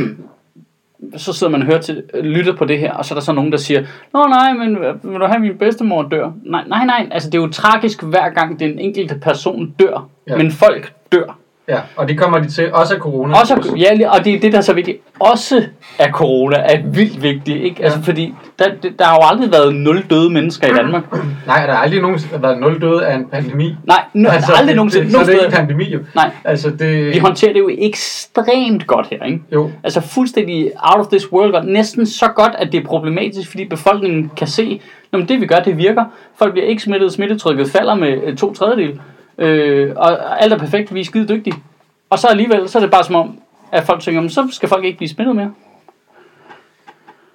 så 1.18 1.34
sidder 1.34 1.52
man 1.52 1.62
og 1.62 1.68
hører 1.68 1.82
til, 1.82 2.04
lytter 2.24 2.56
på 2.56 2.66
det 2.66 2.80
her, 2.80 2.94
og 2.94 3.06
så 3.06 3.14
er 3.14 3.16
der 3.20 3.24
så 3.24 3.34
nogen, 3.34 3.52
der 3.52 3.58
siger, 3.58 3.84
Nå 4.14 4.28
nej, 4.28 4.54
men 4.54 4.82
vil 5.04 5.20
du 5.20 5.26
have, 5.26 5.40
min 5.40 5.58
bedstemor 5.58 6.04
dør? 6.04 6.32
Nej, 6.44 6.64
nej, 6.68 6.86
nej, 6.86 7.08
altså 7.12 7.30
det 7.30 7.38
er 7.38 7.42
jo 7.42 7.50
tragisk 7.50 8.04
hver 8.04 8.30
gang 8.30 8.60
den 8.60 8.80
enkelte 8.80 9.16
person 9.22 9.76
dør, 9.80 10.10
Ja. 10.28 10.32
ja. 10.34 10.38
men 10.38 10.52
folk 10.52 10.94
dør. 11.12 11.38
Ja, 11.70 11.78
og 11.96 12.08
det 12.10 12.18
kommer 12.18 12.40
de 12.40 12.48
til, 12.50 12.74
også 12.74 12.94
af 12.94 13.00
corona. 13.00 13.40
Også, 13.40 13.74
ja, 13.78 14.10
og 14.18 14.26
det 14.26 14.34
er 14.34 14.40
det, 14.40 14.52
der 14.52 14.58
er 14.58 14.62
så 14.62 14.74
vigtigt. 14.74 14.98
Også 15.20 15.64
af 16.00 16.10
corona 16.12 16.56
er 16.58 16.82
vildt 16.86 17.22
vigtigt, 17.22 17.64
ikke? 17.64 17.84
Altså, 17.84 18.00
Ja. 18.00 18.12
fordi 18.12 18.34
der, 18.60 18.66
det- 18.84 19.00
der 19.00 19.06
har 19.06 19.16
jo 19.16 19.22
aldrig 19.32 19.52
været 19.52 19.76
nul 19.76 20.04
døde 20.10 20.30
mennesker 20.30 20.68
i 20.68 20.72
Danmark. 20.74 21.04
Nej, 21.48 21.66
der 21.66 21.74
er 21.74 21.78
aldrig 21.78 22.02
nogen, 22.02 22.18
der 22.18 22.28
har 22.32 22.38
været 22.38 22.60
nul 22.60 22.82
døde 22.82 23.06
af 23.06 23.16
en 23.16 23.26
pandemi. 23.26 23.76
Nej, 23.84 24.04
nu, 24.14 24.30
altså, 24.30 24.52
aldrig 24.52 24.68
det, 24.68 24.76
nogensinde. 24.76 25.04
Det, 25.06 25.12
så 25.12 25.18
nogen 25.18 25.28
det 25.28 25.34
er 25.34 25.38
steder. 25.38 25.48
ikke 25.50 25.62
en 25.62 25.68
pandemi 25.68 25.94
jo. 25.94 26.00
Nej, 26.16 26.32
Altså 26.44 26.70
det... 26.70 27.14
vi 27.14 27.18
håndterer 27.18 27.54
det 27.54 27.60
jo 27.60 27.70
ekstremt 27.78 28.88
godt 28.88 29.08
her, 29.12 29.24
ikke? 29.26 29.40
Jo, 29.54 29.72
Altså 29.84 30.02
fuldstændig 30.02 30.72
out 30.82 31.00
of 31.06 31.08
this 31.08 31.32
world. 31.32 31.66
Næsten 31.66 32.06
så 32.06 32.28
godt, 32.28 32.52
at 32.58 32.72
det 32.72 32.80
er 32.84 32.86
problematisk, 32.86 33.50
fordi 33.50 33.66
befolkningen 33.66 34.32
kan 34.38 34.48
se, 34.48 34.82
at 35.14 35.20
det 35.30 35.42
vi 35.42 35.46
gør, 35.46 35.60
det 35.60 35.78
virker. 35.78 36.04
Folk 36.38 36.52
bliver 36.52 36.68
ikke 36.68 36.82
smittet, 36.84 37.14
smittetrykket 37.14 37.68
falder 37.72 37.96
med 37.96 38.18
øh, 38.26 38.38
to 38.38 38.54
tredjedel. 38.54 39.00
Øh, 39.38 39.94
og 39.96 40.42
alt 40.44 40.54
er 40.54 40.58
perfekt, 40.58 40.94
vi 40.94 41.00
er 41.00 41.06
skide 41.06 41.28
dygtige. 41.28 41.56
Og 42.10 42.20
så 42.20 42.28
alligevel, 42.28 42.70
så 42.70 42.78
er 42.78 42.82
det 42.82 42.92
bare 42.92 43.04
som 43.04 43.16
om, 43.16 43.40
at 43.72 43.84
folk 43.84 44.02
tænker, 44.02 44.22
"Men 44.22 44.30
så 44.30 44.48
skal 44.52 44.70
folk 44.70 44.86
ikke 44.86 44.98
blive 44.98 45.10
smittet 45.10 45.36
mere. 45.36 45.54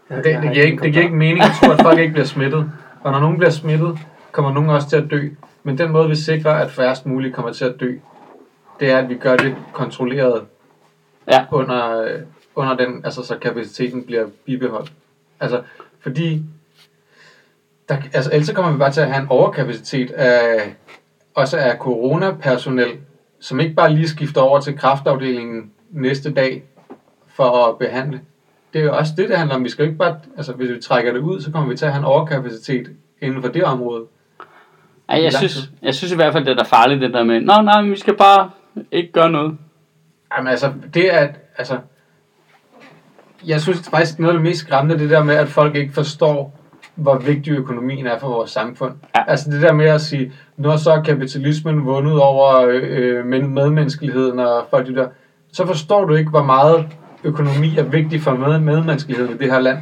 det, 0.09 0.25
det, 0.25 0.53
giver 0.53 0.65
ikke, 0.65 0.83
det 0.83 0.93
giver 0.93 1.05
ikke 1.05 1.17
mening 1.17 1.41
at 1.43 1.51
tro, 1.63 1.71
at 1.73 1.81
folk 1.83 1.99
ikke 1.99 2.13
bliver 2.13 2.27
smittet. 2.27 2.73
Og 3.03 3.13
når 3.13 3.21
nogen 3.21 3.37
bliver 3.39 3.51
smittet, 3.51 3.99
kommer 4.33 4.53
nogen 4.53 4.71
også 4.71 4.89
til 4.89 4.97
at 4.97 5.11
dø. 5.11 5.29
Men 5.63 5.79
den 5.79 5.91
måde, 5.91 6.09
vi 6.09 6.15
sikrer, 6.17 6.53
at 6.53 6.71
færrest 6.71 7.07
muligt 7.07 7.35
kommer 7.35 7.53
til 7.53 7.65
at 7.65 7.75
dø, 7.81 7.95
det 8.81 8.91
er, 8.91 8.99
at 8.99 9.09
vi 9.09 9.15
gør 9.15 9.37
det 9.37 9.57
kontrolleret 9.73 10.45
Ja. 11.31 11.45
under, 11.51 12.01
øh, 12.03 12.21
under 12.55 12.77
den, 12.77 13.05
altså 13.05 13.23
så 13.23 13.37
kapaciteten 13.37 14.05
bliver 14.05 14.27
bibeholdt. 14.47 14.93
Altså, 15.41 15.63
fordi 16.01 16.43
der, 17.89 17.97
altså, 18.13 18.31
ellers 18.33 18.47
så 18.47 18.55
kommer 18.55 18.73
vi 18.73 18.79
bare 18.79 18.93
til 18.93 19.01
at 19.01 19.11
have 19.13 19.23
en 19.23 19.29
overkapacitet 19.31 20.11
af, 20.11 20.75
også 21.41 21.57
af 21.57 21.77
coronapersonel, 21.77 22.99
som 23.41 23.61
ikke 23.61 23.75
bare 23.75 23.93
lige 23.93 24.09
skifter 24.09 24.41
over 24.41 24.61
til 24.61 24.79
kraftafdelingen 24.79 25.71
næste 25.91 26.33
dag 26.33 26.65
for 27.29 27.69
at 27.69 27.79
behandle. 27.79 28.21
Det 28.73 28.81
er 28.81 28.85
jo 28.85 28.97
også 28.97 29.13
det, 29.17 29.29
det 29.29 29.39
handler 29.39 29.55
om. 29.55 29.65
Vi 29.65 29.69
skal 29.69 29.85
ikke 29.85 29.99
bare, 29.99 30.19
altså 30.37 30.53
hvis 30.53 30.71
vi 30.71 30.81
trækker 30.81 31.13
det 31.13 31.21
ud, 31.21 31.41
så 31.41 31.53
kommer 31.53 31.69
vi 31.69 31.77
til 31.77 31.85
at 31.85 31.93
have 31.93 31.99
en 31.99 32.05
overkapacitet 32.05 32.91
inden 33.21 33.43
for 33.43 33.49
det 33.49 33.65
område. 33.65 34.05
Ej, 35.09 35.23
jeg, 35.23 35.33
synes, 35.33 35.71
jeg 35.83 35.95
synes 35.95 36.13
i 36.13 36.17
hvert 36.17 36.33
fald, 36.33 36.45
det 36.45 36.51
er 36.51 36.57
da 36.57 36.63
farligt, 36.63 37.01
det 37.01 37.13
der 37.13 37.25
med, 37.25 37.41
nej, 37.41 37.83
men 37.83 37.91
vi 37.91 37.99
skal 37.99 38.17
bare 38.17 38.51
ikke 38.91 39.13
gøre 39.13 39.31
noget. 39.31 39.59
Jamen 40.37 40.49
altså, 40.49 40.73
det 40.95 41.15
er, 41.15 41.29
altså, 41.59 41.79
jeg 43.47 43.61
synes 43.61 43.89
faktisk 43.91 44.19
noget 44.19 44.33
af 44.33 44.39
det 44.39 44.43
mest 44.43 44.61
skræmmende, 44.61 45.03
det 45.03 45.11
der 45.11 45.23
med, 45.23 45.35
at 45.35 45.49
folk 45.49 45.77
ikke 45.77 45.93
forstår, 45.93 46.60
hvor 47.01 47.19
vigtig 47.19 47.51
økonomien 47.53 48.07
er 48.07 48.19
for 48.19 48.29
vores 48.29 48.51
samfund. 48.51 48.93
Ja. 49.17 49.21
Altså 49.29 49.51
det 49.51 49.63
der 49.63 49.73
med 49.73 49.87
at 49.87 50.01
sige, 50.01 50.33
når 50.57 50.77
så 50.77 50.91
er 50.91 51.03
kapitalismen 51.03 51.87
vundet 51.87 52.21
over 52.21 52.67
øh, 52.71 53.27
men- 53.27 53.55
medmenneskeligheden 53.55 54.39
og 54.39 54.65
folk 54.71 54.87
det 54.87 54.97
der, 54.97 55.07
så 55.53 55.67
forstår 55.67 56.05
du 56.05 56.15
ikke, 56.15 56.31
hvor 56.31 56.43
meget 56.45 56.87
økonomi 57.25 57.77
er 57.79 57.83
vigtig 57.83 58.21
for 58.21 58.35
med- 58.35 58.61
medmenneskeligheden 58.61 59.35
i 59.35 59.39
det 59.39 59.53
her 59.53 59.61
land. 59.61 59.79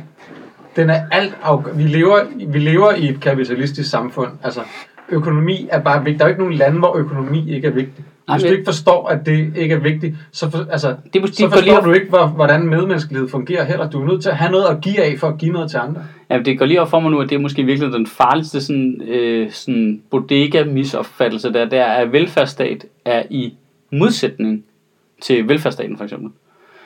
Den 0.77 0.91
er 0.91 1.01
alt 1.13 1.35
vi 1.75 1.83
lever, 1.83 2.19
vi 2.49 2.59
lever 2.59 2.93
i 2.93 3.09
et 3.09 3.21
kapitalistisk 3.21 3.91
samfund. 3.91 4.29
Altså, 4.43 4.61
økonomi 5.09 5.69
er 5.73 5.81
bare 5.81 6.05
vigtig. 6.05 6.19
Der 6.19 6.25
er 6.25 6.29
jo 6.29 6.33
ikke 6.33 6.43
nogen 6.43 6.55
lande, 6.59 6.79
hvor 6.79 6.97
økonomi 6.97 7.51
ikke 7.55 7.67
er 7.67 7.73
vigtig. 7.73 8.05
Hvis 8.33 8.43
du 8.43 8.49
ikke 8.49 8.65
forstår, 8.65 9.09
at 9.09 9.27
det 9.27 9.53
ikke 9.57 9.75
er 9.75 9.79
vigtigt, 9.79 10.17
så, 10.33 10.51
for, 10.51 10.59
altså, 10.71 10.95
Det 11.13 11.21
måske 11.21 11.37
så 11.37 11.49
for 11.49 11.61
lige 11.61 11.75
forstår 11.75 11.89
du 11.89 11.93
ikke, 11.93 12.09
hvor, 12.09 12.27
hvordan 12.27 12.67
medmenneskelighed 12.67 13.29
fungerer 13.29 13.65
heller. 13.65 13.91
Du 13.91 14.03
er 14.03 14.07
nødt 14.07 14.23
til 14.23 14.29
at 14.31 14.37
have 14.37 14.51
noget 14.53 14.65
at 14.65 14.81
give 14.81 15.03
af, 15.03 15.15
for 15.19 15.29
at 15.29 15.39
give 15.39 15.53
noget 15.53 15.71
til 15.71 15.79
andre. 15.79 16.03
Ja, 16.31 16.39
det 16.39 16.59
går 16.59 16.67
lige 16.67 16.81
op 16.81 16.91
for 16.91 17.01
mig 17.01 17.11
nu, 17.11 17.21
at 17.21 17.31
det 17.31 17.37
er 17.37 17.41
måske 17.41 17.63
virkelig 17.65 17.93
den 17.93 18.07
farligste 18.07 18.61
sådan, 18.61 19.03
øh, 19.09 19.51
sådan 19.51 20.03
bodega-misopfattelse, 20.11 21.53
der, 21.53 21.65
der 21.65 21.83
er, 21.85 21.93
at 21.93 22.13
velfærdsstat 22.13 22.87
er 23.05 23.23
i 23.31 23.55
modsætning 23.93 24.65
til 25.21 25.49
velfærdsstaten, 25.49 25.97
for 25.97 26.05
eksempel. 26.05 26.31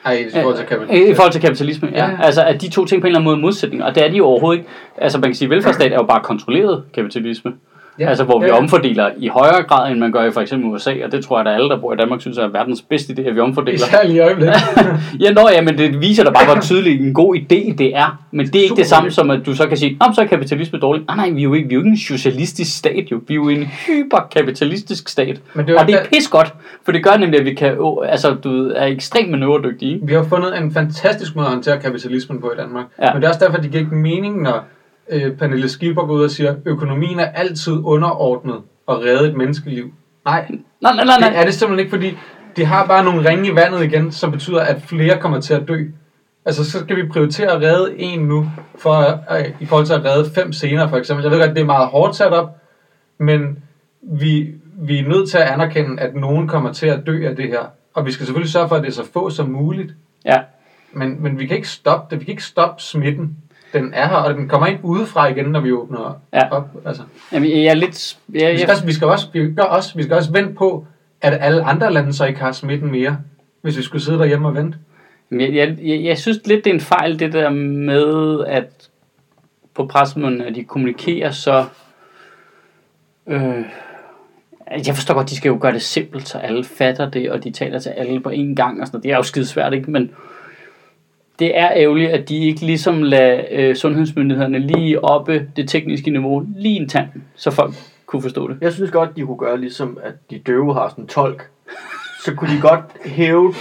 Ej, 0.05 0.13
i 0.13 0.31
forhold 0.31 0.55
til 0.55 0.63
I 0.63 0.67
kapitalisme. 0.67 1.15
forhold 1.15 1.31
til 1.31 1.41
kapitalisme, 1.41 1.89
ja. 1.93 2.09
Ja. 2.09 2.17
Altså, 2.21 2.43
at 2.43 2.61
de 2.61 2.69
to 2.69 2.85
ting 2.85 3.01
på 3.01 3.07
en 3.07 3.09
eller 3.09 3.19
anden 3.19 3.25
måde 3.25 3.37
er 3.37 3.41
modsætninger, 3.41 3.85
og 3.85 3.95
det 3.95 4.05
er 4.05 4.09
de 4.11 4.17
jo 4.17 4.25
overhovedet 4.25 4.59
ikke. 4.59 4.69
Altså, 4.97 5.17
man 5.17 5.29
kan 5.29 5.35
sige, 5.35 5.45
at 5.45 5.49
velfærdsstat 5.49 5.91
er 5.91 5.95
jo 5.95 6.03
bare 6.03 6.21
kontrolleret 6.23 6.83
kapitalisme. 6.93 7.53
Ja, 7.99 8.09
altså 8.09 8.23
hvor 8.23 8.39
vi 8.39 8.45
ja, 8.45 8.53
ja. 8.53 8.59
omfordeler 8.59 9.09
i 9.17 9.27
højere 9.27 9.63
grad, 9.63 9.91
end 9.91 9.99
man 9.99 10.11
gør 10.11 10.23
i 10.23 10.31
for 10.31 10.41
eksempel 10.41 10.69
USA, 10.69 10.93
og 11.05 11.11
det 11.11 11.25
tror 11.25 11.39
jeg, 11.39 11.47
at 11.47 11.55
alle, 11.55 11.69
der 11.69 11.77
bor 11.79 11.93
i 11.93 11.95
Danmark, 11.95 12.21
synes 12.21 12.37
er 12.37 12.47
verdens 12.47 12.81
bedste 12.81 13.13
idé, 13.13 13.27
at 13.27 13.35
vi 13.35 13.39
omfordeler. 13.39 13.75
Især 13.75 14.03
lige 14.03 14.15
i 14.15 14.19
øjeblikket. 14.19 14.55
Ja, 15.19 15.31
nå, 15.31 15.49
ja, 15.49 15.61
men 15.61 15.77
det 15.77 16.01
viser 16.01 16.23
da 16.23 16.29
bare, 16.29 16.45
hvor 16.45 16.61
tydeligt 16.71 17.01
en 17.01 17.13
god 17.13 17.35
idé 17.35 17.75
det 17.75 17.95
er. 17.95 18.25
Men 18.31 18.45
det 18.45 18.55
er 18.55 18.59
ikke 18.59 18.69
Super 18.69 18.81
det 18.81 18.89
samme 18.89 19.11
som, 19.11 19.29
at 19.29 19.45
du 19.45 19.55
så 19.55 19.67
kan 19.67 19.77
sige, 19.77 19.97
om 19.99 20.13
så 20.13 20.21
er 20.21 20.25
kapitalisme 20.25 20.79
dårligt. 20.79 21.07
Nej, 21.07 21.15
nej, 21.15 21.29
vi 21.29 21.39
er 21.39 21.43
jo 21.43 21.53
ikke, 21.53 21.67
vi 21.67 21.75
er 21.75 21.79
jo 21.79 21.81
ikke 21.81 21.89
en 21.89 21.97
socialistisk 21.97 22.77
stat, 22.77 23.11
jo. 23.11 23.21
Vi 23.27 23.33
er 23.33 23.35
jo 23.35 23.49
en 23.49 23.63
hyperkapitalistisk 23.63 25.09
stat. 25.09 25.41
Men 25.53 25.67
det 25.67 25.75
og 25.75 25.87
det 25.87 25.95
er 25.95 26.05
pis 26.13 26.27
godt, 26.27 26.53
for 26.85 26.91
det 26.91 27.03
gør 27.03 27.17
nemlig, 27.17 27.39
at 27.39 27.45
vi 27.45 27.53
kan, 27.53 27.75
åh, 27.79 27.97
altså, 28.09 28.33
du 28.43 28.71
er 28.75 28.85
ekstremt 28.85 29.31
manøvredygtige. 29.31 29.99
Vi 30.03 30.13
har 30.13 30.23
fundet 30.23 30.57
en 30.57 30.73
fantastisk 30.73 31.35
måde 31.35 31.47
at 31.47 31.53
håndtere 31.53 31.79
kapitalismen 31.79 32.41
på 32.41 32.51
i 32.51 32.61
Danmark. 32.61 32.85
Ja. 33.01 33.13
Men 33.13 33.21
det 33.21 33.27
er 33.27 33.29
også 33.29 33.45
derfor, 33.45 33.57
det 33.57 33.71
giver 33.71 33.83
ikke 33.83 33.95
mening, 33.95 34.41
når 34.41 34.63
øh, 35.09 35.37
Pernille 35.37 35.69
Skipper 35.69 36.05
går 36.05 36.13
ud 36.13 36.23
og 36.23 36.31
siger, 36.31 36.55
økonomien 36.65 37.19
er 37.19 37.25
altid 37.25 37.73
underordnet 37.83 38.61
og 38.87 39.01
redde 39.01 39.29
et 39.29 39.35
menneskeliv. 39.35 39.93
Nej, 40.25 40.47
Nej, 40.81 40.95
nej, 40.95 41.05
nej, 41.05 41.15
det 41.17 41.31
nej. 41.31 41.41
er 41.41 41.45
det 41.45 41.53
simpelthen 41.53 41.79
ikke, 41.79 41.89
fordi 41.89 42.17
de 42.57 42.65
har 42.65 42.85
bare 42.87 43.03
nogle 43.03 43.29
ringe 43.29 43.51
i 43.51 43.55
vandet 43.55 43.83
igen, 43.83 44.11
som 44.11 44.31
betyder, 44.31 44.61
at 44.61 44.81
flere 44.81 45.19
kommer 45.19 45.41
til 45.41 45.53
at 45.53 45.67
dø. 45.67 45.85
Altså, 46.45 46.71
så 46.71 46.79
skal 46.79 46.95
vi 46.95 47.07
prioritere 47.07 47.51
at 47.51 47.61
redde 47.61 47.99
en 47.99 48.19
nu, 48.19 48.49
for, 48.77 49.23
øh, 49.35 49.45
i 49.59 49.65
forhold 49.65 49.85
til 49.85 49.93
at 49.93 50.05
redde 50.05 50.29
fem 50.35 50.53
senere, 50.53 50.89
for 50.89 50.97
eksempel. 50.97 51.23
Jeg 51.23 51.31
ved 51.31 51.39
godt, 51.39 51.55
det 51.55 51.61
er 51.61 51.65
meget 51.65 51.87
hårdt 51.87 52.15
sat 52.15 52.33
op, 52.33 52.49
men 53.17 53.63
vi, 54.01 54.51
vi 54.75 54.99
er 54.99 55.07
nødt 55.07 55.29
til 55.29 55.37
at 55.37 55.43
anerkende, 55.43 56.01
at 56.01 56.15
nogen 56.15 56.47
kommer 56.47 56.73
til 56.73 56.87
at 56.87 57.05
dø 57.05 57.27
af 57.27 57.35
det 57.35 57.47
her. 57.47 57.65
Og 57.93 58.05
vi 58.05 58.11
skal 58.11 58.25
selvfølgelig 58.25 58.51
sørge 58.51 58.67
for, 58.67 58.75
at 58.75 58.81
det 58.81 58.89
er 58.89 58.93
så 58.93 59.05
få 59.13 59.29
som 59.29 59.49
muligt. 59.49 59.93
Ja. 60.25 60.39
Men, 60.93 61.23
men 61.23 61.39
vi 61.39 61.47
kan 61.47 61.55
ikke 61.55 61.69
stoppe 61.69 62.11
det. 62.11 62.19
Vi 62.19 62.25
kan 62.25 62.31
ikke 62.31 62.43
stoppe 62.43 62.81
smitten. 62.81 63.37
Den 63.73 63.93
er 63.93 64.07
her, 64.07 64.15
og 64.15 64.33
den 64.33 64.47
kommer 64.49 64.67
ind 64.67 64.79
udefra 64.83 65.27
igen, 65.27 65.45
når 65.45 65.59
vi 65.59 65.71
åbner 65.71 66.21
Ja. 66.33 66.49
op. 66.51 66.69
Altså, 66.85 67.03
Jamen, 67.31 67.49
jeg 67.49 67.63
er 67.65 67.73
lidt... 67.73 68.17
Jeg, 68.33 68.53
vi, 68.53 68.57
skal 68.57 68.69
også, 68.71 68.85
vi, 68.85 68.93
skal 68.93 69.07
også, 69.07 69.27
vi, 69.33 69.53
gør 69.53 69.63
også, 69.63 69.95
vi 69.95 70.03
skal 70.03 70.15
også 70.15 70.31
vente 70.31 70.53
på, 70.53 70.87
at 71.21 71.37
alle 71.41 71.63
andre 71.63 71.93
lande 71.93 72.13
så 72.13 72.25
ikke 72.25 72.39
har 72.39 72.51
smitten 72.51 72.91
mere, 72.91 73.17
hvis 73.61 73.77
vi 73.77 73.81
skulle 73.81 74.01
sidde 74.01 74.17
derhjemme 74.19 74.47
og 74.47 74.55
vente. 74.55 74.77
Jeg, 75.31 75.53
jeg, 75.53 75.77
jeg, 75.81 76.03
jeg 76.03 76.17
synes 76.17 76.39
lidt, 76.45 76.65
det 76.65 76.69
er 76.69 76.73
en 76.73 76.81
fejl, 76.81 77.19
det 77.19 77.33
der 77.33 77.49
med, 77.49 78.39
at 78.47 78.89
på 79.73 79.85
pressemøden, 79.85 80.41
at 80.41 80.55
de 80.55 80.63
kommunikerer 80.63 81.31
så... 81.31 81.65
Øh, 83.27 83.63
jeg 84.87 84.95
forstår 84.95 85.13
godt, 85.13 85.29
de 85.29 85.35
skal 85.35 85.49
jo 85.49 85.57
gøre 85.61 85.71
det 85.73 85.81
simpelt, 85.81 86.27
så 86.27 86.37
alle 86.37 86.63
fatter 86.63 87.09
det, 87.09 87.31
og 87.31 87.43
de 87.43 87.51
taler 87.51 87.79
til 87.79 87.89
alle 87.89 88.19
på 88.19 88.29
én 88.29 88.55
gang 88.55 88.81
og 88.81 88.87
sådan 88.87 88.95
noget. 88.97 89.03
Det 89.03 89.11
er 89.11 89.15
jo 89.15 89.23
skide 89.23 89.45
svært, 89.45 89.73
ikke? 89.73 89.91
Men 89.91 90.11
det 91.39 91.59
er 91.59 91.69
ærgerligt, 91.75 92.11
at 92.11 92.29
de 92.29 92.37
ikke 92.37 92.65
ligesom 92.65 93.03
lader 93.03 93.41
øh, 93.51 93.75
sundhedsmyndighederne 93.75 94.59
lige 94.59 95.03
oppe 95.03 95.47
det 95.55 95.69
tekniske 95.69 96.11
niveau, 96.11 96.45
lige 96.57 96.81
en 96.81 96.89
tand, 96.89 97.07
så 97.35 97.51
folk 97.51 97.73
kunne 98.05 98.21
forstå 98.21 98.47
det. 98.47 98.57
Jeg 98.61 98.73
synes 98.73 98.91
godt, 98.91 99.09
de 99.15 99.21
kunne 99.21 99.37
gøre 99.37 99.61
ligesom, 99.61 99.97
at 100.03 100.13
de 100.29 100.39
døve 100.39 100.73
har 100.73 100.89
sådan 100.89 101.03
en 101.03 101.07
tolk. 101.07 101.49
Så 102.25 102.35
kunne 102.35 102.55
de 102.55 102.61
godt 102.61 102.79
hæve 103.05 103.53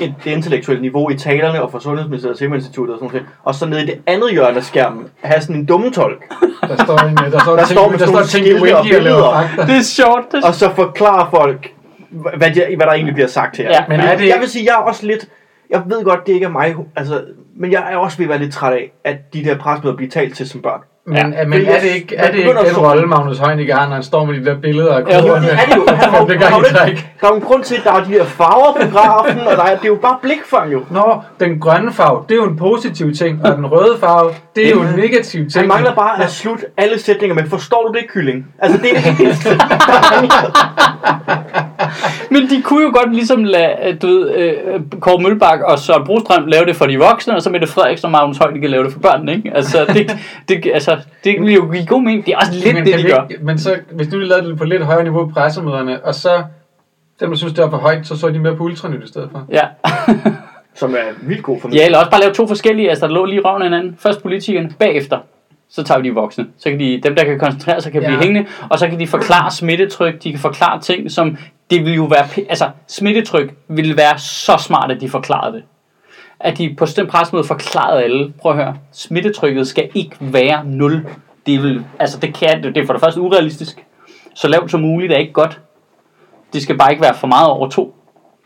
et, 0.00 0.14
det 0.24 0.30
intellektuelle 0.30 0.82
niveau 0.82 1.10
i 1.10 1.16
talerne 1.16 1.62
og 1.62 1.70
for 1.70 1.78
Sundhedsministeriet 1.78 2.32
og 2.34 2.38
Serum 2.38 2.54
Instituttet 2.54 2.94
og 2.94 2.98
sådan 2.98 3.14
noget. 3.14 3.28
Og 3.42 3.54
så 3.54 3.66
nede 3.66 3.82
i 3.82 3.86
det 3.86 4.00
andet 4.06 4.30
hjørne 4.32 4.56
af 4.56 4.64
skærmen 4.64 5.06
have 5.20 5.40
sådan 5.40 5.56
en 5.56 5.66
dumme 5.66 5.90
tolk. 5.90 6.24
Der 6.62 6.84
står 6.84 7.08
en, 7.08 7.16
der 7.16 7.38
står, 7.38 7.56
Der 7.56 7.64
ting, 7.64 7.78
står 7.78 7.90
med 7.90 7.98
der 7.98 8.06
står 8.06 8.22
skilte 8.22 8.78
og 8.78 8.84
billeder. 8.84 9.48
Det 9.56 9.76
er 9.76 9.82
sjovt. 9.82 10.32
Det 10.32 10.44
Og 10.44 10.54
så 10.54 10.70
forklare 10.74 11.28
folk, 11.30 11.72
hvad, 12.36 12.50
de, 12.50 12.76
hvad 12.76 12.86
der 12.86 12.92
egentlig 12.92 13.14
bliver 13.14 13.28
sagt 13.28 13.56
her. 13.56 13.64
Ja, 13.64 13.84
men 13.88 13.96
Men 13.96 14.06
er 14.06 14.16
det 14.16 14.28
jeg 14.28 14.40
vil 14.40 14.48
sige, 14.48 14.64
jeg 14.64 14.72
er 14.72 14.84
også 14.84 15.06
lidt... 15.06 15.28
Jeg 15.70 15.82
ved 15.86 16.04
godt, 16.04 16.26
det 16.26 16.32
ikke 16.32 16.46
er 16.46 16.50
mig, 16.50 16.76
altså, 16.96 17.24
men 17.60 17.72
jeg 17.72 17.82
er 17.92 17.96
også 17.96 18.16
ved 18.18 18.26
at 18.26 18.30
være 18.30 18.38
lidt 18.38 18.52
træt 18.52 18.72
af, 18.72 18.92
at 19.04 19.16
de 19.34 19.44
der 19.44 19.58
presmøder 19.58 19.96
bliver 19.96 20.10
talt 20.10 20.36
til 20.36 20.48
som 20.48 20.62
børn. 20.62 20.80
Men, 21.06 21.16
Ja. 21.16 21.22
ja. 21.38 21.46
men 21.46 21.60
Det 21.60 21.76
er 21.76 21.80
det 21.80 21.88
ikke, 21.88 22.14
man 22.18 22.24
er 22.26 22.30
det 22.30 22.38
ikke 22.38 22.50
den 22.68 22.76
rolle, 22.76 23.06
Magnus 23.06 23.38
Heunicke 23.38 23.72
har, 23.74 23.86
når 23.86 23.94
han 23.94 24.02
står 24.02 24.24
med 24.24 24.34
de 24.40 24.44
der 24.44 24.60
billeder 24.60 24.94
af 24.94 25.00
Ja, 25.08 25.20
kurverne? 25.20 25.46
Det 25.46 25.52
er 25.52 25.64
det 25.66 25.76
jo. 25.76 25.84
Han 25.94 26.10
har 26.10 26.24
Det 26.24 26.32
ikke, 26.34 26.90
ikke. 26.90 27.08
der 27.20 27.26
er 27.26 27.30
jo 27.30 27.36
en 27.36 27.40
grund 27.42 27.62
til, 27.62 27.74
at 27.74 27.84
der 27.84 27.92
er 27.92 28.04
de 28.04 28.12
der 28.12 28.24
farver 28.24 28.72
på 28.72 28.90
grafen, 28.96 29.40
og 29.40 29.56
der 29.56 29.62
er, 29.62 29.76
det 29.76 29.84
er 29.84 29.88
jo 29.88 29.98
bare 30.02 30.16
blikfang 30.22 30.72
jo. 30.72 30.80
Nå, 30.90 31.20
den 31.40 31.60
grønne 31.60 31.92
farve, 31.92 32.24
det 32.28 32.34
er 32.34 32.36
jo 32.36 32.44
en 32.48 32.56
positiv 32.56 33.14
ting, 33.14 33.46
og 33.46 33.56
den 33.56 33.66
røde 33.66 33.96
farve, 34.00 34.30
det 34.56 34.66
er 34.66 34.70
jo 34.70 34.80
en 34.82 34.94
negativ 34.96 35.40
ting. 35.50 35.52
Han 35.62 35.68
mangler 35.68 35.94
bare 35.94 36.22
at 36.24 36.30
slutte 36.30 36.64
alle 36.76 36.98
sætninger, 37.00 37.34
men 37.34 37.46
forstår 37.50 37.86
du 37.92 37.98
det, 37.98 38.08
kylling? 38.12 38.46
Altså, 38.58 38.78
det 38.82 38.90
er 38.96 39.00
det 39.00 39.20
eneste. 39.20 39.48
Men 42.30 42.42
de 42.50 42.62
kunne 42.62 42.82
jo 42.84 42.90
godt 42.94 43.14
ligesom 43.14 43.44
lade, 43.44 43.98
du 44.02 44.06
ved, 44.06 44.34
øh, 44.34 44.80
Kåre 45.00 45.22
Mølbak 45.22 45.60
og 45.60 45.78
Søren 45.78 46.04
Brostrøm 46.04 46.46
lave 46.46 46.64
det 46.66 46.76
for 46.76 46.86
de 46.86 46.98
voksne, 46.98 47.36
og 47.36 47.42
så 47.42 47.47
Mette 47.50 47.66
Frederiksen 47.66 48.04
og 48.06 48.10
Magnus 48.10 48.38
Heunicke 48.38 48.68
lave 48.68 48.84
det 48.84 48.92
for 48.92 49.00
børnene, 49.00 49.34
ikke? 49.34 49.50
Altså, 49.54 49.84
det, 49.94 50.16
det, 50.48 50.70
altså, 50.74 50.98
det 51.24 51.36
vil 51.40 51.54
jo 51.54 51.70
give 51.72 51.86
god 51.86 52.02
mening. 52.02 52.26
Det 52.26 52.32
er 52.34 52.38
også 52.38 52.52
lidt 52.52 52.74
men, 52.74 52.84
det, 52.84 52.92
kan 52.92 52.98
de 52.98 53.04
vi 53.04 53.10
gør. 53.10 53.26
ikke- 53.30 53.44
men 53.44 53.58
så, 53.58 53.76
hvis 53.92 54.12
nu 54.12 54.18
lavede 54.18 54.48
det 54.48 54.58
på 54.58 54.64
lidt 54.64 54.84
højere 54.84 55.02
niveau 55.02 55.26
på 55.26 55.32
pressemøderne, 55.32 56.04
og 56.04 56.14
så 56.14 56.42
dem, 57.20 57.30
der 57.30 57.36
synes, 57.36 57.52
det 57.54 57.64
var 57.64 57.70
for 57.70 57.76
højt, 57.76 58.06
så 58.06 58.16
så 58.16 58.28
de 58.28 58.38
mere 58.38 58.56
på 58.56 58.62
ultranyt 58.64 59.04
i 59.04 59.08
stedet 59.08 59.28
for. 59.32 59.46
Ja. 59.52 59.62
Som 60.74 60.94
er 60.94 61.26
vildt 61.28 61.42
god 61.42 61.60
for 61.60 61.68
mig. 61.68 61.74
ja, 61.76 61.84
eller 61.84 61.98
også 61.98 62.10
bare 62.10 62.20
lave 62.20 62.32
to 62.34 62.46
forskellige, 62.46 62.88
altså 62.90 63.06
der 63.06 63.12
lå 63.12 63.24
lige 63.24 63.36
i 63.36 63.40
røven 63.40 63.62
af 63.62 63.66
hinanden. 63.68 63.96
Først 64.00 64.22
politikerne, 64.22 64.70
bagefter. 64.78 65.18
Så 65.70 65.82
tager 65.82 66.00
vi 66.00 66.08
de 66.08 66.14
voksne. 66.14 66.46
Så 66.58 66.70
kan 66.70 66.78
de, 66.80 67.00
dem, 67.02 67.14
der 67.14 67.24
kan 67.24 67.38
koncentrere 67.38 67.80
sig, 67.80 67.92
kan 67.92 68.02
Ja. 68.02 68.08
blive 68.08 68.22
hængende. 68.22 68.48
Og 68.68 68.78
så 68.78 68.88
kan 68.88 69.00
de 69.00 69.06
forklare 69.06 69.50
smittetryk. 69.50 70.22
De 70.24 70.30
kan 70.30 70.40
forklare 70.40 70.80
ting, 70.80 71.10
som... 71.10 71.36
Det 71.70 71.84
vil 71.84 71.94
jo 71.94 72.04
være... 72.04 72.24
Altså, 72.48 72.70
smittetryk 72.88 73.54
ville 73.68 73.96
være 73.96 74.18
så 74.18 74.56
smart, 74.66 74.90
at 74.90 75.00
de 75.00 75.08
forklarede 75.08 75.56
det. 75.56 75.62
At 76.40 76.58
de 76.58 76.74
på 76.78 76.86
den 76.96 77.06
pressemøde 77.06 77.44
forklarede 77.44 78.02
alle. 78.02 78.32
Prøv 78.40 78.52
at 78.52 78.58
høre. 78.58 78.76
Smittetrykket 78.92 79.68
skal 79.68 79.90
ikke 79.94 80.16
være 80.20 80.64
0. 80.64 81.06
Det, 81.46 81.62
vil, 81.62 81.84
altså, 81.98 82.18
det, 82.18 82.34
kan, 82.34 82.62
det 82.62 82.76
er 82.76 82.86
for 82.86 82.92
det 82.92 83.02
første 83.02 83.20
urealistisk. 83.20 83.84
Så 84.34 84.48
lavt 84.48 84.70
som 84.70 84.80
muligt 84.80 85.12
er 85.12 85.16
ikke 85.16 85.32
godt. 85.32 85.60
Det 86.52 86.62
skal 86.62 86.78
bare 86.78 86.90
ikke 86.90 87.02
være 87.02 87.14
for 87.14 87.26
meget 87.26 87.48
over 87.48 87.68
2. 87.68 87.94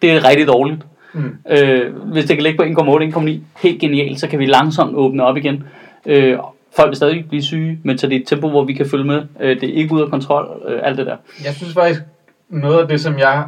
Det 0.03 0.13
er 0.13 0.29
rigtig 0.29 0.47
dårligt. 0.47 0.81
Mm. 1.13 1.37
Øh, 1.51 1.97
hvis 1.97 2.25
det 2.25 2.37
kan 2.37 2.43
ligge 2.43 2.75
på 2.75 2.83
1,8, 2.83 3.19
1,9, 3.19 3.31
helt 3.63 3.81
genialt, 3.81 4.21
så 4.21 4.29
kan 4.29 4.39
vi 4.39 4.47
langsomt 4.47 4.97
åbne 4.97 5.25
op 5.25 5.37
igen. 5.37 5.65
Øh, 6.07 6.39
folk 6.77 6.89
vil 6.89 6.97
stadig 6.97 7.29
blive 7.29 7.43
syge, 7.43 7.79
men 7.85 7.99
så 7.99 8.07
det 8.07 8.17
er 8.17 8.21
et 8.21 8.27
tempo, 8.27 8.49
hvor 8.49 8.65
vi 8.65 8.73
kan 8.73 8.89
følge 8.91 9.05
med. 9.05 9.23
Øh, 9.41 9.61
det 9.61 9.69
er 9.69 9.75
ikke 9.75 9.95
ud 9.95 10.03
af 10.03 10.11
kontrol, 10.11 10.63
øh, 10.69 10.81
alt 10.83 10.99
det 10.99 11.07
der. 11.07 11.17
Jeg 11.45 11.55
synes 11.55 11.75
faktisk, 11.75 12.01
noget 12.49 12.83
af 12.83 12.89
det, 12.89 13.01
som 13.01 13.19
jeg 13.19 13.45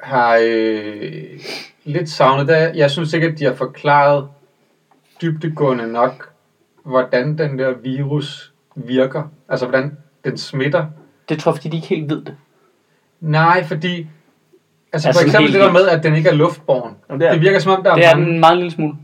har 0.00 0.40
øh, 0.44 1.02
lidt 1.88 2.08
savnet, 2.08 2.48
det 2.48 2.58
er, 2.62 2.72
jeg 2.74 2.90
synes 2.90 3.12
ikke, 3.12 3.26
at 3.26 3.38
de 3.38 3.44
har 3.44 3.54
forklaret 3.54 4.28
dybdegående 5.22 5.92
nok, 5.92 6.28
hvordan 6.84 7.38
den 7.38 7.58
der 7.58 7.72
virus 7.82 8.52
virker. 8.74 9.22
Altså, 9.48 9.66
hvordan 9.66 9.96
den 10.24 10.36
smitter. 10.38 10.86
Det 11.28 11.38
tror 11.38 11.52
jeg, 11.52 11.56
fordi 11.56 11.68
de 11.68 11.76
ikke 11.76 11.88
helt 11.88 12.10
ved 12.10 12.22
det. 12.24 12.34
Nej, 13.20 13.64
fordi... 13.64 14.06
Altså, 14.92 15.08
Altså, 15.08 15.22
for 15.22 15.26
eksempel 15.26 15.52
det 15.52 15.60
der 15.60 15.72
med, 15.72 15.88
at 15.88 16.02
den 16.02 16.14
ikke 16.14 16.28
er 16.28 16.34
luftborgen. 16.34 16.94
Jamen, 17.08 17.20
det 17.20 17.28
er- 17.28 17.32
det 17.32 17.40
virker 17.42 17.58
som 17.58 17.72
om, 17.72 17.82
der 17.82 17.94
Det 17.94 18.04
er 18.06 18.10
er 18.10 18.16
mange... 18.16 18.32
en 18.34 18.40
meget 18.40 18.56
lille 18.56 18.70
smule. 18.70 18.94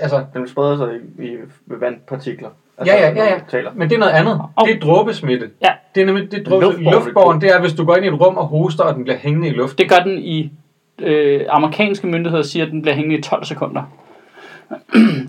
Altså, 0.00 0.24
Den 0.34 0.48
spreder 0.48 0.76
sig 0.76 0.88
i, 1.18 1.22
i 1.26 1.36
ved 1.66 1.78
vandpartikler. 1.78 2.48
Altså, 2.78 2.94
ja, 2.94 3.08
ja, 3.08 3.14
ja, 3.14 3.32
ja. 3.34 3.40
Taler. 3.48 3.70
Men 3.74 3.88
det 3.88 3.94
er 3.94 3.98
noget 3.98 4.12
andet. 4.12 4.40
Au. 4.56 4.66
Det 4.66 4.76
er 4.76 4.80
dråbesmitte. 4.80 5.50
Ja. 5.62 5.72
Det 5.94 6.00
er 6.00 6.06
nemlig 6.06 6.32
det 6.32 6.40
er 6.40 6.44
dråbe, 6.44 6.64
Luftborgen. 6.64 6.92
luftborgen. 6.94 7.40
Det 7.40 7.50
er, 7.54 7.60
hvis 7.60 7.72
du 7.72 7.84
går 7.84 7.96
ind 7.96 8.04
i 8.04 8.08
et 8.08 8.20
rum 8.20 8.36
og 8.36 8.46
hoster, 8.46 8.84
og 8.84 8.94
den 8.94 9.04
bliver 9.04 9.16
hængende 9.18 9.48
i 9.48 9.50
luften. 9.50 9.78
Det 9.78 9.88
gør 9.90 9.98
den 9.98 10.18
i... 10.18 10.52
Øh, 11.02 11.40
amerikanske 11.48 12.06
myndigheder 12.06 12.42
siger, 12.44 12.64
at 12.66 12.72
den 12.72 12.82
bliver 12.82 12.94
hængende 12.94 13.18
i 13.18 13.22
12 13.22 13.44
sekunder. 13.44 13.82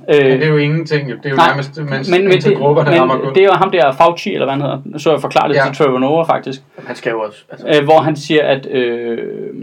Øh, 0.10 0.16
det 0.26 0.44
er 0.44 0.48
jo 0.48 0.58
ingenting. 0.58 1.10
Jo. 1.10 1.16
Det 1.16 1.26
er 1.26 1.30
jo 1.30 1.36
Nej, 1.36 1.48
nærmest, 1.48 1.78
mens 1.90 2.10
men, 2.10 2.24
men, 2.28 2.32
det, 2.42 2.62
rammer 2.62 3.06
men 3.06 3.18
gulvet. 3.18 3.36
det 3.36 3.42
er 3.42 3.46
jo 3.46 3.52
ham 3.54 3.72
der 3.72 3.92
Fauci, 3.92 4.34
eller 4.34 4.46
hvad 4.46 4.54
han 4.54 4.62
hedder. 4.62 5.00
Så 5.00 5.12
jeg 5.12 5.22
forklaret 5.22 5.50
det 5.50 5.56
Ja. 5.56 5.66
til 5.66 5.76
Trevor 5.76 6.00
Noah 6.00 6.26
faktisk. 6.28 6.62
Han 6.88 6.96
skal 6.96 7.10
jo 7.10 7.20
også. 7.22 7.44
Altså, 7.52 7.68
øh, 7.68 7.84
hvor 7.84 8.00
han 8.00 8.16
siger, 8.16 8.44
at 8.44 8.68
øh, 8.72 9.18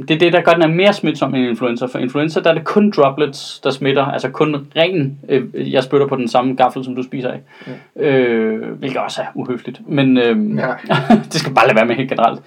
det 0.09 0.14
er 0.14 0.18
det, 0.18 0.32
der 0.32 0.40
gør, 0.40 0.52
den 0.52 0.62
er 0.62 0.66
mere 0.66 0.92
smitsom 0.92 1.34
end 1.34 1.46
influenza. 1.46 1.86
For 1.86 1.98
influenza, 1.98 2.40
der 2.40 2.50
er 2.50 2.54
det 2.54 2.64
kun 2.64 2.90
droplets, 2.96 3.61
der 3.61 3.70
smitter. 3.70 4.04
Altså 4.04 4.28
kun 4.28 4.66
ren, 4.76 5.18
øh, 5.28 5.72
jeg 5.72 5.82
spytter 5.82 6.06
på 6.06 6.16
den 6.16 6.28
samme 6.28 6.54
gaffel, 6.54 6.84
som 6.84 6.94
du 6.96 7.02
spiser 7.02 7.30
af. 7.30 7.40
Øh, 8.00 8.61
hvilket 8.78 8.98
også 9.00 9.20
er 9.22 9.26
uhøfligt. 9.34 9.80
Men 9.88 10.18
øh, 10.18 10.59
Ja. 10.59 10.66
det 11.32 11.34
skal 11.34 11.54
bare 11.54 11.66
lade 11.66 11.76
være 11.76 11.86
med 11.86 11.94
helt 11.94 12.09
generelt. 12.11 12.40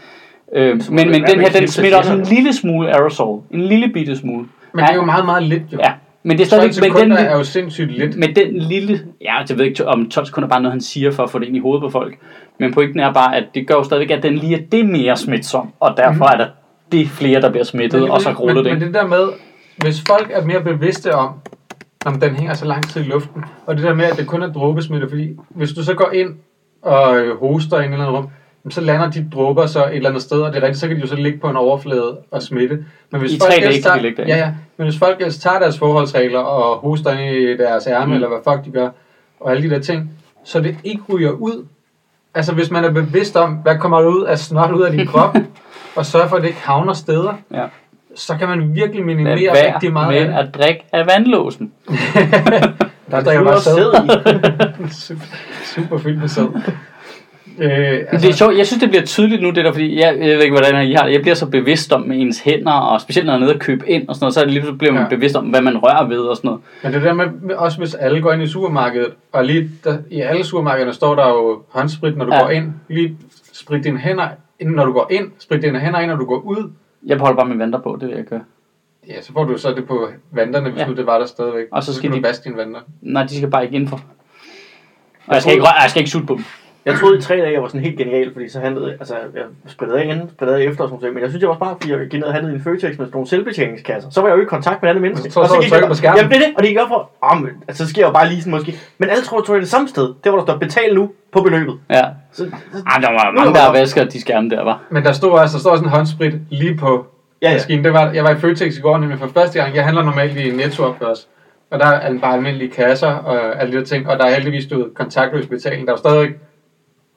Øh, 0.56 0.82
men, 0.90 1.10
men 1.12 1.24
den 1.24 1.40
her, 1.40 1.50
den 1.50 1.68
smitter 1.68 1.98
også 1.98 2.14
en 2.14 2.24
lille 2.24 2.54
smule 2.54 2.96
aerosol. 2.96 3.42
En 3.52 3.62
lille 3.62 3.88
bitte 3.88 4.18
smule. 4.18 4.46
Men 4.74 4.84
det 4.84 4.92
er 4.92 4.96
jo 4.96 5.06
meget, 5.06 5.26
meget 5.26 5.44
lidt, 5.44 5.64
jo. 5.74 5.78
Ja, 5.84 5.92
men 6.24 6.38
det 6.38 6.46
er 6.46 6.58
12 6.58 6.72
stadigvæk... 6.72 7.02
Men 7.02 7.18
den, 7.18 7.18
er 7.18 7.38
jo 7.38 7.44
sindssygt 7.44 7.92
lidt. 7.92 8.18
men 8.18 8.36
den 8.36 8.58
lille, 8.58 9.00
ja, 9.22 9.34
jeg 9.50 9.58
ved 9.58 9.66
ikke, 9.66 9.88
om 9.88 10.10
12 10.10 10.26
sekunder 10.26 10.48
er 10.48 10.50
bare 10.50 10.62
noget, 10.62 10.74
han 10.74 10.82
siger 10.82 11.12
for 11.12 11.24
at 11.24 11.30
få 11.30 11.40
det 11.40 11.48
ind 11.48 11.56
i 11.56 11.60
hovedet 11.60 11.82
på 11.82 11.90
folk. 11.90 12.18
Men 12.60 12.74
pointen 12.74 13.00
er 13.00 13.14
bare, 13.14 13.36
at 13.36 13.44
det 13.56 13.68
gør 13.68 13.76
jo 13.76 13.84
stadigvæk, 13.84 14.18
at 14.18 14.24
den 14.24 14.36
lige 14.36 14.56
er 14.56 14.62
det 14.72 14.86
mere 14.86 15.18
smitsom, 15.18 15.74
og 15.80 15.94
derfor 15.98 16.26
er 16.26 16.38
der 16.38 16.48
det 16.92 17.08
flere, 17.08 17.42
der 17.42 17.50
bliver 17.50 17.64
smittet, 17.64 18.10
og 18.10 18.22
så 18.22 18.32
ruller 18.32 18.56
men, 18.56 18.66
det. 18.66 18.74
men 18.74 18.82
det 18.82 18.94
der 18.94 19.08
med, 19.08 19.28
hvis 19.78 20.04
folk 20.08 20.32
er 20.34 20.46
mere 20.46 20.62
bevidste 20.62 21.16
om, 21.16 21.30
om 22.06 22.20
den 22.20 22.36
hænger 22.36 22.54
så 22.54 22.66
lang 22.66 22.90
tid 22.90 23.02
i 23.02 23.08
luften, 23.08 23.44
og 23.66 23.76
det 23.76 23.84
der 23.84 23.94
med, 23.94 24.06
at 24.06 24.18
det 24.18 24.28
kun 24.28 24.44
er 24.44 24.54
dråbesmitte, 24.54 25.10
fordi 25.10 25.30
hvis 25.50 25.72
du 25.72 25.84
så 25.84 25.94
går 25.94 26.12
ind 26.14 26.30
og 26.82 27.18
øh, 27.18 27.40
hoster 27.40 27.80
i 27.80 27.86
en 27.86 27.94
eller 27.94 28.06
anden 28.06 28.18
rum, 28.18 28.30
så 28.70 28.82
lander 28.82 29.10
de 29.12 29.26
dråber 29.34 29.66
så 29.66 29.86
et 29.86 29.96
eller 29.96 30.10
andet 30.10 30.24
sted, 30.24 30.42
og 30.42 30.54
det 30.54 30.58
er 30.58 30.62
rigtigt, 30.62 30.80
så 30.80 30.88
kan 30.88 30.96
de 30.98 31.02
jo 31.02 31.08
så 31.08 31.16
ligge 31.16 31.40
på 31.40 31.50
en 31.50 31.56
overflade 31.56 32.18
og 32.32 32.42
smitte. 32.44 32.86
Men 33.12 33.22
hvis 33.22 33.34
I 33.34 33.40
tre 33.40 33.48
dage 33.50 33.82
tager, 33.82 34.02
ligge 34.02 34.22
der, 34.24 34.28
Ja, 34.28 34.38
ja. 34.38 34.52
Men 34.78 34.88
hvis 34.88 35.00
folk 35.00 35.16
ellers 35.20 35.38
tager 35.38 35.60
deres 35.60 35.80
forholdsregler 35.80 36.40
og 36.40 36.78
hoster 36.80 37.20
i 37.20 37.58
deres 37.58 37.88
ærme, 37.88 38.06
Mm. 38.06 38.14
eller 38.14 38.28
hvad 38.28 38.38
fuck 38.44 38.66
de 38.66 38.72
gør, 38.72 38.90
og 39.40 39.52
alle 39.52 39.70
de 39.70 39.76
der 39.76 39.80
ting, 39.82 40.12
så 40.44 40.60
det 40.62 40.76
ikke 40.84 41.02
ryger 41.14 41.32
ud, 41.32 41.66
altså 42.36 42.54
hvis 42.54 42.72
man 42.72 42.84
er 42.84 42.92
bevidst 42.92 43.36
om, 43.38 43.54
hvad 43.54 43.78
kommer 43.78 44.02
der 44.02 44.08
ud 44.08 44.24
af 44.24 44.40
snot 44.40 44.72
ud 44.72 44.82
af 44.82 44.92
din 44.92 45.08
krop, 45.08 45.36
og 45.96 46.06
sørger 46.06 46.28
for, 46.28 46.36
at 46.36 46.42
det 46.42 46.48
ikke 46.48 46.62
havner 46.62 46.94
steder, 46.94 47.34
Ja. 47.54 47.66
så 48.16 48.36
kan 48.38 48.48
man 48.48 48.76
virkelig 48.76 49.06
minimere 49.06 49.40
Lad 49.40 49.74
rigtig 49.74 49.94
meget 49.94 50.28
det. 50.28 50.34
at 50.34 50.54
drikke 50.56 50.84
af 50.94 51.06
vandlåsen. 51.08 51.72
Der 53.12 53.22
drikker 53.24 53.40
Du 53.44 53.50
bare 53.50 53.60
sæd. 53.62 53.94
i. 54.86 54.94
super, 55.08 55.24
super 55.76 55.98
fyldt 55.98 56.20
med 56.20 56.28
sæd. 56.28 56.48
Øh, 57.60 57.70
Altså, 57.70 58.06
altså, 58.12 58.28
det 58.28 58.34
er 58.34 58.38
sjovt. 58.38 58.58
Jeg 58.58 58.68
synes, 58.68 58.82
det 58.82 58.90
bliver 58.90 59.06
tydeligt 59.06 59.42
nu, 59.42 59.50
det 59.50 59.66
der, 59.66 59.72
fordi 59.72 59.96
jeg, 60.00 60.18
jeg 60.20 60.38
ved 60.38 60.44
ikke, 60.44 60.56
hvordan 60.58 60.88
I 60.88 60.94
har 60.94 61.06
det. 61.06 61.14
Jeg 61.14 61.22
bliver 61.22 61.36
så 61.36 61.46
bevidst 61.50 61.94
om 61.94 62.02
med 62.02 62.22
ens 62.22 62.40
hænder, 62.40 62.72
og 62.72 63.02
specielt 63.02 63.26
når 63.26 63.34
jeg 63.34 63.38
er 63.38 63.46
nede 63.46 63.54
og 63.54 63.60
købe 63.60 63.90
ind 63.90 64.08
og 64.08 64.16
sådan 64.16 64.24
noget, 64.24 64.34
så 64.34 64.40
er 64.40 64.44
det 64.44 64.54
lige 64.54 64.62
pludselig 64.62 64.78
bliver 64.78 64.94
man 64.94 65.02
Ja. 65.04 65.08
bevidst 65.10 65.36
om, 65.36 65.46
hvad 65.46 65.62
man 65.62 65.78
rører 65.78 66.08
ved 66.08 66.20
og 66.20 66.36
sådan 66.38 66.48
noget. 66.48 66.62
Men 66.84 66.94
det 66.94 67.02
der 67.02 67.14
med, 67.14 67.56
også 67.56 67.78
hvis 67.78 67.94
alle 67.96 68.22
går 68.22 68.32
ind 68.34 68.44
i 68.44 68.48
supermarkedet, 68.48 69.10
og 69.32 69.46
lige 69.46 69.70
der, 69.84 69.98
i 70.10 70.22
alle 70.22 70.44
supermarkederne 70.46 70.94
står 70.94 71.16
der 71.16 71.28
jo 71.28 71.62
håndsprit, 71.70 72.18
når 72.18 72.26
du 72.26 72.34
Ja. 72.34 72.42
går 72.42 72.50
ind. 72.50 72.74
Lige 72.88 73.18
sprit 73.54 73.84
dine 73.84 73.98
hænder, 74.00 74.28
når 74.62 74.86
du 74.86 74.92
går 74.92 75.08
ind. 75.12 75.32
Sprit 75.40 75.62
dine 75.62 75.80
hænder 75.80 76.00
ind, 76.00 76.10
når 76.12 76.18
du 76.18 76.26
går 76.26 76.38
ud. 76.40 76.72
Jeg 77.06 77.18
holder 77.18 77.36
bare 77.36 77.46
med 77.48 77.58
vanter 77.58 77.80
på, 77.80 77.98
det 78.02 78.08
vil 78.10 78.16
jeg 78.16 78.26
gøre. 78.26 78.42
Ja, 79.08 79.22
så 79.22 79.34
får 79.34 79.44
du 79.44 79.58
så 79.58 79.74
det 79.74 79.86
på 79.88 80.08
vanderne, 80.32 80.70
hvis 80.70 80.82
Ja. 80.82 80.88
nu 80.88 80.94
det 80.96 81.06
var 81.06 81.18
der 81.20 81.26
stadigvæk. 81.26 81.66
Og 81.72 81.84
så 81.84 81.94
skal 81.94 81.98
skal 81.98 82.12
de- 82.12 82.16
du 82.24 82.28
vaske 82.28 82.44
dine 82.44 82.58
vandre. 82.58 82.80
Nej, 83.02 83.24
de 83.24 83.38
skal 83.38 83.50
bare 83.50 83.64
ikke 83.64 83.76
indenfor. 83.76 83.96
Og 83.98 84.04
Jeg 85.28 85.34
jeg 85.34 85.42
skal 85.42 85.54
ikke, 85.54 85.68
jeg 85.82 85.90
skal 85.90 86.00
ikke 86.00 86.12
sutte 86.12 86.28
på 86.28 86.34
dem. 86.36 86.44
Jeg 86.86 86.96
troede 86.96 87.18
i 87.18 87.22
tre 87.22 87.36
dage, 87.38 87.54
jeg 87.54 87.62
var 87.62 87.68
sådan 87.68 87.82
helt 87.82 87.98
genial, 87.98 88.34
fordi 88.34 88.50
så 88.50 88.60
handlede 88.60 88.92
altså, 88.92 89.16
jeg 89.36 89.44
sprittede 89.68 90.00
af 90.02 90.06
inden, 90.06 90.30
sprittede 90.30 90.60
af 90.60 90.64
efter 90.70 90.84
og 90.84 90.90
sådan 90.90 91.00
noget, 91.02 91.14
men 91.14 91.22
jeg 91.24 91.30
synes, 91.30 91.42
jeg 91.42 91.50
var 91.50 91.56
smart, 91.58 91.78
fordi 91.82 91.92
jeg 91.92 92.00
gik 92.00 92.14
ned 92.20 92.24
og 92.24 92.34
handlede 92.34 92.54
i 92.54 92.58
en 92.58 92.64
Føtex 92.64 92.82
med 92.84 92.92
sådan 92.92 93.10
nogle 93.14 93.28
selvbetjeningskasser. 93.28 94.10
Så 94.10 94.22
var 94.22 94.28
jeg 94.28 94.38
jo 94.38 94.42
i 94.42 94.46
kontakt 94.46 94.82
med 94.82 94.90
andre 94.90 95.02
mennesker. 95.02 95.30
så- 95.32 95.44
så 95.48 95.54
du 95.56 95.62
gik 95.62 95.70
trykker 95.72 95.86
jeg- 95.88 95.92
på 95.92 95.96
skærmen. 95.96 96.18
Jamen 96.18 96.32
det 96.32 96.38
er 96.38 96.46
det, 96.48 96.54
og 96.58 96.64
det 96.64 96.70
gik 96.70 96.78
op 96.82 96.88
for, 96.88 97.10
oh, 97.22 97.42
men, 97.42 97.50
altså, 97.68 97.84
så 97.86 97.90
sker 97.90 98.02
jeg 98.02 98.08
jo 98.08 98.14
bare 98.14 98.28
lige 98.30 98.42
sådan 98.42 98.52
måske. 98.52 98.76
Men 98.98 99.10
alle 99.10 99.24
tror, 99.24 99.40
du 99.42 99.54
er 99.54 99.60
det 99.60 99.70
samme 99.70 99.88
sted. 99.88 100.14
Der 100.24 100.30
hvor 100.30 100.40
der 100.40 100.46
står 100.46 100.58
betal 100.58 100.96
nu 100.96 101.12
på 101.32 101.42
beløbet. 101.42 101.76
Ja. 101.90 102.02
Så, 102.32 102.38
så, 102.74 102.78
Ej, 102.88 103.00
der 103.02 103.12
var 103.12 103.32
mange, 103.32 103.54
der 103.54 103.60
bare- 103.66 103.74
vasker 103.80 104.04
de 104.04 104.22
skærme 104.22 104.50
der, 104.50 104.64
var. 104.64 104.82
Men 104.90 105.04
der 105.04 105.12
stod 105.12 105.32
også, 105.32 105.54
der 105.58 105.60
står 105.60 105.76
sådan 105.76 105.88
en 105.88 105.92
håndsprit 105.96 106.34
lige 106.50 106.78
på 106.78 107.06
ja, 107.42 107.48
ja. 107.50 107.54
maskinen. 107.56 107.84
Det 107.86 107.94
var, 107.94 108.12
jeg 108.12 108.24
var 108.24 108.30
i 108.32 108.36
Føtex 108.36 108.78
i 108.78 108.82
går, 108.82 108.98
nemlig 108.98 109.20
for 109.20 109.28
første 109.28 109.60
gang. 109.60 109.76
Jeg 109.76 109.84
handler 109.84 110.04
normalt 110.04 110.38
i 110.38 110.52
Netto 110.52 110.84
opgørs. 110.84 111.28
Og 111.72 111.80
der 111.80 111.86
er 111.86 112.18
bare 112.20 112.34
almindelige 112.34 112.72
kasser 112.72 113.08
og 113.12 113.62
alle 113.62 113.74
de 113.74 113.78
der 113.78 113.86
ting. 113.86 114.10
Og 114.10 114.20
der 114.20 114.26
er 114.26 114.34
heldigvis 114.34 114.64
stået 114.64 114.88
kontaktløs 114.96 115.48
betaling. 115.48 115.88
Der 115.88 115.94
er 115.94 115.98
stadig 115.98 116.30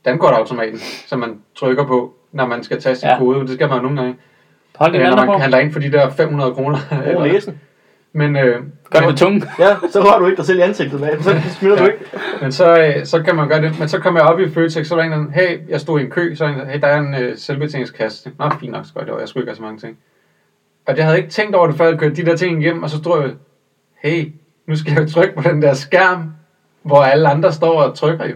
dankortautomaten, 0.04 0.78
som 1.06 1.18
man 1.18 1.38
trykker 1.56 1.84
på, 1.86 2.14
når 2.32 2.46
man 2.46 2.62
skal 2.64 2.80
tage 2.82 2.96
sin 2.96 3.06
Ja. 3.06 3.12
ja. 3.12 3.18
kode. 3.18 3.40
Det 3.40 3.50
skal 3.50 3.68
man 3.68 3.76
jo 3.76 3.82
nogle 3.82 3.98
gange. 4.00 4.16
Hold 4.76 4.92
din 4.92 5.00
Øh, 5.00 5.08
når 5.08 5.16
man 5.16 5.26
på. 5.26 5.32
handler 5.32 5.58
ind 5.58 5.72
for 5.72 5.80
de 5.80 5.92
der 5.92 6.10
500 6.10 6.54
kroner. 6.54 6.78
Over 7.14 7.26
næsen. 7.26 7.60
Men, 8.12 8.36
øh, 8.36 8.62
Gør 8.90 8.98
det 8.98 9.08
med 9.08 9.16
tungen. 9.16 9.44
Ja, 9.58 9.76
så 9.90 10.00
rører 10.02 10.18
du 10.18 10.26
ikke 10.26 10.36
dig 10.36 10.44
selv 10.46 10.58
i 10.58 10.62
ansigtet 10.62 11.00
med. 11.00 11.22
Så 11.22 11.36
smider 11.58 11.76
du 11.76 11.84
ikke. 11.84 11.98
men 12.42 12.52
så, 12.52 12.78
øh, 12.80 13.04
så 13.06 13.22
kan 13.22 13.36
man 13.36 13.48
gøre 13.48 13.62
det. 13.62 13.78
Men 13.78 13.88
så 13.88 13.98
kom 14.00 14.16
jeg 14.16 14.22
op 14.22 14.40
i 14.40 14.50
Føtex, 14.50 14.86
så 14.86 14.94
var 14.94 15.02
der 15.02 15.14
en, 15.16 15.24
der, 15.26 15.30
hey, 15.32 15.58
jeg 15.68 15.80
stod 15.80 16.00
i 16.00 16.02
en 16.04 16.10
kø, 16.10 16.34
så 16.34 16.44
en, 16.44 16.54
hey, 16.66 16.80
der 16.80 16.86
er 16.86 16.98
en 16.98 17.14
øh, 17.14 17.36
selvbetjeningskasse. 17.38 18.30
Nå, 18.38 18.50
fint 18.60 18.72
nok, 18.72 18.86
så 18.86 18.92
går 18.94 19.00
jeg. 19.06 19.20
Jeg 19.20 19.28
skulle 19.28 19.44
ikke 19.44 19.54
så 19.56 19.62
mange 19.62 19.78
ting. 19.78 19.96
Og 20.86 20.96
jeg 20.96 21.04
havde 21.04 21.18
ikke 21.18 21.30
tænkt 21.30 21.54
over 21.56 21.66
det, 21.66 21.76
før 21.76 21.88
jeg 21.88 21.98
kørte 21.98 22.14
de 22.16 22.24
der 22.26 22.36
ting 22.36 22.62
igennem, 22.62 22.82
og 22.82 22.90
så 22.90 22.96
stod 22.98 23.22
jeg, 23.22 23.30
hey, 24.02 24.32
nu 24.66 24.76
skal 24.76 24.92
jeg 24.92 25.02
jo 25.02 25.08
trykke 25.08 25.34
på 25.36 25.42
den 25.48 25.62
der 25.62 25.74
skærm, 25.74 26.32
hvor 26.82 27.02
alle 27.02 27.28
andre 27.28 27.52
står 27.52 27.82
og 27.82 27.94
trykker 27.96 28.24
jo. 28.26 28.34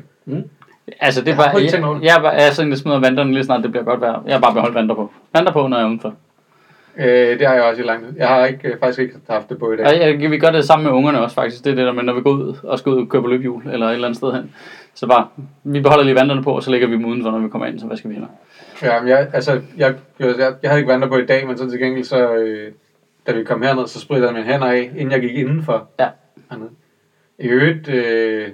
Altså, 1.01 1.21
det 1.21 1.29
er 1.29 1.33
Jeg 1.33 1.53
bare, 1.53 1.63
jeg, 1.63 2.03
jeg, 2.03 2.33
jeg 2.39 2.47
er 2.47 2.51
sådan, 2.51 2.71
der 2.71 2.77
smider 2.77 3.01
vanterne 3.01 3.33
lige 3.33 3.45
snart, 3.45 3.63
det 3.63 3.71
bliver 3.71 3.85
godt 3.85 4.01
vejr. 4.01 4.23
Jeg 4.27 4.35
har 4.35 4.41
bare 4.41 4.55
beholdt 4.55 4.75
vanter 4.75 4.95
på. 4.95 5.11
Vanter 5.35 5.53
på, 5.53 5.67
når 5.67 5.77
jeg 5.77 5.85
er 5.85 5.89
udenfor. 5.89 6.15
Øh, 6.99 7.39
det 7.39 7.47
har 7.47 7.55
jeg 7.55 7.63
også 7.63 7.83
i 7.83 7.85
lang 7.85 8.05
tid. 8.05 8.15
Jeg 8.17 8.29
har 8.29 8.47
ikke, 8.47 8.69
øh, 8.69 8.79
faktisk 8.79 8.99
ikke 8.99 9.15
haft 9.31 9.49
det 9.49 9.59
på 9.59 9.73
i 9.73 9.77
dag. 9.77 9.87
Og 9.87 10.23
jeg, 10.23 10.31
vi 10.31 10.39
gør 10.39 10.51
det 10.51 10.65
sammen 10.65 10.85
med 10.87 10.93
ungerne 10.93 11.21
også 11.21 11.35
faktisk. 11.35 11.65
Det 11.65 11.71
er 11.71 11.75
det 11.75 11.87
der 11.87 11.93
med, 11.93 12.03
når 12.03 12.13
vi 12.13 12.21
går 12.21 12.31
ud 12.31 12.57
og 12.63 12.79
skal 12.79 12.93
ud 12.93 13.01
og 13.01 13.09
køre 13.09 13.23
på 13.23 13.29
løbehjul 13.29 13.63
eller 13.73 13.87
et 13.87 13.95
eller 13.95 14.09
andet 14.09 14.17
sted 14.17 14.33
hen. 14.33 14.55
Så 14.95 15.07
bare, 15.07 15.27
vi 15.65 15.81
beholder 15.81 16.05
lige 16.05 16.15
vanterne 16.15 16.43
på, 16.43 16.53
og 16.53 16.63
så 16.63 16.71
lægger 16.71 16.89
vi 16.89 16.95
dem 16.95 17.05
udenfor, 17.05 17.31
når 17.31 17.39
vi 17.39 17.49
kommer 17.49 17.67
ind, 17.67 17.79
så 17.79 17.87
hvad 17.87 17.97
skal 17.97 18.11
vi 18.11 18.15
hænder? 18.15 18.29
Ja, 18.83 19.01
men 19.01 19.09
jeg, 19.09 19.29
altså, 19.33 19.53
jeg, 19.77 19.95
jeg, 20.19 20.29
jeg, 20.39 20.55
jeg 20.63 20.71
havde 20.71 20.81
ikke 20.81 20.93
vandret 20.93 21.11
på 21.11 21.17
i 21.17 21.27
dag, 21.27 21.47
men 21.47 21.59
så 21.59 21.71
til 21.71 21.79
gengæld, 21.81 22.05
så, 22.05 22.35
øh, 22.35 22.73
da 23.27 23.33
vi 23.33 23.45
kom 23.45 23.63
herned, 23.63 23.87
så 23.87 24.01
sprittede 24.01 24.29
jeg 24.29 24.35
mine 24.35 24.53
hænder 24.53 24.67
af, 24.67 24.91
inden 24.97 25.13
jeg 25.13 25.21
gik 25.21 25.37
indenfor. 25.37 25.89
Ja. 26.01 26.09
Hernede. 26.51 26.71
I 27.39 27.47
øvrigt, 27.47 27.89
øh, 27.89 28.49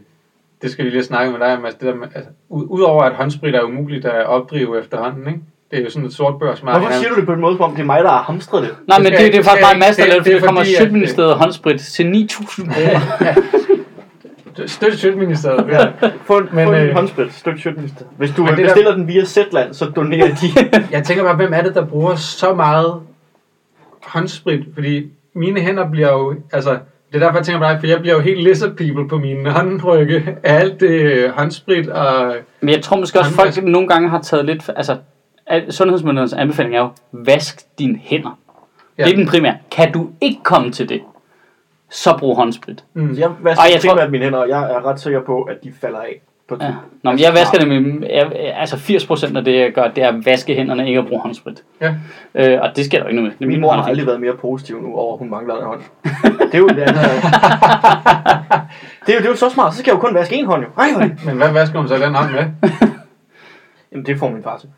det 0.65 0.73
skal 0.73 0.85
vi 0.85 0.91
lige 0.91 1.05
snakke 1.05 1.33
med 1.33 1.41
dig 1.41 1.57
om, 1.57 1.65
altså, 1.65 1.79
det 1.81 1.89
der 1.89 1.95
med, 1.95 2.07
altså, 2.15 2.31
ud- 2.49 2.67
udover 2.69 3.03
at 3.03 3.12
håndsprit 3.15 3.55
er 3.55 3.62
umuligt 3.62 4.05
at 4.05 4.27
opdrive 4.27 4.79
efterhånden, 4.81 5.27
ikke? 5.29 5.41
Det 5.71 5.79
er 5.79 5.85
jo 5.85 5.91
sådan 5.91 6.07
et 6.07 6.15
sort 6.15 6.39
børsmarked. 6.39 6.81
Hvorfor 6.81 6.99
siger 6.99 7.11
du 7.11 7.17
det 7.17 7.27
på 7.27 7.33
en 7.33 7.41
måde, 7.41 7.57
som 7.57 7.65
om 7.65 7.71
det 7.71 7.81
er 7.81 7.85
mig, 7.87 8.03
der 8.05 8.11
har 8.11 8.23
hamstret 8.23 8.62
det? 8.62 8.71
Nej, 8.89 8.97
Det 8.99 9.03
men 9.05 9.12
det, 9.12 9.19
jeg- 9.19 9.19
det 9.21 9.35
er 9.35 9.39
det 9.39 9.45
faktisk 9.45 9.62
meget 9.62 9.73
jeg 9.75 9.79
masser 9.89 10.03
ikke. 10.05 10.15
af 10.15 10.21
Det- 10.21 10.25
det, 10.25 10.31
det 10.31 10.37
er 10.37 10.41
det 10.41 10.47
kommer 10.47 10.61
fordi, 10.61 10.75
Sjøtministeriet 10.77 11.35
håndsprit 11.35 11.81
til 11.81 12.05
9.000 12.05 12.65
kroner. 12.75 14.67
Støtte 14.67 14.99
Sjøtministeriet. 14.99 15.69
Ja. 15.69 15.87
Få 16.25 16.39
en, 16.39 16.49
Men, 16.53 16.67
få 16.67 16.73
en 16.73 16.81
øh, 16.89 16.95
håndsprit, 16.95 17.33
stykke 17.35 17.59
Sjøtminister. 17.61 18.05
Hvis 18.19 18.31
du 18.37 18.43
men 18.43 18.51
det 18.51 18.59
der- 18.59 18.65
bestiller 18.65 18.95
den 18.95 19.09
via 19.09 19.25
Zetland, 19.25 19.75
så 19.75 19.85
donerer 19.85 20.29
de. 20.29 20.47
Jeg 20.97 21.05
tænker 21.05 21.25
bare, 21.25 21.37
hvem 21.37 21.53
er 21.53 21.62
det, 21.62 21.75
der 21.75 21.85
bruger 21.87 22.15
så 22.15 22.55
meget 22.55 22.95
håndsprit? 24.03 24.65
Fordi 24.75 25.11
mine 25.35 25.61
hænder 25.61 25.91
bliver 25.91 26.12
jo, 26.12 26.35
altså, 26.53 26.79
det 27.15 27.23
er 27.23 27.27
derfor, 27.27 27.39
jeg 27.39 27.47
tænker 27.47 27.59
på 27.67 27.73
dig, 27.73 27.81
for 27.81 27.87
jeg 27.87 28.01
bliver 28.01 28.15
jo 28.15 28.21
helt 28.21 28.43
lizard 28.43 28.71
people 28.77 29.09
på 29.09 29.19
mine 29.19 29.51
håndrykke 29.51 30.37
af 30.43 30.55
alt 30.61 30.81
det 30.81 30.89
øh, 30.91 31.31
håndsprit 31.31 31.89
og... 31.89 32.35
Men 32.61 32.75
jeg 32.75 32.83
tror 32.83 32.97
måske 32.97 33.19
også, 33.19 33.31
Håndvask. 33.37 33.59
folk 33.59 33.69
nogle 33.73 33.89
gange 33.89 34.09
har 34.09 34.21
taget 34.23 34.45
lidt... 34.45 34.71
Altså, 34.77 34.97
al- 35.47 35.73
sundhedsmyndighedernes 35.73 36.33
anbefaling 36.33 36.75
er 36.77 36.81
jo, 36.81 36.89
vask 37.12 37.61
dine 37.79 37.99
hænder. 38.03 38.39
Ja. 38.99 39.05
Det 39.05 39.12
er 39.12 39.17
den 39.17 39.27
primære. 39.27 39.57
Kan 39.71 39.93
du 39.93 40.09
ikke 40.21 40.39
komme 40.43 40.73
til 40.73 40.89
det, 40.89 41.01
så 41.91 42.17
brug 42.19 42.37
håndsprit. 42.37 42.85
Mm. 42.95 43.15
Jeg 43.19 43.31
vasker 43.41 43.62
Og 43.65 43.73
jeg 43.73 43.81
tror- 43.81 43.91
primært 43.91 44.11
mine 44.11 44.25
hænder, 44.25 44.39
og 44.39 44.49
jeg 44.49 44.62
er 44.73 44.87
ret 44.87 45.01
sikker 45.01 45.21
på, 45.21 45.43
at 45.43 45.57
de 45.65 45.73
falder 45.81 45.99
af. 45.99 46.21
På 46.49 46.57
Ja. 46.61 46.66
tid. 46.66 46.74
Nå, 47.03 47.11
men 47.11 47.20
jeg 47.20 47.32
vasker 47.32 47.59
det 47.59 47.68
med... 47.68 48.09
Jeg, 48.11 48.32
altså 48.57 48.76
80% 48.76 49.36
af 49.36 49.45
det, 49.45 49.61
jeg 49.61 49.72
gør, 49.72 49.88
det 49.88 50.05
er 50.05 50.09
at 50.09 50.26
vaske 50.26 50.55
hænderne, 50.55 50.88
ikke 50.88 50.99
at 51.01 51.07
bruge 51.07 51.20
håndsprit. 51.22 51.62
Ja. 51.80 51.95
Øh, 52.34 52.61
og 52.62 52.76
det 52.76 52.84
sker 52.84 52.99
der 52.99 53.07
ikke 53.09 53.22
noget 53.22 53.34
med. 53.40 53.47
Er 53.47 53.51
Min 53.51 53.61
mor 53.61 53.72
har 53.72 53.82
aldrig 53.82 54.07
været 54.07 54.20
mere 54.20 54.36
positiv 54.36 54.82
nu 54.82 54.95
over, 54.95 55.12
at 55.12 55.18
hun 55.18 55.30
mangler 55.30 55.57
en 55.57 55.64
hånd. 55.64 55.80
det 56.53 56.55
er 56.55 56.59
jo 56.59 56.68
det 56.68 56.78
andet. 56.82 57.03
det 59.07 59.12
er 59.12 59.14
jo, 59.14 59.18
det 59.18 59.24
er 59.24 59.30
jo 59.30 59.36
så 59.36 59.51
smart, 59.51 59.74
så 59.74 59.78
skal 59.78 59.90
jeg 59.90 59.97
jo 59.97 60.01
kun 60.01 60.14
vaske 60.14 60.34
en 60.36 60.47
hånd 60.47 60.62
jo. 60.64 60.68
Ej. 60.78 61.11
Men 61.24 61.36
hvad 61.36 61.53
vasker 61.53 61.78
hun 61.78 61.88
så 61.88 61.95
den 61.97 62.14
hånd 62.14 62.30
med? 62.32 62.45
Jamen, 63.92 64.07
det 64.07 64.18
får 64.18 64.30
min 64.30 64.42
far 64.42 64.59
til. 64.59 64.68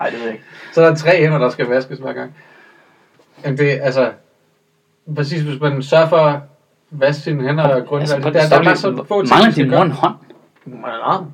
Ej, 0.00 0.10
det 0.10 0.18
ved 0.18 0.24
jeg 0.24 0.32
ikke. 0.32 0.44
Så 0.72 0.82
er 0.82 0.88
der 0.88 0.94
tre 0.96 1.16
hænder, 1.22 1.38
der 1.38 1.48
skal 1.50 1.66
vaskes 1.66 1.98
hver 1.98 2.12
gang. 2.12 2.34
Jamen 3.44 3.58
det, 3.58 3.78
altså... 3.82 4.10
Præcis, 5.16 5.42
hvis 5.42 5.60
man 5.60 5.82
sørger 5.82 6.08
for 6.08 6.42
vaske 6.90 7.22
sine 7.22 7.42
hænder 7.42 7.64
og 7.64 7.86
grundigt. 7.86 8.12
Altså, 8.12 8.30
der, 8.30 8.40
der, 8.40 8.48
der, 8.48 8.58
er 8.58 8.64
bare 8.64 8.76
så 8.76 9.04
få 9.08 9.22
ting, 9.22 9.38
mangler 9.38 9.52
din 9.52 9.70
mor 9.70 9.82
en 9.82 9.90
hånd? 9.90 10.14
Du 10.64 10.70
mangler 10.70 10.94
en 10.94 11.02
arm. 11.04 11.26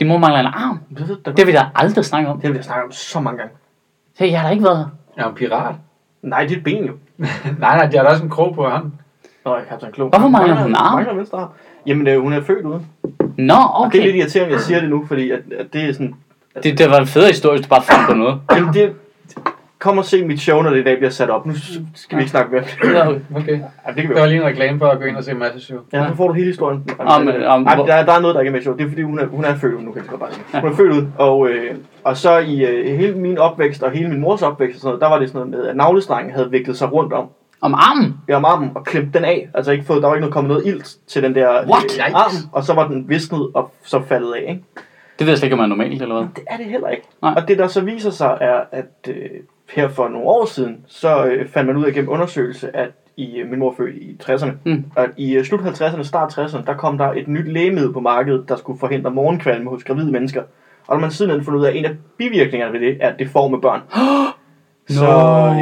Din 0.00 0.08
mor 0.08 0.18
mangler 0.18 0.40
en 0.40 0.46
arm. 0.46 0.80
Det, 0.98 1.08
ved, 1.08 1.16
Det 1.16 1.38
har 1.38 1.46
vi 1.46 1.52
da 1.52 1.66
aldrig 1.74 2.04
snakket 2.04 2.30
om. 2.30 2.36
det 2.36 2.44
har 2.44 2.52
vi 2.52 2.58
da 2.58 2.62
snakket 2.62 2.84
om 2.84 2.92
så 2.92 3.20
mange 3.20 3.38
gange. 3.38 3.54
Hey, 4.18 4.30
jeg 4.30 4.40
har 4.40 4.48
da 4.48 4.52
ikke 4.52 4.64
været 4.64 4.78
her. 4.78 4.86
Jeg 5.16 5.24
er 5.24 5.28
en 5.28 5.34
pirat. 5.34 5.74
Nej, 6.22 6.42
det 6.42 6.52
er 6.52 6.56
et 6.56 6.64
ben 6.64 6.84
jo. 6.84 6.92
nej, 7.18 7.76
nej, 7.76 7.86
de 7.86 7.96
har 7.96 8.04
da 8.04 8.10
også 8.10 8.22
en 8.22 8.30
krog 8.30 8.54
på 8.54 8.68
hånden. 8.68 9.00
Nå, 9.44 9.56
jeg 9.56 9.64
kaptajn 9.68 9.92
Klog. 9.92 10.08
Hvorfor 10.08 10.28
mangler 10.28 10.54
hun 10.54 10.70
en 10.70 10.76
arm? 10.76 10.94
Mangler 10.94 11.14
venstre 11.14 11.38
arm. 11.38 11.48
Jamen, 11.86 12.06
øh, 12.06 12.20
hun 12.20 12.32
er 12.32 12.42
født 12.42 12.64
uden. 12.64 12.86
Nå, 13.38 13.54
Og 13.54 13.92
det 13.92 13.98
er 13.98 14.02
lidt 14.02 14.14
okay. 14.14 14.20
irriterende, 14.20 14.46
at 14.46 14.52
jeg 14.52 14.60
siger 14.60 14.80
det 14.80 14.90
nu, 14.90 15.06
fordi 15.06 15.30
at, 15.30 15.40
at 15.58 15.66
det 15.72 15.84
er 15.84 15.92
sådan... 15.92 16.14
Det, 16.62 16.78
det 16.78 16.90
var 16.90 16.98
en 16.98 17.06
federe 17.06 17.28
historie, 17.28 17.56
hvis 17.56 17.66
du 17.66 17.68
bare 17.68 17.82
fandt 17.82 18.08
på 18.08 18.14
noget. 18.14 18.40
Jamen, 18.50 18.74
det, 18.74 18.92
kom 19.84 19.98
og 19.98 20.04
se 20.04 20.24
mit 20.24 20.40
show, 20.40 20.62
når 20.62 20.70
det 20.70 20.80
i 20.80 20.82
dag 20.84 20.96
bliver 20.96 21.10
sat 21.10 21.30
op. 21.30 21.46
Nu 21.46 21.52
skal 21.94 22.16
vi 22.18 22.22
ikke 22.22 22.30
snakke 22.30 22.52
mere. 22.52 22.64
Ja, 22.84 23.08
okay. 23.08 23.20
Okay. 23.34 23.52
Ja, 23.58 23.92
det 23.92 23.96
kan 23.96 24.08
vi 24.08 24.14
Det 24.14 24.20
var 24.20 24.26
lige 24.26 24.40
en 24.40 24.46
reklame 24.46 24.78
for 24.78 24.86
at 24.86 24.98
gå 24.98 25.04
ind 25.04 25.16
og 25.16 25.24
se 25.24 25.34
masse 25.34 25.60
show. 25.60 25.78
Ja, 25.92 26.06
så 26.08 26.14
får 26.16 26.26
du 26.28 26.32
hele 26.32 26.46
historien. 26.46 26.90
Om- 26.98 27.28
om- 27.46 27.66
Ej, 27.66 27.74
der, 27.74 28.04
der 28.04 28.12
er 28.12 28.20
noget, 28.20 28.34
der 28.34 28.40
ikke 28.40 28.48
er 28.48 28.52
med 28.52 28.62
sjovt. 28.62 28.78
Det 28.78 28.84
er 28.84 28.88
fordi, 28.88 29.02
hun 29.02 29.18
er, 29.18 29.26
hun 29.26 29.44
er 29.44 29.54
født 29.54 29.74
ud, 29.74 29.82
nu 29.82 29.92
kan 29.92 30.02
jeg 30.10 30.18
bare 30.20 30.32
sige. 30.32 30.60
Hun 30.60 30.70
er 30.72 30.76
født 30.76 30.92
ud, 30.92 31.06
og, 31.18 31.48
øh, 31.48 31.74
og 32.04 32.16
så 32.16 32.38
i 32.38 32.64
øh, 32.64 32.98
hele 32.98 33.14
min 33.18 33.38
opvækst, 33.38 33.82
og 33.82 33.90
hele 33.90 34.08
min 34.08 34.20
mors 34.20 34.42
opvækst, 34.42 34.74
og 34.76 34.80
sådan 34.80 34.88
noget, 34.88 35.00
der 35.00 35.08
var 35.08 35.18
det 35.18 35.28
sådan 35.28 35.38
noget 35.48 35.62
med, 35.62 35.70
at 35.70 35.76
navlestrengen 35.76 36.34
havde 36.34 36.50
viklet 36.50 36.76
sig 36.76 36.92
rundt 36.92 37.12
om, 37.12 37.26
Om 37.60 37.74
armen? 37.74 38.14
ja, 38.28 38.36
om 38.36 38.44
armen 38.44 38.70
og 38.74 38.84
klemt 38.84 39.14
den 39.14 39.24
af. 39.24 39.48
Altså 39.54 39.72
ikke 39.72 39.84
fået, 39.84 40.02
der 40.02 40.08
var 40.08 40.14
ikke 40.14 40.20
noget 40.20 40.34
kommet 40.34 40.48
noget 40.48 40.66
ilt 40.66 40.96
til 41.06 41.22
den 41.22 41.34
der 41.34 41.48
What? 41.48 41.98
øh, 41.98 42.14
arm, 42.14 42.32
og 42.52 42.64
så 42.64 42.74
var 42.74 42.88
den 42.88 43.04
visnet 43.08 43.48
og 43.54 43.72
så 43.84 44.02
faldet 44.08 44.32
af. 44.32 44.40
Ikke? 44.50 44.62
Det 45.18 45.26
ved 45.26 45.32
jeg 45.32 45.38
slet 45.38 45.46
ikke, 45.46 45.54
om 45.56 45.60
er 45.60 45.66
normalt, 45.66 46.02
eller 46.02 46.14
hvad? 46.14 46.26
Det 46.36 46.44
er 46.46 46.56
det 46.56 46.66
heller 46.66 46.88
ikke. 46.88 47.02
Nej. 47.22 47.34
Og 47.36 47.48
det 47.48 47.58
der 47.58 47.66
så 47.66 47.80
viser 47.80 48.10
sig 48.10 48.38
er, 48.40 48.60
at 48.72 49.08
øh, 49.08 49.14
her 49.72 49.88
for 49.88 50.08
nogle 50.08 50.26
år 50.26 50.44
siden, 50.46 50.76
så 50.86 51.24
øh, 51.24 51.48
fandt 51.48 51.66
man 51.66 51.76
ud 51.76 51.84
af 51.84 51.92
gennem 51.92 52.10
undersøgelse, 52.10 52.76
at 52.76 52.88
i 53.16 53.36
øh, 53.38 53.50
min 53.50 53.58
mor 53.58 53.74
født 53.76 53.94
i 53.94 54.16
60'erne, 54.22 54.50
Mm. 54.64 54.84
at 54.96 55.10
i 55.16 55.34
øh, 55.36 55.44
slut 55.44 55.60
50'erne, 55.60 56.02
start 56.02 56.38
60'erne, 56.38 56.66
der 56.66 56.74
kom 56.74 56.98
der 56.98 57.12
et 57.12 57.28
nyt 57.28 57.52
lægemiddel 57.52 57.92
på 57.92 58.00
markedet, 58.00 58.48
der 58.48 58.56
skulle 58.56 58.80
forhindre 58.80 59.10
morgenkvalme 59.10 59.70
hos 59.70 59.84
gravide 59.84 60.12
mennesker. 60.12 60.42
Og 60.88 60.96
når 60.96 61.00
man 61.00 61.10
siden 61.10 61.44
fundet 61.44 61.60
ud 61.60 61.64
af, 61.64 61.70
at 61.70 61.76
en 61.76 61.84
af 61.84 61.90
bivirkningerne 62.18 62.72
ved 62.72 62.80
det, 62.80 62.96
er, 63.00 63.08
at 63.08 63.18
det 63.18 63.28
får 63.28 63.48
med 63.48 63.58
børn. 63.58 63.80
Så 64.88 65.06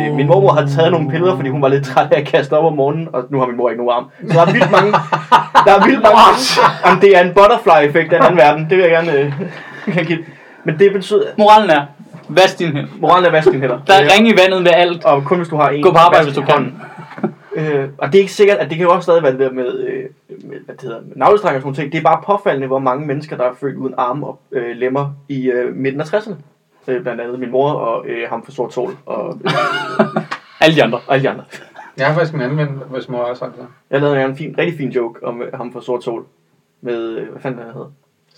øh, 0.08 0.14
min 0.16 0.26
mormor 0.26 0.52
har 0.52 0.66
taget 0.66 0.92
nogle 0.92 1.10
piller, 1.10 1.36
fordi 1.36 1.48
hun 1.48 1.62
var 1.62 1.68
lidt 1.68 1.84
træt 1.84 2.12
af 2.12 2.20
at 2.20 2.26
kaste 2.26 2.52
op 2.52 2.64
om 2.64 2.72
morgenen, 2.72 3.08
og 3.12 3.24
nu 3.30 3.38
har 3.38 3.46
min 3.46 3.56
mor 3.56 3.70
ikke 3.70 3.84
nogen 3.84 3.96
arm. 3.98 4.10
Så 4.30 4.34
der 4.38 4.46
er 4.46 4.52
vildt 4.52 4.70
mange... 4.70 4.92
Der 5.66 5.72
er 5.78 5.84
vildt 5.86 6.02
mange... 6.02 6.38
Jamen, 6.86 7.02
det 7.02 7.16
er 7.16 7.20
en 7.24 7.34
butterfly-effekt 7.34 8.12
af 8.12 8.16
en 8.16 8.22
anden 8.22 8.38
verden. 8.38 8.66
Det 8.70 8.78
vil 8.78 8.82
jeg 8.82 8.90
gerne 8.90 9.12
øh, 9.18 9.32
kan 9.92 10.04
give. 10.10 10.18
Men 10.64 10.78
det 10.78 10.92
betyder... 10.92 11.22
Moralen 11.38 11.70
er, 11.70 11.82
vask 12.36 12.58
din 12.58 12.72
hænder. 12.72 12.90
Moralen 13.00 13.26
er 13.26 13.30
vask 13.30 13.50
dine 13.50 13.60
hænder. 13.60 13.80
Der 13.86 13.94
er 13.94 14.14
ring 14.16 14.28
i 14.28 14.32
vandet 14.40 14.62
med 14.62 14.72
alt. 14.74 15.04
Og 15.04 15.24
kun 15.24 15.36
hvis 15.36 15.48
du 15.48 15.56
har 15.56 15.68
en. 15.68 15.82
Gå 15.82 15.90
på 15.90 15.98
arbejde, 15.98 16.24
hvis 16.24 16.34
du 16.34 16.40
din 16.40 16.48
kan. 16.48 16.74
Øh, 17.56 17.88
og 17.98 18.06
det 18.06 18.14
er 18.14 18.20
ikke 18.20 18.32
sikkert, 18.32 18.58
at 18.58 18.70
det 18.70 18.76
kan 18.76 18.86
jo 18.86 18.92
også 18.92 19.02
stadig 19.02 19.22
være 19.22 19.32
det 19.32 19.40
der 19.40 19.52
med, 19.52 19.78
øh, 19.78 20.04
med 20.28 20.58
hvad 20.64 20.74
det 20.74 20.82
hedder, 20.82 21.00
med 21.00 21.16
navlestreng 21.16 21.56
og 21.56 21.60
sådan 21.60 21.66
nogle 21.66 21.76
ting. 21.76 21.92
Det 21.92 21.98
er 21.98 22.02
bare 22.02 22.22
påfaldende, 22.26 22.66
hvor 22.66 22.78
mange 22.78 23.06
mennesker, 23.06 23.36
der 23.36 23.44
er 23.44 23.54
født 23.60 23.76
uden 23.76 23.94
arme 23.96 24.26
og 24.26 24.40
øh, 24.52 24.76
lemmer 24.76 25.10
i 25.28 25.50
øh, 25.50 25.76
midten 25.76 26.00
af 26.00 26.14
60'erne. 26.14 26.34
Øh, 26.88 27.02
blandt 27.02 27.20
andet 27.20 27.40
min 27.40 27.50
mor 27.50 27.70
og 27.70 28.06
øh, 28.06 28.28
ham 28.28 28.44
fra 28.44 28.52
Sort 28.52 28.74
Sol 28.74 28.96
og, 29.06 29.40
øh, 29.44 29.50
Alle 30.60 30.76
de 30.76 30.82
andre. 30.82 31.00
alle 31.08 31.22
de 31.22 31.30
andre. 31.30 31.44
Jeg 31.96 32.06
har 32.06 32.14
faktisk 32.14 32.34
en 32.34 32.40
anden 32.40 32.58
ven, 32.58 32.82
hvis 32.90 33.08
mor 33.08 33.18
også 33.18 33.44
har 33.44 33.52
det. 33.52 33.66
Jeg 33.90 34.00
lavede 34.00 34.24
en 34.24 34.36
fin, 34.36 34.54
rigtig 34.58 34.76
fin 34.76 34.90
joke 34.90 35.26
om 35.26 35.42
øh, 35.42 35.52
ham 35.54 35.72
fra 35.72 35.80
Sort 35.82 36.04
Sol. 36.04 36.24
Med, 36.80 37.08
øh, 37.08 37.30
hvad 37.30 37.42
fanden 37.42 37.60
han 37.60 37.72
hedder? 37.72 37.92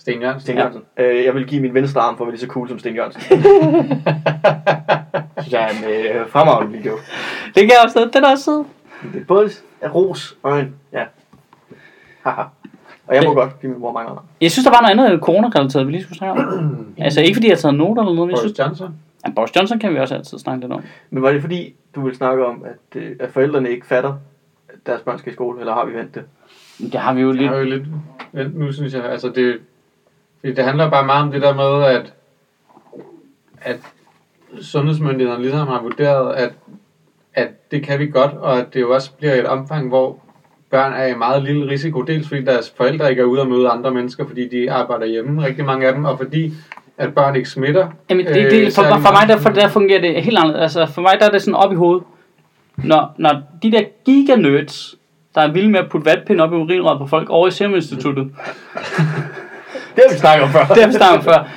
Sten 0.05 0.21
Jørgensen. 0.21 0.41
Sten 0.45 0.57
Jørgensen. 0.57 0.81
Øh, 0.97 1.25
jeg 1.25 1.33
vil 1.35 1.45
give 1.47 1.61
min 1.61 1.73
venstre 1.73 2.01
arm 2.01 2.17
for 2.17 2.23
at 2.23 2.27
være 2.27 2.33
lige 2.35 2.41
så 2.41 2.47
cool 2.47 2.69
som 2.69 2.79
Sten 2.79 2.95
Jørgensen. 2.95 3.21
synes 5.41 5.53
jeg 5.53 5.63
er 5.63 5.69
en 5.69 6.15
øh, 6.21 6.29
fremragende 6.29 6.77
joke. 6.85 7.01
Det 7.45 7.53
kan 7.55 7.69
jeg 7.69 7.77
også 7.83 8.09
Den 8.13 8.23
er 8.23 8.29
også 8.31 8.43
sød. 8.43 8.63
Det 9.13 9.21
er 9.21 9.25
både 9.25 9.49
ros 9.93 10.37
og 10.43 10.59
en, 10.59 10.75
ja. 10.93 11.03
Haha. 12.23 12.41
Og 13.07 13.15
jeg 13.15 13.23
må 13.23 13.29
Det- 13.29 13.35
godt 13.37 13.61
give 13.61 13.71
min 13.71 13.81
mor 13.81 13.91
mange 13.91 14.09
andre. 14.09 14.21
Jeg 14.41 14.51
synes, 14.51 14.65
der 14.65 14.71
var 14.71 14.81
noget 14.95 15.07
andet 15.09 15.21
corona-relateret, 15.23 15.87
vi 15.87 15.91
lige 15.91 16.03
skulle 16.03 16.17
snakke 16.17 16.41
om. 16.41 16.87
altså 16.97 17.21
ikke 17.21 17.35
fordi 17.35 17.47
jeg 17.47 17.55
har 17.55 17.57
taget 17.61 17.75
noter 17.75 18.01
eller 18.01 18.15
noget, 18.15 18.27
men 18.27 18.29
jeg 18.29 18.41
Boris 18.41 18.51
synes... 18.55 18.59
Johnson. 18.59 18.95
Ja, 19.27 19.31
Boris 19.35 19.55
Johnson 19.55 19.79
kan 19.79 19.93
vi 19.93 19.99
også 19.99 20.15
altid 20.15 20.37
snakke 20.39 20.61
lidt 20.61 20.71
om. 20.73 20.81
Men 21.09 21.23
var 21.23 21.31
det 21.31 21.41
fordi, 21.41 21.75
du 21.95 22.01
ville 22.01 22.17
snakke 22.17 22.45
om, 22.45 22.63
at, 22.65 23.01
øh, 23.01 23.15
at 23.19 23.29
forældrene 23.31 23.69
ikke 23.69 23.85
fatter, 23.87 24.13
at 24.69 24.75
deres 24.85 25.01
børn 25.01 25.19
skal 25.19 25.31
i 25.31 25.35
skole, 25.35 25.59
eller 25.59 25.73
har 25.73 25.85
vi 25.85 25.93
ventet 25.93 26.15
det? 26.15 26.23
Det 26.91 26.99
har 26.99 27.13
vi 27.13 27.21
jo 27.21 27.27
Det 27.31 27.35
lidt... 27.37 27.49
har 27.49 27.57
jo 27.57 27.63
lidt 27.63 27.83
vent 28.33 28.57
nu, 28.59 28.71
synes 28.71 28.93
jeg. 28.93 29.03
Altså, 29.05 29.29
det, 29.29 29.57
det, 30.43 30.57
det 30.57 30.65
handler 30.65 30.89
bare 30.89 31.05
meget 31.05 31.23
om 31.23 31.31
det 31.31 31.41
der 31.41 31.53
med, 31.53 31.85
at, 31.95 32.13
at 33.61 33.79
sundhedsmyndighederne 34.61 35.41
ligesom 35.41 35.67
har 35.67 35.81
vurderet, 35.81 36.35
at, 36.35 36.53
at 37.33 37.71
det 37.71 37.83
kan 37.83 37.99
vi 37.99 38.07
godt, 38.07 38.31
og 38.31 38.59
at 38.59 38.73
det 38.73 38.81
jo 38.81 38.93
også 38.93 39.11
bliver 39.11 39.33
et 39.33 39.45
omfang, 39.45 39.87
hvor 39.87 40.19
børn 40.69 40.93
er 40.93 41.05
i 41.05 41.15
meget 41.15 41.43
lille 41.43 41.69
risiko. 41.69 42.01
Dels 42.01 42.27
fordi 42.27 42.43
deres 42.43 42.73
forældre 42.77 43.09
ikke 43.09 43.21
er 43.21 43.25
ude 43.25 43.41
og 43.41 43.47
møde 43.47 43.69
andre 43.69 43.91
mennesker, 43.91 44.27
fordi 44.27 44.47
de 44.47 44.71
arbejder 44.71 45.05
hjemme, 45.05 45.45
rigtig 45.45 45.65
mange 45.65 45.87
af 45.87 45.93
dem, 45.93 46.05
og 46.05 46.17
fordi 46.17 46.53
at 46.97 47.15
børn 47.15 47.35
ikke 47.35 47.49
smitter. 47.49 47.87
Jamen, 48.09 48.25
det, 48.25 48.45
øh, 48.45 48.51
det, 48.51 48.65
for, 48.65 48.81
særlig 48.81 49.01
for 49.01 49.11
mig 49.11 49.27
der, 49.27 49.37
for, 49.37 49.49
der 49.49 49.67
fungerer 49.67 50.01
det 50.01 50.23
helt 50.23 50.37
anderledes. 50.37 50.75
Altså, 50.75 50.93
for 50.93 51.01
mig 51.01 51.11
der 51.19 51.25
er 51.25 51.31
det 51.31 51.41
sådan 51.41 51.55
op 51.55 51.71
i 51.71 51.75
hovedet. 51.75 52.03
Når, 52.77 53.15
når 53.17 53.41
de 53.63 53.71
der 53.71 53.83
giganøds, 54.05 54.95
der 55.35 55.41
er 55.41 55.51
vilde 55.51 55.69
med 55.69 55.79
at 55.79 55.89
putte 55.89 56.05
vatpind 56.05 56.41
op 56.41 56.53
i 56.53 56.55
urinrøret 56.55 56.99
på 56.99 57.07
folk 57.07 57.29
over 57.29 57.47
i 57.47 57.51
Serum 57.51 57.75
Instituttet, 57.75 58.31
Det 59.95 60.03
har 60.07 60.13
vi 60.13 60.19
snakket 60.19 60.43
om 60.43 60.49
før. 60.49 60.65
det 60.73 60.83
har 60.83 60.87
vi 60.87 60.93
snakket 60.93 61.17
om 61.17 61.23
før. 61.23 61.49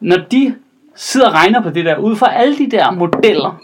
Når 0.00 0.16
de 0.32 0.54
sidder 0.94 1.28
og 1.28 1.34
regner 1.34 1.62
på 1.62 1.70
det 1.70 1.84
der, 1.84 1.96
ud 1.96 2.16
fra 2.16 2.34
alle 2.34 2.58
de 2.58 2.70
der 2.70 2.90
modeller, 2.90 3.60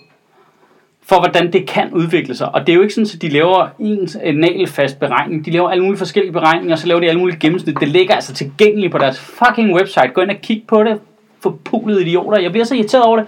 for 1.06 1.18
hvordan 1.20 1.52
det 1.52 1.66
kan 1.66 1.92
udvikle 1.92 2.34
sig. 2.34 2.54
Og 2.54 2.60
det 2.60 2.68
er 2.68 2.76
jo 2.76 2.82
ikke 2.82 2.94
sådan, 2.94 3.08
at 3.14 3.22
de 3.22 3.28
laver 3.28 3.68
en 3.80 4.08
nagelfast 4.34 5.00
beregning. 5.00 5.46
De 5.46 5.50
laver 5.50 5.70
alle 5.70 5.84
mulige 5.84 5.98
forskellige 5.98 6.32
beregninger, 6.32 6.74
og 6.74 6.78
så 6.78 6.86
laver 6.86 7.00
de 7.00 7.08
alle 7.08 7.20
mulige 7.20 7.38
gennemsnit. 7.38 7.80
Det 7.80 7.88
ligger 7.88 8.14
altså 8.14 8.34
tilgængeligt 8.34 8.92
på 8.92 8.98
deres 8.98 9.18
fucking 9.20 9.74
website. 9.74 10.08
Gå 10.08 10.20
ind 10.20 10.30
og 10.30 10.36
kig 10.42 10.64
på 10.68 10.84
det. 10.84 11.00
Forpulede 11.40 12.02
idioter. 12.02 12.40
Jeg 12.40 12.50
bliver 12.50 12.64
så 12.64 12.74
irriteret 12.74 13.04
over 13.04 13.16
det. 13.16 13.26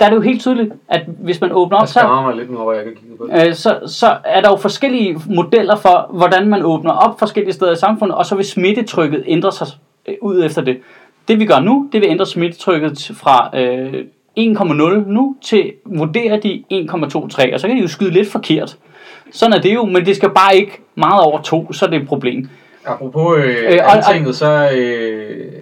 Der 0.00 0.06
er 0.06 0.10
det 0.10 0.16
jo 0.16 0.20
helt 0.20 0.40
tydeligt, 0.40 0.72
at 0.88 1.02
hvis 1.06 1.40
man 1.40 1.52
åbner 1.52 1.78
op, 1.78 1.88
så, 1.88 2.22
mig 2.22 2.36
lidt 2.36 2.50
nu 2.50 2.70
at 2.70 2.76
jeg 2.76 2.84
kan 2.84 2.94
kigge 2.94 3.16
på 3.16 3.26
det. 3.26 3.46
øh, 3.46 3.54
så, 3.54 3.78
så 3.86 4.16
er 4.24 4.40
der 4.40 4.50
jo 4.50 4.56
forskellige 4.56 5.20
modeller 5.26 5.76
for, 5.76 6.10
hvordan 6.12 6.48
man 6.48 6.62
åbner 6.62 6.92
op 6.92 7.18
forskellige 7.18 7.52
steder 7.52 7.72
i 7.72 7.76
samfundet, 7.76 8.16
og 8.16 8.26
så 8.26 8.34
vil 8.34 8.44
smittetrykket 8.44 9.24
ændre 9.26 9.52
sig 9.52 9.66
øh, 10.08 10.14
ud 10.20 10.44
efter 10.44 10.62
det. 10.62 10.78
Det 11.28 11.38
vi 11.40 11.46
gør 11.46 11.60
nu, 11.60 11.88
det 11.92 12.00
vil 12.00 12.10
ændre 12.10 12.26
smittetrykket 12.26 13.10
fra 13.14 13.58
øh, 13.60 13.92
1,0 14.38 15.12
nu 15.12 15.36
til, 15.44 15.72
vurderer 15.86 16.40
de 16.40 16.64
1,23, 16.72 17.54
og 17.54 17.60
så 17.60 17.66
kan 17.66 17.76
de 17.76 17.82
jo 17.82 17.88
skyde 17.88 18.10
lidt 18.10 18.28
forkert. 18.32 18.76
Sådan 19.32 19.52
er 19.52 19.60
det 19.60 19.74
jo, 19.74 19.84
men 19.84 20.06
det 20.06 20.16
skal 20.16 20.30
bare 20.30 20.56
ikke 20.56 20.80
meget 20.94 21.24
over 21.24 21.40
2, 21.42 21.72
så 21.72 21.86
er 21.86 21.90
det 21.90 22.02
et 22.02 22.08
problem. 22.08 22.48
Apropos 22.86 23.38
øh, 23.38 23.44
Øh, 23.44 23.78
og- 23.78 23.84
og- 23.84 23.96
altinget, 23.96 24.36
så 24.36 24.70
øh, 24.76 25.52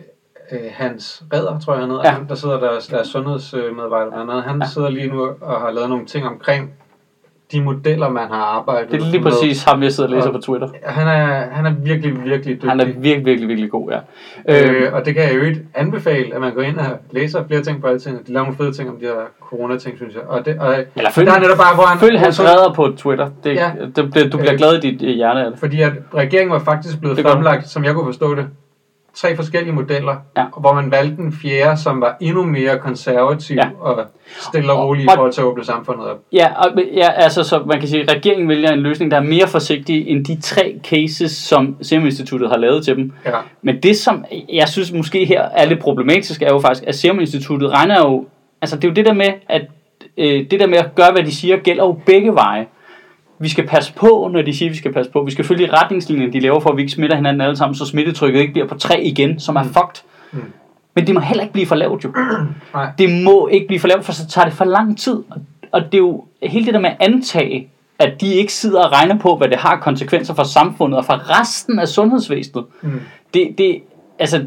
øh, 0.52 0.58
Hans 0.72 1.22
Redder, 1.34 1.58
tror 1.60 1.72
jeg 1.72 1.80
han 1.80 1.90
hedder, 1.90 2.04
Ja. 2.04 2.14
der 2.28 2.34
sidder 2.34 2.60
deres, 2.60 2.86
deres 2.86 3.08
sundhedsmedarbejder 3.08 4.10
blandt 4.10 4.30
andet. 4.30 4.44
Han 4.44 4.56
Ja. 4.56 4.64
ja. 4.64 4.68
sidder 4.70 4.88
lige 4.90 5.08
nu 5.08 5.22
og 5.40 5.60
har 5.60 5.70
lavet 5.70 5.88
nogle 5.90 6.06
ting 6.06 6.26
omkring 6.26 6.70
de 7.52 7.62
modeller, 7.62 8.08
man 8.08 8.28
har 8.28 8.42
arbejdet 8.58 8.90
Det 8.92 9.00
er 9.02 9.04
lige 9.10 9.22
med. 9.22 9.30
præcis 9.30 9.64
ham, 9.64 9.82
jeg 9.82 9.92
sidder 9.92 10.10
og 10.10 10.14
læser 10.16 10.28
Og- 10.28 10.34
på 10.34 10.40
Twitter. 10.40 10.68
Han 10.86 11.06
er, 11.08 11.50
han 11.50 11.66
er 11.66 11.70
virkelig, 11.70 12.24
virkelig 12.24 12.54
dygtig. 12.56 12.70
Han 12.70 12.80
er 12.80 12.84
virkelig, 12.84 13.24
virkelig, 13.26 13.48
virkelig 13.48 13.70
god, 13.70 13.90
ja. 13.90 13.98
Øh, 14.48 14.82
Øh, 14.82 14.92
og 14.92 15.04
det 15.06 15.14
kan 15.14 15.22
jeg 15.24 15.34
jo 15.36 15.42
ikke 15.42 15.60
anbefale, 15.74 16.34
at 16.34 16.40
man 16.40 16.54
går 16.54 16.62
ind 16.62 16.76
og 16.78 16.84
læser 17.10 17.46
flere 17.46 17.62
ting 17.62 17.80
på 17.80 17.86
alting. 17.86 18.26
De 18.26 18.32
laver 18.32 18.44
nogle 18.44 18.56
fede 18.56 18.72
ting 18.72 18.88
om 18.90 18.96
de 18.96 19.04
her 19.06 19.12
corona-ting, 19.40 19.96
synes 19.96 20.14
jeg. 20.14 20.22
Og 20.28 20.44
det, 20.46 20.58
og 20.60 20.74
Eller 20.96 21.10
følg, 21.10 21.26
der 21.26 21.34
er 21.34 21.40
netop 21.40 21.56
bare, 21.58 21.74
hvor 21.74 21.84
han... 21.84 21.98
følg 21.98 22.20
hans 22.20 22.40
redder 22.40 22.72
på 22.74 22.92
Twitter. 22.96 23.30
Det, 23.44 23.54
Ja. 23.54 23.70
det, 23.96 24.14
det, 24.14 24.32
du 24.32 24.38
bliver 24.38 24.52
Øh, 24.52 24.58
glad 24.58 24.74
i 24.84 24.90
dit 24.90 25.14
hjerte 25.14 25.40
af 25.40 25.50
det. 25.50 25.60
Fordi 25.60 25.80
at 25.82 25.92
regeringen 26.14 26.52
var 26.52 26.58
faktisk 26.58 27.00
blevet 27.00 27.16
Det 27.16 27.26
fremlagt, 27.26 27.68
som 27.68 27.84
jeg 27.84 27.94
kunne 27.94 28.06
forstå 28.06 28.34
det, 28.34 28.46
tre 29.14 29.36
forskellige 29.36 29.72
modeller, 29.74 30.16
Ja. 30.36 30.44
hvor 30.60 30.72
man 30.74 30.90
valgte 30.90 31.16
den 31.16 31.32
fjerde, 31.42 31.76
som 31.80 32.00
var 32.00 32.16
endnu 32.20 32.42
mere 32.42 32.78
konservativ 32.78 33.56
Ja. 33.56 33.68
og 33.80 34.04
stille 34.48 34.72
og 34.72 34.88
rolig 34.88 35.04
i 35.04 35.08
forhold 35.14 35.32
til 35.32 35.40
at 35.40 35.44
åbne 35.44 35.64
samfundet 35.64 36.06
op. 36.06 36.18
Ja, 36.32 36.48
og, 36.56 36.66
ja, 36.94 37.10
altså 37.12 37.42
så 37.42 37.62
man 37.66 37.78
kan 37.80 37.88
sige, 37.88 38.02
at 38.02 38.10
regeringen 38.14 38.48
vælger 38.48 38.72
en 38.72 38.80
løsning, 38.80 39.10
der 39.10 39.16
er 39.16 39.22
mere 39.22 39.46
forsigtig 39.48 40.08
end 40.08 40.24
de 40.24 40.40
tre 40.40 40.80
cases, 40.84 41.30
som 41.32 41.76
Serum 41.82 42.04
Instituttet 42.04 42.48
har 42.50 42.56
lavet 42.56 42.84
til 42.84 42.96
dem. 42.96 43.12
Ja. 43.26 43.30
Men 43.62 43.82
det, 43.82 43.96
som 43.96 44.24
jeg 44.52 44.68
synes 44.68 44.92
måske 44.92 45.24
her 45.24 45.42
er 45.42 45.64
lidt 45.64 45.80
problematisk, 45.80 46.42
er 46.42 46.48
jo 46.52 46.60
faktisk, 46.60 46.84
at 46.88 46.94
Serum 46.94 47.20
Instituttet 47.20 47.70
regner 47.70 47.98
jo... 47.98 48.26
Altså 48.62 48.76
det 48.76 48.84
er 48.84 48.88
jo 48.88 48.94
det 48.94 49.04
der 49.06 49.12
med, 49.14 49.32
at 49.48 49.62
øh, 50.18 50.50
det 50.50 50.60
der 50.60 50.66
med 50.66 50.78
at 50.78 50.94
gøre, 50.94 51.12
hvad 51.12 51.22
de 51.22 51.34
siger, 51.34 51.56
gælder 51.56 51.84
jo 51.84 51.92
begge 52.06 52.34
veje. 52.34 52.66
Vi 53.44 53.48
skal 53.48 53.66
passe 53.66 53.92
på, 53.94 54.30
når 54.32 54.42
de 54.42 54.56
siger, 54.56 54.68
at 54.68 54.72
vi 54.72 54.78
skal 54.78 54.92
passe 54.92 55.12
på. 55.12 55.22
Vi 55.22 55.30
skal 55.30 55.44
følge 55.44 55.72
retningslinjerne, 55.72 56.32
de 56.32 56.40
laver 56.40 56.60
for, 56.60 56.70
at 56.70 56.76
vi 56.76 56.82
ikke 56.82 56.92
smitter 56.92 57.16
hinanden 57.16 57.40
alle 57.40 57.56
sammen, 57.56 57.74
så 57.74 57.86
smittetrykket 57.86 58.40
ikke 58.40 58.52
bliver 58.52 58.68
på 58.68 58.74
3 58.78 59.02
igen, 59.04 59.40
som 59.40 59.56
er 59.56 59.62
fucked. 59.62 60.02
Mm. 60.32 60.52
Men 60.94 61.06
det 61.06 61.14
må 61.14 61.20
heller 61.20 61.42
ikke 61.42 61.52
blive 61.52 61.66
for 61.66 61.74
lavt 61.74 62.04
jo. 62.04 62.12
Nej. 62.74 62.90
Det 62.98 63.22
må 63.24 63.48
ikke 63.48 63.66
blive 63.66 63.80
for 63.80 63.88
lavt, 63.88 64.04
for 64.04 64.12
så 64.12 64.26
tager 64.26 64.44
det 64.44 64.54
for 64.54 64.64
lang 64.64 64.98
tid. 64.98 65.16
Og- 65.72 65.82
det 65.84 65.94
er 65.94 65.98
jo 65.98 66.24
hele 66.42 66.66
det 66.66 66.74
der 66.74 66.80
med 66.80 66.90
at 66.90 66.96
antage, 67.00 67.68
at 67.98 68.20
de 68.20 68.34
ikke 68.34 68.52
sidder 68.52 68.84
og 68.84 68.92
regner 68.92 69.18
på, 69.18 69.36
hvad 69.36 69.48
det 69.48 69.56
har 69.58 69.76
konsekvenser 69.76 70.34
for 70.34 70.42
samfundet 70.42 70.98
og 70.98 71.04
for 71.04 71.40
resten 71.40 71.78
af 71.78 71.88
sundhedsvæsenet. 71.88 72.64
Mm. 72.82 73.00
Det, 73.34 73.54
det, 73.58 73.80
altså, 74.18 74.46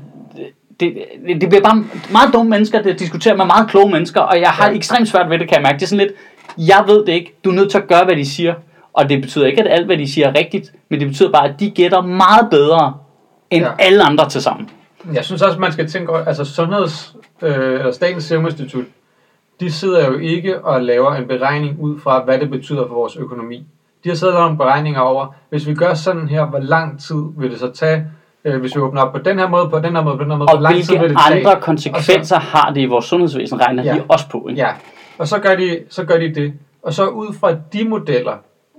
det, 0.79 0.97
det, 1.27 1.41
det 1.41 1.49
bliver 1.49 1.63
bare 1.63 1.83
meget 2.11 2.33
dumme 2.33 2.49
mennesker, 2.49 2.81
der 2.81 2.93
diskuterer 2.93 3.35
med 3.37 3.45
meget 3.45 3.69
kloge 3.69 3.91
mennesker, 3.91 4.21
og 4.21 4.39
jeg 4.41 4.49
har 4.49 4.69
Ja. 4.69 4.75
ekstremt 4.75 5.07
svært 5.07 5.29
ved 5.29 5.39
det, 5.39 5.47
kan 5.47 5.55
jeg 5.55 5.63
mærke. 5.63 5.75
Det 5.75 5.83
er 5.83 5.87
sådan 5.87 6.05
lidt, 6.07 6.17
jeg 6.67 6.83
ved 6.87 7.05
det 7.05 7.13
ikke, 7.13 7.33
du 7.43 7.49
er 7.49 7.53
nødt 7.53 7.71
til 7.71 7.77
at 7.77 7.87
gøre, 7.87 8.05
hvad 8.05 8.15
de 8.15 8.25
siger. 8.25 8.53
Og 8.97 9.09
det 9.09 9.21
betyder 9.21 9.45
ikke, 9.45 9.61
at 9.63 9.71
alt, 9.71 9.85
hvad 9.85 9.97
de 9.97 10.11
siger, 10.11 10.27
er 10.27 10.35
rigtigt, 10.39 10.73
men 10.89 10.99
det 10.99 11.07
betyder 11.07 11.31
bare, 11.31 11.49
at 11.49 11.59
de 11.59 11.69
gætter 11.69 12.01
meget 12.01 12.49
bedre 12.51 12.93
end 13.49 13.63
Ja. 13.65 13.71
alle 13.79 14.03
andre 14.03 14.29
til 14.29 14.41
sammen. 14.41 14.69
Jeg 15.13 15.25
synes 15.25 15.41
også, 15.41 15.59
man 15.59 15.71
skal 15.71 15.87
tænke 15.89 16.09
over, 16.11 16.25
altså 16.25 16.45
Sundheds, 16.45 17.15
øh, 17.41 17.55
eller 17.79 17.91
Statens 17.91 18.23
Serum 18.23 18.45
Institut, 18.45 18.85
de 19.59 19.71
sidder 19.71 20.07
jo 20.07 20.17
ikke 20.17 20.65
og 20.65 20.81
laver 20.81 21.15
en 21.15 21.27
beregning 21.27 21.79
ud 21.79 21.99
fra, 21.99 22.23
hvad 22.23 22.39
det 22.39 22.49
betyder 22.49 22.87
for 22.87 22.93
vores 22.95 23.15
økonomi. 23.15 23.65
De 24.03 24.09
har 24.09 24.15
siddet 24.15 24.35
og 24.35 24.39
lavet 24.39 24.51
nogle 24.51 24.57
beregninger 24.57 24.99
over, 25.01 25.27
hvis 25.49 25.67
vi 25.67 25.73
gør 25.75 25.93
sådan 25.93 26.27
her, 26.27 26.45
hvor 26.45 26.59
lang 26.59 26.99
tid 27.01 27.15
vil 27.37 27.51
det 27.51 27.59
så 27.59 27.71
tage, 27.71 28.05
øh, 28.45 28.59
hvis 28.61 28.75
vi 28.75 28.81
åbner 28.81 29.01
op 29.01 29.13
på 29.13 29.19
den 29.19 29.39
her 29.39 29.47
måde, 29.49 29.69
på 29.69 29.79
den 29.79 29.95
her 29.95 30.03
måde, 30.03 30.17
på 30.17 30.23
den 30.23 30.31
her 30.31 30.37
måde, 30.37 30.47
Og 30.49 30.55
hvor 30.57 30.61
lang 30.69 30.83
tid 30.83 30.97
vil 30.99 31.09
det 31.09 31.17
tage? 31.27 31.39
andre 31.47 31.61
konsekvenser 31.61 32.39
har 32.39 32.71
det 32.73 32.81
i 32.81 32.85
vores 32.85 33.05
sundhedsvæsen, 33.05 33.61
regner 33.61 33.83
Ja. 33.83 33.93
de 33.93 34.03
også 34.07 34.29
på. 34.29 34.45
Ikke? 34.49 34.61
Ja, 34.61 34.69
og 35.17 35.27
så 35.27 35.39
gør, 35.39 35.55
de, 35.55 35.79
så 35.89 36.03
gør 36.05 36.17
de 36.17 36.35
det. 36.35 36.53
Og 36.83 36.93
så 36.93 37.07
ud 37.07 37.33
fra 37.39 37.51
de 37.73 37.89
modeller, 37.89 38.33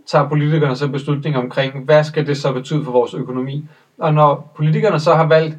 tager 0.08 0.28
politikerne 0.28 0.76
så 0.76 0.88
beslutninger 0.88 1.40
omkring, 1.40 1.84
hvad 1.84 2.04
skal 2.04 2.26
det 2.26 2.36
så 2.36 2.52
betyde 2.52 2.84
for 2.84 2.92
vores 2.92 3.14
økonomi. 3.14 3.64
Og 3.98 4.14
når 4.14 4.52
politikerne 4.56 5.00
så 5.00 5.14
har 5.14 5.26
valgt 5.26 5.56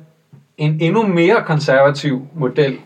en 0.58 0.78
endnu 0.82 1.08
mere 1.08 1.44
konservativ 1.46 2.28
model, 2.34 2.80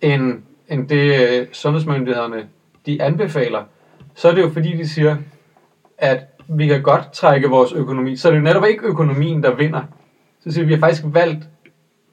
end, 0.00 0.42
end 0.68 0.88
det 0.88 1.30
øh, 1.30 1.46
sundhedsmyndighederne 1.52 2.46
de 2.86 3.02
anbefaler, 3.02 3.62
så 4.14 4.28
er 4.28 4.34
det 4.34 4.42
jo 4.42 4.48
fordi, 4.48 4.76
de 4.76 4.88
siger, 4.88 5.16
at 5.98 6.18
vi 6.48 6.66
kan 6.66 6.82
godt 6.82 7.12
trække 7.12 7.48
vores 7.48 7.72
økonomi. 7.72 8.16
Så 8.16 8.28
er 8.28 8.32
det 8.32 8.38
jo 8.38 8.44
netop 8.44 8.64
ikke 8.64 8.82
økonomien, 8.82 9.42
der 9.42 9.54
vinder. 9.54 9.82
Så 10.40 10.50
siger 10.50 10.64
vi, 10.64 10.68
vi 10.68 10.74
har 10.74 10.80
faktisk 10.80 11.02
valgt 11.06 11.48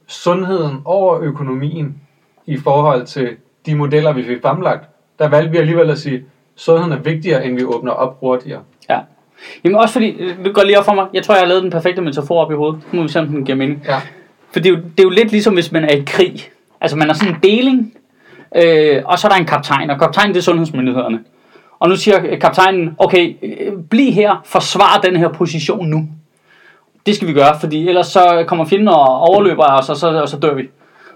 sundheden 0.08 0.82
over 0.86 1.20
økonomien 1.20 2.02
i 2.46 2.58
forhold 2.58 3.06
til 3.06 3.38
de 3.66 3.76
modeller, 3.76 4.14
vi 4.14 4.24
fik 4.24 4.42
fremlagt. 4.42 4.90
Der 5.20 5.30
valgte 5.30 5.52
vi 5.52 5.58
alligevel 5.58 5.90
at 5.90 5.98
sige, 5.98 6.26
sundheden 6.66 6.92
er 6.92 6.98
vigtigere, 6.98 7.46
end 7.46 7.56
vi 7.56 7.64
åbner 7.64 7.92
op 7.92 8.18
hurtigere. 8.20 8.62
Ja. 8.90 9.00
Jamen 9.64 9.78
også 9.78 9.94
fordi, 9.94 10.10
øh, 10.10 10.46
det 10.46 10.54
går 10.54 10.64
lige 10.64 10.80
op 10.80 10.86
for 10.86 10.94
mig, 10.94 11.08
jeg 11.14 11.24
tror, 11.24 11.36
jeg 11.36 11.42
har 11.42 11.48
lavet 11.48 11.64
den 11.64 11.72
perfekte 11.72 12.02
metafor 12.02 12.46
op 12.46 12.52
i 12.52 12.56
hovedet. 12.56 12.82
Nu 12.92 12.98
må 12.98 13.04
vi 13.04 13.12
se, 13.12 13.20
om 13.20 13.28
den 13.28 13.46
giver 13.46 13.58
mening. 13.58 13.84
Ja, 13.88 13.96
For 14.52 14.60
det 14.60 14.66
er, 14.66 14.70
jo, 14.70 14.76
det 14.76 15.00
er 15.00 15.04
jo 15.04 15.10
lidt 15.10 15.32
ligesom, 15.32 15.54
hvis 15.54 15.72
man 15.72 15.84
er 15.84 15.90
i 15.96 16.04
krig. 16.08 16.50
Altså, 16.82 16.98
man 16.98 17.10
er 17.10 17.14
sådan 17.14 17.34
en 17.34 17.40
deling, 17.44 17.94
øh, 18.56 19.02
og 19.06 19.20
så 19.20 19.28
er 19.28 19.32
der 19.32 19.40
en 19.40 19.46
kaptajn, 19.46 19.90
og 19.90 20.00
kaptajnen 20.00 20.34
det 20.34 20.40
er 20.40 20.44
sundhedsmyndighederne. 20.44 21.20
Og 21.80 21.90
nu 21.90 21.96
siger 21.96 22.36
kaptajnen, 22.36 22.96
okay, 22.98 23.36
øh, 23.44 23.74
bliv 23.90 24.12
her, 24.14 24.42
forsvar 24.46 25.00
den 25.04 25.16
her 25.16 25.28
position 25.28 25.88
nu. 25.88 26.10
Det 27.06 27.16
skal 27.16 27.28
vi 27.28 27.34
gøre, 27.34 27.60
fordi 27.60 27.88
ellers 27.88 28.08
så 28.08 28.44
kommer 28.48 28.66
fjenden 28.66 28.88
og 28.88 29.20
overløber 29.20 29.64
os, 29.64 29.90
og 29.90 29.98
så, 29.98 30.22
og 30.22 30.30
så 30.30 30.38
dør 30.38 30.54
vi. 30.54 30.70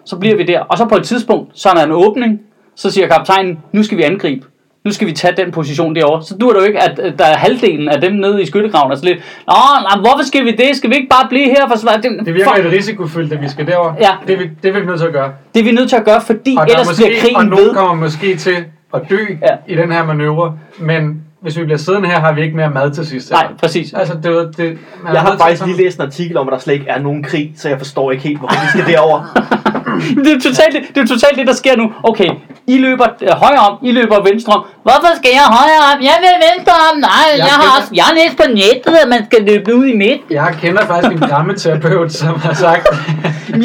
Så 0.06 0.18
bliver 0.18 0.36
vi 0.36 0.44
der. 0.44 0.60
Og 0.60 0.78
så 0.78 0.86
på 0.86 0.96
et 0.96 1.04
tidspunkt, 1.04 1.60
så 1.60 1.70
er 1.70 1.74
der 1.74 1.84
en 1.84 1.92
åbning, 1.92 2.42
så 2.76 2.92
siger 2.92 3.08
kaptajnen, 3.08 3.60
nu 3.72 3.84
skal 3.84 3.98
vi 3.98 4.04
angribe. 4.04 4.46
Nu 4.86 4.92
skal 4.92 5.08
vi 5.08 5.12
tage 5.12 5.34
den 5.38 5.52
position 5.52 5.96
derovre. 5.96 6.24
Så 6.24 6.38
dur 6.42 6.54
det 6.54 6.60
jo 6.60 6.66
ikke, 6.66 6.82
at 6.84 7.00
øh, 7.04 7.14
der 7.18 7.26
er 7.26 7.38
halvdelen 7.38 7.90
af 7.90 8.02
dem 8.02 8.14
nede 8.14 8.42
i 8.42 8.46
skyttegraven, 8.46 8.92
og 8.92 8.98
så 8.98 9.06
lidt, 9.06 9.18
Nå, 9.48 9.54
nej, 9.82 10.00
hvorfor 10.00 10.26
skal 10.26 10.46
vi 10.46 10.52
det? 10.52 10.70
Skal 10.76 10.90
vi 10.90 10.96
ikke 10.96 11.08
bare 11.10 11.28
blive 11.30 11.46
her? 11.50 11.68
For 11.70 11.78
svar? 11.78 11.96
det, 11.96 12.12
Det 12.26 12.34
virker 12.34 12.50
fuck, 12.54 12.64
lidt 12.64 12.74
risikofyldt, 12.74 13.34
at 13.34 13.42
vi 13.42 13.50
skal 13.50 13.68
derover. 13.68 13.94
Ja. 14.00 14.10
Det, 14.28 14.34
er 14.34 14.38
vi, 14.38 14.50
det 14.64 14.76
er 14.76 14.80
vi 14.80 14.86
nødt 14.86 15.00
til 15.00 15.08
at 15.08 15.14
gøre. 15.14 15.32
det 15.54 15.60
er 15.60 15.64
vi 15.64 15.72
nødt 15.72 15.90
til 15.90 15.96
at 15.96 16.06
gøre, 16.06 16.22
fordi 16.22 16.56
Og, 16.60 16.64
er 16.64 16.68
ellers 16.68 16.96
bliver 16.98 17.10
måske, 17.10 17.18
og 17.18 17.22
krigen 17.22 17.50
nogen 17.50 17.66
ved. 17.66 17.74
kommer 17.76 17.94
måske 17.94 18.36
til 18.36 18.56
at 18.94 19.02
dø 19.10 19.18
Ja. 19.42 19.56
i 19.68 19.76
den 19.76 19.92
her 19.92 20.06
manøvre, 20.06 20.58
men 20.80 21.22
hvis 21.42 21.58
vi 21.60 21.64
bliver 21.64 21.78
siddende 21.78 22.10
her, 22.10 22.20
har 22.20 22.34
vi 22.34 22.42
ikke 22.42 22.56
mere 22.56 22.70
mad 22.70 22.92
til 22.92 23.06
sidst. 23.08 23.32
Nej, 23.32 23.48
præcis. 23.60 23.94
Altså, 23.94 24.14
det, 24.24 24.32
var- 24.32 24.52
det, 24.58 24.78
man 25.04 25.14
Jeg 25.14 25.22
har 25.22 25.38
faktisk 25.38 25.66
lige 25.66 25.78
læst 25.78 25.98
en 26.00 26.06
artikel 26.06 26.38
om, 26.38 26.48
at 26.48 26.52
der 26.52 26.60
slet 26.60 26.74
ikke 26.74 26.86
er 26.90 27.00
nogen 27.00 27.24
krig, 27.24 27.54
så 27.58 27.70
jeg 27.70 27.78
forstår 27.78 28.12
ikke 28.12 28.24
helt, 28.24 28.40
hvorfor 28.40 28.56
vi 28.62 28.80
skal 28.82 28.94
derover. 28.94 29.22
Det 30.26 30.32
er 30.38 30.40
totalt 30.40 30.74
det, 30.96 31.02
er 31.04 31.08
totalt 31.08 31.36
det 31.38 31.48
der 31.48 31.54
sker 31.54 31.76
nu. 31.76 31.92
Okay, 32.04 32.30
I 32.68 32.78
løber 32.78 33.08
øh, 33.22 33.30
højre 33.30 33.60
om, 33.70 33.78
I 33.84 33.92
løber 33.92 34.24
venstre 34.30 34.54
om. 34.54 34.64
Hvorfor 34.84 35.12
skal 35.16 35.32
jeg 35.34 35.46
højre 35.60 35.82
om? 35.92 35.98
Jeg 36.10 36.18
vil 36.24 36.36
venstre 36.50 36.74
om. 36.92 36.98
Nej, 37.00 37.26
jeg, 37.32 37.38
Jeg 37.38 37.56
har 37.62 37.80
også, 37.80 37.90
jeg 37.94 38.04
har 38.04 38.14
læst 38.14 38.38
på 38.38 38.48
nettet, 38.48 38.96
at 39.04 39.10
man 39.10 39.26
skal 39.26 39.42
løbe 39.50 39.76
ud 39.76 39.86
i 39.86 39.98
midt. 39.98 40.22
Jeg 40.30 40.56
kender 40.62 40.86
faktisk 40.86 41.12
en 41.12 41.20
grammeterapeut, 41.30 42.12
som 42.14 42.40
har 42.40 42.54
sagt, 42.54 42.88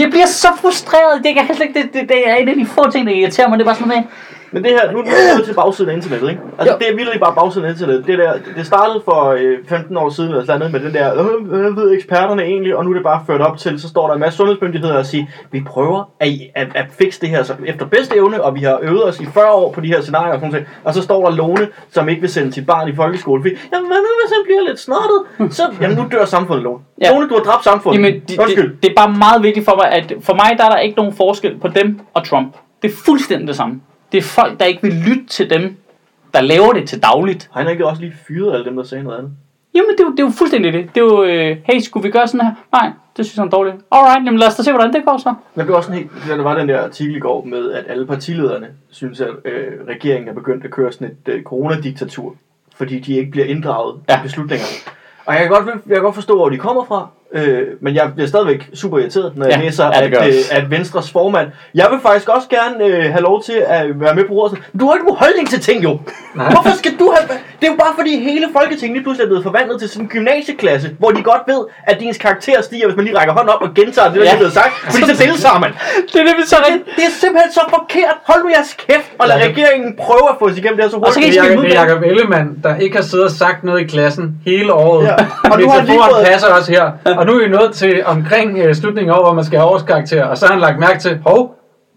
Jeg 0.01 0.09
bliver 0.11 0.27
så 0.27 0.49
frustreret. 0.61 1.15
Det, 1.25 1.35
kan 1.35 1.49
det, 1.49 1.85
det, 1.95 2.03
det 2.09 2.29
er 2.29 2.35
en 2.35 2.49
af 2.49 2.55
de 2.55 2.67
få 2.67 2.91
ting, 2.91 3.07
der 3.07 3.13
irriterer 3.13 3.49
mig. 3.49 3.59
Det 3.59 3.65
er 3.65 3.69
bare 3.69 3.75
sådan 3.75 3.89
noget 3.89 4.05
med, 4.05 4.11
Men 4.53 4.65
det 4.65 4.71
her, 4.73 4.93
nu 4.93 4.99
nu 4.99 5.05
er 5.05 5.39
vi 5.39 5.45
til 5.45 5.55
bagsiden 5.55 5.91
af 5.91 5.95
internettet, 5.95 6.29
ikke? 6.31 6.41
Altså, 6.59 6.75
Jo. 6.75 6.79
det 6.79 6.89
er 6.91 6.97
virkelig 6.97 7.21
bare 7.21 7.35
bagsiden 7.35 7.67
af 7.67 7.71
internettet. 7.71 8.07
Det, 8.07 8.19
der, 8.19 8.33
det 8.57 8.67
startede 8.67 9.01
for 9.05 9.25
øh, 9.39 9.59
15 9.69 9.97
år 9.97 10.11
siden 10.11 10.31
eller 10.31 10.45
sådan 10.45 10.59
noget 10.59 10.73
med 10.73 10.81
den 10.81 10.93
der, 10.95 11.13
øh, 11.21 11.47
hvad 11.49 11.75
ved 11.75 11.93
eksperterne 11.95 12.43
egentlig, 12.43 12.77
og 12.77 12.85
nu 12.85 12.91
er 12.91 12.95
det 12.95 13.03
bare 13.03 13.23
ført 13.27 13.41
op 13.41 13.59
til, 13.59 13.81
så 13.81 13.89
står 13.89 14.07
der 14.07 14.15
en 14.15 14.21
masse 14.21 14.37
sundhedsmyndigheder 14.37 14.99
og 14.99 15.07
siger, 15.07 15.25
vi 15.53 15.61
prøver 15.67 16.11
at, 16.21 16.29
at, 16.55 16.69
at 16.75 16.85
fikse 16.99 17.21
det 17.21 17.29
her 17.29 17.43
så 17.43 17.55
efter 17.67 17.87
bedste 17.87 18.17
evne, 18.17 18.43
og 18.43 18.55
vi 18.55 18.61
har 18.61 18.79
øvet 18.83 19.05
os 19.05 19.21
i 19.21 19.27
40 19.27 19.53
år 19.53 19.73
på 19.73 19.81
de 19.81 19.89
her 19.89 20.01
scenarier 20.01 20.33
og 20.33 20.39
sådan 20.39 20.51
noget. 20.53 20.67
Og 20.85 20.95
så 20.95 21.03
står 21.03 21.29
der 21.29 21.37
Lone, 21.37 21.69
som 21.91 22.09
ikke 22.09 22.21
vil 22.21 22.31
sende 22.31 22.53
sit 22.53 22.67
barn 22.67 22.89
i 22.89 22.95
folkeskole, 22.97 23.43
fordi, 23.43 23.55
jamen 23.73 23.87
hvad 23.87 23.97
nu 23.97 24.09
hvis 24.23 24.33
han 24.37 24.43
bliver 24.45 24.69
lidt 24.69 24.81
snottet? 24.81 25.53
Så, 25.57 25.63
jamen 25.81 25.97
nu 25.97 26.07
dør 26.13 26.25
samfundet, 26.25 26.63
Lone. 26.63 26.79
Ja. 27.03 27.13
Lone, 27.13 27.29
du 27.29 27.35
har 27.35 27.43
dræbt 27.43 27.65
samfundet. 27.65 27.99
Jamen, 28.05 28.21
det, 28.29 28.39
Undskyld. 28.39 28.71
det, 28.73 28.83
det 28.83 28.91
er 28.91 28.95
bare 28.97 29.13
meget 29.19 29.43
vigtigt 29.43 29.65
for 29.65 29.75
mig, 29.77 29.91
at 29.93 30.13
for 30.21 30.35
mig 30.35 30.59
der 30.59 30.65
er 30.65 30.69
der 30.69 30.79
ikke 30.79 30.97
nogen 30.97 31.13
forskel 31.13 31.59
på 31.61 31.69
dem 31.69 32.01
og 32.15 32.25
Trump. 32.25 32.57
Det 32.83 32.91
er 32.91 32.95
fuldstændig 33.07 33.49
det 33.49 33.57
samme. 33.57 33.81
Det 34.13 34.19
er 34.19 34.23
folk, 34.23 34.61
der 34.61 34.67
ikke 34.67 34.83
vil 34.83 34.93
lytte 34.93 35.27
til 35.27 35.51
dem, 35.51 35.77
der 36.35 36.41
laver 36.41 36.73
det 36.73 36.89
til 36.89 37.03
dagligt. 37.03 37.51
Har 37.53 37.63
han 37.63 37.71
ikke 37.71 37.87
også 37.87 38.03
lige 38.03 38.15
fyret 38.29 38.55
alle 38.55 38.65
dem, 38.65 38.77
der 38.77 38.83
sagde 38.83 39.05
noget 39.05 39.19
andet? 39.19 39.33
Jamen, 39.75 39.91
det 39.91 40.01
er, 40.01 40.05
jo, 40.05 40.11
det 40.11 40.21
er 40.21 40.25
jo 40.25 40.31
fuldstændig 40.31 40.73
det. 40.73 40.89
Det 40.95 41.01
er 41.01 41.05
jo, 41.05 41.25
øh, 41.25 41.57
hey, 41.65 41.81
skulle 41.81 42.05
vi 42.05 42.11
gøre 42.11 42.27
sådan 42.27 42.47
her? 42.47 42.53
Nej, 42.73 42.91
det 43.17 43.27
synes 43.27 43.37
jeg 43.37 43.45
er 43.45 43.49
dårligt. 43.49 43.77
Alright, 43.93 44.27
jamen 44.27 44.39
lad 44.39 44.49
os 44.49 44.55
da 44.55 44.63
se, 44.63 44.73
hvordan 44.73 44.93
det 44.93 45.05
går 45.05 45.19
så. 45.19 45.35
Men 45.55 45.67
det 45.67 45.75
var 45.75 45.81
sådan 45.81 45.97
helt, 45.97 46.11
der 46.29 46.43
var 46.43 46.59
den 46.59 46.69
der 46.69 46.85
artikel 46.85 47.17
i 47.17 47.21
går 47.21 47.45
med, 47.45 47.73
at 47.73 47.85
alle 47.89 48.07
partilederne 48.07 48.69
synes, 48.91 49.21
at 49.21 49.29
øh, 49.45 49.87
regeringen 49.89 50.29
er 50.29 50.33
begyndt 50.35 50.65
at 50.65 50.71
køre 50.71 50.93
sådan 50.93 51.07
et 51.07 51.33
øh, 51.33 51.43
coronadiktatur, 51.43 52.35
fordi 52.77 52.99
de 52.99 53.17
ikke 53.17 53.31
bliver 53.31 53.47
inddraget 53.47 53.97
ja. 54.09 54.21
I 54.21 54.23
beslutninger. 54.23 54.67
Og 55.27 55.35
jeg 55.35 55.43
kan, 55.43 55.51
godt, 55.51 55.67
jeg 55.87 55.95
kan 55.95 56.03
godt 56.03 56.15
forstå, 56.15 56.37
hvor 56.37 56.49
de 56.49 56.59
kommer 56.59 56.85
fra, 56.85 57.09
øh, 57.35 57.63
men 57.81 57.95
jeg 57.95 58.11
bliver 58.15 58.29
stadigvæk 58.29 58.69
super 58.75 58.99
irriteret, 58.99 59.33
når 59.37 59.47
jeg 59.47 59.59
Ja, 59.59 59.65
læser, 59.65 59.87
ja, 59.87 60.01
at, 60.03 60.29
øh, 60.29 60.35
at 60.51 60.71
Venstres 60.71 61.11
formand, 61.11 61.49
jeg 61.75 61.87
vil 61.91 62.01
faktisk 62.03 62.29
også 62.29 62.49
gerne 62.49 62.85
øh, 62.85 63.03
have 63.13 63.21
lov 63.23 63.43
til 63.43 63.63
at 63.67 64.01
være 64.01 64.15
med 64.15 64.25
på 64.25 64.33
ordet. 64.35 64.59
Du 64.81 64.87
har 64.87 64.95
ikke 64.95 65.07
nogen 65.07 65.19
holdning 65.19 65.51
til 65.51 65.61
ting, 65.61 65.85
jo. 65.85 65.99
Nej. 66.35 66.51
Hvorfor 66.51 66.77
skal 66.79 66.93
du 66.99 67.15
have... 67.17 67.39
Det 67.61 67.67
er 67.69 67.73
jo 67.73 67.77
bare 67.85 67.95
fordi 67.99 68.13
hele 68.31 68.47
Folketinget 68.59 68.95
lige 68.97 69.03
pludselig 69.05 69.25
er 69.25 69.29
blevet 69.29 69.43
forvandlet 69.43 69.81
til 69.81 69.89
sådan 69.89 70.03
en 70.05 70.09
gymnasieklasse, 70.09 70.91
hvor 70.99 71.11
de 71.11 71.23
godt 71.23 71.43
ved, 71.47 71.61
at 71.87 71.97
ens 72.01 72.19
karakter 72.19 72.63
stiger, 72.63 72.87
hvis 72.87 72.97
man 72.97 73.05
lige 73.05 73.19
rækker 73.19 73.35
hånden 73.35 73.51
op 73.55 73.63
og 73.63 73.69
gentager 73.75 74.09
det, 74.09 74.17
der 74.17 74.23
Ja. 74.23 74.29
ja. 74.29 74.33
er 74.35 74.37
blevet 74.37 74.53
sagt. 74.53 74.73
Fordi 74.85 75.05
så 75.15 75.25
deltager 75.25 75.59
man. 75.65 75.71
Det 76.13 76.21
er 76.21 76.25
det, 76.29 76.35
vi 76.41 76.45
så 76.47 76.57
Det, 76.69 76.83
det 76.97 77.05
er 77.05 77.13
simpelthen 77.23 77.53
så 77.53 77.61
forkert. 77.77 78.17
Hold 78.31 78.43
nu 78.45 78.49
jeres 78.57 78.73
kæft, 78.89 79.11
og 79.19 79.29
lad 79.29 79.37
Jacob- 79.37 79.49
regeringen 79.51 79.97
prøve 80.07 80.27
at 80.33 80.37
få 80.39 80.45
os 80.51 80.57
igennem 80.59 80.77
det 80.77 80.85
her 80.85 80.91
så 80.91 80.97
Og 80.97 81.13
så 81.13 81.19
hurtigt. 81.21 81.43
kan 81.43 81.59
I 81.59 81.63
det 81.63 81.77
er, 81.77 81.83
Jacob, 81.83 82.03
Ellemann, 82.03 82.49
der 82.63 82.77
ikke 82.77 82.97
har 82.97 83.03
siddet 83.11 83.25
og 83.25 83.31
sagt 83.31 83.65
noget 83.65 83.81
i 83.81 83.87
klassen 83.87 84.25
hele 84.47 84.73
året. 84.73 85.07
Ja. 85.07 85.15
Og 85.53 85.61
nu 85.61 85.69
har 85.71 85.83
lige 85.83 86.01
fået- 86.11 86.27
passer 86.27 86.49
også 86.49 86.71
her. 86.73 86.85
Og 87.21 87.27
nu 87.27 87.33
er 87.33 87.39
vi 87.45 87.49
nået 87.49 87.71
til 87.73 88.03
omkring 88.07 88.59
øh, 88.59 88.75
slutningen 88.75 89.13
over, 89.15 89.23
hvor 89.25 89.33
man 89.35 89.45
skal 89.45 89.59
have 89.59 89.71
årskarakter. 89.71 90.25
Og 90.25 90.39
så 90.39 90.47
har 90.47 90.53
han 90.53 90.61
lagt 90.61 90.79
mærke 90.79 90.99
til, 91.01 91.19
hov, 91.27 91.55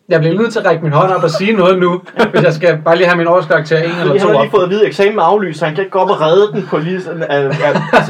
jeg 0.10 0.20
bliver 0.20 0.36
nødt 0.36 0.52
til 0.54 0.60
at 0.60 0.66
række 0.66 0.84
min 0.84 0.92
hånd 0.92 1.12
op 1.12 1.24
og 1.24 1.30
sige 1.30 1.54
noget 1.54 1.80
nu, 1.80 2.02
hvis 2.32 2.42
jeg 2.44 2.54
skal 2.54 2.78
bare 2.86 2.96
lige 2.98 3.08
have 3.08 3.18
min 3.18 3.28
årskarakter 3.28 3.78
en 3.78 3.84
eller 3.84 4.04
to 4.06 4.12
han 4.12 4.20
har 4.20 4.36
op. 4.36 4.42
lige 4.42 4.52
fået 4.52 4.64
at 4.64 4.70
vide, 4.70 4.82
at 4.82 4.88
eksamen 4.88 5.20
er 5.20 5.24
aflyst, 5.24 5.60
så 5.60 5.66
han 5.66 5.76
kan 5.76 5.84
ikke 5.84 5.92
gå 5.92 6.00
op 6.00 6.10
og 6.10 6.22
redde 6.22 6.52
den 6.54 6.68
på 6.70 6.78
lige 6.78 7.02
sådan... 7.02 7.22
Uh, 7.22 7.50
uh, 7.50 7.56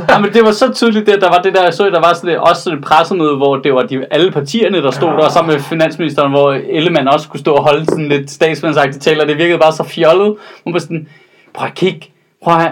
Ja, 0.09 0.19
men 0.19 0.33
det 0.33 0.41
var 0.45 0.51
så 0.51 0.73
tydeligt, 0.73 1.05
det, 1.07 1.21
der 1.21 1.29
var 1.29 1.37
det 1.37 1.53
der, 1.55 1.63
jeg 1.63 1.73
så, 1.73 1.83
der 1.85 1.99
var 1.99 2.13
sådan, 2.13 2.29
et- 2.29 2.37
også 2.39 2.61
sådan 2.61 2.79
et 2.79 2.85
pressemøde, 2.85 3.35
hvor 3.37 3.55
det 3.55 3.73
var 3.73 3.81
de, 3.83 4.05
alle 4.11 4.31
partierne, 4.31 4.81
der 4.83 4.91
stod 4.91 5.09
der, 5.09 5.29
sammen 5.29 5.53
med 5.53 5.61
finansministeren, 5.61 6.31
hvor 6.31 6.51
Ellemann 6.69 7.07
også 7.07 7.23
skulle 7.23 7.39
stå 7.39 7.53
og 7.53 7.63
holde 7.63 7.85
sådan 7.85 8.09
lidt 8.09 8.31
statsmandsagtigt 8.31 9.03
tale, 9.03 9.21
og 9.21 9.27
det 9.27 9.37
virkede 9.37 9.59
bare 9.59 9.71
så 9.73 9.83
fjollet. 9.83 10.35
Hun 10.63 10.73
var 10.73 10.79
sådan, 10.79 11.07
prøv 11.53 11.67
at 11.67 11.73
kigge, 11.75 12.11
prøv 12.43 12.55
at 12.55 12.71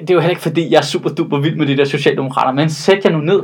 det 0.00 0.10
er 0.10 0.14
jo 0.14 0.20
heller 0.20 0.30
ikke 0.30 0.42
fordi, 0.42 0.72
jeg 0.72 0.78
er 0.78 0.82
super 0.82 1.10
duper 1.10 1.38
vild 1.38 1.56
med 1.56 1.66
de 1.66 1.76
der 1.76 1.84
socialdemokrater, 1.84 2.52
men 2.52 2.70
sæt 2.70 3.04
jer 3.04 3.10
nu 3.10 3.18
ned, 3.18 3.40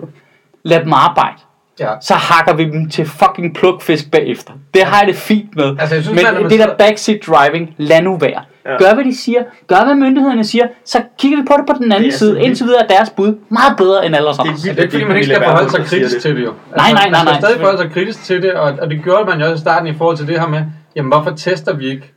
lad 0.62 0.84
dem 0.84 0.92
arbejde. 0.92 1.36
Ja. 1.80 1.88
Så 2.02 2.14
hakker 2.14 2.54
vi 2.54 2.64
dem 2.64 2.90
til 2.90 3.06
fucking 3.06 3.54
plukfisk 3.54 4.10
bagefter. 4.10 4.52
Det 4.74 4.82
har 4.82 4.98
jeg 5.00 5.08
det 5.08 5.16
fint 5.16 5.56
med. 5.56 5.76
Altså, 5.78 5.94
jeg 5.94 6.04
synes, 6.04 6.16
men 6.16 6.34
man, 6.34 6.42
man 6.42 6.50
det 6.50 6.58
der 6.58 6.74
backseat 6.78 7.18
driving, 7.26 7.74
lad 7.76 8.02
nu 8.02 8.16
være. 8.16 8.42
Ja. 8.66 8.76
Gør 8.78 8.94
hvad 8.94 9.04
de 9.04 9.16
siger, 9.16 9.42
gør 9.66 9.84
hvad 9.84 9.94
myndighederne 9.94 10.44
siger, 10.44 10.66
så 10.84 11.02
kigger 11.18 11.38
vi 11.38 11.44
på 11.50 11.54
det 11.58 11.66
på 11.66 11.82
den 11.82 11.92
anden 11.92 12.04
Det 12.10 12.14
side. 12.14 12.30
sådan 12.30 12.44
Indtil 12.44 12.66
videre 12.66 12.82
er 12.82 12.86
deres 12.86 13.10
bud 13.10 13.34
meget 13.48 13.76
bedre 13.76 14.06
end 14.06 14.16
alle 14.16 14.28
os 14.28 14.38
andre. 14.38 14.52
Det 14.52 14.64
er 14.64 14.66
Ja, 14.68 14.74
det 14.74 14.84
er 14.84 14.90
fordi, 14.90 15.04
man 15.04 15.16
ikke 15.16 15.26
skal 15.26 15.44
forholde 15.44 15.70
sig 15.70 15.84
kritisk 15.84 16.20
til 16.20 16.36
det 16.36 16.44
jo. 16.44 16.52
Altså, 16.72 16.76
Nej, 16.76 16.92
nej, 16.92 17.02
man 17.04 17.10
nej, 17.12 17.20
skal 17.20 17.32
nej. 17.32 17.40
stadig 17.40 17.56
forholde 17.60 17.78
sig 17.82 17.90
kritisk 17.92 18.24
til 18.24 18.42
det, 18.42 18.52
og, 18.54 18.72
og 18.82 18.90
det 18.90 19.00
gjorde 19.02 19.24
man 19.24 19.38
jo 19.40 19.44
også 19.44 19.54
i 19.54 19.58
starten 19.58 19.88
i 19.88 19.94
forhold 19.94 20.16
til 20.16 20.26
det 20.26 20.40
her 20.40 20.48
med, 20.48 20.62
jamen 20.96 21.12
hvorfor 21.12 21.30
tester 21.30 21.74
vi 21.76 21.86
ikke? 21.90 22.12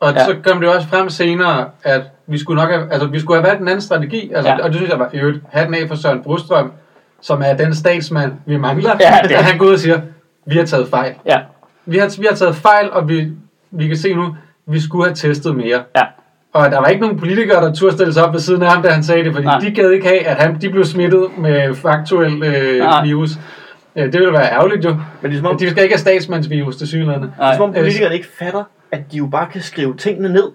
Og 0.00 0.12
Ja. 0.14 0.24
så 0.24 0.34
kom 0.46 0.60
det 0.60 0.66
jo 0.66 0.72
også 0.72 0.88
frem 0.88 1.08
senere, 1.10 1.64
at 1.82 2.02
vi 2.26 2.38
skulle 2.38 2.60
nok 2.62 2.70
have, 2.70 2.92
altså, 2.92 3.08
vi 3.08 3.20
skulle 3.20 3.40
have 3.40 3.48
valgt 3.48 3.62
en 3.62 3.68
anden 3.68 3.80
strategi, 3.80 4.32
altså, 4.34 4.50
Ja. 4.52 4.62
og 4.62 4.68
det 4.68 4.76
synes 4.76 4.90
jeg 4.90 4.98
var 4.98 5.10
i 5.12 5.16
øvrigt 5.18 5.38
hatten 5.52 5.74
af 5.74 5.88
for 5.88 5.94
Søren 5.94 6.22
Brostrøm, 6.22 6.72
som 7.20 7.42
er 7.44 7.54
den 7.56 7.74
statsmand, 7.74 8.32
vi 8.46 8.56
mangler. 8.56 8.90
Ja, 9.00 9.18
det 9.28 9.34
at 9.34 9.44
han 9.44 9.58
går 9.58 9.66
ud 9.66 9.72
og 9.72 9.78
siger, 9.78 10.00
vi 10.46 10.56
har 10.56 10.64
taget 10.64 10.88
fejl. 10.88 11.12
Ja, 11.26 11.38
Vi 11.86 11.98
har, 11.98 12.20
vi 12.20 12.26
har 12.30 12.36
taget 12.36 12.56
fejl, 12.56 12.90
og 12.92 13.08
vi, 13.08 13.28
vi 13.70 13.88
kan 13.88 13.96
se 13.96 14.14
nu, 14.14 14.36
vi 14.66 14.80
skulle 14.80 15.04
have 15.04 15.14
testet 15.14 15.56
mere. 15.56 15.82
ja. 15.96 16.02
Og 16.52 16.70
der 16.70 16.78
var 16.80 16.86
ikke 16.86 17.00
nogen 17.02 17.18
politikere, 17.18 17.64
der 17.64 17.74
turde 17.74 17.92
stille 17.96 18.12
sig 18.12 18.24
op 18.24 18.32
ved 18.32 18.40
siden 18.40 18.62
af 18.62 18.70
ham, 18.72 18.82
da 18.82 18.88
han 18.88 19.02
sagde 19.02 19.24
det, 19.24 19.32
fordi 19.32 19.44
Nej. 19.46 19.58
De 19.58 19.70
gad 19.70 19.90
ikke 19.90 20.06
have, 20.06 20.26
at 20.26 20.36
han, 20.36 20.60
de 20.60 20.68
blev 20.70 20.84
smittet 20.84 21.26
med 21.38 21.74
faktuel 21.74 22.42
øh, 22.42 22.78
Nej. 22.78 23.04
virus. 23.04 23.30
Øh, 23.96 24.04
det 24.04 24.12
ville 24.14 24.32
være 24.32 24.52
ærgerligt 24.52 24.84
jo. 24.84 24.90
Men 25.20 25.30
det 25.30 25.36
er 25.36 25.40
som 25.40 25.46
om, 25.50 25.58
De 25.58 25.70
skal 25.70 25.82
ikke 25.82 25.94
have 25.94 26.00
statsmandsvirus 26.00 26.76
til 26.76 26.88
synligheden. 26.88 27.22
det 27.22 27.32
er, 27.40 27.54
som 27.54 27.62
om 27.62 27.70
Nej. 27.70 27.78
politikerne 27.80 28.14
ikke 28.14 28.28
fatter, 28.38 28.64
at 28.92 29.00
de 29.12 29.16
jo 29.16 29.26
bare 29.26 29.46
kan 29.52 29.62
skrive 29.62 29.96
tingene 29.96 30.28
ned. 30.28 30.52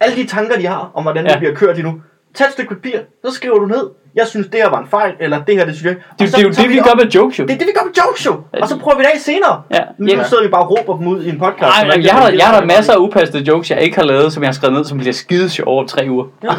Alle 0.00 0.16
de 0.16 0.26
tanker, 0.26 0.56
de 0.56 0.66
har 0.66 0.90
om, 0.94 1.02
hvordan 1.02 1.24
Ja. 1.26 1.30
det 1.30 1.38
bliver 1.38 1.54
kørt 1.54 1.76
lige 1.76 1.86
nu. 1.86 2.00
Tag 2.34 2.46
et 2.46 2.52
stykke 2.52 2.74
papir, 2.74 2.98
så 3.24 3.34
skriver 3.34 3.58
du 3.58 3.66
ned. 3.66 3.90
Jeg 4.14 4.26
synes, 4.26 4.46
det 4.46 4.54
her 4.60 4.70
var 4.70 4.78
en 4.80 4.86
fejl, 4.88 5.12
eller 5.20 5.44
det 5.44 5.56
her, 5.56 5.64
det 5.64 5.76
synes 5.76 5.94
jeg 5.94 5.96
Det, 6.18 6.28
så 6.30 6.36
det 6.36 6.42
er 6.44 6.48
jo 6.48 6.54
det, 6.54 6.68
vi 6.74 6.80
op- 6.80 6.86
gør 6.86 6.94
med 6.94 7.10
jokes 7.10 7.38
jo. 7.38 7.44
Det 7.44 7.54
er 7.54 7.58
det, 7.58 7.66
vi 7.66 7.72
gør 7.78 7.84
med 7.86 7.92
jokes 8.06 8.26
jo. 8.26 8.40
Og 8.62 8.68
så 8.68 8.78
prøver 8.78 8.98
vi 8.98 9.02
det 9.04 9.10
af 9.14 9.20
senere. 9.20 9.62
Ja. 9.70 9.80
Nu 9.98 10.06
Ja. 10.06 10.24
sidder 10.24 10.42
vi 10.42 10.48
bare 10.48 10.62
og 10.62 10.70
råber 10.70 10.98
dem 10.98 11.06
ud 11.06 11.22
i 11.22 11.28
en 11.28 11.38
podcast. 11.38 11.60
Nej, 11.84 11.94
ikke 11.94 12.06
jeg 12.08 12.14
har, 12.14 12.28
jeg 12.30 12.46
har 12.46 12.60
der 12.60 12.66
masser 12.66 12.92
af 12.92 12.96
upassede 12.96 13.42
jokes, 13.42 13.70
jeg 13.70 13.80
ikke 13.80 13.96
har 13.96 14.04
lavet, 14.04 14.32
som 14.32 14.42
jeg 14.42 14.48
har 14.48 14.52
skrevet 14.52 14.74
ned, 14.76 14.84
som 14.84 14.98
bliver 14.98 15.12
skide 15.12 15.50
sjov 15.50 15.68
over 15.68 15.86
tre 15.86 16.06
uger. 16.10 16.24
Ja, 16.44 16.50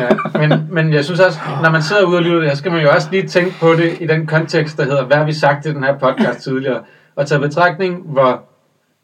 men, 0.48 0.68
men 0.72 0.94
jeg 0.94 1.06
synes 1.06 1.20
også, 1.20 1.40
når 1.64 1.70
man 1.70 1.82
sidder 1.82 2.04
ude 2.06 2.18
og 2.18 2.24
lytter 2.24 2.40
det 2.50 2.58
skal 2.58 2.72
man 2.72 2.82
jo 2.82 2.90
også 2.92 3.08
lige 3.12 3.28
tænke 3.28 3.54
på 3.60 3.74
det 3.74 3.98
i 4.00 4.08
den 4.08 4.28
kontekst, 4.28 4.78
der 4.78 4.84
hedder, 4.84 5.04
hvad 5.06 5.18
har 5.18 5.24
vi 5.26 5.34
sagt 5.34 5.66
i 5.66 5.70
den 5.74 5.84
her 5.84 5.98
podcast 5.98 6.40
tidligere? 6.44 6.80
Og 7.16 7.28
tage 7.28 7.40
betragtning, 7.42 8.02
hvor 8.06 8.44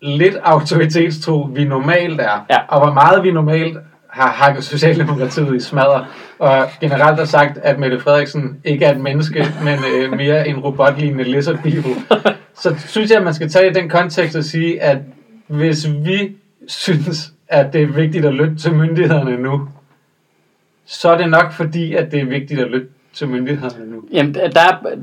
lidt 0.02 0.36
autoritetstro 0.44 1.50
vi 1.54 1.64
normalt 1.66 2.22
er, 2.22 2.46
Ja. 2.50 2.58
og 2.68 2.80
hvor 2.86 2.94
meget 2.94 3.24
vi 3.24 3.32
normalt 3.32 3.78
har 4.10 4.28
hakket 4.32 4.64
Socialdemokratiet 4.64 5.56
i 5.56 5.60
smadder, 5.60 6.06
og 6.40 6.66
generelt 6.82 7.18
har 7.18 7.26
sagt, 7.26 7.58
at 7.58 7.80
Mette 7.80 8.00
Frederiksen 8.00 8.58
ikke 8.64 8.86
er 8.86 8.92
et 8.92 9.00
menneske, 9.00 9.46
men 9.64 9.80
øh, 9.96 10.18
mere 10.18 10.48
en 10.48 10.60
robotlignende 10.60 11.24
lizard 11.24 11.56
people. 11.58 11.96
Så 12.62 12.76
synes 12.88 13.10
jeg, 13.10 13.18
at 13.18 13.24
man 13.24 13.34
skal 13.34 13.50
tage 13.50 13.70
i 13.70 13.74
den 13.74 13.90
kontekst 13.90 14.36
og 14.36 14.44
sige, 14.44 14.82
at 14.82 14.98
hvis 15.48 15.88
vi 15.90 16.36
synes, 16.68 17.32
at 17.48 17.74
det 17.74 17.82
er 17.82 17.88
vigtigt 17.88 18.26
at 18.26 18.34
lytte 18.34 18.56
til 18.56 18.74
myndighederne 18.74 19.38
nu, 19.38 19.68
så 20.86 21.10
er 21.10 21.18
det 21.18 21.30
nok 21.30 21.52
fordi, 21.52 21.94
at 21.96 22.12
det 22.12 22.20
er 22.20 22.26
vigtigt 22.26 22.60
at 22.60 22.68
lytte 22.68 22.88
til 23.14 23.28
myndighederne 23.28 23.92
nu. 23.92 24.04
Jamen, 24.14 24.34
der 24.34 24.42
er, 24.62 24.96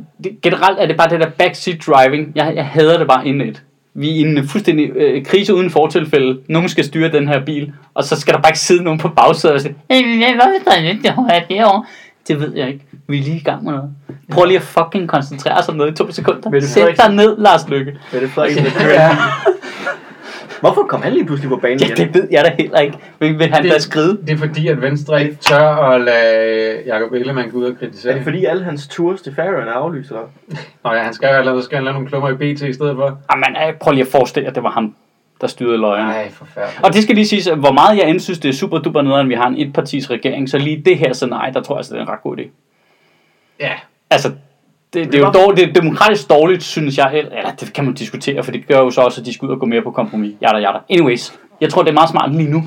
generelt 0.42 0.78
er 0.80 0.86
det 0.86 0.96
bare 0.96 1.10
det 1.10 1.20
der 1.20 1.30
backseat 1.30 1.86
driving. 1.86 2.32
Jeg, 2.34 2.52
jeg 2.54 2.66
hader 2.66 2.98
det 2.98 3.06
bare 3.06 3.26
indet. 3.26 3.62
Vi 3.96 4.10
er 4.10 4.14
i 4.14 4.20
en 4.20 4.48
fuldstændig 4.48 4.90
øh, 4.96 5.24
krise 5.24 5.54
uden 5.54 5.70
fortilfælde. 5.70 6.38
Nogen 6.48 6.68
skal 6.68 6.84
styre 6.84 7.12
den 7.12 7.28
her 7.28 7.44
bil, 7.44 7.72
og 7.94 8.04
så 8.04 8.20
skal 8.20 8.34
der 8.34 8.40
bare 8.40 8.50
ikke 8.50 8.58
sidde 8.58 8.84
nogen 8.84 8.98
på 8.98 9.08
bagsædet 9.08 9.54
og 9.54 9.60
sige, 9.60 9.74
hey, 9.90 10.34
hvorfor 10.34 10.80
jeg 10.80 10.90
ikke 10.90 11.10
højere 11.10 11.42
derovre? 11.48 11.84
Det 12.28 12.40
ved 12.40 12.52
jeg 12.56 12.68
ikke. 12.68 12.80
Vi 13.08 13.18
er 13.18 13.22
lige 13.22 13.36
i 13.36 13.42
gang 13.42 13.64
med 13.64 13.72
noget. 13.72 13.90
Prøv 14.32 14.44
lige 14.44 14.56
at 14.56 14.62
fucking 14.62 15.08
koncentrere 15.08 15.62
sig 15.62 15.70
om 15.70 15.76
noget 15.76 15.92
i 15.92 15.94
to 15.94 16.10
sekunder. 16.10 16.60
Sæt 16.60 16.96
dig 16.96 17.14
ned, 17.14 17.36
Lars 17.38 17.68
Lykke. 17.68 17.92
Mette 18.12 18.28
Frederiksen, 18.28 18.64
der. 18.78 18.88
Ja, 18.88 19.16
Hvorfor 20.60 20.82
kom 20.88 21.02
han 21.02 21.12
lige 21.12 21.26
pludselig 21.26 21.48
på 21.48 21.56
banen 21.56 21.80
Ja, 21.80 21.86
igen? 21.86 21.96
det 21.96 22.14
ved 22.14 22.28
jeg 22.30 22.44
da 22.44 22.54
heller 22.58 22.78
ikke. 22.78 22.98
Vil, 23.18 23.38
vil 23.38 23.54
han 23.54 23.68
da 23.68 23.78
skride? 23.78 24.18
det 24.26 24.30
er 24.30 24.36
fordi, 24.36 24.68
at 24.68 24.82
Venstre 24.82 25.22
ikke 25.24 25.36
tør 25.36 25.68
at 25.68 26.00
lade 26.00 26.82
Jacob 26.86 27.12
Ellemann 27.12 27.50
gå 27.50 27.58
ud 27.58 27.64
og 27.64 27.70
Er 27.70 27.74
kritisere. 27.74 28.14
det 28.14 28.22
fordi 28.22 28.44
alle 28.44 28.64
hans 28.64 28.88
tours 28.88 29.22
til 29.22 29.34
Færøerne 29.34 29.70
er 29.70 29.74
aflyst, 29.74 30.10
eller? 30.10 30.22
Nå 30.84 30.92
ja, 30.92 30.98
han 31.02 31.12
skal 31.14 31.26
jo 31.26 31.32
have 31.32 31.44
lavet, 31.44 31.64
skal 31.64 31.76
han 31.76 31.84
lave 31.84 31.92
nogle 31.94 32.08
klummer 32.08 32.28
i 32.30 32.34
BT 32.34 32.62
i 32.62 32.72
stedet 32.72 32.96
for. 32.96 33.18
Jamen, 33.32 33.56
øh, 33.68 33.74
prøv 33.80 33.92
lige 33.92 34.02
at 34.04 34.08
forestille 34.12 34.44
jer, 34.44 34.50
at 34.50 34.54
det 34.54 34.62
var 34.62 34.70
ham. 34.70 34.94
der 35.40 35.46
styrede 35.46 35.78
løgene. 35.78 36.08
Nej, 36.08 36.30
forfærdeligt. 36.30 36.84
Og 36.84 36.92
det 36.92 37.02
skal 37.02 37.14
lige 37.14 37.26
siges, 37.26 37.46
at 37.46 37.58
hvor 37.58 37.72
meget 37.72 37.98
jeg 37.98 38.20
synes, 38.20 38.38
det 38.38 38.48
er 38.48 38.52
super 38.52 38.78
duper 38.78 39.02
nederen, 39.02 39.26
at 39.26 39.28
vi 39.28 39.34
har 39.34 39.46
en 39.48 39.58
etpartis 39.58 40.10
regering, 40.10 40.48
så 40.50 40.58
lige 40.58 40.82
det 40.84 40.98
her 40.98 41.12
scenarie, 41.12 41.52
der 41.54 41.60
tror 41.62 41.74
jeg, 41.74 41.78
altså, 41.78 41.94
det 41.94 42.00
er 42.00 42.04
en 42.04 42.08
ret 42.10 42.22
god 42.22 42.36
idé. 42.38 42.42
Ja, 43.60 43.72
Altså, 44.10 44.32
det, 44.94 45.12
det 45.12 45.14
er 45.14 45.18
jo 45.18 45.30
dårligt, 45.30 45.60
det 45.60 45.76
er 45.76 45.80
demokratisk 45.82 46.30
dårligt, 46.30 46.62
synes 46.62 46.98
jeg. 46.98 47.14
Eller 47.14 47.50
det 47.60 47.72
kan 47.72 47.84
man 47.84 47.94
diskutere, 47.94 48.44
for 48.44 48.52
det 48.52 48.66
gør 48.66 48.78
jo 48.78 48.90
så 48.90 49.00
også, 49.00 49.20
at 49.20 49.26
de 49.26 49.34
skal 49.34 49.46
ud 49.46 49.52
og 49.52 49.60
gå 49.60 49.66
mere 49.66 49.82
på 49.82 49.90
kompromis. 49.90 50.34
Jada, 50.42 50.56
jada. 50.56 50.78
Anyways, 50.90 51.32
jeg 51.60 51.70
tror, 51.70 51.82
det 51.82 51.90
er 51.90 51.94
meget 51.94 52.10
smart 52.10 52.34
lige 52.34 52.50
nu, 52.50 52.62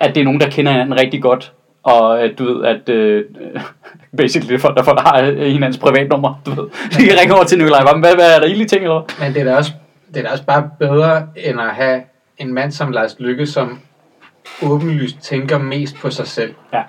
at 0.00 0.14
det 0.14 0.20
er 0.20 0.24
nogen, 0.24 0.40
der 0.40 0.50
kender 0.50 0.72
hinanden 0.72 1.00
rigtig 1.00 1.22
godt. 1.22 1.52
Og 1.82 2.22
at 2.22 2.38
du 2.38 2.44
ved, 2.44 2.64
at 2.64 2.88
øh, 2.88 3.24
basically 4.16 4.48
det 4.52 4.54
er 4.54 4.58
folk, 4.58 4.76
der 4.76 5.00
har 5.00 5.22
øh, 5.22 5.38
hinandens 5.38 5.78
privatnummer. 5.78 6.40
Du 6.46 6.50
ved. 6.50 6.68
De 6.98 7.04
kan 7.04 7.18
ringe 7.20 7.34
over 7.34 7.44
til 7.44 7.58
Nikolaj. 7.58 7.82
Hvad, 7.82 8.14
hvad, 8.14 8.34
er 8.34 8.38
der 8.38 8.46
egentlig 8.46 8.68
ting, 8.68 8.82
eller 8.82 9.04
men 9.20 9.34
det 9.34 9.40
er 9.40 9.44
da 9.44 9.56
også, 9.56 9.72
det 10.08 10.16
er 10.16 10.22
da 10.22 10.28
også 10.28 10.44
bare 10.44 10.70
bedre, 10.78 11.26
end 11.36 11.60
at 11.60 11.74
have 11.74 12.02
en 12.38 12.54
mand 12.54 12.72
som 12.72 12.90
Lars 12.90 13.16
Lykke, 13.18 13.46
som 13.46 13.80
åbenlyst 14.62 15.18
tænker 15.22 15.58
mest 15.58 15.96
på 15.96 16.10
sig 16.10 16.26
selv. 16.26 16.54
Ja. 16.72 16.82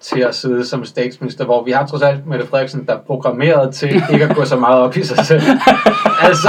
Til 0.00 0.20
at 0.20 0.34
sidde 0.34 0.64
som 0.66 0.84
statsminister, 0.84 1.44
hvor 1.44 1.64
vi 1.64 1.70
har 1.70 1.86
trods 1.86 2.02
alt 2.02 2.26
Mette 2.26 2.46
Frederiksen, 2.46 2.86
der 2.86 2.92
er 2.92 2.98
programmeret 3.06 3.74
til 3.74 4.02
ikke 4.12 4.24
at 4.24 4.36
gå 4.36 4.44
så 4.44 4.56
meget 4.56 4.80
op 4.80 4.96
i 4.96 5.02
sig 5.02 5.26
selv. 5.26 5.42
altså, 6.28 6.48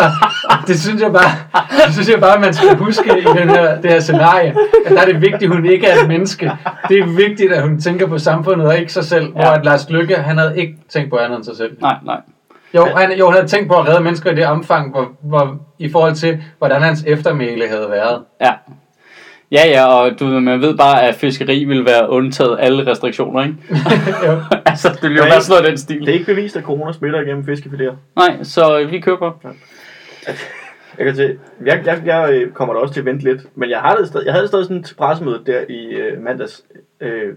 det 0.68 0.80
synes 0.80 1.02
jeg 1.02 1.12
bare, 1.12 1.62
det 1.86 1.94
synes 1.94 2.10
jeg 2.10 2.20
bare, 2.20 2.40
man 2.40 2.54
skal 2.54 2.78
huske 2.78 3.20
i 3.20 3.24
den 3.40 3.50
her, 3.50 3.82
det 3.82 3.92
her 3.92 4.00
scenarie, 4.00 4.56
at 4.86 4.92
der 4.92 5.02
er 5.02 5.06
det 5.06 5.22
vigtigt, 5.22 5.44
at 5.44 5.50
hun 5.50 5.66
ikke 5.66 5.88
er 5.88 6.02
et 6.02 6.08
menneske. 6.08 6.52
Det 6.90 7.00
er 7.00 7.06
vigtigt, 7.06 7.54
at 7.54 7.64
hun 7.64 7.82
tænker 7.82 8.08
på 8.08 8.18
samfundet 8.18 8.68
og 8.68 8.78
ikke 8.78 8.94
sig 8.94 9.06
selv, 9.06 9.26
ja. 9.26 9.42
hvor 9.42 9.52
at 9.52 9.66
Lars 9.66 9.90
Lykke, 9.90 10.16
han 10.16 10.38
havde 10.38 10.60
ikke 10.60 10.78
tænkt 10.90 11.10
på 11.10 11.18
andet 11.18 11.38
end 11.38 11.44
sig 11.44 11.58
selv. 11.58 11.78
Nej, 11.82 11.96
nej. 12.06 12.22
Jo, 12.76 12.86
han, 12.86 13.18
jo, 13.18 13.26
han 13.26 13.34
havde 13.34 13.48
tænkt 13.48 13.68
på 13.68 13.76
at 13.76 13.88
redde 13.88 14.04
mennesker 14.04 14.32
i 14.32 14.36
det 14.36 14.46
omfang, 14.46 14.92
hvor, 14.92 15.08
hvor, 15.22 15.58
i 15.80 15.92
forhold 15.92 16.16
til, 16.16 16.44
hvordan 16.58 16.82
hans 16.82 17.04
eftermæle 17.08 17.68
havde 17.68 17.90
været. 17.90 18.22
Ja. 18.42 18.54
Ja, 19.52 19.68
ja, 19.68 19.86
og 19.86 20.20
du, 20.20 20.26
ved, 20.26 20.40
man 20.40 20.62
ved 20.62 20.78
bare, 20.78 21.08
at 21.08 21.16
fiskeri 21.16 21.64
vil 21.64 21.86
være 21.86 22.10
undtaget 22.10 22.58
alle 22.60 22.92
restriktioner, 22.92 23.44
ikke? 23.44 23.56
jo. 24.28 24.42
altså, 24.66 25.00
det 25.02 25.10
vil 25.10 25.18
jo 25.18 25.24
være 25.24 25.42
sådan 25.42 25.62
noget 25.62 25.70
den 25.70 25.78
stil. 25.78 26.00
Det 26.00 26.10
er 26.10 26.14
ikke 26.14 26.26
bevist, 26.26 26.58
at 26.58 26.64
corona 26.64 26.92
smitter 26.92 27.22
igennem 27.22 27.44
fiskefiléer. 27.44 27.96
Nej, 28.16 28.44
så 28.44 28.80
øh, 28.80 28.92
vi 28.92 29.00
køber. 29.00 29.32
Jeg, 30.98 31.06
kan 31.06 31.16
se, 31.16 31.38
jeg, 31.66 31.82
jeg, 31.86 32.02
jeg 32.06 32.34
øh, 32.34 32.52
kommer 32.52 32.74
da 32.74 32.80
også 32.80 32.94
til 32.94 33.02
at 33.02 33.06
vente 33.06 33.24
lidt, 33.24 33.42
men 33.56 33.70
jeg, 33.70 33.80
har 33.80 33.96
det 33.96 34.08
stadig, 34.08 34.26
jeg 34.26 34.34
havde 34.34 34.48
stadig 34.48 34.66
sådan 34.66 34.78
et 34.78 34.94
pressemøde 34.98 35.44
der 35.46 35.62
i 35.70 35.86
øh, 35.86 36.24
mandags, 36.24 36.64
øh, 37.02 37.34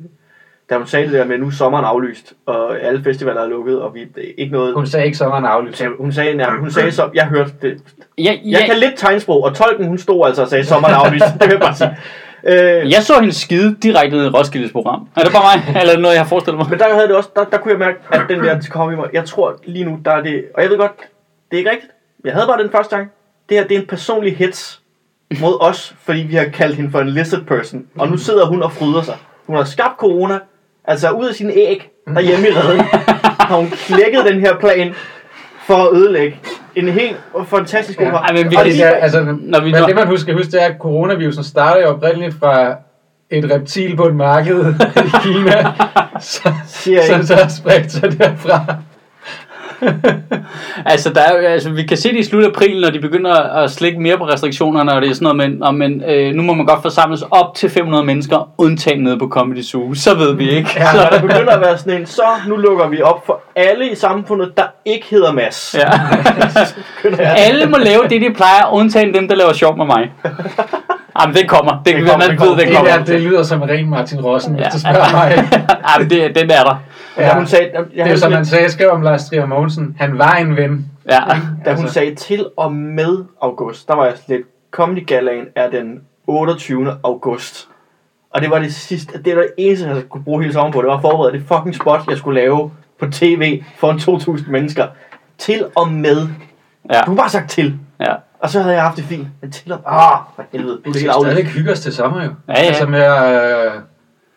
da 0.70 0.76
hun 0.76 0.86
sagde 0.86 1.06
det 1.06 1.14
der 1.14 1.24
med, 1.24 1.34
at 1.34 1.40
nu 1.40 1.46
er 1.46 1.50
sommeren 1.50 1.84
aflyst, 1.84 2.32
og 2.46 2.80
alle 2.80 3.04
festivaler 3.04 3.40
er 3.40 3.48
lukket, 3.48 3.80
og 3.80 3.94
vi 3.94 4.00
ikke 4.38 4.52
noget... 4.52 4.74
Hun 4.74 4.86
sagde 4.86 5.06
ikke 5.06 5.18
sommeren 5.18 5.44
aflyst. 5.44 5.82
Hun 5.98 6.12
sagde, 6.12 6.34
nej, 6.34 6.50
hun 6.50 6.70
sagde 6.70 6.92
så, 6.92 7.10
jeg 7.14 7.26
hørte 7.26 7.52
det. 7.62 7.82
Ja, 8.18 8.36
Jeg 8.44 8.62
kan 8.66 8.76
lidt 8.78 8.92
tegnsprog, 8.96 9.44
og 9.44 9.54
tolken 9.54 9.86
hun 9.86 9.98
stod 9.98 10.26
altså 10.26 10.42
og 10.42 10.48
sagde, 10.48 10.64
sommeren 10.64 10.94
er 10.94 10.98
aflyst. 10.98 11.24
det 11.24 11.40
vil 11.42 11.50
jeg 11.50 11.60
bare 11.60 11.74
sige. 11.74 11.96
Øh, 12.44 12.90
Jeg 12.90 13.02
så 13.02 13.12
hende 13.20 13.34
skide 13.34 13.76
direkte 13.82 14.16
ned 14.16 14.26
i 14.26 14.28
Roskildes 14.28 14.72
program. 14.72 15.08
Er 15.16 15.22
det 15.24 15.32
bare 15.32 15.42
mig? 15.56 15.68
Eller 15.80 15.92
er 15.92 15.96
det 15.96 16.02
noget, 16.02 16.14
jeg 16.14 16.22
har 16.22 16.28
forestillet 16.28 16.58
mig? 16.58 16.70
Men 16.70 16.78
der 16.78 16.94
havde 16.94 17.08
det 17.08 17.16
også, 17.16 17.30
der, 17.36 17.44
der 17.44 17.58
kunne 17.58 17.70
jeg 17.72 17.78
mærke, 17.78 17.98
at 18.12 18.20
den 18.28 18.40
der 18.44 18.60
kom 18.70 18.92
i 18.92 18.96
mig. 18.96 19.06
Jeg 19.12 19.24
tror 19.24 19.56
lige 19.64 19.84
nu, 19.84 19.98
der 20.04 20.10
er 20.10 20.22
det, 20.22 20.44
og 20.54 20.62
jeg 20.62 20.70
ved 20.70 20.78
godt, 20.78 20.92
det 21.50 21.56
er 21.56 21.58
ikke 21.58 21.70
rigtigt. 21.70 21.92
Jeg 22.24 22.32
havde 22.32 22.46
bare 22.46 22.62
den 22.62 22.70
første 22.70 22.96
gang. 22.96 23.10
Det 23.48 23.56
her, 23.58 23.66
det 23.66 23.76
er 23.76 23.80
en 23.80 23.86
personlig 23.86 24.36
hits 24.36 24.80
mod 25.40 25.56
os, 25.60 25.94
fordi 26.02 26.20
vi 26.20 26.34
har 26.34 26.44
kaldt 26.44 26.76
hende 26.76 26.90
for 26.90 27.00
en 27.00 27.08
lizard 27.08 27.42
person. 27.42 27.86
Og 27.98 28.08
nu 28.08 28.16
sidder 28.16 28.46
hun 28.46 28.62
og 28.62 28.72
fryder 28.72 29.02
sig. 29.02 29.16
Hun 29.46 29.56
har 29.56 29.64
skabt 29.64 29.96
corona, 29.98 30.38
altså 30.90 31.10
ud 31.10 31.28
af 31.28 31.34
sine 31.34 31.52
æg, 31.52 31.90
derhjemme 32.14 32.48
i 32.48 32.50
redden, 32.50 32.80
har 33.40 33.56
hun 33.56 33.70
klækket 33.70 34.24
den 34.32 34.40
her 34.40 34.56
plan 34.58 34.94
for 35.66 35.74
at 35.74 35.88
ødelægge 35.96 36.40
en 36.76 36.88
helt 36.88 37.16
fantastisk 37.46 38.00
Ja. 38.00 38.06
opera. 38.08 38.26
Ej, 38.26 38.32
men 38.42 38.50
vi 38.50 38.56
Og 38.56 38.64
det, 38.64 38.82
altså, 38.82 39.20
når 39.40 39.60
vi 39.60 39.70
men 39.70 39.80
når- 39.80 39.86
det 39.86 39.94
man 39.96 40.06
husker, 40.06 40.32
huske, 40.32 40.52
det 40.52 40.62
er, 40.62 40.66
at 40.66 40.74
coronavirusen 40.80 41.44
starter 41.44 41.80
jo 41.80 41.86
oprindeligt 41.88 42.34
fra 42.40 42.74
et 43.30 43.50
reptil 43.50 43.96
på 43.96 44.06
et 44.06 44.14
marked 44.16 44.74
i 44.96 45.10
Kina, 45.22 45.64
så, 46.20 46.52
som 46.66 46.92
jeg. 46.92 47.20
så 47.24 47.34
har 47.34 47.48
spredt 47.48 47.92
sig 47.92 48.18
derfra. 48.18 48.64
Altså, 50.86 51.12
der 51.12 51.20
er, 51.20 51.48
altså, 51.48 51.70
vi 51.70 51.82
kan 51.82 51.96
se 51.96 52.08
det 52.08 52.18
i 52.18 52.22
slut 52.22 52.44
af 52.44 52.48
april, 52.48 52.80
når 52.80 52.90
de 52.90 53.00
begynder 53.00 53.34
at 53.34 53.70
slække 53.70 54.00
mere 54.00 54.18
på 54.18 54.24
restriktionerne, 54.24 54.92
og 54.92 55.02
det 55.02 55.10
er 55.10 55.14
sådan 55.14 55.36
noget 55.36 55.50
med, 55.50 55.66
og, 55.66 55.74
men 55.74 56.02
øh, 56.08 56.34
nu 56.34 56.42
må 56.42 56.54
man 56.54 56.66
godt 56.66 56.82
forsamles 56.82 57.22
op 57.30 57.54
til 57.54 57.70
500 57.70 58.04
mennesker, 58.04 58.50
undtagen 58.58 59.02
nede 59.02 59.18
på 59.18 59.28
Comedy 59.28 59.62
Zoo. 59.62 59.94
Så 59.94 60.14
ved 60.14 60.34
vi 60.34 60.50
ikke. 60.50 60.70
Ja. 60.76 60.92
Så 60.92 61.08
der 61.10 61.20
begynder 61.20 61.52
at 61.52 61.60
være 61.60 61.78
sådan 61.78 62.00
en, 62.00 62.06
så 62.06 62.22
nu 62.48 62.56
lukker 62.56 62.88
vi 62.88 63.02
op 63.02 63.26
for 63.26 63.40
alle 63.56 63.90
i 63.90 63.94
samfundet, 63.94 64.52
der 64.56 64.64
ikke 64.84 65.06
hedder 65.10 65.32
Mads. 65.32 65.76
Ja. 65.78 65.90
Alle 67.46 67.66
må 67.66 67.76
lave 67.76 68.02
det, 68.02 68.22
de 68.22 68.34
plejer, 68.34 68.72
undtagen 68.72 69.14
dem, 69.14 69.28
der 69.28 69.34
laver 69.34 69.52
sjov 69.52 69.76
med 69.76 69.86
mig. 69.86 70.12
Jamen, 71.20 71.34
det 71.36 71.48
kommer. 71.48 71.72
Det, 71.72 71.86
Det 71.86 71.94
det 71.94 72.08
kommer, 72.10 72.26
man 72.26 72.30
det 72.30 72.40
ved, 72.40 72.46
kommer. 72.46 72.56
det 72.56 72.66
Det, 72.68 72.76
kommer. 72.76 72.90
der, 72.96 73.04
det 73.04 73.20
lyder 73.20 73.42
som 73.42 73.62
ren 73.62 73.90
Martin 73.90 74.20
Rossen, 74.20 74.54
hvis 74.54 74.64
Ja. 74.64 74.68
du 74.70 74.80
spørger 74.80 75.12
mig. 75.18 75.48
Jamen, 75.94 76.10
det, 76.10 76.34
den 76.34 76.50
er 76.50 76.62
der. 76.64 76.82
Da 77.16 77.22
Ja. 77.26 77.34
hun 77.34 77.46
sagde, 77.46 77.70
jeg, 77.74 77.84
Det 77.94 78.00
er 78.00 78.10
jo 78.10 78.16
som 78.16 78.32
man 78.32 78.44
sagde, 78.44 78.70
skrev 78.70 78.90
om 78.90 79.02
Lars 79.02 79.24
Trier 79.24 79.46
Mogensen. 79.46 79.96
Han 79.98 80.18
var 80.18 80.32
en 80.32 80.56
ven. 80.56 80.86
Ja. 81.10 81.18
da 81.18 81.34
hun 81.34 81.84
altså- 81.84 81.88
sagde 81.94 82.14
til 82.14 82.46
og 82.56 82.72
med 82.72 83.24
august, 83.42 83.88
der 83.88 83.94
var 83.94 84.04
jeg 84.04 84.14
slet, 84.26 84.42
Comedy 84.70 85.06
Galaen 85.06 85.44
er 85.56 85.70
den 85.70 86.00
28. 86.26 86.92
august. 87.04 87.68
Og 88.34 88.40
det 88.42 88.50
var 88.50 88.58
det 88.58 88.74
sidste, 88.74 89.22
det 89.22 89.36
var 89.36 89.42
det 89.42 89.50
eneste, 89.58 89.88
jeg 89.88 90.02
kunne 90.10 90.24
bruge 90.24 90.42
hele 90.42 90.52
sommeren 90.52 90.72
på. 90.72 90.80
Det 90.80 90.88
var 90.88 90.94
at 90.96 91.00
forberede 91.00 91.32
det 91.32 91.42
fucking 91.48 91.74
spot, 91.74 92.00
jeg 92.10 92.18
skulle 92.18 92.40
lave 92.40 92.70
på 93.00 93.06
tv 93.10 93.62
for 93.78 93.90
en 93.90 93.98
2.000 93.98 94.50
mennesker. 94.50 94.86
Til 95.38 95.64
og 95.76 95.88
med. 95.92 96.28
Ja. 96.92 97.00
Du 97.06 97.10
har 97.10 97.16
bare 97.16 97.28
sagt 97.30 97.50
til. 97.50 97.78
Ja. 98.00 98.12
Og 98.42 98.50
så 98.50 98.60
havde 98.60 98.74
jeg 98.74 98.82
haft 98.82 98.96
det 98.96 99.04
fint. 99.04 99.26
Men 99.40 99.50
til 99.50 99.72
og 99.72 99.80
Ah, 99.86 100.18
for 100.36 100.44
helvede. 100.52 100.72
Du 100.74 100.78
er 100.78 100.82
Vi 100.84 100.92
det 100.92 101.00
skal 101.00 101.12
helt 101.12 101.26
stadig 101.32 101.46
hygge 101.46 101.72
os 101.72 101.80
til 101.80 101.92
sommer 101.92 102.24
jo. 102.24 102.30
Ja, 102.48 102.52
ja. 102.52 102.58
Altså 102.66 102.86
med 102.86 103.00
at 103.00 103.66
øh, 103.66 103.72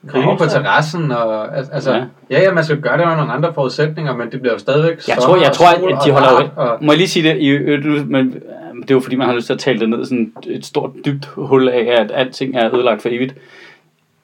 grille 0.07 0.37
på 0.37 0.45
terrassen. 0.45 1.11
Og, 1.11 1.57
al- 1.57 1.69
altså, 1.73 1.91
Ja. 1.93 2.03
ja. 2.29 2.41
ja, 2.41 2.53
man 2.53 2.63
skal 2.63 2.81
gøre 2.81 2.97
det 2.97 3.03
under 3.03 3.15
nogle 3.15 3.31
andre 3.33 3.53
forudsætninger, 3.53 4.15
men 4.15 4.31
det 4.31 4.39
bliver 4.41 4.53
jo 4.53 4.59
stadigvæk 4.59 4.99
Jeg 5.07 5.17
tror, 5.17 5.35
jeg 5.37 5.51
tror 5.51 5.67
at 5.67 6.05
de 6.05 6.11
holder 6.11 6.31
jo... 6.41 6.49
og, 6.55 6.77
Må 6.81 6.91
jeg 6.91 6.97
lige 6.97 7.07
sige 7.07 7.29
det? 7.29 7.37
I, 7.37 7.57
men, 8.05 8.27
øh, 8.27 8.81
det 8.81 8.91
er 8.91 8.95
jo 8.95 8.99
fordi, 8.99 9.15
man 9.15 9.27
har 9.27 9.35
lyst 9.35 9.45
til 9.45 9.53
at 9.53 9.59
tale 9.59 9.79
det 9.79 9.89
ned 9.89 10.05
sådan 10.05 10.33
et 10.47 10.65
stort, 10.65 10.91
dybt 11.05 11.25
hul 11.25 11.69
af, 11.69 11.95
at 11.99 12.11
alting 12.15 12.55
er 12.57 12.75
ødelagt 12.75 13.01
for 13.01 13.09
evigt. 13.09 13.35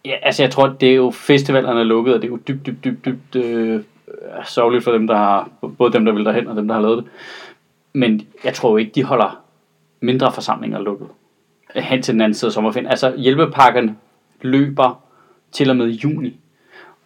Ja, 0.06 0.14
altså 0.22 0.44
jeg 0.44 0.52
tror, 0.52 0.68
det 0.82 0.90
er 0.92 0.96
jo 0.96 1.12
festivalerne 1.16 1.80
er 1.80 1.84
lukket, 1.84 2.14
og 2.14 2.22
det 2.22 2.28
er 2.28 2.32
jo 2.32 2.40
dybt, 2.48 2.66
dybt, 2.66 2.84
dybt, 2.86 3.06
dybt 3.06 3.36
øh, 3.46 3.80
sørgeligt 4.46 4.84
for 4.84 4.92
dem, 4.92 5.08
der 5.08 5.16
har, 5.16 5.50
både 5.78 5.94
dem, 5.94 6.06
der 6.06 6.12
vil 6.14 6.26
derhen, 6.26 6.48
og 6.48 6.56
dem, 6.56 6.68
der 6.68 6.76
har 6.76 6.82
lavet 6.82 6.98
det. 6.98 7.06
Men 7.94 8.22
jeg 8.46 8.54
tror 8.54 8.70
jo 8.72 8.78
ikke, 8.78 8.92
de 8.96 9.04
holder 9.04 9.40
mindre 10.02 10.32
forsamlinger 10.32 10.80
lukket 10.80 11.08
hen 11.76 12.02
til 12.02 12.14
den 12.14 12.22
anden 12.22 12.34
side 12.34 12.50
af 12.50 12.54
sommerferien. 12.54 12.89
Altså 12.89 13.14
hjælpepakkerne 13.18 13.95
løber 14.41 15.04
til 15.52 15.70
og 15.70 15.76
med 15.76 15.88
juni. 15.88 16.39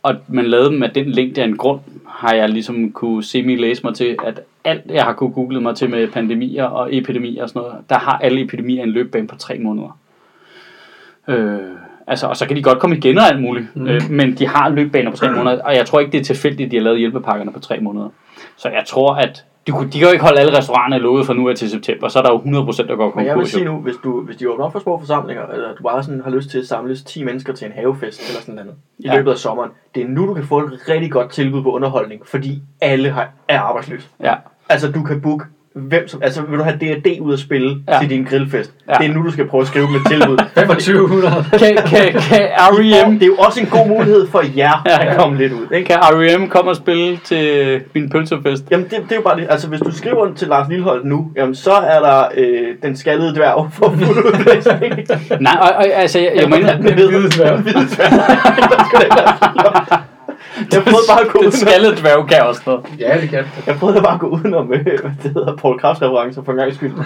Og 0.04 0.16
man 0.28 0.46
lavede 0.46 0.70
dem 0.70 0.84
af 0.84 0.91
den 0.91 1.12
længde 1.12 1.41
af 1.41 1.46
en 1.46 1.58
grund, 1.58 1.80
har 2.08 2.34
jeg 2.34 2.50
ligesom 2.50 2.91
kunne 2.91 3.24
semi-læse 3.24 3.84
mig 3.84 3.96
til, 3.96 4.18
at 4.26 4.41
alt 4.64 4.91
jeg 4.91 5.04
har 5.04 5.14
kunne 5.14 5.34
google 5.34 5.62
mig 5.62 5.76
til 5.76 5.89
med 5.89 6.08
pandemier 6.08 6.64
og 6.64 6.96
epidemier 6.96 7.44
og 7.44 7.50
sådan 7.50 7.62
noget, 7.62 7.89
der 7.89 7.98
har 7.98 8.18
alle 8.18 8.41
epidemier 8.41 8.84
en 8.84 8.89
løbbane 8.89 9.28
på 9.28 9.36
tre 9.36 9.60
måneder. 9.60 10.00
Øh, 11.28 11.60
altså, 12.08 12.28
og 12.28 12.38
så 12.38 12.48
kan 12.48 12.56
de 12.56 12.64
godt 12.64 12.80
komme 12.80 12.98
igen 12.98 13.18
og 13.18 13.24
alt 13.24 13.41
muligt, 13.41 13.76
mm. 13.76 13.88
øh, 13.88 14.02
men 14.10 14.34
de 14.34 14.48
har 14.48 14.70
løbbaner 14.70 15.12
på 15.12 15.18
tre 15.18 15.32
måneder, 15.32 15.64
og 15.64 15.76
jeg 15.76 15.86
tror 15.86 16.00
ikke, 16.00 16.12
det 16.12 16.20
er 16.20 16.24
tilfældigt, 16.24 16.68
at 16.68 16.72
de 16.72 16.78
har 16.78 16.84
lavet 16.84 17.00
hjælpepakkerne 17.00 17.52
på 17.52 17.60
tre 17.60 17.80
måneder. 17.80 18.10
Så 18.58 18.70
jeg 18.70 18.84
tror, 18.88 19.14
at 19.14 19.46
de, 19.68 19.72
kunne, 19.72 19.88
de 19.89 19.99
kan 19.99 20.07
jo 20.07 20.11
ikke 20.11 20.24
holde 20.24 20.39
alle 20.39 20.57
restauranter 20.57 20.97
lukket 20.97 21.26
fra 21.26 21.34
nu 21.34 21.49
af 21.49 21.55
til 21.55 21.70
september, 21.70 22.07
så 22.07 22.20
er 22.20 22.24
der 22.24 22.32
jo 22.32 22.38
100% 22.38 22.88
der 22.88 22.95
går 22.95 23.14
Men 23.16 23.26
jeg 23.26 23.26
vil 23.26 23.34
konkurs. 23.34 23.49
sige 23.51 23.66
nu, 23.66 23.78
hvis, 23.78 23.95
du, 24.03 24.22
hvis 24.22 24.38
de 24.38 24.49
åbner 24.51 24.66
op 24.66 24.72
for 24.72 24.80
små 24.80 24.99
forsamlinger, 24.99 25.45
eller 25.47 25.76
du 25.76 25.84
bare 25.84 26.03
sådan 26.03 26.22
har 26.24 26.32
lyst 26.32 26.49
til 26.49 26.59
at 26.59 26.68
samles 26.68 27.03
10 27.03 27.24
mennesker 27.24 27.53
til 27.53 27.66
en 27.68 27.72
havefest 27.74 28.30
eller 28.30 28.41
sådan 28.41 28.55
noget 28.55 28.72
i 28.99 29.07
Ja. 29.07 29.16
løbet 29.16 29.32
af 29.32 29.38
sommeren, 29.38 29.72
det 29.95 30.03
er 30.03 30.07
nu, 30.07 30.28
du 30.28 30.34
kan 30.34 30.43
få 30.43 30.59
et 30.59 30.80
rigtig 30.89 31.11
godt 31.11 31.30
tilbud 31.32 31.64
på 31.64 31.72
underholdning, 31.72 32.28
fordi 32.28 32.61
alle 32.82 33.09
har, 33.09 33.30
er 33.47 33.59
arbejdsløse. 33.59 34.07
Ja. 34.24 34.36
Altså, 34.70 34.91
du 34.91 35.03
kan 35.03 35.22
booke 35.22 35.45
hvem 35.76 36.08
som, 36.08 36.22
altså 36.24 36.41
vil 36.41 36.60
du 36.60 36.64
have 36.64 36.78
D&D 36.78 37.20
ud 37.22 37.34
at 37.34 37.40
spille 37.40 37.78
Ja. 37.88 38.00
til 38.00 38.10
din 38.10 38.24
grillfest? 38.24 38.72
Ja. 38.88 38.94
Det 38.94 39.10
er 39.10 39.14
nu, 39.14 39.24
du 39.26 39.32
skal 39.32 39.48
prøve 39.48 39.62
at 39.62 39.68
skrive 39.68 39.88
med 39.91 40.00
tilbud. 40.10 40.38
2500. 40.56 41.45
Kan, 41.52 41.78
kan, 41.88 42.22
kan 42.22 42.41
R.E.M. 42.74 43.14
det 43.14 43.24
er 43.24 43.28
jo 43.28 43.36
også 43.36 43.60
en 43.60 43.66
god 43.66 43.88
mulighed 43.88 44.28
for 44.28 44.44
jer 44.58 44.82
Ja, 44.86 45.10
at 45.10 45.18
komme 45.18 45.38
lidt 45.38 45.54
ud, 45.54 45.68
ikke? 45.76 45.88
Kan 45.88 45.98
R.E.M. 46.02 46.48
komme 46.50 46.72
og 46.72 46.76
spille 46.76 47.18
til 47.24 47.82
min 47.95 48.10
pølsefest? 48.10 48.64
Jamen, 48.72 48.84
det, 48.86 48.91
det 48.91 49.12
er 49.12 49.16
jo 49.16 49.22
bare 49.22 49.40
det. 49.40 49.48
Altså, 49.50 49.68
hvis 49.68 49.80
du 49.82 49.91
skriver 49.98 50.34
til 50.36 50.48
Lars 50.48 50.70
Lilleholdt 50.70 51.06
nu, 51.06 51.28
jamen, 51.36 51.56
så 51.56 51.72
er 51.72 52.00
der 52.00 52.24
øh, 52.38 52.68
den 52.84 52.95
skaldede 52.98 53.36
dværg 53.36 53.70
for 53.74 53.90
fuld 53.98 54.26
udblæsning. 54.26 54.94
Nej, 55.41 55.58
og, 55.62 55.70
og, 55.78 55.86
altså, 55.95 56.20
jeg, 56.20 56.32
jeg 56.36 56.50
må 56.50 56.56
indrømme, 56.56 56.88
Den 56.88 56.94
hvide 56.95 57.30
dværg. 57.30 57.56
Den 57.58 57.64
hvide 57.64 57.88
dværg. 57.95 60.00
Jeg 60.74 60.84
prøvede 60.90 61.07
bare 61.10 61.22
at 61.22 61.28
gå 61.28 61.40
den 61.40 61.48
udenom, 61.48 61.68
skaldede 61.68 61.95
dværg 62.02 62.28
kan 62.28 62.41
også 62.41 62.61
noget. 62.65 62.86
Ja, 62.99 63.22
det 63.22 63.30
kan 63.30 63.45
jeg 63.68 63.76
prøvede 63.76 64.02
bare 64.02 64.14
at 64.14 64.20
gå 64.20 64.28
udenom, 64.28 64.74
øh, 64.74 64.84
hvad 64.84 65.11
det 65.24 65.32
hedder, 65.34 65.56
Paul 65.56 65.80
Krafts 65.80 66.02
referencer 66.02 66.44
for 66.44 66.52
en 66.52 66.57
gang 66.57 66.74
skyld. 66.74 66.94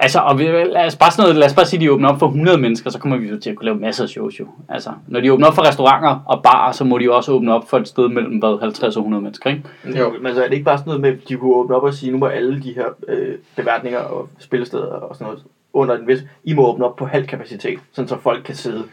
Altså, 0.00 0.18
og 0.18 0.38
vi, 0.38 0.44
lad, 0.44 0.86
os 0.86 0.96
bare 0.96 1.10
sådan 1.10 1.22
noget, 1.22 1.36
lad 1.36 1.46
os 1.46 1.54
bare 1.54 1.66
sige, 1.66 1.78
at 1.78 1.80
de 1.80 1.92
åbner 1.92 2.08
op 2.08 2.18
for 2.18 2.26
100 2.26 2.58
mennesker, 2.58 2.90
så 2.90 2.98
kommer 2.98 3.16
vi 3.16 3.28
jo 3.28 3.40
til 3.40 3.50
at 3.50 3.56
kunne 3.56 3.64
lave 3.64 3.76
masser 3.78 4.02
af 4.02 4.08
shows 4.08 4.40
jo. 4.40 4.46
Altså, 4.68 4.90
når 5.06 5.20
de 5.20 5.32
åbner 5.32 5.46
op 5.46 5.54
for 5.54 5.62
restauranter 5.62 6.22
og 6.26 6.42
barer, 6.42 6.72
så 6.72 6.84
må 6.84 6.98
de 6.98 7.04
jo 7.04 7.16
også 7.16 7.32
åbne 7.32 7.54
op 7.54 7.68
for 7.70 7.78
et 7.78 7.88
sted 7.88 8.08
mellem 8.08 8.38
hvad, 8.38 8.60
50 8.60 8.96
og 8.96 9.00
100 9.00 9.22
mennesker, 9.22 9.50
ikke? 9.50 9.62
Jo. 9.98 10.14
Men 10.20 10.34
så 10.34 10.42
er 10.42 10.46
det 10.46 10.52
ikke 10.54 10.64
bare 10.64 10.78
sådan 10.78 10.88
noget 10.88 11.00
med, 11.00 11.10
at 11.10 11.28
de 11.28 11.36
kunne 11.36 11.54
åbne 11.54 11.76
op 11.76 11.82
og 11.82 11.94
sige, 11.94 12.12
nu 12.12 12.18
må 12.18 12.26
alle 12.26 12.62
de 12.62 12.74
her 12.74 12.86
øh, 13.08 13.34
beværtninger 13.56 13.98
og 13.98 14.28
spillesteder 14.38 14.86
og 14.86 15.14
sådan 15.14 15.24
noget 15.24 15.42
under 15.72 15.96
en 15.98 16.06
vis... 16.06 16.24
I 16.44 16.54
må 16.54 16.66
åbne 16.66 16.84
op 16.84 16.96
på 16.96 17.06
halv 17.06 17.26
kapacitet, 17.26 17.78
sådan 17.92 18.08
så 18.08 18.16
folk 18.20 18.44
kan 18.44 18.54
sidde 18.54 18.84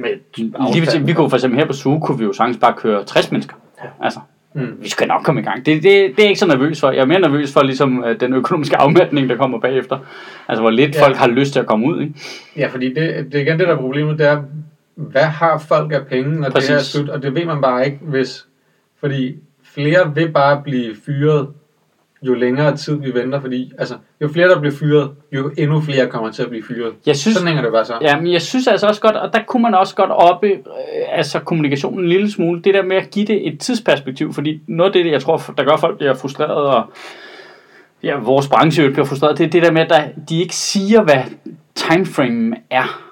med 0.00 0.10
Lige 0.74 1.06
vi 1.06 1.12
kunne 1.12 1.30
for 1.30 1.36
eksempel 1.36 1.58
her 1.60 1.66
på 1.66 1.72
Suge, 1.72 2.00
kunne 2.00 2.18
vi 2.18 2.24
jo 2.24 2.32
sagtens 2.32 2.56
bare 2.58 2.74
køre 2.76 3.04
60 3.04 3.32
mennesker. 3.32 3.54
Altså, 4.02 4.20
Mm. 4.54 4.76
vi 4.82 4.88
skal 4.88 5.08
nok 5.08 5.22
komme 5.22 5.40
i 5.40 5.44
gang. 5.44 5.66
Det, 5.66 5.74
det, 5.74 5.82
det 5.82 5.92
er 5.92 6.12
jeg 6.18 6.26
ikke 6.28 6.38
så 6.40 6.46
nervøs 6.46 6.80
for. 6.80 6.90
Jeg 6.90 7.00
er 7.00 7.04
mere 7.06 7.20
nervøs 7.20 7.52
for 7.52 7.62
ligesom, 7.62 8.04
øh, 8.04 8.20
den 8.20 8.32
økonomiske 8.32 8.76
afmatning, 8.84 9.28
der 9.28 9.36
kommer 9.36 9.58
bagefter. 9.60 9.98
Altså, 10.48 10.60
hvor 10.60 10.70
lidt 10.70 10.94
Ja. 10.96 11.02
folk 11.04 11.16
har 11.16 11.26
lyst 11.26 11.52
til 11.52 11.60
at 11.60 11.66
komme 11.66 11.86
ud. 11.86 12.00
Ikke? 12.00 12.14
Ja, 12.56 12.66
fordi 12.66 12.88
det, 12.88 13.26
det 13.32 13.34
er 13.34 13.40
igen 13.42 13.58
det, 13.58 13.68
der 13.68 13.74
er 13.74 13.78
problemet, 13.78 14.18
det 14.18 14.26
er, 14.26 14.42
hvad 14.94 15.22
har 15.22 15.58
folk 15.58 15.92
af 15.92 16.06
penge, 16.06 16.40
når 16.40 16.50
Præcis. 16.50 16.66
det 16.68 16.74
her 16.74 16.80
er 16.80 16.84
slut? 16.84 17.08
Og 17.08 17.22
det 17.22 17.34
ved 17.34 17.44
man 17.44 17.60
bare 17.60 17.86
ikke, 17.86 17.98
hvis... 18.02 18.46
Fordi 19.00 19.36
flere 19.74 20.14
vil 20.14 20.28
bare 20.30 20.62
blive 20.64 20.94
fyret, 21.06 21.48
jo 22.22 22.34
længere 22.34 22.76
tid 22.76 22.94
vi 22.94 23.14
venter, 23.14 23.40
fordi 23.40 23.72
altså, 23.78 23.94
jo 24.20 24.28
flere 24.28 24.48
der 24.48 24.60
bliver 24.60 24.74
fyret, 24.74 25.10
jo 25.32 25.50
endnu 25.58 25.80
flere 25.80 26.06
kommer 26.06 26.30
til 26.30 26.42
at 26.42 26.48
blive 26.48 26.64
fyret. 26.68 26.92
Jeg 27.06 27.16
synes, 27.16 27.36
Sådan 27.36 27.48
hænger 27.48 27.62
det 27.62 27.72
bare 27.72 27.84
så. 27.84 27.94
Ja, 28.00 28.20
men 28.20 28.32
jeg 28.32 28.42
synes 28.42 28.66
altså 28.66 28.86
også 28.86 29.00
godt, 29.00 29.16
og 29.16 29.32
der 29.32 29.42
kunne 29.42 29.62
man 29.62 29.74
også 29.74 29.94
godt 29.94 30.10
oppe 30.10 30.46
øh, 30.46 30.58
altså 31.08 31.40
kommunikationen 31.40 32.00
en 32.00 32.08
lille 32.08 32.30
smule, 32.30 32.62
det 32.62 32.74
der 32.74 32.82
med 32.82 32.96
at 32.96 33.10
give 33.10 33.26
det 33.26 33.48
et 33.48 33.60
tidsperspektiv, 33.60 34.32
fordi 34.32 34.60
noget 34.66 34.96
af 34.96 35.04
det, 35.04 35.12
jeg 35.12 35.22
tror, 35.22 35.42
der 35.56 35.64
gør 35.64 35.76
folk 35.76 35.96
bliver 35.96 36.14
frustreret, 36.14 36.66
og 36.66 36.84
ja, 38.02 38.16
vores 38.16 38.48
branche 38.48 38.84
jo 38.84 38.90
bliver 38.92 39.06
frustreret, 39.06 39.38
det 39.38 39.46
er 39.46 39.50
det 39.50 39.62
der 39.62 39.70
med, 39.70 39.82
at 39.82 39.90
der, 39.90 40.02
de 40.28 40.40
ikke 40.40 40.56
siger, 40.56 41.02
hvad 41.02 41.22
timeframe 41.74 42.56
er. 42.70 43.02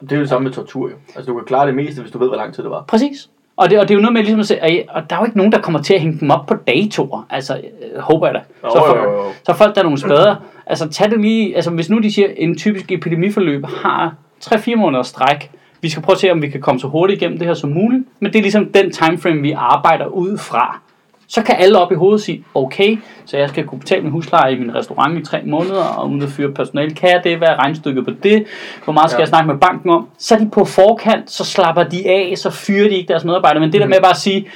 Det 0.00 0.12
er 0.12 0.16
jo 0.16 0.22
det 0.22 0.28
samme 0.28 0.44
med 0.44 0.52
tortur 0.52 0.88
jo. 0.88 0.94
Altså 1.16 1.32
du 1.32 1.38
kan 1.38 1.46
klare 1.46 1.66
det 1.66 1.74
meste, 1.74 2.00
hvis 2.00 2.12
du 2.12 2.18
ved, 2.18 2.28
hvor 2.28 2.36
lang 2.36 2.54
tid 2.54 2.62
det 2.62 2.70
var. 2.70 2.84
Præcis. 2.88 3.28
Og 3.60 3.70
det, 3.70 3.78
og 3.78 3.88
det 3.88 3.94
er 3.94 3.98
jo 3.98 4.00
noget 4.02 4.12
med 4.12 4.22
ligesom 4.22 4.40
at 4.40 4.46
se, 4.46 4.58
og- 4.88 5.10
der 5.10 5.16
er 5.16 5.20
jo 5.20 5.24
ikke 5.26 5.36
nogen, 5.36 5.52
der 5.52 5.60
kommer 5.60 5.82
til 5.82 5.94
at 5.94 6.00
hænge 6.00 6.20
dem 6.20 6.30
op 6.30 6.46
på 6.46 6.54
datoer. 6.54 7.26
Altså, 7.30 7.54
øh, 7.54 8.00
håber 8.00 8.26
jeg 8.26 8.34
da. 8.34 8.40
Så, 8.70 8.78
jo, 8.78 8.86
for, 8.86 8.96
jo, 8.96 9.02
jo. 9.12 9.22
så 9.46 9.52
folk, 9.54 9.74
der 9.74 9.80
er 9.80 9.84
nogle 9.84 9.98
spader. 9.98 10.36
Altså, 10.66 10.88
tag 10.88 11.10
det 11.10 11.20
lige, 11.20 11.56
altså 11.56 11.70
hvis 11.70 11.90
nu 11.90 11.98
de 11.98 12.12
siger, 12.12 12.28
en 12.36 12.56
typisk 12.58 12.92
epidemiforløb 12.92 13.64
har 13.66 14.14
3-4 14.44 14.74
måneder 14.76 15.02
stræk, 15.02 15.50
vi 15.82 15.88
skal 15.88 16.02
prøve 16.02 16.14
at 16.14 16.20
se, 16.20 16.30
om 16.32 16.42
vi 16.42 16.48
kan 16.48 16.60
komme 16.60 16.80
så 16.80 16.86
hurtigt 16.86 17.22
igennem 17.22 17.38
det 17.38 17.46
her 17.46 17.54
som 17.54 17.70
muligt, 17.70 18.04
men 18.20 18.32
det 18.32 18.38
er 18.38 18.42
ligesom 18.42 18.66
den 18.72 18.90
timeframe, 18.92 19.40
vi 19.42 19.52
arbejder 19.56 20.06
ud 20.06 20.38
fra. 20.38 20.80
Så 21.30 21.42
kan 21.42 21.56
alle 21.58 21.78
op 21.78 21.92
i 21.92 21.94
hovedet 21.94 22.20
sige, 22.22 22.44
okay, 22.54 22.98
så 23.26 23.36
jeg 23.36 23.48
skal 23.48 23.64
kunne 23.64 23.78
betale 23.80 24.02
min 24.02 24.10
husleje 24.12 24.52
i 24.52 24.58
min 24.58 24.74
restaurant 24.74 25.18
i 25.18 25.24
tre 25.24 25.40
måneder, 25.46 25.82
og 25.84 26.10
uden 26.10 26.22
at 26.22 26.28
fyre 26.28 26.52
personale, 26.52 26.94
kan 26.94 27.08
jeg 27.08 27.20
det, 27.24 27.38
hvad 27.38 27.48
er 27.48 27.56
regnstykket 27.62 28.04
på 28.04 28.10
det, 28.22 28.44
hvor 28.84 28.92
meget 28.92 29.10
skal 29.10 29.18
Ja. 29.18 29.20
jeg 29.20 29.28
snakke 29.28 29.46
med 29.52 29.58
banken 29.60 29.90
om, 29.90 30.08
så 30.18 30.34
er 30.34 30.38
de 30.38 30.48
på 30.52 30.64
forkant, 30.64 31.30
så 31.30 31.44
slapper 31.44 31.82
de 31.82 32.08
af, 32.08 32.32
så 32.36 32.50
fyrer 32.50 32.88
de 32.88 32.94
ikke 32.94 33.08
deres 33.08 33.24
medarbejdere, 33.24 33.60
men 33.60 33.72
det 33.72 33.80
der 33.80 33.86
Mm. 33.86 33.90
med 33.90 33.98
bare 34.02 34.10
at 34.10 34.16
sige, 34.16 34.46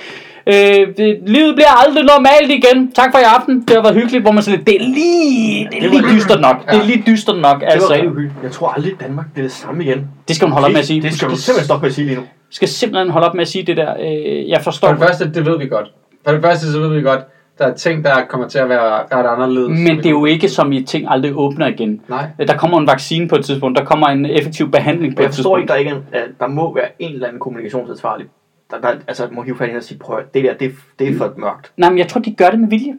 Øh, 0.47 0.55
det, 0.97 1.19
livet 1.27 1.55
bliver 1.55 1.87
aldrig 1.87 2.05
normalt 2.05 2.51
igen. 2.51 2.93
Tak 2.93 3.13
for 3.13 3.19
i 3.19 3.23
aften. 3.23 3.61
Det 3.61 3.71
har 3.77 3.83
været 3.83 3.95
hyggeligt, 3.95 4.23
hvor 4.25 4.33
man 4.33 4.43
sådan 4.43 4.65
det 4.65 4.75
er 4.77 4.81
lige, 4.81 5.69
det 5.73 5.85
er 5.85 5.89
lige 5.91 6.03
dystert 6.17 6.41
nok. 6.41 6.71
Det 6.71 6.81
er 6.81 6.85
lige 6.85 7.03
dystert 7.07 7.39
nok. 7.39 7.61
Det 7.61 7.67
Altså, 7.71 7.89
var 7.89 7.95
rigtig 7.95 8.11
uhyggeligt. 8.11 8.43
Jeg 8.43 8.53
tror 8.53 8.69
aldrig, 8.69 8.93
Danmark 9.01 9.27
bliver 9.33 9.45
det 9.45 9.53
samme 9.53 9.85
igen. 9.85 10.09
det 10.29 10.37
skal 10.37 10.47
hun 10.49 10.53
holde 10.53 10.67
op 10.67 10.73
med 10.73 10.81
at 10.81 10.87
sige. 10.87 11.03
Det 11.03 11.13
skal 11.15 11.29
Hun 11.29 11.37
simpelthen 11.37 11.65
stoppe 11.65 11.83
med 11.85 11.89
at 11.91 11.95
sige 11.95 12.05
lige 12.07 12.17
nu. 12.17 12.23
skal 12.51 12.69
simpelthen 12.69 13.11
holde 13.11 13.27
op 13.29 13.35
med 13.35 13.43
at 13.43 13.49
sige 13.49 13.65
det 13.67 13.77
der. 13.77 13.95
Øh, 14.01 14.49
jeg 14.49 14.61
forstår. 14.65 14.89
For 14.89 14.95
det 14.95 15.05
første, 15.07 15.33
det 15.35 15.47
ved 15.47 15.59
vi 15.59 15.67
godt. 15.67 15.87
For 16.25 16.33
det 16.33 16.43
første, 16.43 16.73
så 16.73 16.81
ved 16.81 16.89
vi 16.95 17.03
godt, 17.03 17.21
der 17.59 17.67
er 17.67 17.75
ting, 17.75 18.05
der 18.05 18.25
kommer 18.29 18.49
til 18.49 18.59
at 18.59 18.69
være 18.69 19.03
ret 19.13 19.27
anderledes. 19.27 19.69
Men 19.81 19.97
det 19.97 20.07
er 20.07 20.11
jo 20.11 20.25
ikke 20.25 20.49
som 20.49 20.73
i 20.73 20.83
ting 20.83 21.07
aldrig 21.11 21.33
åbner 21.37 21.67
igen. 21.67 22.01
Nej. 22.09 22.27
Der 22.49 22.57
kommer 22.57 22.79
en 22.81 22.87
vaccine 22.87 23.29
på 23.29 23.37
et 23.37 23.45
tidspunkt. 23.45 23.79
Der 23.79 23.85
kommer 23.85 24.07
en 24.07 24.27
effektiv 24.27 24.71
behandling 24.71 25.17
på 25.17 25.23
Jeg 25.23 25.29
et 25.29 25.35
forstår 25.35 25.59
ikke, 25.59 25.73
tidspunkt. 25.73 25.91
der 26.13 26.15
ikke 26.15 26.17
er, 26.17 26.21
en- 26.25 26.31
at 26.31 26.41
der 26.41 26.47
må 26.47 26.75
være 26.75 26.89
en 26.99 27.13
eller 27.13 27.27
anden 27.27 27.41
kommunikationsansvarlig. 27.41 28.27
Der, 28.71 28.81
der, 28.81 28.89
altså, 29.09 29.29
må 29.33 29.43
hive 29.43 29.57
fat 29.57 29.69
ind 29.69 29.77
og 29.77 29.83
sige, 29.83 29.99
prøv 29.99 30.21
det 30.35 30.45
der, 30.45 30.55
det, 30.55 30.73
det 30.99 31.09
er 31.09 31.17
for 31.19 31.33
mørkt. 31.37 31.73
Nej, 31.77 31.91
men 31.91 31.99
jeg 31.99 32.09
tror, 32.09 32.21
de 32.21 32.35
gør 32.35 32.49
det 32.51 32.61
med 32.61 32.69
vilje. 32.69 32.93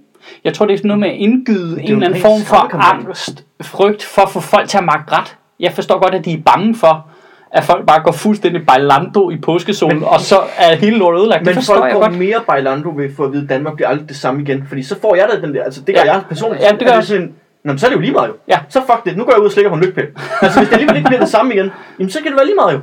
Jeg 0.43 0.53
tror, 0.53 0.65
det 0.65 0.73
er 0.73 0.77
sådan 0.77 0.88
noget 0.88 0.99
med 0.99 1.10
at 1.10 1.15
indgyde 1.15 1.81
en 1.81 1.91
eller 1.91 2.06
anden 2.06 2.18
en 2.18 2.22
form 2.22 2.41
for 2.41 2.76
angst, 2.93 3.45
frygt 3.61 4.03
for 4.03 4.22
at 4.22 4.30
få 4.30 4.39
folk 4.39 4.68
til 4.69 4.77
at 4.77 4.84
magte 4.84 5.14
ret. 5.14 5.38
Jeg 5.60 5.72
forstår 5.72 5.99
godt, 5.99 6.15
at 6.15 6.26
de 6.26 6.34
er 6.34 6.41
bange 6.45 6.76
for, 6.76 7.07
at 7.52 7.64
folk 7.64 7.86
bare 7.86 8.02
går 8.04 8.12
fuldstændig 8.12 8.66
bailando 8.66 9.30
i 9.30 9.38
påskesolen, 9.38 10.04
og 10.04 10.20
så 10.20 10.36
er 10.58 10.76
hele 10.76 10.98
lortet 10.98 11.20
ødelagt. 11.20 11.40
Det 11.40 11.46
Men 11.48 11.56
forstår 11.56 11.74
folk 11.76 11.86
jeg 11.86 11.94
går 11.94 12.00
godt. 12.02 12.18
mere 12.18 12.42
bailando 12.48 12.90
ved 12.96 13.10
for 13.16 13.26
at 13.26 13.32
vide, 13.34 13.44
at 13.44 13.50
Danmark 13.50 13.76
bliver 13.76 13.88
aldrig 13.90 14.10
det 14.10 14.18
samme 14.18 14.42
igen. 14.42 14.66
Fordi 14.68 14.84
så 14.84 15.00
får 15.02 15.16
jeg 15.16 15.28
da 15.34 15.48
den 15.48 15.56
der, 15.56 15.64
altså 15.64 15.82
det 15.82 15.96
gør 15.96 16.02
Ja. 16.06 16.14
jeg 16.14 16.22
personligt. 16.30 16.64
Ja, 16.64 16.70
det 16.72 16.88
gør 16.88 16.94
jeg. 16.94 17.04
sådan, 17.04 17.34
Nå, 17.64 17.72
men 17.72 17.80
så 17.80 17.86
er 17.86 17.90
det 17.90 17.96
jo 17.96 18.02
lige 18.02 18.14
meget 18.14 18.28
jo. 18.28 18.34
Ja. 18.48 18.60
Så 18.70 18.80
fuck 18.82 19.06
det, 19.06 19.18
nu 19.18 19.24
går 19.24 19.32
jeg 19.32 19.40
ud 19.42 19.46
og 19.46 19.52
slikker 19.52 19.70
på 19.70 19.76
en 19.76 19.82
lygtpind. 19.84 20.08
altså 20.42 20.60
hvis 20.60 20.68
det 20.70 20.74
alligevel 20.76 20.96
ikke 20.98 21.08
bliver 21.08 21.20
det 21.20 21.30
samme 21.30 21.54
igen, 21.54 21.72
jamen 22.00 22.10
så 22.10 22.20
kan 22.22 22.28
det 22.32 22.36
være 22.38 22.46
lige 22.46 22.56
meget 22.56 22.74
jo. 22.74 22.80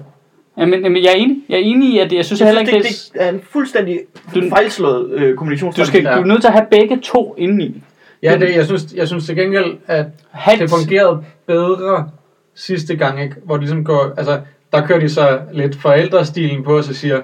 Jamen, 0.58 0.82
jamen, 0.82 1.02
jeg 1.04 1.10
er 1.10 1.16
enig. 1.16 1.36
Jeg 1.48 1.54
er 1.56 1.60
enig 1.64 1.88
i, 1.94 1.98
at 1.98 2.12
jeg 2.12 2.24
synes 2.24 2.40
Jeg 2.40 2.48
heller 2.48 2.60
ikke, 2.60 2.72
det, 2.72 2.82
det, 2.82 3.10
det 3.12 3.22
er 3.22 3.28
en 3.28 3.40
fuldstændig 3.50 4.00
Du- 4.34 4.48
fejlslået 4.48 5.10
øh, 5.10 5.30
du, 5.30 5.36
kommunikationsstrategi. 5.36 5.98
skal, 6.02 6.16
du 6.16 6.20
er 6.20 6.24
nødt 6.24 6.40
til 6.40 6.48
at 6.48 6.52
have 6.54 6.66
begge 6.70 6.98
to 7.02 7.34
indeni. 7.38 7.82
Ja, 8.22 8.36
det, 8.38 8.56
jeg, 8.56 8.66
synes, 8.66 8.82
jeg 8.94 9.08
synes 9.08 9.26
til 9.26 9.36
gengæld, 9.36 9.66
at 9.86 10.06
Hat. 10.30 10.58
det 10.58 10.70
fungerede 10.70 11.24
bedre 11.46 12.08
sidste 12.54 12.96
gang, 12.96 13.22
ikke? 13.22 13.36
hvor 13.44 13.54
de 13.54 13.60
ligesom 13.60 13.84
går, 13.84 14.14
altså, 14.16 14.40
der 14.72 14.86
kører 14.86 15.00
de 15.00 15.08
så 15.08 15.40
lidt 15.52 15.76
forældrestilen 15.76 16.64
på, 16.64 16.76
og 16.76 16.84
så 16.84 16.94
siger, 16.94 17.20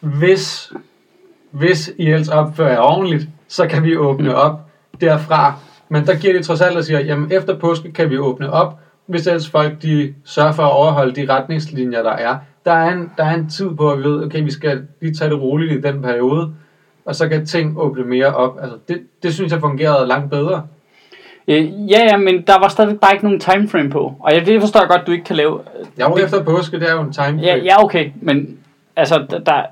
hvis, 0.00 0.72
hvis 1.50 1.90
I 1.98 2.10
ellers 2.10 2.28
opfører 2.28 2.72
jer 2.72 2.80
ordentligt, 2.80 3.28
så 3.48 3.66
kan 3.66 3.84
vi 3.84 3.96
åbne 3.96 4.28
Mm. 4.28 4.34
op 4.34 4.60
derfra. 5.00 5.54
Men 5.88 6.06
der 6.06 6.14
giver 6.14 6.32
de 6.32 6.42
trods 6.42 6.60
alt 6.60 6.76
og 6.76 6.84
siger, 6.84 7.00
jamen 7.00 7.32
efter 7.32 7.58
påske 7.58 7.92
kan 7.92 8.10
vi 8.10 8.18
åbne 8.18 8.50
op, 8.52 8.78
hvis 9.06 9.26
ellers 9.26 9.48
folk 9.50 9.82
de 9.82 10.14
sørger 10.24 10.52
for 10.52 10.62
at 10.62 10.72
overholde 10.72 11.14
de 11.14 11.32
retningslinjer, 11.32 12.02
der 12.02 12.12
er. 12.12 12.36
Der 12.64 12.72
er 12.72 12.92
en, 12.92 13.10
der 13.16 13.24
er 13.24 13.34
en 13.34 13.48
tid 13.48 13.70
på, 13.70 13.90
at 13.90 13.98
vi 13.98 14.04
ved, 14.04 14.24
okay, 14.24 14.42
vi 14.44 14.50
skal 14.50 14.86
lige 15.00 15.14
tage 15.14 15.30
det 15.30 15.40
roligt 15.40 15.72
i 15.72 15.80
den 15.80 16.02
periode, 16.02 16.54
og 17.04 17.14
så 17.14 17.28
kan 17.28 17.46
ting 17.46 17.78
åbne 17.78 18.04
mere 18.04 18.34
op. 18.34 18.58
Altså, 18.62 18.78
det, 18.88 19.02
det 19.22 19.34
synes 19.34 19.52
jeg 19.52 19.60
fungerede 19.60 20.08
langt 20.08 20.30
bedre. 20.30 20.66
Øh, 21.48 21.90
ja, 21.90 22.04
ja, 22.10 22.16
men 22.16 22.42
der 22.42 22.58
var 22.58 22.68
stadig 22.68 23.00
bare 23.00 23.12
ikke 23.12 23.24
nogen 23.24 23.40
timeframe 23.40 23.90
på. 23.90 24.14
Og 24.20 24.34
jeg, 24.34 24.46
det 24.46 24.60
forstår 24.60 24.80
jeg 24.80 24.88
godt, 24.88 25.06
du 25.06 25.12
ikke 25.12 25.24
kan 25.24 25.36
lave. 25.36 25.60
Jeg 25.98 26.06
var 26.10 26.16
efter 26.16 26.44
påske, 26.44 26.80
det 26.80 26.88
er 26.88 26.92
jo 26.92 27.00
en 27.00 27.12
time 27.12 27.40
Ja, 27.42 27.56
ja, 27.56 27.84
okay, 27.84 28.10
men 28.20 28.58
altså, 28.96 29.26
der, 29.30 29.38
der, 29.38 29.62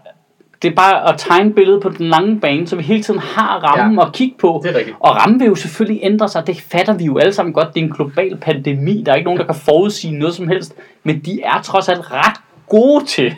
det 0.63 0.71
er 0.71 0.75
bare 0.75 1.09
at 1.09 1.15
tegne 1.19 1.53
billedet 1.53 1.83
på 1.83 1.89
den 1.89 2.09
lange 2.09 2.41
bane, 2.41 2.67
så 2.67 2.77
vi 2.77 2.83
hele 2.83 3.03
tiden 3.03 3.21
har 3.21 3.59
rammen 3.59 3.99
ja. 3.99 4.07
at 4.07 4.13
kigge 4.13 4.35
på. 4.39 4.61
Det 4.63 4.71
er 4.75 4.79
rigtigt. 4.79 4.97
Og 5.01 5.11
rammen 5.11 5.41
vil 5.41 5.47
jo 5.47 5.55
selvfølgelig 5.55 6.01
ændre 6.05 6.29
sig, 6.29 6.47
det 6.47 6.61
fatter 6.61 6.95
vi 6.95 7.05
jo 7.05 7.19
alle 7.19 7.33
sammen 7.33 7.53
godt. 7.53 7.75
Det 7.75 7.81
er 7.81 7.85
en 7.85 7.93
global 7.93 8.37
pandemi, 8.37 9.03
der 9.07 9.13
er 9.13 9.17
ikke 9.17 9.25
nogen, 9.25 9.41
der 9.41 9.47
kan 9.47 9.55
forudsige 9.55 10.19
noget 10.19 10.35
som 10.35 10.49
helst. 10.49 10.75
Men 11.05 11.21
de 11.21 11.43
er 11.43 11.63
trods 11.63 11.89
alt 11.89 12.13
ret 12.13 12.41
gode 12.77 13.05
til 13.05 13.35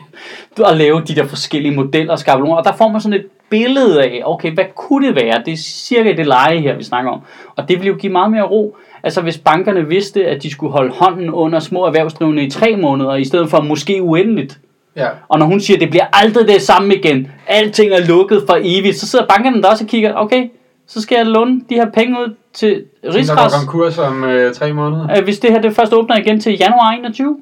at 0.67 0.77
lave 0.77 1.01
de 1.07 1.15
der 1.15 1.25
forskellige 1.27 1.75
modeller 1.75 2.11
og 2.13 2.19
skabeloner. 2.19 2.55
Og 2.55 2.63
der 2.65 2.73
får 2.73 2.87
man 2.89 3.01
sådan 3.01 3.19
et 3.19 3.25
billede 3.49 4.03
af, 4.03 4.21
okay, 4.25 4.53
hvad 4.53 4.65
kunne 4.75 5.07
det 5.07 5.15
være? 5.15 5.41
Det 5.45 5.53
er 5.53 5.57
cirka 5.57 6.13
det 6.17 6.25
leje 6.27 6.59
her, 6.59 6.75
vi 6.77 6.83
snakker 6.83 7.11
om. 7.11 7.19
Og 7.55 7.69
det 7.69 7.79
vil 7.79 7.87
jo 7.87 7.93
give 7.93 8.11
meget 8.11 8.31
mere 8.31 8.43
ro. 8.43 8.77
Altså 9.03 9.21
hvis 9.21 9.37
bankerne 9.37 9.87
vidste, 9.87 10.25
at 10.25 10.43
de 10.43 10.51
skulle 10.51 10.71
holde 10.71 10.91
hånden 10.93 11.29
under 11.29 11.59
små 11.59 11.85
erhvervsdrivende 11.85 12.43
i 12.43 12.49
tre 12.49 12.75
måneder, 12.75 13.15
i 13.15 13.23
stedet 13.25 13.49
for 13.49 13.61
måske 13.61 14.01
uendeligt, 14.01 14.59
Ja. 14.97 15.07
og 15.29 15.39
når 15.39 15.45
hun 15.45 15.59
siger, 15.59 15.77
at 15.77 15.81
det 15.81 15.89
bliver 15.89 16.05
aldrig 16.13 16.47
det 16.47 16.61
samme 16.61 16.95
igen, 16.95 17.31
alting 17.47 17.91
er 17.91 18.07
lukket 18.07 18.43
for 18.49 18.57
evigt, 18.61 18.95
så 18.97 19.07
sidder 19.07 19.25
bankerne 19.25 19.61
der 19.61 19.69
også 19.69 19.83
og 19.83 19.89
kigger, 19.89 20.13
okay, 20.15 20.49
så 20.87 21.01
skal 21.01 21.15
jeg 21.15 21.25
låne 21.25 21.61
de 21.69 21.75
her 21.75 21.89
penge 21.91 22.17
ud 22.19 22.35
til 22.53 22.83
Som 23.03 23.11
der 23.13 23.35
går 23.35 23.49
konkurs 23.65 23.97
om 23.97 24.23
øh, 24.23 24.53
tre 24.53 24.73
måneder. 24.73 25.17
øh, 25.17 25.23
hvis 25.23 25.39
det 25.39 25.51
her 25.51 25.61
det 25.61 25.75
først 25.75 25.93
åbner 25.93 26.17
igen 26.17 26.39
til 26.39 26.57
januar 26.57 26.91
21. 26.91 27.37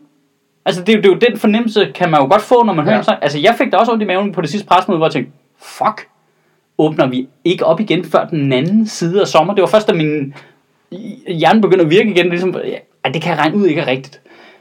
Altså 0.65 0.81
det, 0.83 0.89
er 0.89 0.93
jo- 0.97 1.01
det 1.01 1.09
er 1.09 1.13
jo 1.27 1.31
den 1.31 1.39
fornemmelse, 1.39 1.91
kan 1.95 2.11
man 2.11 2.19
jo 2.21 2.27
godt 2.27 2.41
få, 2.41 2.63
når 2.63 2.73
man 2.73 2.85
Ja. 2.85 2.91
hører 2.91 3.01
sig. 3.03 3.17
Altså 3.21 3.39
jeg 3.39 3.55
fik 3.57 3.71
da 3.71 3.77
også 3.77 3.91
ondt 3.91 4.03
i 4.03 4.05
maven 4.05 4.31
på 4.31 4.41
det 4.41 4.49
sidste 4.49 4.67
presmøde, 4.67 4.97
hvor 4.97 5.05
jeg 5.07 5.11
tænkte, 5.13 5.31
fuck, 5.61 6.07
åbner 6.77 7.07
vi 7.07 7.27
ikke 7.45 7.65
op 7.65 7.79
igen 7.79 8.03
før 8.05 8.25
den 8.25 8.53
anden 8.53 8.87
side 8.87 9.21
af 9.21 9.27
sommer. 9.27 9.53
Det 9.53 9.61
var 9.61 9.67
først, 9.67 9.87
da 9.87 9.93
min 9.93 10.33
hjerne 11.27 11.61
begyndte 11.61 11.85
at 11.85 11.91
virke 11.91 12.09
igen, 12.09 12.29
ligesom, 12.29 12.55
ja, 13.05 13.09
det 13.09 13.21
kan 13.21 13.31
jeg 13.31 13.39
regne 13.39 13.57
ud 13.57 13.65
ikke 13.67 13.81
er 13.81 13.87
rigtigt. 13.87 14.19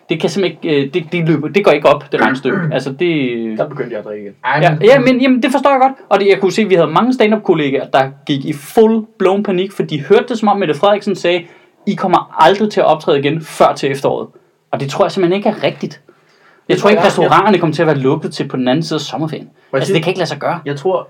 Det 0.08 0.20
kan 0.20 0.30
simpelthen 0.30 0.70
ikke, 0.70 0.86
øh, 0.86 0.94
det, 0.94 1.12
det, 1.12 1.28
løber, 1.28 1.48
det 1.48 1.64
går 1.64 1.70
ikke 1.72 1.88
op, 1.88 2.12
det 2.12 2.20
regnestykke. 2.20 2.58
Altså 2.72 2.92
det, 2.92 3.58
Der 3.58 3.68
begyndte 3.68 3.90
jeg 3.92 3.98
at 3.98 4.04
drikke 4.04 4.24
igen. 4.24 4.34
Ja, 4.62 4.76
ja 4.94 4.98
men 5.00 5.20
jamen, 5.20 5.42
det 5.42 5.50
forstår 5.52 5.70
jeg 5.70 5.80
godt. 5.80 5.92
Og 6.08 6.20
det, 6.20 6.28
jeg 6.28 6.40
kunne 6.40 6.52
se, 6.52 6.62
at 6.62 6.70
vi 6.70 6.74
havde 6.74 6.90
mange 6.90 7.12
stand-up 7.12 7.42
kollegaer, 7.42 7.86
der 7.86 8.10
gik 8.26 8.44
i 8.44 8.52
full 8.52 9.04
blown 9.18 9.42
panik, 9.42 9.72
for 9.72 9.82
de 9.82 10.00
hørte 10.00 10.24
det 10.28 10.38
som 10.38 10.48
om 10.48 10.56
Mette 10.58 10.74
Frederiksen 10.74 11.16
sagde, 11.16 11.44
I 11.86 11.94
kommer 11.94 12.34
aldrig 12.44 12.70
til 12.70 12.80
at 12.80 12.86
optræde 12.86 13.18
igen 13.18 13.40
før 13.40 13.72
til 13.74 13.90
efteråret. 13.90 14.28
Og 14.73 14.81
det 14.81 14.90
tror 14.90 15.05
jeg 15.05 15.12
simpelthen 15.12 15.36
ikke 15.36 15.49
er 15.49 15.62
rigtigt. 15.62 16.01
Jeg 16.69 16.78
tror 16.78 16.90
ikke, 16.90 17.03
restauranterne 17.05 17.59
kommer 17.59 17.74
til 17.74 17.82
at 17.82 17.86
være 17.86 17.99
lukket 17.99 18.32
til 18.35 18.49
på 18.49 18.57
den 18.57 18.69
anden 18.69 18.82
side 18.82 18.97
af 18.97 19.01
sommerferien. 19.01 19.51
Altså, 19.73 19.93
det 19.94 20.03
kan 20.03 20.11
ikke 20.11 20.19
lade 20.19 20.28
sig 20.28 20.39
gøre. 20.39 20.61
Jeg 20.65 20.77
tror, 20.77 21.09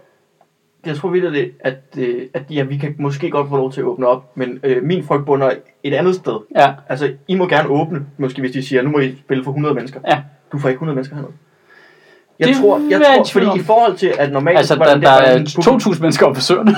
jeg 0.87 0.97
tror 0.97 1.09
virkelig, 1.09 1.51
at, 1.61 1.77
øh, 1.99 2.23
at 2.35 2.43
ja, 2.51 2.63
vi 2.63 2.77
kan 2.77 2.95
måske 2.99 3.31
godt 3.31 3.49
få 3.49 3.57
lov 3.57 3.73
til 3.73 3.81
at 3.81 3.85
åbne 3.85 4.07
op, 4.07 4.37
men 4.37 4.61
øh, 4.63 4.83
min 4.83 5.05
frygt 5.05 5.27
bunder 5.27 5.51
et 5.83 5.95
andet 5.95 6.15
sted. 6.15 6.39
Ja, 6.57 6.73
Altså, 6.89 7.13
I 7.29 7.35
må 7.35 7.47
gerne 7.49 7.69
åbne, 7.69 8.07
måske 8.19 8.41
hvis 8.41 8.53
de 8.53 8.67
siger, 8.67 8.83
nu 8.83 8.91
må 8.91 8.99
I 8.99 9.17
spille 9.25 9.45
for 9.45 9.51
100 9.51 9.75
mennesker. 9.75 10.01
ja. 10.09 10.23
Du 10.53 10.59
får 10.59 10.69
ikke 10.69 10.77
100 10.77 10.95
mennesker 10.95 11.17
hernede. 11.17 11.33
Jeg 12.39 12.49
Det 12.49 12.57
tror, 12.57 12.81
jeg 12.91 13.01
tror 13.17 13.25
fordi 13.25 13.47
i 13.61 13.63
forhold 13.63 13.97
til, 13.97 14.13
at 14.19 14.33
normalt... 14.33 14.59
Altså, 14.59 14.75
der, 14.75 14.95
den 14.95 15.03
der 15.03 15.09
er 15.11 15.33
var 15.33 15.39
den- 15.39 15.47
2.000 15.47 16.01
mennesker 16.01 16.33
på 16.35 16.41
søerne. 16.41 16.77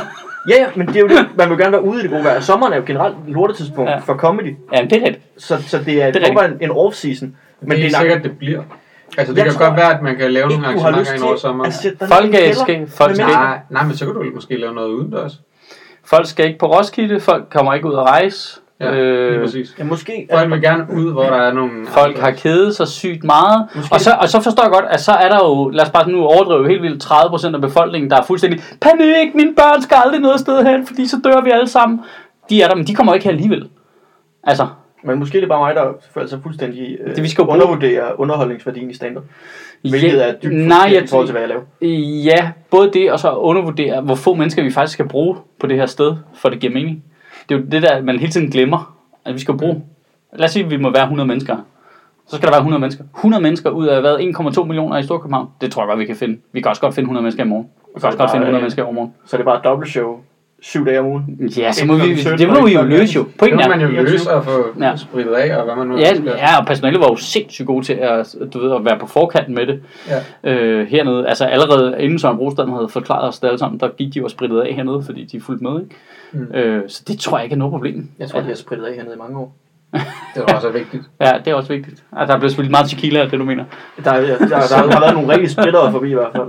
Ja, 0.48 0.54
ja, 0.58 0.66
men 0.74 0.86
det 0.86 0.96
er 0.96 1.00
jo 1.00 1.08
det. 1.08 1.26
Man 1.36 1.50
vil 1.50 1.58
gerne 1.58 1.72
være 1.72 1.84
ude 1.84 1.98
i 2.00 2.02
det 2.02 2.10
gode 2.10 2.24
vejr. 2.24 2.40
Sommeren 2.40 2.72
er 2.72 2.76
jo 2.76 2.82
generelt 2.86 3.14
et 3.28 3.32
lortetidspunkt 3.32 3.90
Ja. 3.90 3.98
for 3.98 4.14
comedy. 4.14 4.56
ja, 4.72 4.82
det 4.84 4.92
er 4.92 5.06
rigtigt. 5.06 5.24
Så, 5.38 5.62
så 5.66 5.78
det 5.78 6.02
er, 6.02 6.06
Det 6.06 6.22
er 6.22 6.26
det 6.32 6.38
er 6.38 6.42
en, 6.44 6.58
en 6.60 6.70
off-season. 6.70 7.26
Men 7.60 7.70
det 7.70 7.86
er 7.86 7.90
nok- 7.92 8.00
sikkert, 8.00 8.22
det 8.22 8.38
bliver. 8.38 8.62
Altså, 9.18 9.32
det 9.32 9.38
Jeg 9.38 9.46
kan 9.46 9.54
tror 9.54 9.66
godt 9.66 9.76
være, 9.76 9.94
at 9.94 10.02
man 10.02 10.16
kan 10.16 10.32
lave 10.32 10.48
nogle 10.48 10.68
ikke, 10.68 10.80
arrangementer 10.80 11.14
ind 11.14 11.22
over 11.22 11.36
sommeren. 11.36 11.72
Folk 12.08 12.34
er- 12.34 12.52
skal- 12.54 12.86
folk. 12.88 13.16
Nej, 13.18 13.58
nej, 13.70 13.84
men 13.84 13.96
så 13.96 14.04
kan 14.04 14.14
du 14.14 14.24
måske 14.34 14.56
lave 14.56 14.74
noget 14.74 14.88
udendørs. 14.88 15.40
Folk 16.04 16.26
skal 16.26 16.46
ikke 16.46 16.58
på 16.58 16.66
Roskilde, 16.66 17.20
folk 17.20 17.44
kommer 17.50 17.74
ikke 17.74 17.88
ud 17.88 17.94
at 17.94 18.02
rejse. 18.02 18.60
Ja, 18.80 18.90
lige 18.90 19.02
Øh, 19.02 19.40
præcis. 19.44 19.74
Ja, 19.78 19.84
måske. 19.84 20.28
Folk 20.32 20.50
vil 20.50 20.62
gerne 20.62 20.86
ud, 20.96 21.12
hvor 21.12 21.22
der 21.22 21.36
er 21.36 21.52
nogle... 21.52 21.70
Folk 21.86 22.18
har 22.18 22.30
kedet 22.30 22.76
sig 22.76 22.88
sygt 22.88 23.24
meget. 23.24 23.66
Måske- 23.76 23.94
Og 23.94 24.00
så, 24.00 24.10
og 24.20 24.28
så 24.28 24.40
forstår 24.40 24.62
jeg 24.62 24.72
godt, 24.72 24.84
at 24.90 25.00
så 25.00 25.12
er 25.12 25.28
der 25.28 25.36
jo, 25.44 25.68
lad 25.68 25.84
os 25.84 25.90
bare 25.90 26.10
nu 26.10 26.24
overdrive 26.24 26.68
helt 26.68 26.82
vildt, 26.82 27.04
30% 27.04 27.54
af 27.54 27.60
befolkningen, 27.60 28.10
der 28.10 28.16
er 28.16 28.22
fuldstændig, 28.22 28.60
panik, 28.80 29.34
mine 29.34 29.54
børn 29.56 29.82
skal 29.82 29.96
aldrig 30.04 30.20
noget 30.20 30.40
sted 30.40 30.64
hen, 30.66 30.86
fordi 30.86 31.06
så 31.06 31.16
dør 31.24 31.40
vi 31.44 31.50
alle 31.50 31.68
sammen. 31.68 32.00
De 32.50 32.62
er 32.62 32.68
der, 32.68 32.74
men 32.74 32.86
de 32.86 32.94
kommer 32.94 33.14
ikke 33.14 33.24
her 33.24 33.32
alligevel. 33.32 33.68
Altså, 34.44 34.66
Men 35.04 35.18
måske 35.18 35.38
er 35.38 35.42
det 35.42 35.48
bare 35.48 35.60
mig, 35.60 35.74
der 35.74 35.84
føler 36.14 36.26
sig 36.28 36.38
fuldstændig 36.42 36.96
øh, 37.06 37.14
Det, 37.14 37.22
vi 37.22 37.28
skal 37.28 37.42
jo 37.42 37.46
bruge- 37.46 37.56
undervurdere 37.56 38.20
underholdningsværdien 38.20 38.90
i 38.90 38.94
stand-up. 38.94 39.24
Hvilket 39.80 40.12
ja, 40.18 40.28
er 40.28 40.32
dybt 40.32 40.54
nej, 40.54 40.66
nej, 40.68 40.90
jeg, 40.94 41.04
i 41.04 41.06
forhold 41.06 41.26
til, 41.28 41.32
hvad 41.32 41.42
jeg 41.42 41.48
laver. 41.48 41.62
Ja, 42.24 42.50
både 42.70 42.90
det, 42.92 43.12
og 43.12 43.18
så 43.20 43.30
undervurdere, 43.34 44.00
hvor 44.00 44.14
få 44.14 44.34
mennesker 44.34 44.62
vi 44.62 44.70
faktisk 44.70 44.92
skal 44.92 45.08
bruge 45.08 45.36
på 45.60 45.66
det 45.66 45.76
her 45.76 45.86
sted, 45.86 46.14
for 46.34 46.48
det 46.48 46.60
giver 46.60 46.72
mening. 46.72 47.04
Det 47.48 47.54
er 47.54 47.58
jo 47.58 47.64
det 47.70 47.82
der, 47.82 48.02
man 48.02 48.18
hele 48.18 48.32
tiden 48.32 48.50
glemmer, 48.50 48.96
at 49.24 49.34
vi 49.34 49.38
skal 49.40 49.56
bruge. 49.56 49.82
Lad 50.36 50.44
os 50.44 50.50
sige, 50.52 50.64
at 50.64 50.70
vi 50.70 50.76
må 50.76 50.90
være 50.90 51.02
100 51.02 51.26
mennesker. 51.26 51.56
Så 52.28 52.36
skal 52.36 52.46
der 52.46 52.52
være 52.52 52.58
100 52.60 52.80
mennesker. 52.80 53.04
100 53.16 53.42
mennesker 53.42 53.70
ud 53.70 53.86
af 53.86 54.00
hvad, 54.00 54.16
1,2 54.58 54.64
millioner 54.64 54.98
i 54.98 55.02
Storkøbenhavn. 55.02 55.48
Det 55.60 55.72
tror 55.72 55.82
jeg 55.82 55.88
godt, 55.88 55.98
vi 55.98 56.04
kan 56.04 56.16
finde. 56.16 56.38
Vi 56.52 56.60
kan 56.60 56.68
også 56.68 56.80
godt 56.82 56.94
finde 56.94 57.04
100 57.04 57.22
mennesker 57.22 57.44
i 57.44 57.46
morgen. 57.46 57.66
Vi 57.94 58.00
kan 58.00 58.06
også 58.06 58.18
godt 58.18 58.30
finde 58.30 58.42
100 58.44 58.62
mennesker 58.62 58.82
i 58.82 58.84
overmorgen. 58.84 59.12
Så 59.26 59.36
er 59.36 59.38
det 59.38 59.44
bare 59.44 59.58
et 59.58 59.64
dobbelt 59.64 59.90
show. 59.90 60.16
Syv 60.62 60.86
dage 60.86 61.00
om 61.00 61.06
ugen. 61.06 61.50
Ja, 61.58 61.72
så 61.72 61.86
må 61.86 61.92
vi, 61.94 61.98
klokken 61.98 62.16
17 62.18 62.38
det 62.38 62.48
må 62.48 62.66
vi 62.66 62.72
et 62.72 62.78
jo 62.78 62.82
løse 62.82 63.14
jo. 63.16 63.24
Det 63.24 63.34
Pointen 63.38 63.60
må 63.64 63.68
man 63.68 63.80
er, 63.80 63.84
jo 63.88 64.02
løse 64.02 64.32
og 64.32 64.44
få 64.44 64.64
Ja. 64.80 64.96
spritet 64.96 65.32
af, 65.32 65.56
og 65.58 65.64
hvad 65.64 65.76
man 65.76 65.86
nu 65.86 65.98
ja, 65.98 66.14
skal. 66.14 66.26
ja, 66.26 66.60
og 66.60 66.66
personalet 66.66 67.00
var 67.00 67.06
jo 67.08 67.16
sindssygt 67.16 67.66
gode 67.66 67.84
til 67.84 67.92
at, 67.92 68.34
du 68.54 68.58
ved, 68.58 68.72
at 68.76 68.84
være 68.84 68.98
på 68.98 69.06
forkanten 69.06 69.54
med 69.54 69.66
det. 69.66 69.80
Ja. 70.44 70.50
Øh, 70.52 70.86
hernede, 70.86 71.28
altså 71.28 71.44
allerede 71.44 71.96
inden 71.98 72.18
Søren 72.18 72.36
Brostrand 72.36 72.70
havde 72.70 72.88
forklaret 72.88 73.28
os 73.28 73.38
det 73.38 73.46
alle 73.48 73.58
sammen, 73.58 73.80
der 73.80 73.88
gik 73.88 74.14
de 74.14 74.18
jo 74.18 74.24
og 74.24 74.30
sprittede 74.30 74.66
af 74.68 74.74
hernede, 74.74 75.02
fordi 75.06 75.24
de 75.24 75.40
fulgte 75.40 75.64
med. 75.64 75.80
Ikke? 75.82 75.94
Mm. 76.34 76.54
Øh, 76.54 76.90
så 76.90 77.02
det 77.06 77.20
tror 77.20 77.38
jeg 77.38 77.44
ikke 77.44 77.54
er 77.54 77.58
noget 77.58 77.72
problem. 77.72 78.10
Jeg 78.18 78.28
tror, 78.28 78.40
de 78.40 78.46
har 78.46 78.54
spritet 78.54 78.84
af 78.84 78.94
hernede 78.94 79.14
i 79.14 79.18
mange 79.18 79.38
år. 79.38 79.54
Det 80.34 80.42
var 80.48 80.54
også 80.54 80.70
vigtigt. 80.70 81.02
Ja, 81.20 81.32
det 81.44 81.48
er 81.48 81.54
også 81.54 81.72
vigtigt. 81.72 82.04
At 82.18 82.28
der 82.28 82.34
er 82.34 82.38
blevet 82.38 82.52
spillet 82.52 82.70
meget 82.70 82.90
tequila, 82.90 83.20
er 83.20 83.28
det 83.28 83.38
du 83.38 83.44
mener. 83.44 83.64
Der, 83.96 84.02
der, 84.12 84.20
der, 84.20 84.38
der, 84.38 84.48
der 84.48 84.76
har 84.76 85.00
været 85.00 85.14
nogle 85.14 85.32
rigtig 85.32 85.50
sprittere 85.50 85.92
forbi 85.92 86.10
i 86.10 86.14
hvert 86.14 86.32
fald. 86.36 86.48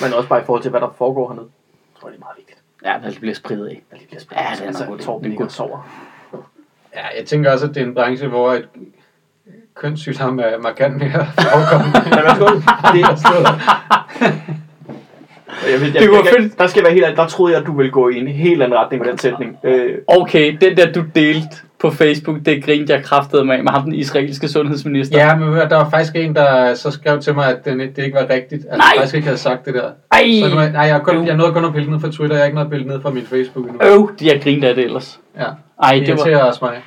Men 0.00 0.12
også 0.14 0.28
bare 0.28 0.40
i 0.40 0.44
forhold 0.44 0.62
til, 0.62 0.70
hvad 0.70 0.80
der 0.80 0.94
foregår 0.98 1.28
hernede. 1.28 1.46
Jeg 1.94 2.00
tror, 2.00 2.08
det 2.08 2.16
er 2.16 2.20
meget 2.20 2.36
vigtigt. 2.36 2.58
Ja, 2.84 2.94
der 3.02 3.20
bliver 3.20 3.34
spritet 3.34 3.66
af. 3.66 3.82
At 3.90 4.00
de 4.00 4.06
bliver 4.06 4.20
sprittet. 4.20 4.44
Ja, 4.44 4.50
det 4.54 4.62
er 4.62 4.66
altså, 4.66 4.82
nok 4.82 4.90
godt. 4.90 5.00
Torben 5.00 5.30
Det 5.30 5.40
er 5.40 5.44
og 5.44 5.50
sover. 5.50 5.88
Ja, 6.94 7.18
jeg 7.18 7.26
tænker 7.26 7.52
også, 7.52 7.66
at 7.66 7.74
det 7.74 7.82
er 7.82 7.86
en 7.86 7.94
branche, 7.94 8.28
hvor 8.28 8.52
et 8.52 8.68
kønssygdom 9.74 10.38
er 10.38 10.58
markant 10.58 10.96
mere 10.96 11.26
forekommende. 11.38 12.00
Det, 12.92 13.04
jeg, 15.62 15.80
jeg, 15.80 15.92
Det 15.92 16.00
jeg, 16.00 16.10
var 16.10 16.16
jeg, 16.16 16.34
fedt. 16.40 16.58
der 16.58 16.66
skal 16.66 16.82
være 16.84 16.92
helt 16.92 17.16
der 17.16 17.26
troede 17.26 17.52
jeg, 17.54 17.60
at 17.60 17.66
du 17.66 17.76
ville 17.76 17.90
gå 17.92 18.08
i 18.08 18.16
en 18.18 18.28
helt 18.28 18.62
anden 18.62 18.78
retning 18.78 19.02
med 19.02 19.10
den 19.10 19.18
sætning. 19.18 19.56
Øh, 19.64 19.94
Okay, 20.06 20.56
den 20.60 20.76
der 20.76 20.92
du 20.92 21.02
delte 21.14 21.48
på 21.78 21.90
Facebook, 21.90 22.36
det 22.44 22.64
grinte 22.64 22.92
jeg 22.92 23.04
kraftede 23.04 23.44
med, 23.44 23.62
med 23.62 23.72
ham 23.72 23.82
den 23.82 23.94
israelske 23.94 24.48
sundhedsminister. 24.48 25.18
Ja, 25.26 25.36
men 25.36 25.48
hør, 25.48 25.68
der 25.68 25.76
var 25.76 25.90
faktisk 25.90 26.16
en, 26.16 26.34
der 26.34 26.74
så 26.74 26.90
skrev 26.90 27.20
til 27.20 27.34
mig, 27.34 27.46
at 27.48 27.64
det, 27.64 27.96
det 27.96 28.04
ikke 28.04 28.14
var 28.18 28.26
rigtigt. 28.30 28.64
At 28.70 28.78
Nej! 28.78 28.86
jeg 28.94 28.98
faktisk 28.98 29.14
ikke 29.14 29.26
havde 29.26 29.38
sagt 29.38 29.64
det 29.66 29.74
der. 29.74 29.90
Ej! 30.12 30.24
Så 30.42 30.48
nu, 30.48 30.54
nej, 30.54 30.82
jeg, 30.86 30.94
har 30.94 30.98
kun, 31.00 31.26
jeg 31.26 31.36
nåede 31.36 31.52
kun 31.52 31.64
at 31.64 31.72
pille 31.72 31.90
ned 31.90 32.00
fra 32.00 32.10
Twitter, 32.10 32.36
jeg 32.36 32.40
har 32.42 32.46
ikke 32.46 32.54
noget 32.54 32.70
billedet 32.70 32.92
ned 32.92 33.02
fra 33.02 33.10
min 33.10 33.26
Facebook 33.26 33.66
endnu. 33.66 33.80
Øv, 33.82 34.10
de 34.20 34.28
har 34.28 34.38
grint 34.38 34.64
af 34.64 34.74
det 34.74 34.84
ellers. 34.84 35.20
Ja, 35.38 35.44
Ej, 35.82 35.94
det 35.98 36.06
det 36.24 36.32
var, 36.34 36.38
også 36.42 36.58
mig. 36.62 36.82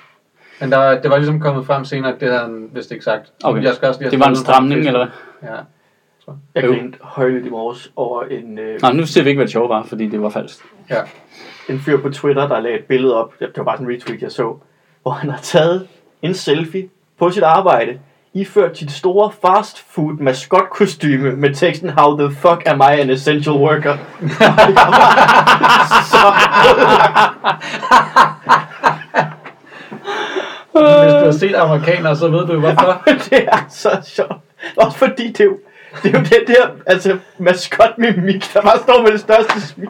Men 0.61 0.71
der, 0.71 0.77
var- 0.77 0.95
det 0.95 1.09
var 1.11 1.17
ligesom 1.17 1.39
kommet 1.39 1.65
frem 1.65 1.85
senere, 1.85 2.13
at 2.13 2.19
det 2.19 2.27
havde 2.29 2.41
han 2.41 2.67
vist 2.73 2.91
ikke 2.91 3.03
sagt. 3.03 3.23
Okay. 3.43 3.63
Jeg 3.63 3.73
skal 3.73 3.87
også 3.87 3.99
lige 4.01 4.05
have 4.05 4.11
det 4.11 4.19
var 4.19 4.27
en 4.29 4.35
stramning, 4.35 4.79
eller 4.87 5.05
hvad? 5.05 5.49
Ja. 5.49 5.55
Jeg 6.55 6.63
Øv. 6.63 6.73
grinte 6.73 6.97
højlydt 7.01 7.45
i 7.45 7.49
morges 7.49 7.91
over 7.95 8.23
en, 8.23 8.59
øh, 8.59 8.79
Nå, 8.81 8.91
nu 8.91 9.05
ser 9.05 9.23
vi 9.23 9.29
ikke, 9.29 9.37
hvad 9.37 9.45
det 9.45 9.51
sjove 9.51 9.69
var, 9.69 9.83
fordi 9.83 10.07
det 10.09 10.21
var 10.21 10.29
falsk. 10.29 10.59
ja. 10.89 11.01
en 11.69 11.79
fyr 11.79 12.01
på 12.01 12.09
Twitter, 12.09 12.47
der 12.47 12.59
lagde 12.59 12.77
et 12.79 12.85
billede 12.85 13.15
op. 13.23 13.33
Det 13.39 13.49
var 13.57 13.63
bare 13.63 13.77
sådan 13.77 13.91
en 13.91 13.95
retweet, 13.95 14.21
jeg 14.21 14.31
så. 14.31 14.55
Hvor 15.01 15.11
han 15.11 15.29
har 15.29 15.39
taget 15.41 15.87
en 16.21 16.33
selfie 16.33 16.89
på 17.19 17.31
sit 17.31 17.43
arbejde, 17.43 17.99
iført 18.33 18.77
sit 18.77 18.91
store 18.91 19.31
fast 19.45 19.85
food 19.89 20.13
maskotkostyme 20.13 21.31
med 21.35 21.53
teksten 21.53 21.89
How 21.89 22.17
the 22.19 22.35
fuck 22.35 22.63
am 22.65 22.79
I 22.81 22.99
an 22.99 23.09
essential 23.09 23.55
worker? 23.55 23.97
så 26.11 26.33
Hvis 31.03 31.13
du 31.13 31.25
har 31.25 31.31
set 31.31 31.55
amerikanere, 31.55 32.15
så 32.15 32.27
ved 32.27 32.45
du 32.47 32.53
jo 32.53 32.59
hvorfor. 32.59 33.03
det 33.29 33.45
er 33.51 33.65
så 33.69 33.89
sjovt. 34.05 34.31
Også 34.77 34.97
fordi 34.97 35.27
det 35.27 35.39
er 35.39 35.45
jo, 35.45 35.57
det 36.03 36.15
er 36.15 36.19
jo 36.19 36.25
den 36.25 36.47
der 36.55 36.67
altså, 36.85 37.17
maskotmimik, 37.37 38.53
der 38.53 38.61
bare 38.61 38.77
står 38.79 39.01
med 39.03 39.11
det 39.11 39.19
største 39.19 39.61
smil. 39.61 39.87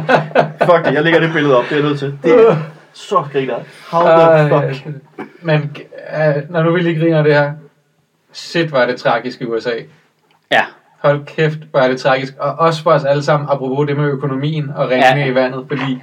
Fuck 0.66 0.84
det, 0.84 0.92
jeg 0.94 1.02
lægger 1.02 1.20
det 1.20 1.32
billede 1.32 1.56
op, 1.58 1.64
det 1.64 1.72
er 1.72 1.76
jeg 1.76 1.84
nødt 1.88 1.98
til. 1.98 2.18
Det 2.22 2.48
er 2.48 2.56
så 2.92 3.24
griner. 3.32 3.54
How 3.90 4.02
the 4.06 4.48
fuck. 4.72 4.86
Øh, 4.86 4.94
Men 5.42 5.76
øh, 6.16 6.50
når 6.50 6.62
nu 6.62 6.72
vi 6.72 6.80
lige 6.80 7.00
griner 7.00 7.22
det 7.22 7.34
her, 7.34 7.52
shit, 8.32 8.72
var 8.72 8.86
det 8.86 8.96
tragisk 9.00 9.40
i 9.40 9.44
USA. 9.44 9.70
Ja, 10.50 10.62
Hold 10.98 11.24
kæft, 11.26 11.58
hvor 11.70 11.80
er 11.80 11.88
det 11.88 12.00
tragisk. 12.00 12.34
Og 12.38 12.54
også 12.58 12.82
for 12.82 12.90
os 12.90 13.04
alle 13.04 13.22
sammen, 13.22 13.48
apropos 13.52 13.86
det 13.86 13.96
med 13.96 14.04
økonomien 14.04 14.70
og 14.76 14.88
ringene 14.90 15.20
Ja. 15.20 15.26
i 15.26 15.34
vandet. 15.34 15.64
Fordi 15.68 16.02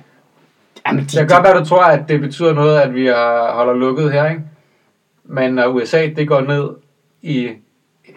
Jamen, 0.87 1.03
de, 1.03 1.07
det 1.07 1.17
kan 1.17 1.27
godt 1.27 1.43
være, 1.43 1.59
du 1.59 1.65
tror, 1.65 1.83
at 1.83 2.01
det 2.07 2.21
betyder 2.21 2.53
noget, 2.53 2.79
at 2.79 2.93
vi 2.93 3.05
har, 3.05 3.51
holder 3.53 3.73
lukket 3.73 4.11
her, 4.11 4.29
ikke? 4.29 4.41
Men 5.23 5.53
når 5.53 5.65
USA, 5.67 6.07
det 6.15 6.27
går 6.27 6.41
ned 6.41 6.69
i 7.21 7.49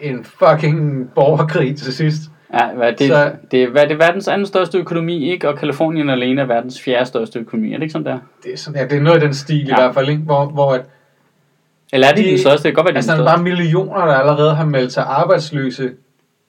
en 0.01 0.23
fucking 0.23 1.09
borgerkrig 1.15 1.75
til 1.77 1.93
sidst. 1.93 2.21
ja, 2.53 2.67
hvad, 2.75 2.93
det, 2.93 3.07
Så- 3.07 3.31
det, 3.51 3.63
er, 3.63 3.69
hvad, 3.69 3.83
det 3.83 3.91
er 3.91 3.97
verdens 3.97 4.27
anden 4.27 4.47
største 4.47 4.77
økonomi, 4.77 5.31
ikke? 5.31 5.49
Og 5.49 5.57
Kalifornien 5.57 6.09
alene 6.09 6.41
er 6.41 6.45
verdens 6.45 6.81
fjerde 6.81 7.05
største 7.05 7.39
økonomi. 7.39 7.69
Er 7.73 7.77
det 7.77 7.81
ikke 7.83 7.91
sådan 7.91 8.05
der? 8.05 8.19
Det 8.43 8.53
er, 8.53 8.57
sådan, 8.57 8.79
ja, 8.81 8.87
det 8.87 8.97
er 8.97 9.01
noget 9.01 9.21
i 9.23 9.25
den 9.25 9.33
stil 9.33 9.65
ja. 9.67 9.73
I 9.73 9.75
hvert 9.81 9.93
fald, 9.93 10.09
ikke? 10.09 10.21
Hvor, 10.21 10.45
hvor 10.45 10.73
at, 10.73 10.81
Eller 11.93 12.07
er 12.07 12.11
det 12.15 12.25
De- 12.25 12.29
den 12.29 12.37
største? 12.37 12.63
Det 12.63 12.75
kan 12.75 12.83
godt 12.83 12.85
være, 12.87 12.95
altså, 12.95 13.11
er 13.11 13.15
der 13.15 13.21
den 13.21 13.27
er 13.27 13.31
bare 13.31 13.37
største. 13.37 13.63
millioner, 13.63 14.05
der 14.05 14.13
allerede 14.13 14.55
har 14.55 14.65
meldt 14.65 14.93
sig 14.93 15.03
arbejdsløse 15.07 15.91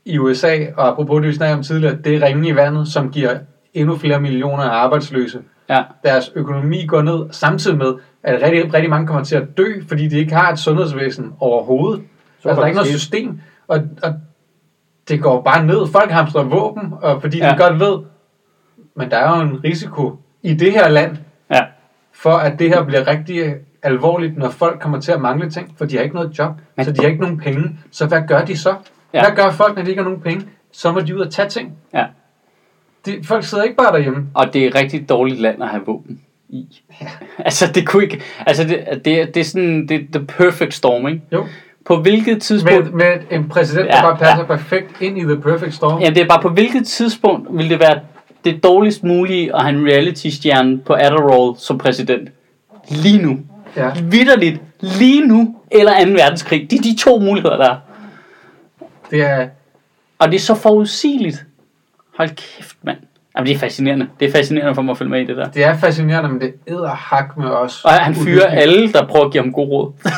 i 0.05 0.19
USA. 0.19 0.57
Og 0.77 0.89
apropos 0.89 1.20
det, 1.20 1.29
vi 1.29 1.35
snakkede 1.35 1.57
om 1.59 1.62
tidligere, 1.62 1.97
det 2.05 2.15
er 2.15 2.27
ringen 2.27 2.45
i 2.45 2.57
vandet, 2.57 2.89
som 2.89 3.11
giver 3.11 3.39
endnu 3.75 3.97
flere 3.97 4.20
millioner 4.20 4.62
af 4.62 4.85
arbejdsløse. 4.85 5.39
Ja, 5.70 5.83
deres 6.05 6.33
økonomi 6.35 6.87
går 6.87 7.03
ned, 7.03 7.27
samtidig 7.31 7.79
med, 7.79 7.95
at 8.23 8.43
rigtig, 8.43 8.75
rigtig 8.75 8.91
mange 8.91 9.07
kommer 9.07 9.25
til 9.25 9.37
at 9.37 9.57
dø, 9.57 9.65
fordi 9.89 10.09
de 10.09 10.19
ikke 10.19 10.35
har 10.35 10.53
et 10.53 10.59
sundhedsvæsen 10.59 11.33
overhovedet. 11.41 12.03
Så 12.40 12.48
altså, 12.48 12.60
der 12.60 12.62
er 12.62 12.66
ikke 12.66 12.77
noget 12.77 12.90
system, 13.01 13.40
og, 13.69 13.81
og 14.02 14.15
det 15.09 15.23
går 15.23 15.43
bare 15.43 15.66
ned. 15.66 15.86
Folk 15.93 16.10
hamstrer 16.10 16.43
våben, 16.43 16.93
og 17.02 17.20
fordi 17.20 17.39
ja. 17.39 17.47
Ja. 17.47 17.52
de 17.52 17.59
godt 17.59 17.81
ved, 17.81 17.98
men 18.97 19.10
der 19.10 19.16
er 19.16 19.36
jo 19.36 19.43
en 19.43 19.65
risiko 19.65 20.16
i 20.43 20.55
det 20.55 20.73
her 20.73 20.89
land, 20.89 21.16
ja. 21.51 21.60
for 22.12 22.32
at 22.32 22.59
det 22.59 22.69
her 22.69 22.85
bliver 22.85 23.06
rigtig 23.06 23.55
alvorligt, 23.82 24.36
når 24.36 24.51
folk 24.51 24.81
kommer 24.81 25.01
til 25.01 25.12
at 25.12 25.20
mangle 25.20 25.51
ting, 25.51 25.74
for 25.78 25.85
de 25.85 25.97
har 25.97 26.02
ikke 26.02 26.15
noget 26.15 26.39
job, 26.39 26.52
Men- 26.77 26.85
så 26.85 26.93
de 26.93 27.01
har 27.01 27.09
ikke 27.09 27.20
nogen 27.23 27.39
penge. 27.39 27.78
Så 27.90 28.06
hvad 28.06 28.23
gør 28.28 28.44
de 28.44 28.56
så? 28.59 28.74
Ja. 29.15 29.23
Hvad 29.23 29.36
gør 29.36 29.51
folk, 29.51 29.77
når 29.77 29.82
de 29.82 29.90
ikke 29.90 30.02
har 30.02 30.09
nogen 30.09 30.23
penge? 30.23 30.47
Så 30.73 30.93
må 30.93 31.01
de 31.01 31.16
ud 31.16 31.20
og 31.20 31.32
tage 31.32 31.48
ting. 31.48 31.73
Ja. 31.94 32.06
De, 33.06 33.24
folk 33.24 33.44
sidder 33.44 33.65
ikke 33.65 33.77
bare 33.77 33.93
derhjemme. 33.93 34.27
Og 34.35 34.52
det 34.52 34.65
er 34.65 34.69
et 34.69 34.74
rigtig 34.74 35.09
dårligt 35.09 35.40
land 35.40 35.62
at 35.62 35.69
have 35.69 35.82
våben 35.86 36.20
i. 36.48 36.82
altså, 37.39 37.73
det 37.74 37.89
kunne 37.89 38.02
ikke... 38.02 38.20
Altså, 38.47 38.65
det, 38.65 38.85
det, 39.05 39.35
det 39.35 39.36
er 39.36 39.44
sådan... 39.44 39.89
Det 39.89 39.97
er 39.97 40.19
the 40.19 40.27
perfect 40.27 40.74
storm, 40.74 41.09
ikke? 41.09 41.23
Jo. 41.32 41.47
På 41.86 41.96
hvilket 41.96 42.42
tidspunkt... 42.42 42.94
Med, 42.94 43.05
med 43.06 43.20
en 43.30 43.48
præsident, 43.48 43.88
der 43.88 43.96
Ja, 43.96 44.02
bare 44.02 44.16
passer 44.16 44.38
ja. 44.38 44.44
perfekt 44.44 45.00
ind 45.00 45.18
i 45.18 45.22
The 45.22 45.36
Perfect 45.40 45.74
Storm. 45.74 46.00
Ja, 46.02 46.09
det 46.10 46.18
er 46.18 46.26
bare 46.28 46.42
på 46.42 46.48
hvilket 46.48 46.86
tidspunkt 46.86 47.48
vil 47.50 47.70
det 47.70 47.80
være 47.80 48.00
det 48.44 48.62
dårligst 48.62 49.05
mulige 49.05 49.55
at 49.56 49.62
have 49.62 49.76
en 49.78 49.86
reality-stjerne 49.86 50.78
på 50.78 50.94
Adderall 50.94 51.59
som 51.59 51.78
præsident? 51.78 52.28
Lige 52.90 53.22
nu. 53.22 53.38
Ja. 53.76 53.90
Vitterligt. 54.02 54.60
Lige 54.80 55.26
nu. 55.26 55.56
Eller 55.70 56.05
2. 56.05 56.10
verdenskrig. 56.10 56.70
Det 56.70 56.78
er 56.78 56.82
de 56.82 56.96
to 56.98 57.18
muligheder, 57.18 57.56
der 57.56 57.70
er. 57.70 57.76
Det 59.10 59.22
er, 59.22 59.48
Og 60.18 60.28
det 60.28 60.34
er 60.34 60.40
så 60.40 60.55
forudsigeligt. 60.55 61.44
Hold 62.18 62.28
kæft, 62.28 62.76
mand. 62.82 62.96
Jamen, 63.36 63.46
det 63.46 63.55
er 63.55 63.59
fascinerende. 63.59 64.06
Det 64.20 64.28
er 64.28 64.32
fascinerende 64.32 64.74
for 64.74 64.82
mig 64.82 64.90
at 64.92 64.98
følge 64.98 65.10
med 65.10 65.20
i 65.20 65.24
det 65.24 65.36
der. 65.36 65.48
det 65.48 65.64
er 65.64 65.76
fascinerende, 65.78 66.28
men 66.30 66.40
det 66.40 66.55
æder 66.68 66.88
hak 66.88 67.36
med 67.36 67.46
os. 67.48 67.84
Og 67.84 67.92
han 67.92 68.14
fyrer 68.14 68.46
alle, 68.46 68.92
der 68.92 69.06
prøver 69.06 69.26
at 69.26 69.32
give 69.32 69.42
ham 69.42 69.52
god 69.52 69.68
råd. 69.68 69.92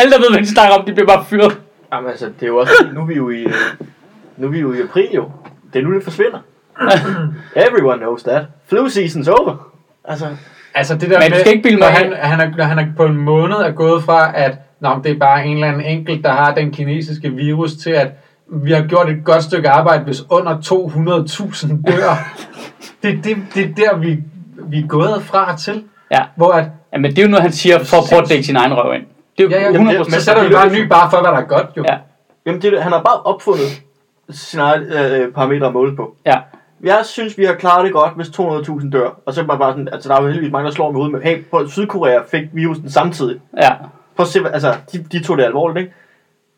alle, 0.00 0.12
der 0.12 0.18
ved, 0.18 0.30
hvad 0.30 0.40
de 0.40 0.48
snakker 0.48 0.74
om, 0.76 0.84
de 0.84 0.92
bliver 0.92 1.06
bare 1.06 1.24
fyret. 1.24 1.60
Jamen 1.92 2.10
altså, 2.10 2.26
det 2.26 2.42
er 2.42 2.46
jo 2.46 2.56
også, 2.56 2.72
nu 2.94 3.00
er 3.00 3.06
vi 3.06 3.14
jo 3.14 3.30
i, 3.30 3.42
øh, 3.42 3.52
nu 4.36 4.46
er 4.46 4.50
vi 4.50 4.60
jo 4.60 4.72
i 4.72 4.80
april 4.80 5.08
jo. 5.14 5.30
Det 5.72 5.78
er 5.78 5.84
nu, 5.84 5.94
det 5.94 6.02
forsvinder. 6.02 6.38
Everyone 7.66 7.98
knows 7.98 8.22
that. 8.22 8.42
Flu 8.68 8.86
season's 8.86 9.30
over. 9.30 9.72
Altså, 10.04 10.26
Altså 10.74 10.94
det 10.94 11.10
der 11.10 11.18
Men 11.20 11.32
du 11.32 11.38
skal 11.38 11.52
ikke 11.52 11.62
bilde 11.62 11.78
mig 11.78 11.88
han, 11.88 12.12
han, 12.18 12.40
er, 12.40 12.64
han 12.64 12.78
er 12.78 12.86
på 12.96 13.04
en 13.04 13.16
måned 13.16 13.56
er 13.56 13.70
gået 13.70 14.04
fra, 14.04 14.32
at 14.34 14.52
Nå, 14.80 14.94
men 14.94 15.04
det 15.04 15.12
er 15.12 15.18
bare 15.18 15.46
en 15.46 15.54
eller 15.54 15.68
anden 15.68 15.84
enkelt, 15.84 16.24
der 16.24 16.32
har 16.32 16.54
den 16.54 16.70
kinesiske 16.70 17.30
virus, 17.30 17.72
til 17.72 17.90
at 17.90 18.08
vi 18.46 18.72
har 18.72 18.82
gjort 18.82 19.10
et 19.10 19.24
godt 19.24 19.42
stykke 19.44 19.68
arbejde, 19.68 20.04
hvis 20.04 20.22
under 20.30 20.58
200.000 20.58 21.92
dør. 21.92 22.34
det, 23.02 23.24
det, 23.24 23.36
det 23.54 23.64
er 23.64 23.74
der, 23.74 23.96
vi, 23.96 24.18
vi 24.68 24.78
er 24.78 24.86
gået 24.86 25.22
fra 25.22 25.56
til. 25.56 25.82
Ja. 26.10 26.20
Hvor 26.36 26.52
at, 26.52 26.66
Jamen, 26.92 27.10
det 27.10 27.18
er 27.18 27.22
jo 27.22 27.28
noget, 27.28 27.42
han 27.42 27.52
siger 27.52 27.84
for 27.84 27.96
at 27.96 28.02
prøve 28.10 28.22
at 28.22 28.28
dække 28.28 28.44
sin 28.44 28.56
egen 28.56 28.74
røv 28.74 28.94
ind. 28.94 29.02
Det 29.38 29.44
er 29.44 29.48
jo 29.48 29.50
ja, 29.56 29.62
ja, 29.62 29.68
100 29.70 29.72
jamen, 29.78 29.88
det- 29.88 29.96
procent. 29.98 30.14
så 30.14 30.24
sætter 30.24 30.48
vi 30.48 30.54
bare 30.54 30.66
en 30.66 30.72
ny 30.72 30.88
bare 30.88 31.10
for, 31.10 31.20
hvad 31.20 31.30
der 31.30 31.36
er 31.38 31.42
godt, 31.46 31.66
jo. 31.76 31.84
Ja. 31.88 31.96
jamen 32.46 32.62
det, 32.62 32.82
han 32.82 32.92
har 32.92 33.02
bare 33.02 33.22
opfundet 33.22 33.82
sine 34.30 34.74
øh, 34.76 35.32
parametre 35.32 35.66
at 35.66 35.72
måle 35.72 35.96
på. 35.96 36.14
Ja. 36.26 36.38
jeg 36.84 37.00
synes, 37.04 37.38
vi 37.38 37.44
har 37.44 37.54
klaret 37.54 37.84
det 37.84 37.92
godt, 37.92 38.12
hvis 38.16 38.26
200.000 38.28 38.90
dør. 38.90 39.08
Og 39.26 39.34
så 39.34 39.40
er 39.40 39.44
man 39.46 39.58
bare 39.58 39.72
sådan, 39.72 39.88
altså 39.92 40.08
der 40.08 40.14
er 40.16 40.20
jo 40.20 40.26
heldigvis 40.26 40.52
mange, 40.52 40.66
der 40.66 40.72
slår 40.74 40.90
mig 40.92 41.00
ud 41.02 41.10
med, 41.10 41.20
hey, 41.22 41.44
prøv, 41.50 41.68
Sydkorea 41.68 42.18
fik 42.30 42.42
virusen 42.52 42.90
samtidig. 42.90 43.40
Ja. 43.62 43.70
Prøv 44.16 44.24
at 44.24 44.26
se, 44.28 44.40
altså, 44.52 44.74
de, 44.92 44.98
de 45.12 45.22
tog 45.24 45.38
det 45.38 45.44
alvorligt, 45.44 45.78
ikke? 45.78 45.92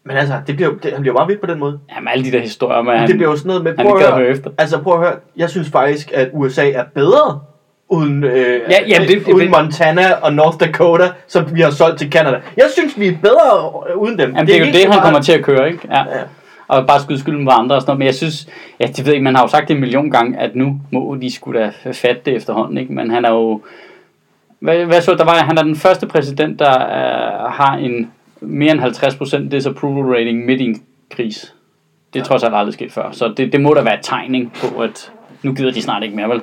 Men 0.04 0.16
altså, 0.16 0.34
det 0.46 0.56
bliver, 0.56 0.70
det, 0.82 0.92
han 0.92 1.00
bliver 1.00 1.16
bare 1.16 1.26
vidt 1.26 1.40
på 1.40 1.46
den 1.46 1.58
måde. 1.58 1.78
Jamen, 1.96 2.08
alle 2.08 2.24
de 2.24 2.32
der 2.32 2.40
historier 2.40 2.82
med, 2.82 2.92
Han, 2.92 3.00
han, 3.00 3.08
det 3.08 3.16
bliver 3.16 3.30
jo 3.30 3.36
sådan 3.36 3.48
noget 3.48 3.62
med, 3.64 3.74
prøv 3.74 3.86
ikke 3.98 4.06
at 4.08 4.14
høre 4.14 4.26
efter. 4.28 4.50
altså 4.58 4.78
prøv 4.82 4.92
at 4.94 4.98
høre, 5.08 5.14
jeg 5.36 5.50
synes 5.50 5.70
faktisk, 5.70 6.12
at 6.14 6.30
USA 6.32 6.70
er 6.70 6.84
bedre 6.94 7.40
uden, 7.92 8.24
øh, 8.24 8.60
Ja, 8.70 8.76
jamen, 8.88 9.08
det- 9.08 9.26
det- 9.26 9.32
uden 9.32 9.50
Montana 9.50 10.12
og 10.22 10.32
North 10.34 10.58
Dakota, 10.60 11.08
som 11.26 11.54
vi 11.54 11.60
har 11.60 11.70
solgt 11.70 11.98
til 11.98 12.10
Canada. 12.12 12.40
Jeg 12.56 12.64
synes, 12.78 13.00
vi 13.00 13.08
er 13.08 13.12
bedre 13.22 13.72
øh, 13.90 13.96
uden 13.96 14.18
dem. 14.18 14.30
Jamen, 14.30 14.46
det 14.46 14.54
er 14.54 14.58
jo 14.58 14.64
helt 14.64 14.76
det, 14.76 14.84
han 14.84 14.92
bare- 14.92 15.02
kommer 15.02 15.20
til 15.20 15.32
at 15.32 15.44
køre, 15.44 15.66
ikke? 15.72 15.88
Ja. 15.90 15.98
Ja. 15.98 16.04
Og 16.68 16.86
bare 16.86 17.00
skyde 17.00 17.18
skylden 17.18 17.44
på 17.44 17.50
andre 17.50 17.76
og 17.76 17.82
sådan 17.82 17.90
noget. 17.90 17.98
Men 17.98 18.06
jeg 18.06 18.14
synes, 18.14 18.48
ja, 18.80 18.86
det 18.86 19.06
ved 19.06 19.12
ikke, 19.12 19.24
man 19.24 19.34
har 19.34 19.42
jo 19.42 19.48
sagt 19.48 19.68
det 19.68 19.74
en 19.74 19.80
million 19.80 20.10
gange, 20.10 20.38
at 20.38 20.56
nu 20.56 20.80
må 20.90 21.16
de 21.22 21.34
skulle 21.34 21.60
da 21.60 21.92
fatte 21.92 22.20
det 22.24 22.36
efterhånden, 22.36 22.78
ikke? 22.78 22.92
Men 22.92 23.10
han 23.10 23.24
er 23.24 23.30
jo... 23.30 23.60
Hvad, 24.60 24.84
hvad 24.84 25.00
så, 25.00 25.14
der 25.14 25.24
var, 25.24 25.34
han 25.34 25.58
er 25.58 25.62
den 25.62 25.76
første 25.76 26.06
præsident, 26.06 26.58
der 26.58 26.70
uh, 26.76 27.52
har 27.52 27.76
en 27.76 28.10
mere 28.40 28.72
end 28.72 28.80
50% 28.80 29.48
disapproval 29.50 30.04
rating 30.14 30.46
midt 30.46 30.60
i 30.60 30.64
en 30.64 30.82
kris. 31.16 31.54
Det 32.14 32.20
er 32.20 32.24
trods 32.24 32.42
alt 32.42 32.54
aldrig 32.54 32.74
sket 32.74 32.92
før. 32.92 33.08
Så 33.12 33.32
det, 33.36 33.52
det 33.52 33.60
må 33.60 33.74
da 33.74 33.80
være 33.82 33.94
et 33.94 34.00
tegning 34.02 34.52
på, 34.60 34.80
at 34.80 35.10
nu 35.42 35.52
gider 35.52 35.70
de 35.72 35.82
snart 35.82 36.02
ikke 36.02 36.16
mere, 36.16 36.28
vel? 36.28 36.40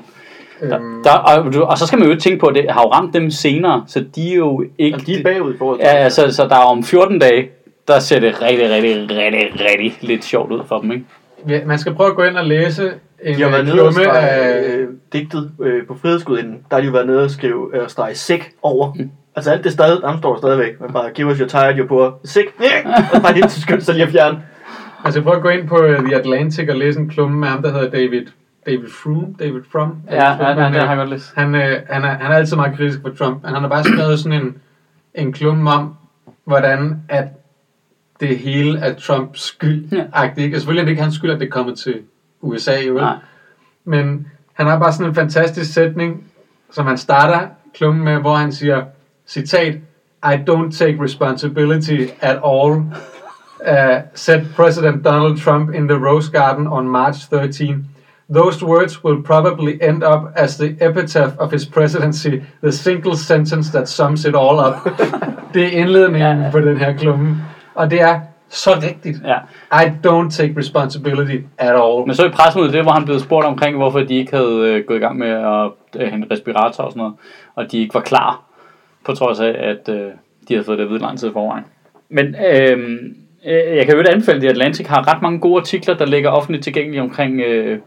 Der, 0.61 0.79
Øhm, 0.79 1.03
der, 1.03 1.11
og, 1.11 1.67
og 1.67 1.77
så 1.77 1.87
skal 1.87 1.99
man 1.99 2.05
jo 2.05 2.11
ikke 2.11 2.23
tænke 2.23 2.39
på, 2.39 2.45
at 2.45 2.55
det 2.55 2.65
har 2.69 2.81
jo 2.81 2.91
ramt 2.91 3.13
dem 3.13 3.31
senere, 3.31 3.83
så 3.87 4.05
de 4.15 4.31
er 4.31 4.35
jo 4.35 4.63
ikke... 4.77 4.97
Jamen, 4.97 5.05
de 5.05 5.19
er 5.19 5.23
bagud 5.23 5.53
i 5.53 5.57
forhold 5.57 5.79
til. 5.79 5.85
Ja, 5.85 5.95
altså, 5.95 6.31
så 6.31 6.47
der 6.47 6.55
er 6.55 6.59
om 6.59 6.83
14 6.83 7.19
dage, 7.19 7.49
der 7.87 7.99
ser 7.99 8.19
det 8.19 8.41
rigtig, 8.41 8.69
rigtig, 8.69 9.17
rigtig, 9.17 9.61
rigtig 9.71 9.97
lidt 10.01 10.23
sjovt 10.23 10.51
ud 10.51 10.61
for 10.67 10.79
dem, 10.79 10.91
ikke? 10.91 11.05
Ja, 11.47 11.59
Man 11.65 11.79
skal 11.79 11.93
prøve 11.93 12.09
at 12.09 12.15
gå 12.15 12.23
ind 12.23 12.37
og 12.37 12.45
læse 12.45 12.91
en 13.23 13.35
De 13.35 13.41
har 13.41 13.49
været 13.49 13.61
øh, 13.61 13.67
nede 13.67 13.81
og 13.87 13.93
klumme 13.93 14.09
strege 14.09 14.29
af... 14.29 14.77
øh, 14.77 14.87
digtet 15.13 15.51
øh, 15.61 15.87
på 15.87 15.97
frihedsgudinden. 16.01 16.53
Der 16.69 16.75
har 16.75 16.81
de 16.81 16.85
jo 16.85 16.91
været 16.91 17.07
nede 17.07 17.23
og 17.23 17.31
skrive 17.31 17.81
øh, 17.81 17.89
strege 17.89 18.15
sick 18.15 18.51
over. 18.61 18.93
Mm. 18.95 19.09
Altså 19.35 19.51
alt 19.51 19.63
det 19.63 19.71
stadig, 19.71 20.01
der 20.01 20.17
står 20.17 20.37
stadigvæk. 20.37 20.81
Man 20.81 20.93
bare, 20.93 21.09
give 21.09 21.27
us 21.27 21.37
your 21.37 21.47
tired, 21.47 21.77
your 21.77 21.87
poor, 21.87 22.19
sick. 22.23 22.47
og 23.13 23.21
bare 23.21 23.33
helt 23.33 23.49
til 23.49 23.61
skyndt 23.61 23.83
sig 23.85 23.95
lige 23.95 24.05
at 24.05 24.11
fjerne. 24.11 24.39
Man 25.03 25.11
skal 25.11 25.23
prøve 25.23 25.35
at 25.35 25.41
gå 25.41 25.49
ind 25.49 25.67
på 25.67 25.83
øh, 25.83 25.99
The 25.99 26.15
Atlantic 26.15 26.69
og 26.69 26.75
læse 26.75 26.99
en 26.99 27.09
klumme 27.09 27.39
med 27.39 27.47
ham, 27.47 27.61
der 27.61 27.71
hedder 27.71 27.89
David, 27.89 28.25
David 28.69 28.89
Froome. 28.89 29.35
David 29.39 29.61
Fromm. 29.71 29.95
Ja, 30.09 30.15
ja, 30.15 30.49
ja, 30.49 30.55
Men, 30.55 30.73
det 30.73 30.81
øh, 30.81 30.87
har 30.87 30.95
godt 30.95 31.09
læst. 31.09 31.33
Han, 31.35 31.55
øh, 31.55 31.81
han, 31.89 32.03
er, 32.03 32.07
han 32.07 32.31
er 32.31 32.35
altid 32.35 32.55
meget 32.55 32.77
kritisk 32.77 33.01
for 33.01 33.09
Trump, 33.09 33.43
men 33.43 33.53
han 33.53 33.61
har 33.61 33.69
bare 33.69 33.83
skrevet 33.83 34.19
sådan 34.19 34.41
en, 34.41 34.55
en 35.13 35.33
klumme 35.33 35.71
om, 35.71 35.95
hvordan 36.45 37.03
at 37.09 37.27
det 38.19 38.37
hele 38.37 38.79
er 38.79 38.93
Trumps 38.93 39.41
skyld. 39.41 39.87
Ja. 39.91 40.23
Ikke? 40.37 40.55
Og 40.55 40.61
selvfølgelig 40.61 40.81
er 40.81 40.85
det 40.85 40.91
ikke 40.91 41.01
hans 41.01 41.15
skyld, 41.15 41.31
at 41.31 41.39
det 41.39 41.45
er 41.45 41.51
kommet 41.51 41.77
til 41.79 42.01
USA, 42.41 42.81
jo. 42.87 42.93
Nej. 42.93 43.15
Men 43.85 44.27
han 44.53 44.67
har 44.67 44.79
bare 44.79 44.93
sådan 44.93 45.07
en 45.07 45.15
fantastisk 45.15 45.73
sætning, 45.73 46.23
som 46.71 46.85
han 46.85 46.97
starter 46.97 47.47
klummen 47.73 48.03
med, 48.03 48.17
hvor 48.17 48.35
han 48.35 48.51
siger, 48.51 48.85
citat, 49.27 49.75
I 50.23 50.35
don't 50.49 50.77
take 50.77 51.03
responsibility 51.03 52.07
at 52.21 52.39
all, 52.45 52.71
uh, 53.71 54.01
said 54.13 54.45
President 54.55 55.05
Donald 55.05 55.37
Trump 55.37 55.73
in 55.73 55.87
the 55.87 55.97
Rose 56.07 56.31
Garden 56.31 56.67
on 56.67 56.89
March 56.89 57.29
13. 57.29 57.89
Those 58.35 58.65
words 58.65 59.03
will 59.03 59.23
probably 59.23 59.79
end 59.81 60.03
up 60.03 60.21
as 60.35 60.57
the 60.57 60.77
epitaph 60.81 61.33
of 61.39 61.51
his 61.51 61.65
presidency, 61.65 62.29
the 62.63 62.71
single 62.71 63.15
sentence 63.15 63.71
that 63.71 63.89
sums 63.89 64.25
it 64.25 64.35
all 64.35 64.59
up. 64.59 64.75
det 65.53 65.63
er 65.63 65.71
indledningen 65.81 66.41
Ja. 66.41 66.49
på 66.51 66.59
den 66.59 66.77
her 66.77 66.97
klumme. 66.97 67.37
Og 67.75 67.91
det 67.91 68.01
er 68.01 68.19
så 68.49 68.69
rigtigt. 68.83 69.17
Ja. 69.25 69.37
I 69.83 69.85
don't 70.07 70.29
take 70.31 70.53
responsibility 70.57 71.37
at 71.57 71.75
all. 71.75 72.05
Men 72.07 72.15
så 72.15 72.25
i 72.25 72.29
pressemødet, 72.29 72.73
det 72.73 72.83
hvor 72.83 72.91
han 72.91 73.05
blev 73.05 73.19
spurgt 73.19 73.45
omkring, 73.47 73.77
hvorfor 73.77 73.99
de 73.99 74.15
ikke 74.15 74.35
havde 74.35 74.73
øh, 74.73 74.83
gået 74.87 74.97
i 74.97 75.01
gang 75.01 75.17
med 75.17 75.29
at 75.29 75.71
øh, 76.01 76.07
hente 76.11 76.27
respirator 76.31 76.83
og 76.83 76.91
sådan 76.91 76.99
noget, 76.99 77.13
og 77.55 77.71
de 77.71 77.77
ikke 77.77 77.93
var 77.93 78.01
klar, 78.01 78.41
på 79.05 79.13
trods 79.13 79.39
af, 79.39 79.55
at 79.59 79.89
øh, 79.95 80.11
de 80.47 80.53
havde 80.53 80.63
fået 80.63 80.77
det 80.77 80.83
at 80.83 80.89
vide 80.89 80.99
lang 80.99 81.19
tid 81.19 81.31
forvejen. 81.33 81.63
Men 82.09 82.25
øh, 82.25 82.77
øh, 83.45 83.77
jeg 83.77 83.85
kan 83.85 83.93
jo 83.93 83.99
ikke 83.99 84.11
anbefale, 84.11 84.35
at 84.35 84.41
The 84.41 84.49
Atlantic 84.49 84.87
har 84.87 85.13
ret 85.13 85.21
mange 85.21 85.39
gode 85.39 85.59
artikler, 85.59 85.97
der 85.97 86.05
ligger 86.05 86.29
offentligt 86.29 86.63
tilgængelige 86.63 87.01
omkring 87.01 87.41
øh, 87.41 87.79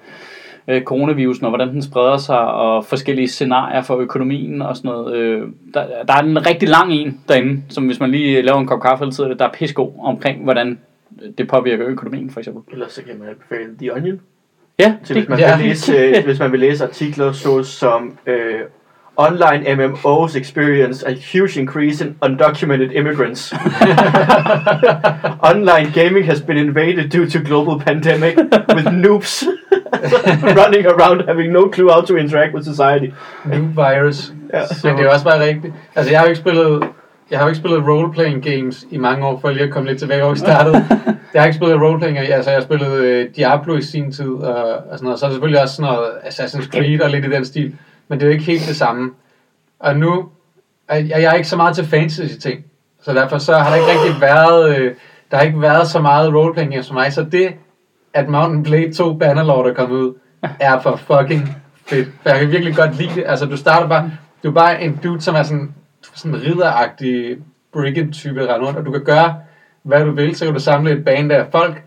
øh, 0.68 0.82
coronavirusen, 0.82 1.44
og 1.44 1.50
hvordan 1.50 1.68
den 1.68 1.82
spreder 1.82 2.16
sig, 2.16 2.38
og 2.40 2.84
forskellige 2.84 3.28
scenarier 3.28 3.82
for 3.82 3.96
økonomien 3.96 4.62
og 4.62 4.76
sådan 4.76 4.88
noget. 4.90 5.14
Øh, 5.16 5.42
der, 5.74 5.84
der 6.08 6.14
er 6.14 6.18
en 6.22 6.46
rigtig 6.46 6.68
lang 6.68 6.92
en 6.92 7.20
derinde, 7.28 7.62
som 7.68 7.86
hvis 7.86 8.00
man 8.00 8.10
lige 8.10 8.42
laver 8.42 8.58
en 8.58 8.66
kop 8.66 8.82
kaffe 8.82 9.04
eller 9.04 9.12
tid, 9.14 9.24
der 9.24 9.44
er 9.46 9.52
pissegod 9.52 9.92
omkring, 10.02 10.44
hvordan 10.44 10.78
det 11.38 11.48
påvirker 11.48 11.86
økonomien, 11.88 12.30
for 12.30 12.40
eksempel. 12.40 12.62
Ellers 12.72 12.92
så 12.92 13.02
kan 13.02 13.18
man 13.18 13.28
anbefale 13.28 13.70
The 13.78 13.94
Onion. 13.94 14.20
Ja, 14.78 14.94
Til 15.04 15.16
hvis 15.16 15.28
man, 15.28 15.38
Ja. 15.38 15.56
vil 15.56 15.66
læse, 15.66 15.92
øh, 15.92 16.24
hvis 16.24 16.38
man 16.38 16.52
vil 16.52 16.60
læse 16.60 16.84
artikler 16.84 17.32
såsom 17.32 18.18
øh, 18.26 18.60
Online 19.16 19.74
MMOs 19.76 20.36
experience 20.36 21.08
a 21.08 21.14
huge 21.32 21.60
increase 21.60 22.04
in 22.06 22.16
undocumented 22.22 22.90
immigrants. 22.92 23.54
Online 25.52 25.90
gaming 25.94 26.24
has 26.26 26.40
been 26.42 26.56
invaded 26.56 27.08
due 27.10 27.26
to 27.26 27.38
global 27.38 27.78
pandemic 27.78 28.36
with 28.74 28.86
noobs 28.92 29.44
running 30.60 30.86
around 30.86 31.20
having 31.28 31.52
no 31.52 31.70
clue 31.72 31.90
how 31.90 32.00
to 32.00 32.16
interact 32.16 32.54
with 32.54 32.64
society. 32.64 33.14
New 33.44 33.64
virus. 33.74 34.32
Ja. 34.52 34.62
Men 34.84 34.96
det 34.96 35.06
er 35.06 35.10
også 35.10 35.24
bare 35.24 35.40
rigtigt. 35.40 35.74
Altså, 35.94 36.10
jeg 36.10 36.20
har 36.20 36.26
jo 36.26 36.30
ikke 36.30 36.40
spillet, 36.40 36.88
jeg 37.30 37.38
har 37.38 37.46
jo 37.46 37.48
ikke 37.48 37.58
spillet 37.58 37.82
role-playing 37.82 38.40
games 38.50 38.86
i 38.90 38.96
mange 38.96 39.26
år, 39.26 39.38
for 39.40 39.50
lige 39.50 39.64
at 39.64 39.70
komme 39.70 39.88
lidt 39.88 39.98
tilbage, 39.98 40.22
hvor 40.22 40.32
vi 40.32 40.38
startede. 40.38 40.84
jeg 41.34 41.42
har 41.42 41.46
ikke 41.46 41.56
spillet 41.56 41.80
role-playing, 41.80 42.18
altså 42.18 42.50
jeg 42.50 42.58
har 42.58 42.64
spillet 42.64 42.92
øh, 42.92 43.28
Diablo 43.36 43.76
i 43.76 43.82
sin 43.82 44.12
tid, 44.12 44.30
og, 44.30 44.64
og 44.64 44.98
sådan 44.98 45.04
noget. 45.04 45.18
Så 45.18 45.26
er 45.26 45.28
der 45.28 45.34
selvfølgelig 45.34 45.62
også 45.62 45.76
sådan 45.76 45.92
noget 45.92 46.08
Assassin's 46.24 46.70
Creed 46.70 47.00
og 47.00 47.10
lidt 47.10 47.24
i 47.24 47.30
den 47.30 47.44
stil. 47.44 47.74
Men 48.08 48.18
det 48.18 48.24
er 48.24 48.28
jo 48.28 48.32
ikke 48.32 48.44
helt 48.44 48.68
det 48.68 48.76
samme. 48.76 49.10
Og 49.80 49.96
nu, 49.96 50.28
jeg, 50.90 51.08
jeg 51.08 51.22
er 51.22 51.32
ikke 51.32 51.48
så 51.48 51.56
meget 51.56 51.76
til 51.76 51.84
fantasy-ting, 51.84 52.64
så 53.02 53.12
derfor 53.12 53.38
så 53.38 53.54
har 53.54 53.70
der 53.70 53.76
ikke 53.76 54.00
rigtig 54.00 54.20
været, 54.20 54.76
øh, 54.76 54.94
der 55.30 55.36
har 55.36 55.44
ikke 55.44 55.60
været 55.60 55.88
så 55.88 56.00
meget 56.00 56.34
roleplaying 56.34 56.84
for 56.84 56.94
mig, 56.94 57.12
så 57.12 57.22
det, 57.22 57.54
at 58.14 58.28
Mountain 58.28 58.62
Blade 58.62 58.92
2 58.92 59.14
Bannerlord 59.14 59.66
er 59.66 59.74
kommet 59.74 59.96
ud, 59.96 60.12
er 60.60 60.80
for 60.80 60.96
fucking 60.96 61.56
fedt. 61.86 62.08
For 62.22 62.30
jeg 62.30 62.38
kan 62.40 62.50
virkelig 62.50 62.76
godt 62.76 62.96
lide 62.98 63.10
det. 63.14 63.24
Altså, 63.26 63.46
du 63.46 63.56
starter 63.56 63.88
bare, 63.88 64.10
du 64.44 64.48
er 64.48 64.52
bare 64.52 64.82
en 64.82 65.00
dude, 65.04 65.20
som 65.20 65.34
er 65.34 65.42
sådan, 65.42 65.74
sådan 66.14 66.36
ridderagtig 66.42 67.36
brigand-type 67.72 68.40
rende 68.54 68.66
rundt, 68.66 68.78
og 68.78 68.86
du 68.86 68.90
kan 68.90 69.00
gøre, 69.04 69.34
hvad 69.82 70.04
du 70.04 70.10
vil, 70.10 70.34
så 70.36 70.44
kan 70.44 70.54
du 70.54 70.60
samle 70.60 70.90
et 70.92 71.04
band 71.04 71.32
af 71.32 71.46
folk, 71.52 71.82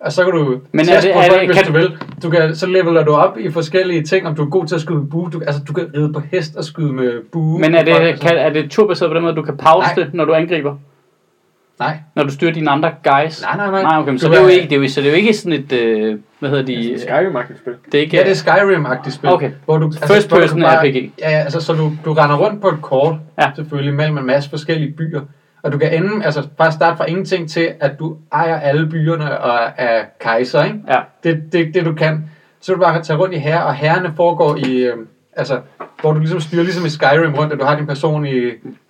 og 0.00 0.12
så 0.12 0.24
kan 0.24 0.32
du 0.32 0.60
Men 0.72 0.88
er 0.88 1.00
det- 1.00 1.12
på 1.12 1.18
er 1.18 1.22
folk, 1.28 1.40
det- 1.40 1.48
hvis 1.48 1.58
kan- 1.62 1.72
du 1.72 1.78
vil. 1.78 1.96
Du 2.22 2.30
kan, 2.30 2.54
så 2.54 2.66
leveler 2.66 3.04
du 3.04 3.12
op 3.14 3.38
i 3.38 3.50
forskellige 3.50 4.02
ting, 4.02 4.26
om 4.26 4.34
du 4.34 4.44
er 4.44 4.50
god 4.50 4.66
til 4.66 4.74
at 4.74 4.80
skyde 4.80 4.98
med 4.98 5.06
bue. 5.06 5.30
Du, 5.30 5.40
altså, 5.46 5.60
du 5.68 5.72
kan 5.72 5.90
ride 5.96 6.12
på 6.12 6.20
hest 6.32 6.56
og 6.56 6.64
skyde 6.64 6.92
med 6.92 7.12
bue. 7.32 7.60
Men 7.60 7.74
er 7.74 7.84
folk 7.84 8.02
det, 8.04 8.20
kan, 8.20 8.36
er 8.36 8.50
det 8.50 8.70
turbaseret 8.70 9.10
på 9.10 9.14
den 9.14 9.22
måde, 9.22 9.34
du 9.34 9.42
kan 9.42 9.56
pause 9.56 9.86
Nej. 9.96 10.04
det, 10.04 10.14
når 10.14 10.24
du 10.24 10.32
angriber? 10.34 10.76
Nej. 11.80 11.96
Når 12.14 12.22
du 12.24 12.30
styrer 12.30 12.52
dine 12.52 12.70
andre 12.70 12.90
guys? 13.04 13.42
Nej, 13.42 13.56
nej, 13.56 13.70
nej. 13.70 13.82
Nej, 13.82 13.98
okay, 13.98 14.10
men 14.10 14.18
så, 14.18 14.28
det 14.28 14.36
er 14.36 14.40
jo 14.40 14.46
er- 14.46 14.50
ikke, 14.50 14.64
det 14.70 14.76
er 14.76 14.80
jo, 14.80 14.88
så 14.88 15.00
det 15.00 15.06
er 15.06 15.10
jo 15.10 15.16
ikke 15.16 15.32
sådan 15.34 15.52
et, 15.52 15.72
øh, 15.72 16.18
hvad 16.38 16.50
hedder 16.50 16.64
de? 16.64 16.94
Skyrim-agtigt 16.98 17.58
spil. 17.58 17.72
Det 17.92 17.98
er 17.98 18.02
ikke, 18.02 18.16
Ja, 18.16 18.22
det 18.22 18.30
er 18.30 18.34
Skyrim-agtigt 18.34 19.10
spil. 19.10 19.30
Okay. 19.30 19.50
Hvor 19.64 19.78
du, 19.78 19.92
First 20.06 20.28
hvor 20.28 20.36
du 20.36 20.42
person 20.42 20.58
kan 20.60 20.66
bare- 20.68 20.88
RPG. 20.88 21.12
Ja, 21.20 21.30
ja, 21.30 21.38
altså 21.38 21.60
så 21.60 21.72
du, 21.72 21.92
du 22.04 22.12
render 22.12 22.36
rundt 22.36 22.60
på 22.60 22.68
et 22.68 22.82
kort, 22.82 23.14
Ja. 23.40 23.50
selvfølgelig, 23.56 23.94
mellem 23.94 24.18
en 24.18 24.26
masse 24.26 24.50
forskellige 24.50 24.92
byer. 24.92 25.20
Og 25.62 25.72
du 25.72 25.78
kan 25.78 25.94
ende, 25.94 26.24
altså 26.24 26.48
bare 26.58 26.72
starte 26.72 26.96
fra 26.96 27.04
ingenting 27.04 27.50
til, 27.50 27.68
at 27.80 27.98
du 27.98 28.16
ejer 28.32 28.60
alle 28.60 28.86
byerne 28.86 29.38
og 29.38 29.58
er 29.76 30.02
kejser, 30.20 30.64
ikke? 30.64 30.78
Ja. 30.88 30.98
Det 31.24 31.42
det, 31.52 31.74
det 31.74 31.84
du 31.84 31.94
kan. 31.94 32.30
Så 32.60 32.72
du 32.74 32.80
bare 32.80 33.02
tage 33.02 33.18
rundt 33.18 33.34
i 33.34 33.38
herre, 33.38 33.64
og 33.64 33.74
herrene 33.74 34.12
foregår 34.16 34.56
i, 34.56 34.76
øh, 34.76 34.96
altså, 35.38 35.60
hvor 36.00 36.12
du 36.12 36.18
ligesom 36.18 36.40
styrer, 36.40 36.62
ligesom 36.62 36.86
i 36.86 36.88
Skyrim 36.88 37.34
rundt, 37.34 37.52
at 37.52 37.58
du 37.60 37.64
har 37.64 37.76
din 37.76 37.86
person 37.86 38.26
i 38.26 38.40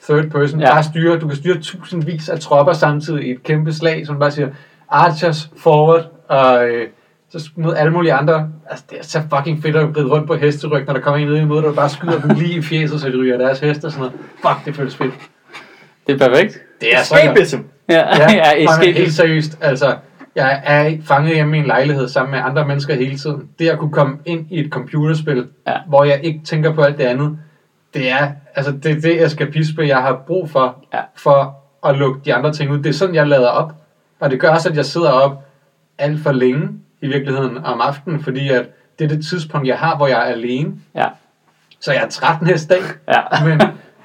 third 0.04 0.30
person, 0.30 0.60
Ja. 0.60 0.72
bare 0.72 0.82
styrer, 0.82 1.18
du 1.18 1.28
kan 1.28 1.36
styre 1.36 1.58
tusindvis 1.60 2.28
af 2.28 2.40
tropper 2.40 2.72
samtidig 2.72 3.24
i 3.26 3.30
et 3.30 3.42
kæmpe 3.42 3.72
slag, 3.72 4.06
som 4.06 4.18
bare 4.18 4.30
siger, 4.30 4.48
archers 4.90 5.50
forward, 5.56 6.04
og 6.28 6.68
øh, 6.68 6.86
så 7.30 7.50
mod 7.56 7.74
alle 7.74 7.92
mulige 7.92 8.12
andre. 8.12 8.48
Altså, 8.70 8.84
det 8.90 8.98
er 8.98 9.02
så 9.04 9.22
fucking 9.36 9.62
fedt 9.62 9.76
at 9.76 9.96
ride 9.96 10.06
rundt 10.06 10.26
på 10.26 10.34
hesteryg, 10.36 10.86
når 10.86 10.92
der 10.94 11.00
kommer 11.00 11.20
en 11.20 11.28
ned 11.28 11.36
imod 11.36 11.60
dig, 11.62 11.68
og 11.68 11.74
bare 11.76 11.88
skyder 11.88 12.20
dem 12.20 12.30
lige 12.36 12.54
i 12.58 12.62
fjeset, 12.62 13.00
så 13.00 13.08
de 13.08 13.16
ryger 13.16 13.38
deres 13.38 13.60
heste 13.60 13.84
og 13.84 13.92
sådan 13.92 14.00
noget. 14.06 14.20
Fuck, 14.42 14.64
det 14.66 14.76
føles 14.76 14.96
fedt. 14.96 15.14
Det 16.06 16.22
er 16.22 16.28
perfekt. 16.28 16.58
Det 16.80 16.94
er 16.96 17.02
så. 17.02 17.14
Escapism. 17.14 17.56
Ja, 17.88 17.94
Ja, 17.94 18.02
ja, 18.32 18.32
ja 18.56 18.64
escape. 18.64 18.92
helt 18.92 19.14
seriøst, 19.14 19.58
altså, 19.60 19.94
jeg 20.38 20.62
er 20.64 20.96
fanget 21.04 21.34
hjemme 21.34 21.56
i 21.56 21.60
en 21.60 21.66
lejlighed 21.66 22.08
sammen 22.08 22.30
med 22.30 22.40
andre 22.40 22.66
mennesker 22.66 22.94
hele 22.94 23.18
tiden. 23.18 23.48
Det 23.58 23.68
at 23.68 23.78
kunne 23.78 23.92
komme 23.92 24.18
ind 24.26 24.46
i 24.50 24.60
et 24.60 24.70
computerspil, 24.70 25.46
Ja. 25.66 25.76
hvor 25.88 26.04
jeg 26.04 26.20
ikke 26.22 26.40
tænker 26.44 26.72
på 26.72 26.82
alt 26.82 26.98
det 26.98 27.04
andet, 27.04 27.38
det 27.94 28.10
er, 28.10 28.30
altså, 28.54 28.72
det 28.72 28.90
er 28.96 29.00
det 29.00 29.24
eskapisme, 29.24 29.86
jeg 29.86 29.98
har 29.98 30.22
brug 30.26 30.50
for, 30.50 30.84
Ja. 30.94 31.00
for 31.16 31.56
at 31.88 31.96
lukke 31.98 32.20
de 32.24 32.34
andre 32.34 32.52
ting 32.52 32.70
ud. 32.70 32.78
Det 32.78 32.86
er 32.86 32.92
sådan, 32.92 33.14
jeg 33.14 33.26
lader 33.26 33.48
op. 33.48 33.72
Og 34.20 34.30
det 34.30 34.40
gør 34.40 34.48
også, 34.50 34.68
at 34.68 34.76
jeg 34.76 34.84
sidder 34.84 35.10
op 35.10 35.44
alt 35.98 36.20
for 36.22 36.32
længe 36.32 36.68
i 37.02 37.06
virkeligheden 37.06 37.64
om 37.64 37.80
aftenen, 37.80 38.22
fordi 38.22 38.48
at 38.48 38.66
det 38.98 39.04
er 39.04 39.08
det 39.08 39.26
tidspunkt, 39.26 39.68
jeg 39.68 39.78
har, 39.78 39.96
hvor 39.96 40.06
jeg 40.06 40.18
er 40.18 40.32
alene. 40.32 40.72
Ja, 40.94 41.06
Så 41.80 41.92
jeg 41.92 42.02
er 42.04 42.08
træt 42.08 42.42
næste 42.42 42.74
dag, 42.74 42.82
ja. 43.08 43.44
men, 43.44 43.62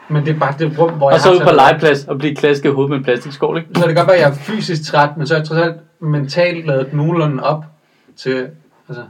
men 0.09 0.25
det 0.25 0.35
er 0.35 0.39
bare 0.39 0.53
det 0.59 0.79
rum, 0.79 0.91
hvor 0.91 1.09
jeg 1.09 1.15
Og 1.15 1.19
så 1.21 1.31
ud 1.33 1.39
på 1.39 1.51
legeplads 1.55 2.05
og 2.05 2.17
blive 2.17 2.35
klasket 2.35 2.69
i 2.69 2.73
hovedet 2.73 2.89
med 2.89 2.97
en 2.97 3.03
plastikskål, 3.03 3.57
ikke? 3.57 3.69
så 3.75 3.79
kan 3.81 3.89
det 3.89 3.97
godt 3.97 4.07
være, 4.07 4.15
at 4.15 4.21
jeg 4.21 4.29
er 4.29 4.33
fysisk 4.35 4.91
træt, 4.91 5.17
men 5.17 5.27
så 5.27 5.33
er 5.33 5.39
jeg 5.39 5.47
trods 5.47 5.61
alt 5.61 5.75
mentalt 6.03 6.65
lavet 6.65 6.93
nogenlunde 6.93 7.43
op 7.43 7.65
til... 8.15 8.47
Altså, 8.89 9.03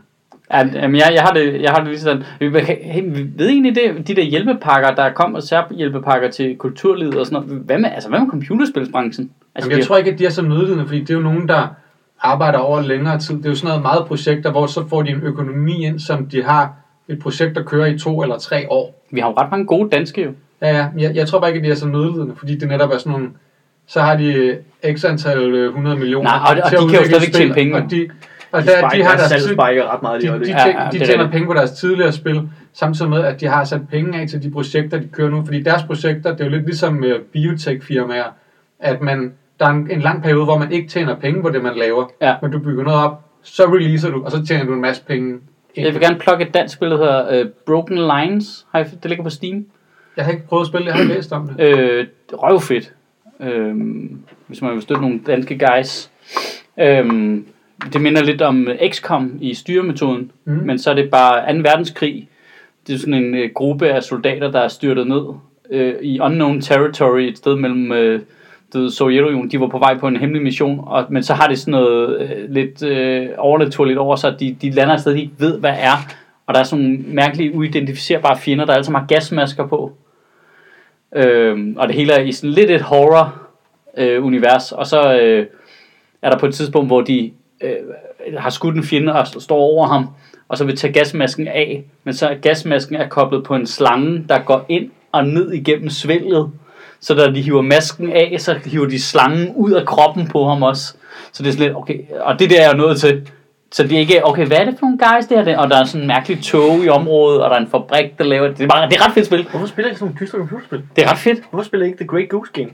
Ja, 0.53 0.69
jamen, 0.73 0.95
jeg, 0.95 1.11
jeg, 1.13 1.21
har 1.21 1.33
det, 1.33 1.61
jeg 1.61 1.71
har 1.71 1.79
det 1.79 1.87
lige 1.87 1.99
sådan. 1.99 2.23
Vi 2.39 2.59
hey, 2.59 3.03
ved 3.35 3.49
egentlig 3.49 3.75
det, 3.75 4.07
de 4.07 4.15
der 4.15 4.23
hjælpepakker, 4.23 4.95
der 4.95 5.13
kommer, 5.13 5.73
hjælpepakker 5.75 6.29
til 6.29 6.57
kulturlivet 6.57 7.15
og 7.15 7.25
sådan 7.25 7.47
noget. 7.47 7.63
Hvad 7.65 7.77
med, 7.77 7.89
altså, 7.93 8.09
hvad 8.09 8.19
med 8.19 8.29
computerspilsbranchen? 8.29 9.31
Altså, 9.55 9.69
Jamen, 9.69 9.79
jeg 9.79 9.87
tror 9.87 9.97
ikke, 9.97 10.11
at 10.11 10.19
de 10.19 10.25
er 10.25 10.29
så 10.29 10.41
nødlidende, 10.41 10.85
fordi 10.85 10.99
det 10.99 11.09
er 11.09 11.13
jo 11.13 11.19
nogen, 11.19 11.47
der 11.47 11.67
arbejder 12.21 12.59
over 12.59 12.81
længere 12.81 13.19
tid. 13.19 13.37
Det 13.37 13.45
er 13.45 13.49
jo 13.49 13.55
sådan 13.55 13.67
noget 13.67 13.81
meget 13.81 14.05
projekter, 14.05 14.51
hvor 14.51 14.65
så 14.65 14.87
får 14.87 15.01
de 15.01 15.09
en 15.09 15.21
økonomi 15.21 15.85
ind, 15.85 15.99
som 15.99 16.25
de 16.25 16.43
har 16.43 16.73
et 17.07 17.19
projekt, 17.19 17.55
der 17.55 17.63
kører 17.63 17.85
i 17.85 17.99
to 17.99 18.23
eller 18.23 18.37
tre 18.37 18.71
år. 18.71 19.05
vi 19.11 19.19
har 19.19 19.27
jo 19.27 19.33
ret 19.37 19.51
mange 19.51 19.65
gode 19.65 19.89
danske 19.89 20.23
jo. 20.23 20.31
Ja, 20.61 20.77
ja. 20.77 20.87
Jeg, 20.97 21.15
jeg 21.15 21.27
tror 21.27 21.39
bare 21.39 21.49
ikke, 21.49 21.57
at 21.57 21.65
de 21.65 21.69
er 21.71 21.75
så 21.75 21.87
nødlidende, 21.87 22.35
fordi 22.35 22.55
det 22.55 22.67
netop 22.67 22.91
er 22.91 22.97
sådan 22.97 23.11
nogle... 23.11 23.29
Så 23.87 24.01
har 24.01 24.15
de 24.17 24.33
øh, 24.33 24.57
x 24.97 25.05
antal 25.05 25.39
øh, 25.53 25.65
100 25.67 25.95
millioner 25.97 26.29
Nej, 26.29 26.39
og- 26.57 26.63
og 26.63 26.69
til 26.69 26.77
de 26.79 26.83
at 26.83 26.89
kan 26.89 26.99
jo 26.99 27.05
stadigvæk 27.05 27.33
tjene 27.33 27.53
penge, 27.53 27.75
Og 27.75 27.91
de, 27.91 28.09
og 28.51 28.61
De, 28.61 28.67
der, 28.67 28.89
de 28.89 29.03
har 29.03 29.17
deres 29.17 29.41
spiker 29.43 29.93
ret 29.93 30.01
meget 30.01 30.21
de, 30.21 30.25
de, 30.27 30.31
øjeblikket. 30.31 30.55
Ja, 30.55 30.67
ja, 30.67 30.73
de 30.85 30.91
det 30.91 31.01
er 31.01 31.05
tjener 31.05 31.23
rigtigt. 31.23 31.31
penge 31.31 31.47
på 31.47 31.53
deres 31.53 31.71
tidligere 31.71 32.11
spil, 32.11 32.41
samtidig 32.73 33.09
med, 33.11 33.23
at 33.23 33.41
de 33.41 33.47
har 33.47 33.63
sat 33.63 33.81
penge 33.91 34.19
af 34.21 34.27
til 34.27 34.43
de 34.43 34.51
projekter, 34.51 34.97
de 34.99 35.07
kører 35.07 35.29
nu. 35.29 35.45
Fordi 35.45 35.61
deres 35.63 35.83
projekter, 35.83 36.31
det 36.31 36.41
er 36.41 36.45
jo 36.45 36.51
lidt 36.51 36.65
ligesom 36.65 36.93
med 36.93 37.15
biotech-firmaer, 37.33 38.23
at 38.79 39.01
man, 39.01 39.33
der 39.59 39.65
er 39.65 39.69
en, 39.69 39.87
en 39.91 40.01
lang 40.01 40.23
periode, 40.23 40.43
hvor 40.45 40.57
man 40.57 40.71
ikke 40.71 40.87
tjener 40.89 41.15
penge 41.15 41.41
på 41.41 41.49
det, 41.49 41.63
man 41.63 41.75
laver, 41.75 42.05
Ja. 42.21 42.35
men 42.41 42.51
du 42.51 42.59
bygger 42.59 42.83
noget 42.83 42.99
op, 42.99 43.21
så 43.43 43.63
releaser 43.63 44.09
du, 44.09 44.23
og 44.25 44.31
så 44.31 44.45
tjener 44.45 44.65
du 44.65 44.73
en 44.73 44.81
masse 44.81 45.03
penge. 45.07 45.29
ind. 45.75 45.85
Jeg 45.85 45.93
vil 45.93 46.01
gerne 46.01 46.19
plukke 46.19 46.45
et 46.45 46.53
dansk 46.53 46.73
spil, 46.75 46.89
der 46.89 46.97
hedder 46.97 47.41
uh, 47.43 47.49
Broken 47.65 47.97
Lines. 47.97 48.65
Det 48.73 49.05
ligger 49.05 49.23
på 49.23 49.29
Steam. 49.29 49.65
Jeg 50.17 50.25
har 50.25 50.31
ikke 50.31 50.47
prøvet 50.47 50.61
at 50.63 50.67
spille, 50.67 50.87
jeg 50.87 50.95
har 50.95 51.03
læst 51.03 51.31
om 51.31 51.47
det. 51.47 51.63
Øh, 51.79 52.05
røvfedt. 52.33 52.91
Øh, 53.39 53.75
hvis 54.47 54.61
man 54.61 54.73
vil 54.73 54.81
støtte 54.81 55.01
nogle 55.01 55.19
danske 55.27 55.59
guys. 55.59 56.09
Øh, 56.79 57.37
det 57.93 58.01
minder 58.01 58.23
lidt 58.23 58.41
om 58.41 58.67
XCOM 58.89 59.37
i 59.41 59.53
styremetoden, 59.53 60.31
Mm. 60.45 60.53
men 60.53 60.79
så 60.79 60.89
er 60.91 60.95
det 60.95 61.11
bare 61.11 61.53
2. 61.53 61.59
verdenskrig. 61.59 62.29
Det 62.87 62.95
er 62.95 62.99
sådan 62.99 63.13
en 63.13 63.35
øh, 63.35 63.49
gruppe 63.53 63.89
af 63.89 64.03
soldater, 64.03 64.51
der 64.51 64.59
er 64.59 64.67
styrtet 64.67 65.07
ned 65.07 65.21
øh, 65.71 65.93
i 66.01 66.19
unknown 66.19 66.61
territory, 66.61 67.19
et 67.21 67.37
sted 67.37 67.55
mellem 67.55 67.91
øh, 67.91 68.21
det 68.73 68.93
Sovjetunionen. 68.93 69.51
De 69.51 69.59
var 69.59 69.67
på 69.67 69.77
vej 69.77 69.97
på 69.97 70.07
en 70.07 70.17
hemmelig 70.17 70.43
mission, 70.43 70.83
og, 70.87 71.05
men 71.09 71.23
så 71.23 71.33
har 71.33 71.47
det 71.47 71.59
sådan 71.59 71.71
noget 71.71 72.21
øh, 72.21 72.49
lidt 72.53 72.83
øh, 72.83 73.27
overnaturligt 73.37 73.97
over 73.97 74.15
sig. 74.15 74.35
De, 74.39 74.55
de 74.61 74.69
lander 74.69 74.93
et 74.93 75.01
sted, 75.01 75.13
de 75.13 75.21
ikke 75.21 75.33
ved, 75.39 75.59
hvad 75.59 75.73
er. 75.79 76.13
Og 76.47 76.53
der 76.53 76.59
er 76.59 76.63
sådan 76.63 76.85
nogle 76.85 76.99
mærkelige, 77.07 77.55
uidentificerbare 77.55 78.37
fjender, 78.37 78.65
der 78.65 78.81
sammen 78.81 78.99
har 79.01 79.07
gasmasker 79.07 79.67
på. 79.67 79.91
Øhm, 81.15 81.75
og 81.77 81.87
det 81.87 81.95
hele 81.95 82.13
er 82.13 82.21
i 82.21 82.31
sådan 82.31 82.49
lidt 82.49 82.71
et 82.71 82.81
horror 82.81 83.35
øh, 83.97 84.25
univers. 84.25 84.71
Og 84.71 84.87
så 84.87 85.19
øh, 85.19 85.45
er 86.21 86.29
der 86.29 86.37
på 86.39 86.45
et 86.45 86.53
tidspunkt, 86.53 86.89
hvor 86.89 87.01
de 87.01 87.31
øh, 87.61 87.75
har 88.37 88.49
skudt 88.49 88.75
en 88.75 88.83
fjende 88.83 89.13
og 89.13 89.27
står 89.27 89.57
over 89.57 89.87
ham, 89.87 90.07
og 90.47 90.57
så 90.57 90.65
vil 90.65 90.77
tage 90.77 90.93
gasmasken 90.93 91.47
af. 91.47 91.83
Men 92.03 92.13
så 92.13 92.27
er 92.27 92.35
gasmasken 92.35 92.95
er 92.95 93.07
koblet 93.07 93.43
på 93.43 93.55
en 93.55 93.67
slange, 93.67 94.25
der 94.29 94.39
går 94.39 94.65
ind 94.69 94.91
og 95.11 95.27
ned 95.27 95.51
igennem 95.51 95.89
svælget. 95.89 96.51
Så 96.99 97.13
da 97.13 97.31
de 97.31 97.41
hiver 97.41 97.61
masken 97.61 98.11
af, 98.11 98.35
så 98.39 98.53
hiver 98.65 98.85
de 98.85 99.01
slangen 99.01 99.53
ud 99.55 99.71
af 99.71 99.85
kroppen 99.85 100.27
på 100.27 100.47
ham 100.47 100.63
også. 100.63 100.95
Så 101.31 101.43
det 101.43 101.49
er 101.49 101.53
sådan 101.53 101.67
lidt, 101.67 101.77
okay, 101.77 101.99
og 102.21 102.39
det 102.39 102.49
der 102.49 102.61
er 102.61 102.65
jeg 102.65 102.77
nået 102.77 102.99
til. 102.99 103.29
Så 103.73 103.83
det 103.83 103.91
er 103.91 103.99
ikke, 103.99 104.25
okay, 104.25 104.45
hvad 104.47 104.57
er 104.57 104.65
det 104.65 104.75
for 104.79 104.85
nogle 104.85 104.97
guys 104.97 105.25
det 105.25 105.45
her? 105.45 105.57
Og 105.57 105.69
der 105.69 105.77
er 105.79 105.83
sådan 105.83 106.01
en 106.01 106.07
mærkelig 106.07 106.43
tog 106.43 106.83
i 106.83 106.89
området, 106.89 107.41
og 107.43 107.49
der 107.49 107.55
er 107.55 107.59
en 107.59 107.67
fabrik, 107.67 108.17
der 108.17 108.23
laver 108.23 108.47
det. 108.47 108.57
Det 108.57 108.63
er, 108.63 108.67
bare, 108.67 108.89
det 108.89 108.97
er 108.97 109.05
ret 109.05 109.13
fedt 109.13 109.25
spil. 109.25 109.47
Hvorfor 109.51 109.67
spiller 109.67 109.91
I 109.91 109.95
sådan 109.95 110.05
nogle 110.05 110.19
dystre 110.19 110.37
computerspil? 110.37 110.81
Det 110.95 111.03
er 111.03 111.11
ret 111.11 111.17
fedt. 111.17 111.39
Hvorfor 111.49 111.65
spiller 111.65 111.85
I 111.85 111.89
ikke 111.89 111.97
The 111.97 112.07
Great 112.07 112.29
Goose 112.29 112.51
Game? 112.53 112.69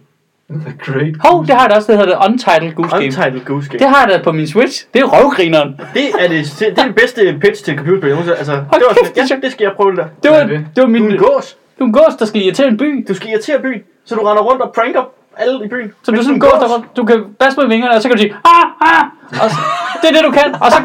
Great. 0.85 1.15
Hov, 1.26 1.45
det 1.45 1.55
har 1.55 1.61
jeg 1.61 1.69
da 1.69 1.76
også, 1.76 1.91
det 1.91 1.99
hedder 1.99 2.15
det 2.15 2.27
Untitled 2.30 2.73
Goose 2.73 2.95
Game. 2.95 3.05
Untitled 3.05 3.45
Goose 3.45 3.69
Game. 3.69 3.80
Det 3.80 3.89
har 3.89 4.05
jeg 4.07 4.17
da 4.17 4.23
på 4.23 4.31
min 4.31 4.47
Switch. 4.47 4.88
Det 4.93 5.01
er 5.01 5.05
røvgrineren. 5.05 5.69
Det 5.93 6.05
er 6.19 6.27
det, 6.27 6.55
det 6.59 6.80
er 6.80 6.85
det 6.85 6.95
bedste 6.95 7.38
pitch 7.41 7.63
til 7.65 7.77
computerspil. 7.77 8.31
Altså, 8.41 8.53
det 8.53 8.65
Hold 8.71 8.81
var 8.88 8.93
kæft, 8.93 9.07
sådan, 9.07 9.23
det 9.23 9.31
ja, 9.31 9.35
det 9.41 9.51
skal 9.51 9.63
jeg 9.63 9.73
prøve 9.76 9.91
det 9.91 9.97
der. 9.97 10.07
Det 10.23 10.31
var, 10.31 10.39
det? 10.39 10.49
det 10.49 10.81
var 10.81 10.85
Du 10.85 10.88
min... 10.88 11.03
er 11.07 11.11
en 11.11 11.17
gås. 11.17 11.57
Du 11.80 11.84
er 11.84 11.88
en 11.88 11.93
gås, 11.93 12.13
der 12.19 12.26
skal 12.26 12.41
irritere 12.41 12.67
en 12.67 12.77
by. 12.77 13.05
Du 13.07 13.13
skal 13.13 13.30
irritere 13.30 13.59
byen, 13.59 13.81
så 14.05 14.15
du 14.15 14.21
render 14.21 14.43
rundt 14.43 14.61
og 14.61 14.71
pranker 14.76 15.03
alle 15.38 15.65
i 15.65 15.67
byen. 15.67 15.93
Så 16.03 16.11
du 16.11 16.17
er 16.17 16.21
sådan 16.21 16.35
en 16.35 16.39
gås, 16.39 16.59
der. 16.59 16.84
Du 16.97 17.05
kan 17.05 17.23
basse 17.39 17.59
med 17.59 17.67
vingerne, 17.67 17.95
og 17.95 18.01
så 18.01 18.07
kan 18.07 18.17
du 18.17 18.21
sige, 18.21 18.35
ah, 18.45 18.91
ah. 18.91 19.05
Og 19.43 19.49
så, 19.49 19.57
det 20.01 20.09
er 20.09 20.13
det, 20.13 20.23
du 20.26 20.31
kan. 20.31 20.55
Og 20.61 20.71
så, 20.71 20.77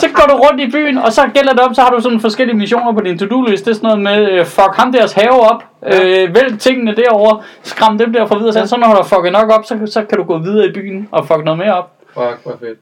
så 0.00 0.08
går 0.14 0.26
du 0.32 0.34
rundt 0.44 0.60
i 0.60 0.70
byen, 0.70 0.98
og 0.98 1.12
så 1.12 1.22
gælder 1.34 1.52
det 1.52 1.60
om, 1.60 1.74
så 1.74 1.80
har 1.82 1.90
du 1.90 2.00
sådan 2.00 2.20
forskellige 2.20 2.56
missioner 2.56 2.92
på 2.92 3.00
din 3.00 3.18
to-do-list. 3.18 3.64
Det 3.64 3.70
er 3.70 3.74
sådan 3.74 3.88
noget 3.88 4.02
med, 4.02 4.30
øh, 4.32 4.44
fuck 4.46 4.74
ham 4.76 4.92
deres 4.92 5.12
have 5.12 5.50
op, 5.52 5.64
øh, 5.86 6.34
vælg 6.34 6.58
tingene 6.58 6.94
derovre, 6.96 7.42
skram 7.62 7.98
dem 7.98 8.12
derfra 8.12 8.38
videre. 8.38 8.52
Så, 8.52 8.66
så 8.66 8.76
når 8.76 8.86
du 8.86 8.94
har 8.94 9.02
fucket 9.02 9.32
nok 9.32 9.50
op, 9.58 9.64
så, 9.64 9.78
så 9.86 10.04
kan 10.04 10.18
du 10.18 10.24
gå 10.24 10.38
videre 10.38 10.66
i 10.66 10.72
byen 10.72 11.08
og 11.10 11.26
fuck 11.26 11.44
noget 11.44 11.58
mere 11.58 11.74
op. 11.78 11.90
Fuck, 12.14 12.38
hvor 12.42 12.56
fedt. 12.60 12.78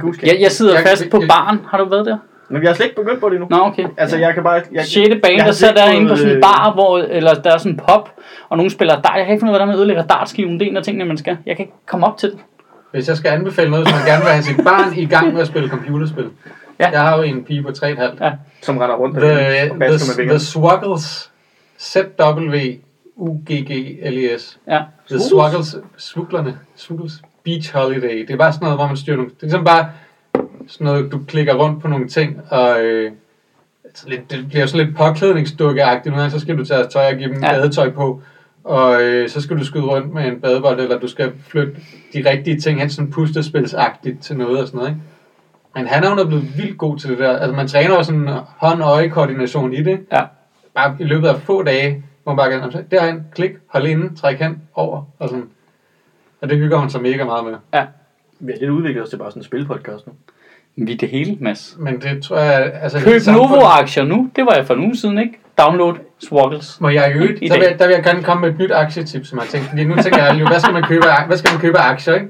Goose 0.00 0.20
Game. 0.20 0.32
Jeg, 0.32 0.40
jeg 0.42 0.50
sidder 0.52 0.74
Jeg- 0.74 0.86
fast 0.88 1.04
på 1.10 1.20
jeg- 1.20 1.28
baren. 1.28 1.60
Har 1.70 1.78
du 1.78 1.84
været 1.88 2.06
der? 2.06 2.16
Men 2.52 2.62
jeg 2.62 2.68
har 2.70 2.74
slet 2.74 2.86
ikke 2.86 2.96
begyndt 2.96 3.20
på 3.20 3.28
det 3.28 3.34
endnu. 3.40 3.46
Nå, 3.50 3.64
okay. 3.64 3.84
Altså, 3.96 4.16
jeg 4.18 4.34
kan 4.34 4.42
bare... 4.42 4.60
Jeg, 4.72 4.84
6. 4.84 5.08
bane, 5.22 5.36
jeg 5.36 5.46
der 5.46 5.52
slet 5.52 5.68
ikke 5.68 5.80
derinde 5.80 6.08
på 6.08 6.16
sådan 6.16 6.30
en 6.30 6.34
fået, 6.34 6.42
bar, 6.42 6.70
hvor, 6.74 6.98
eller 6.98 7.34
der 7.34 7.52
er 7.54 7.58
sådan 7.58 7.72
en 7.72 7.80
pop, 7.88 8.10
og 8.48 8.56
nogen 8.56 8.70
spiller 8.70 8.94
dart. 9.00 9.12
Jeg 9.16 9.24
kan 9.24 9.32
ikke 9.32 9.40
finde 9.40 9.50
ud 9.50 9.54
af, 9.54 9.60
hvordan 9.60 9.68
man 9.68 9.76
ødelægger 9.76 10.02
dartskiven. 10.02 10.60
Det 10.60 10.66
er 10.66 10.70
en 10.70 10.76
af 10.76 10.82
tingene, 10.82 11.04
man 11.04 11.16
skal. 11.18 11.36
Jeg 11.46 11.56
kan 11.56 11.62
ikke 11.64 11.72
komme 11.86 12.06
op 12.06 12.16
til 12.16 12.30
det. 12.30 12.38
Hvis 12.92 13.08
jeg 13.08 13.16
skal 13.16 13.28
anbefale 13.30 13.70
noget, 13.70 13.88
så 13.88 13.94
man 13.94 14.04
gerne 14.06 14.22
vil 14.22 14.32
have 14.32 14.42
sit 14.42 14.56
barn 14.64 14.98
i 14.98 15.06
gang 15.06 15.32
med 15.32 15.40
at 15.40 15.46
spille 15.46 15.68
computerspil. 15.68 16.30
Ja. 16.80 16.90
Jeg 16.90 17.00
har 17.00 17.16
jo 17.16 17.22
en 17.22 17.44
pige 17.44 17.62
på 17.62 17.68
3,5. 17.68 18.24
Ja. 18.24 18.32
Som 18.62 18.78
render 18.78 18.96
rundt 18.96 19.16
The, 19.16 19.72
og 19.72 19.78
basker 19.78 20.22
med 20.22 20.28
the, 20.28 20.30
the 20.30 20.38
Swaggles. 20.38 21.30
Z-W-U-G-G-L-E-S. 21.80 22.78
Ja. 24.68 24.82
The? 25.10 25.20
Swaggles. 25.20 25.76
Svuglerne. 25.96 26.58
Svuggles. 26.76 27.22
Beach 27.44 27.74
Holiday. 27.74 28.18
Det 28.18 28.30
er 28.30 28.36
bare 28.36 28.52
sådan 28.52 28.64
noget, 28.64 28.78
hvor 28.78 28.86
man 28.86 28.96
styrer 28.96 29.16
nogle... 29.16 29.30
Det 29.30 29.36
er 29.36 29.42
ligesom 29.42 29.64
bare 29.64 29.90
sådan 30.68 30.84
noget, 30.84 31.12
du 31.12 31.20
klikker 31.28 31.54
rundt 31.54 31.82
på 31.82 31.88
nogle 31.88 32.08
ting, 32.08 32.40
og... 32.50 32.80
Øh, 32.80 33.12
altså 33.84 34.08
lidt, 34.08 34.30
det 34.30 34.48
bliver 34.48 34.66
sådan 34.66 34.86
lidt 34.86 34.96
påklædningsdukkeagtigt. 34.96 36.14
Gange, 36.14 36.30
så 36.30 36.38
skal 36.38 36.58
du 36.58 36.64
tage 36.64 36.86
tøj 36.86 37.06
og 37.12 37.18
give 37.18 37.28
dem 37.28 37.42
ja. 37.42 37.50
badetøj 37.52 37.90
på. 37.90 38.22
Og 38.64 39.02
øh, 39.02 39.28
så 39.28 39.40
skal 39.40 39.58
du 39.58 39.64
skyde 39.64 39.84
rundt 39.84 40.14
med 40.14 40.24
en 40.24 40.40
badebold, 40.40 40.80
eller 40.80 40.98
du 40.98 41.08
skal 41.08 41.32
flytte 41.48 41.72
de 42.14 42.30
rigtige 42.30 42.60
ting 42.60 42.80
hen, 42.80 42.90
sådan 42.90 43.10
pustespilsagtigt 43.10 44.22
til 44.22 44.36
noget 44.36 44.60
og 44.60 44.66
sådan 44.66 44.78
noget, 44.78 44.90
ikke? 44.90 45.00
Men 45.74 45.86
han 45.86 46.04
er 46.04 46.10
jo 46.10 46.26
blevet 46.26 46.56
vildt 46.56 46.78
god 46.78 46.98
til 46.98 47.10
det 47.10 47.18
der. 47.18 47.38
Altså 47.38 47.56
man 47.56 47.68
træner 47.68 47.94
jo 47.94 48.02
sådan 48.02 48.28
hånd-øje-koordination 48.56 49.72
i 49.72 49.82
det. 49.82 50.00
Ja. 50.12 50.22
Bare 50.74 50.96
i 51.00 51.04
løbet 51.04 51.28
af 51.28 51.40
få 51.40 51.62
dage, 51.62 52.04
hvor 52.22 52.34
man 52.34 52.36
bare 52.36 52.70
kan, 52.70 52.84
derhen, 52.90 53.24
klik, 53.34 53.50
hold 53.66 53.86
inde, 53.86 54.16
træk 54.16 54.38
hen, 54.38 54.62
over, 54.74 55.02
og 55.18 55.28
sådan. 55.28 55.44
Og 56.40 56.48
det 56.48 56.58
hygger 56.58 56.78
hun 56.78 56.90
sig 56.90 57.02
mega 57.02 57.24
meget 57.24 57.44
med. 57.44 57.54
Vi 58.40 58.52
har 58.52 58.58
lidt 58.60 58.70
udviklet 58.70 59.02
os 59.02 59.10
til 59.10 59.16
bare 59.16 59.30
sådan 59.30 59.40
en 59.40 59.44
spilpodcast 59.44 60.06
nu. 60.06 60.12
Vi 60.76 60.92
er 60.92 60.96
det 60.96 61.08
hele, 61.08 61.36
Mads. 61.40 61.76
Men 61.78 62.00
det 62.00 62.22
tror 62.22 62.36
jeg, 62.36 62.72
altså... 62.82 63.00
Køb 63.00 63.20
Novo-aktier 63.26 64.04
nu. 64.04 64.30
Det 64.36 64.46
var 64.46 64.54
jeg 64.54 64.66
for 64.66 64.74
en 64.74 64.80
uge 64.80 64.96
siden, 64.96 65.18
ikke? 65.18 65.38
Download 65.64 65.94
Swoggles. 66.18 66.80
Må 66.80 66.88
jeg 66.88 67.10
I 67.42 67.48
der 67.48 67.54
vil, 67.58 67.66
jeg- 67.70 67.78
der 67.78 67.86
vil 67.86 67.94
jeg 67.94 68.02
gerne 68.04 68.22
komme 68.22 68.40
med 68.40 68.48
et 68.50 68.58
nyt 68.58 68.72
aktietip, 68.72 69.26
som 69.26 69.38
jeg 69.38 69.42
har 69.44 69.50
tænkt. 69.50 69.66
Fordi 69.68 69.84
nu 69.84 69.96
tænker 69.96 70.24
jeg 70.24 70.40
jo, 70.40 70.46
hvad 70.46 70.60
skal 70.60 70.72
man 70.72 70.82
købe, 70.82 71.04
hvad 71.26 71.36
skal 71.36 71.52
man 71.52 71.60
købe 71.60 71.78
aktier, 71.78 72.14
ikke? 72.14 72.26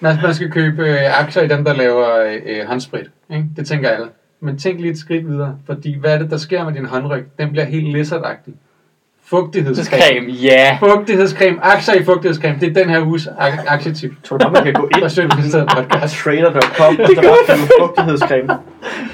Man, 0.00 0.16
man 0.22 0.34
skal 0.34 0.50
købe 0.50 0.82
øh, 0.88 1.20
aktier 1.20 1.42
i 1.42 1.48
dem, 1.48 1.64
der 1.64 1.74
laver 1.74 2.06
øh, 2.46 2.66
håndsprit. 2.68 3.06
Ikke? 3.30 3.44
Det 3.56 3.66
tænker 3.66 3.88
alle. 3.88 4.06
Men 4.40 4.58
tænk 4.58 4.80
lige 4.80 4.90
et 4.90 4.98
skridt 4.98 5.28
videre. 5.28 5.58
Fordi 5.66 5.98
hvad 6.00 6.14
er 6.14 6.18
det, 6.18 6.30
der 6.30 6.36
sker 6.36 6.64
med 6.64 6.72
din 6.72 6.86
håndryg? 6.86 7.24
Den 7.38 7.50
bliver 7.50 7.64
helt 7.64 7.88
lizardagtig. 7.92 8.54
Fugtighedscreme. 9.30 10.02
Creme, 10.02 10.32
ja. 10.32 10.76
Fugtighedscreme. 10.80 11.56
Aktier 11.62 11.94
i 11.94 12.04
fugtighedscreme. 12.04 12.56
Det 12.60 12.68
er 12.76 12.82
den 12.82 12.90
her 12.90 13.00
uges 13.06 13.26
ak- 13.26 13.64
aktietip. 13.74 14.12
Tror 14.24 14.36
du 14.36 14.42
bare, 14.44 14.52
man 14.52 14.64
kan 14.64 14.72
gå 14.72 14.88
ind 14.96 15.04
vi 15.04 15.48
stedet 15.48 15.68
på 15.68 15.76
podcast. 15.82 16.16
trader.com 16.16 16.96
og 17.00 17.06
så 17.08 17.14
bare 17.22 17.56
købe 17.56 17.68
fugtighedscreme? 17.80 18.48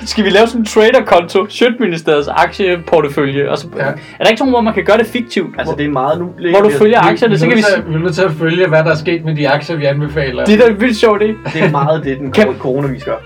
Skal 0.04 0.24
vi 0.24 0.30
lave 0.30 0.46
sådan 0.46 0.60
en 0.60 0.64
traderkonto? 0.66 1.46
Sjøtministeriets 1.48 2.28
aktieportefølje. 2.28 3.50
Og 3.50 3.58
så, 3.58 3.66
Ja. 3.76 3.82
Er 3.82 3.92
der 4.20 4.28
ikke 4.28 4.38
sådan, 4.38 4.50
hvor 4.52 4.60
man 4.60 4.74
kan 4.74 4.84
gøre 4.84 4.98
det 4.98 5.06
fiktivt? 5.06 5.54
Altså, 5.58 5.74
det 5.78 5.86
er 5.86 5.90
meget 5.90 6.18
nu. 6.20 6.26
hvor 6.50 6.60
du 6.60 6.70
følger 6.70 7.00
aktierne, 7.00 7.38
så 7.38 7.46
kan 7.46 7.56
vi... 7.56 7.62
Vi 7.88 7.94
er 7.94 7.98
nødt 7.98 8.14
til 8.14 8.22
at 8.22 8.32
følge, 8.32 8.68
hvad 8.68 8.84
der 8.84 8.90
er 8.90 8.94
sket 8.96 9.24
med 9.24 9.36
de 9.36 9.48
aktier, 9.48 9.76
vi 9.76 9.84
anbefaler. 9.84 10.44
Det 10.44 10.54
er 10.54 10.58
da 10.66 10.72
en 10.72 10.80
vildt 10.80 10.96
sjov 10.96 11.16
idé. 11.16 11.24
Det 11.52 11.62
er 11.62 11.70
meget 11.70 12.04
det, 12.04 12.18
den 12.18 12.32
Kan- 12.32 12.54
coronavis 12.58 13.04
gør. 13.04 13.16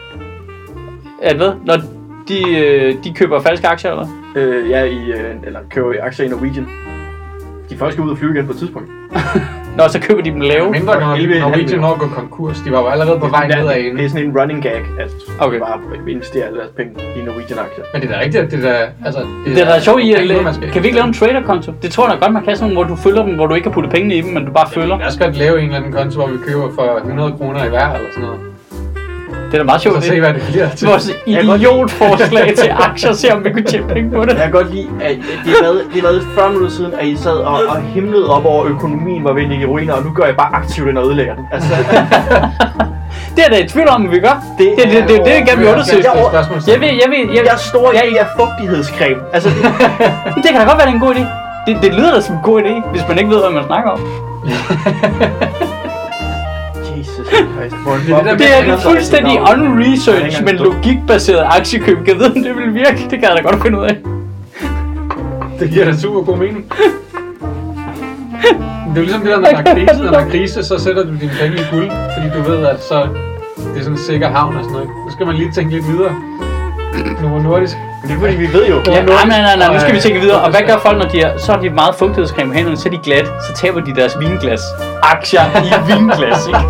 At 1.23 1.37
hvad? 1.37 1.53
Når 1.65 1.77
de, 2.29 2.59
øh, 2.59 2.95
de 3.05 3.13
køber 3.15 3.41
falske 3.41 3.69
aktier, 3.69 3.91
eller? 3.91 4.07
Øh, 4.37 4.71
ja, 4.71 4.85
i, 4.85 5.11
øh, 5.13 5.35
eller 5.47 5.61
køber 5.71 5.93
i 5.93 5.97
aktier 5.97 6.27
i 6.27 6.29
Norwegian. 6.29 6.67
De 7.71 7.77
folk 7.77 7.93
skal 7.93 8.05
ud 8.05 8.11
og 8.11 8.19
flyve 8.19 8.35
igen 8.35 8.47
på 8.47 8.53
et 8.53 8.59
tidspunkt. 8.59 8.89
Nå, 9.77 9.83
så 9.89 10.01
køber 10.01 10.23
de 10.23 10.31
dem 10.31 10.41
lave. 10.41 10.71
Mindre 10.71 11.01
når 11.01 11.17
11,5 11.17 11.41
Norwegian 11.41 11.81
når 11.81 11.93
at 11.93 11.99
gå 11.99 12.07
konkurs. 12.07 12.61
De 12.61 12.73
var 12.73 12.81
jo 12.81 12.87
allerede 12.87 13.21
på 13.21 13.27
vej 13.27 13.47
det, 13.47 13.57
nedad 13.59 13.77
inden. 13.77 13.97
det 13.97 14.05
er 14.05 14.09
sådan 14.09 14.25
en 14.27 14.39
running 14.39 14.63
gag, 14.63 14.81
at 15.01 15.11
Okay. 15.41 15.59
bare 15.59 15.79
investere 16.09 16.45
alle 16.45 16.59
deres 16.59 16.71
penge 16.77 16.93
i 17.17 17.21
Norwegian-aktier. 17.25 17.85
Men 17.93 18.03
det 18.03 18.11
er 18.11 18.15
da 18.15 18.21
rigtigt, 18.21 18.45
at 18.45 18.51
det 18.51 18.63
der... 18.63 18.77
Altså, 19.05 19.21
Det 19.47 19.63
er 19.63 19.65
da 19.65 19.81
sjovt 19.81 20.03
i 20.03 20.13
at 20.13 20.21
Kan 20.73 20.83
vi 20.83 20.87
ikke 20.89 20.99
lave 20.99 21.07
en 21.07 21.13
traderkonto? 21.13 21.73
Det 21.83 21.91
tror 21.91 22.09
jeg 22.09 22.15
da 22.17 22.25
godt, 22.25 22.33
man 22.33 22.45
kan 22.45 22.57
sådan, 22.57 22.75
hvor 22.75 22.85
du 22.85 22.97
følger 22.97 23.23
dem, 23.27 23.35
hvor 23.35 23.47
du 23.47 23.55
ikke 23.55 23.63
kan 23.65 23.73
putte 23.73 23.89
pengene 23.89 24.15
i 24.15 24.21
dem, 24.21 24.31
men 24.33 24.45
du 24.45 24.53
bare 24.53 24.69
følger. 24.71 24.99
Jeg 24.99 25.13
skal 25.13 25.33
lave 25.35 25.59
en 25.59 25.65
eller 25.65 25.77
anden 25.77 25.93
konto, 25.93 26.17
hvor 26.21 26.29
vi 26.29 26.39
køber 26.49 26.69
for 26.75 26.97
100 27.05 27.33
kroner 27.39 27.65
i 27.65 27.69
hver 27.69 27.89
eller 27.95 28.09
sådan 28.13 28.25
noget. 28.29 28.41
Det 29.47 29.55
er 29.55 29.59
da 29.59 29.65
meget 29.65 29.81
sjovt. 29.81 30.05
Så 30.05 30.09
se, 30.09 30.21
hvad 30.21 30.35
det 30.35 30.43
bliver 30.49 30.69
til. 30.71 30.89
Vores 30.89 31.11
idiotforslag 31.27 32.55
til 32.63 32.71
aktier, 32.71 33.13
se 33.13 33.33
om 33.35 33.45
vi 33.45 33.53
kunne 33.53 33.65
tjene 33.65 33.89
penge 33.89 34.11
på 34.11 34.25
det. 34.25 34.29
Jeg 34.29 34.43
kan 34.43 34.51
godt 34.51 34.75
lide, 34.75 34.89
at 35.01 35.17
det 35.45 35.53
har 35.53 35.63
været, 35.63 35.83
det 35.95 36.03
har 36.03 36.09
været 36.09 36.27
40 36.35 36.49
minutter 36.49 36.71
siden, 36.71 36.93
at 37.01 37.07
I 37.07 37.17
sad 37.17 37.33
og, 37.33 37.61
og 37.69 37.83
himlede 37.83 38.31
op 38.31 38.45
over 38.45 38.67
økonomien 38.67 39.25
var 39.25 39.33
ved 39.33 39.43
at 39.43 39.51
i 39.61 39.65
ruiner, 39.67 39.95
og 39.95 40.05
nu 40.05 40.13
gør 40.13 40.25
jeg 40.25 40.37
bare 40.37 40.55
aktivt 40.55 40.89
ind 40.89 40.99
og 40.99 41.07
ødelægger 41.07 41.35
den. 41.35 41.45
Altså, 41.53 41.69
Det 43.37 43.45
er 43.45 43.49
der 43.49 43.57
i 43.57 43.69
tvivl 43.69 43.89
om, 43.89 44.11
vi 44.13 44.21
gør. 44.21 44.43
Det, 44.59 44.75
det, 44.79 44.85
det, 44.87 44.93
det, 44.93 45.09
det, 45.09 45.25
det, 45.25 45.47
gerne 45.49 45.59
vil 45.61 45.69
undersøge. 45.69 46.05
Jeg, 46.05 46.31
Jeg-. 46.33 46.73
Jeg 46.73 46.81
ved, 46.81 46.89
jeg 46.89 47.11
ved, 47.11 47.35
jeg, 47.35 47.45
Jeg 47.45 47.59
står 47.59 47.93
i 47.93 48.17
af 48.17 48.27
fugtighedscreme. 48.39 49.21
Altså, 49.33 49.49
det 50.43 50.51
kan 50.51 50.61
da 50.61 50.65
godt 50.67 50.79
være, 50.79 50.87
det 50.87 50.93
er 50.93 50.95
en 50.95 51.01
god 51.01 51.15
idé. 51.15 51.25
Det, 51.67 51.83
det 51.83 51.95
lyder 51.95 52.15
da 52.15 52.21
som 52.21 52.35
en 52.35 52.41
god 52.43 52.63
idé, 52.63 52.91
hvis 52.91 53.03
man 53.09 53.19
ikke 53.19 53.31
ved, 53.31 53.41
hvad 53.41 53.51
man 53.51 53.65
snakker 53.67 53.91
om. 53.91 54.01
Jesus 56.99 57.27
Christ. 57.29 57.77
Det 58.07 58.15
er 58.15 58.37
det 58.37 58.69
er 58.69 58.75
et 58.75 58.81
fuldstændig 58.83 59.41
unresearch, 59.41 60.45
men 60.45 60.57
logikbaseret 60.57 61.47
aktiekøb. 61.59 62.05
Kan 62.05 62.19
vide, 62.19 62.33
om 62.37 62.43
det 62.43 62.57
vil 62.57 62.75
virke? 62.75 62.99
Det 63.11 63.19
kan 63.19 63.23
jeg 63.23 63.37
da 63.37 63.43
godt 63.43 63.63
finde 63.63 63.79
ud 63.79 63.85
af. 63.85 63.97
Det 65.61 65.71
giver 65.71 65.85
da 65.85 65.97
super 65.97 66.21
god 66.23 66.37
mening. 66.37 66.73
Det 68.89 68.97
er 68.97 68.97
jo 68.97 69.03
ligesom 69.03 69.21
det 69.21 69.31
der, 69.31 69.41
når 69.41 69.49
der 69.51 69.57
er 69.57 69.75
krise, 69.75 70.03
når 70.03 70.11
der 70.11 70.19
er 70.19 70.29
krise, 70.31 70.65
så 70.65 70.79
sætter 70.79 71.03
du 71.03 71.11
dine 71.21 71.33
penge 71.41 71.57
i 71.57 71.65
guld, 71.71 71.91
fordi 71.91 72.29
du 72.37 72.51
ved, 72.51 72.67
at 72.67 72.83
så 72.85 73.09
det 73.57 73.77
er 73.77 73.81
sådan 73.81 73.93
en 73.93 73.99
sikker 73.99 74.29
havn 74.29 74.57
og 74.57 74.65
sådan 74.65 74.73
noget. 74.73 74.89
Nu 75.07 75.11
skal 75.11 75.27
man 75.27 75.35
lige 75.37 75.53
tænke 75.53 75.75
lidt 75.75 75.89
videre. 75.89 76.15
Novo 77.23 77.39
Nordisk. 77.43 77.77
Det 78.03 78.11
er 78.11 78.19
fordi, 78.21 78.35
vi 78.37 78.53
ved 78.53 78.67
jo. 78.69 78.83
Ja, 78.87 79.03
nej, 79.03 79.25
nej, 79.27 79.41
nej, 79.41 79.57
nej, 79.57 79.75
nu 79.75 79.81
skal 79.81 79.95
vi 79.95 80.01
tænke 80.01 80.21
videre. 80.21 80.39
Øh, 80.39 80.45
Og 80.45 80.51
hvad 80.51 80.61
gør 80.67 80.79
folk, 80.79 80.99
når 80.99 81.09
de 81.09 81.21
er, 81.21 81.39
så 81.39 81.53
har 81.53 81.61
de 81.61 81.71
meget 81.71 81.95
fugtighedscreme 81.95 82.51
på 82.51 82.55
hænderne, 82.57 82.77
så 82.77 82.89
er 82.89 82.91
de 82.91 82.99
glat, 82.99 83.27
så 83.27 83.53
taber 83.55 83.81
de 83.81 83.95
deres 83.95 84.19
vinglas. 84.19 84.61
Aktier 85.03 85.41
i 85.65 85.93
vinglas, 85.93 86.47
ikke? 86.47 86.59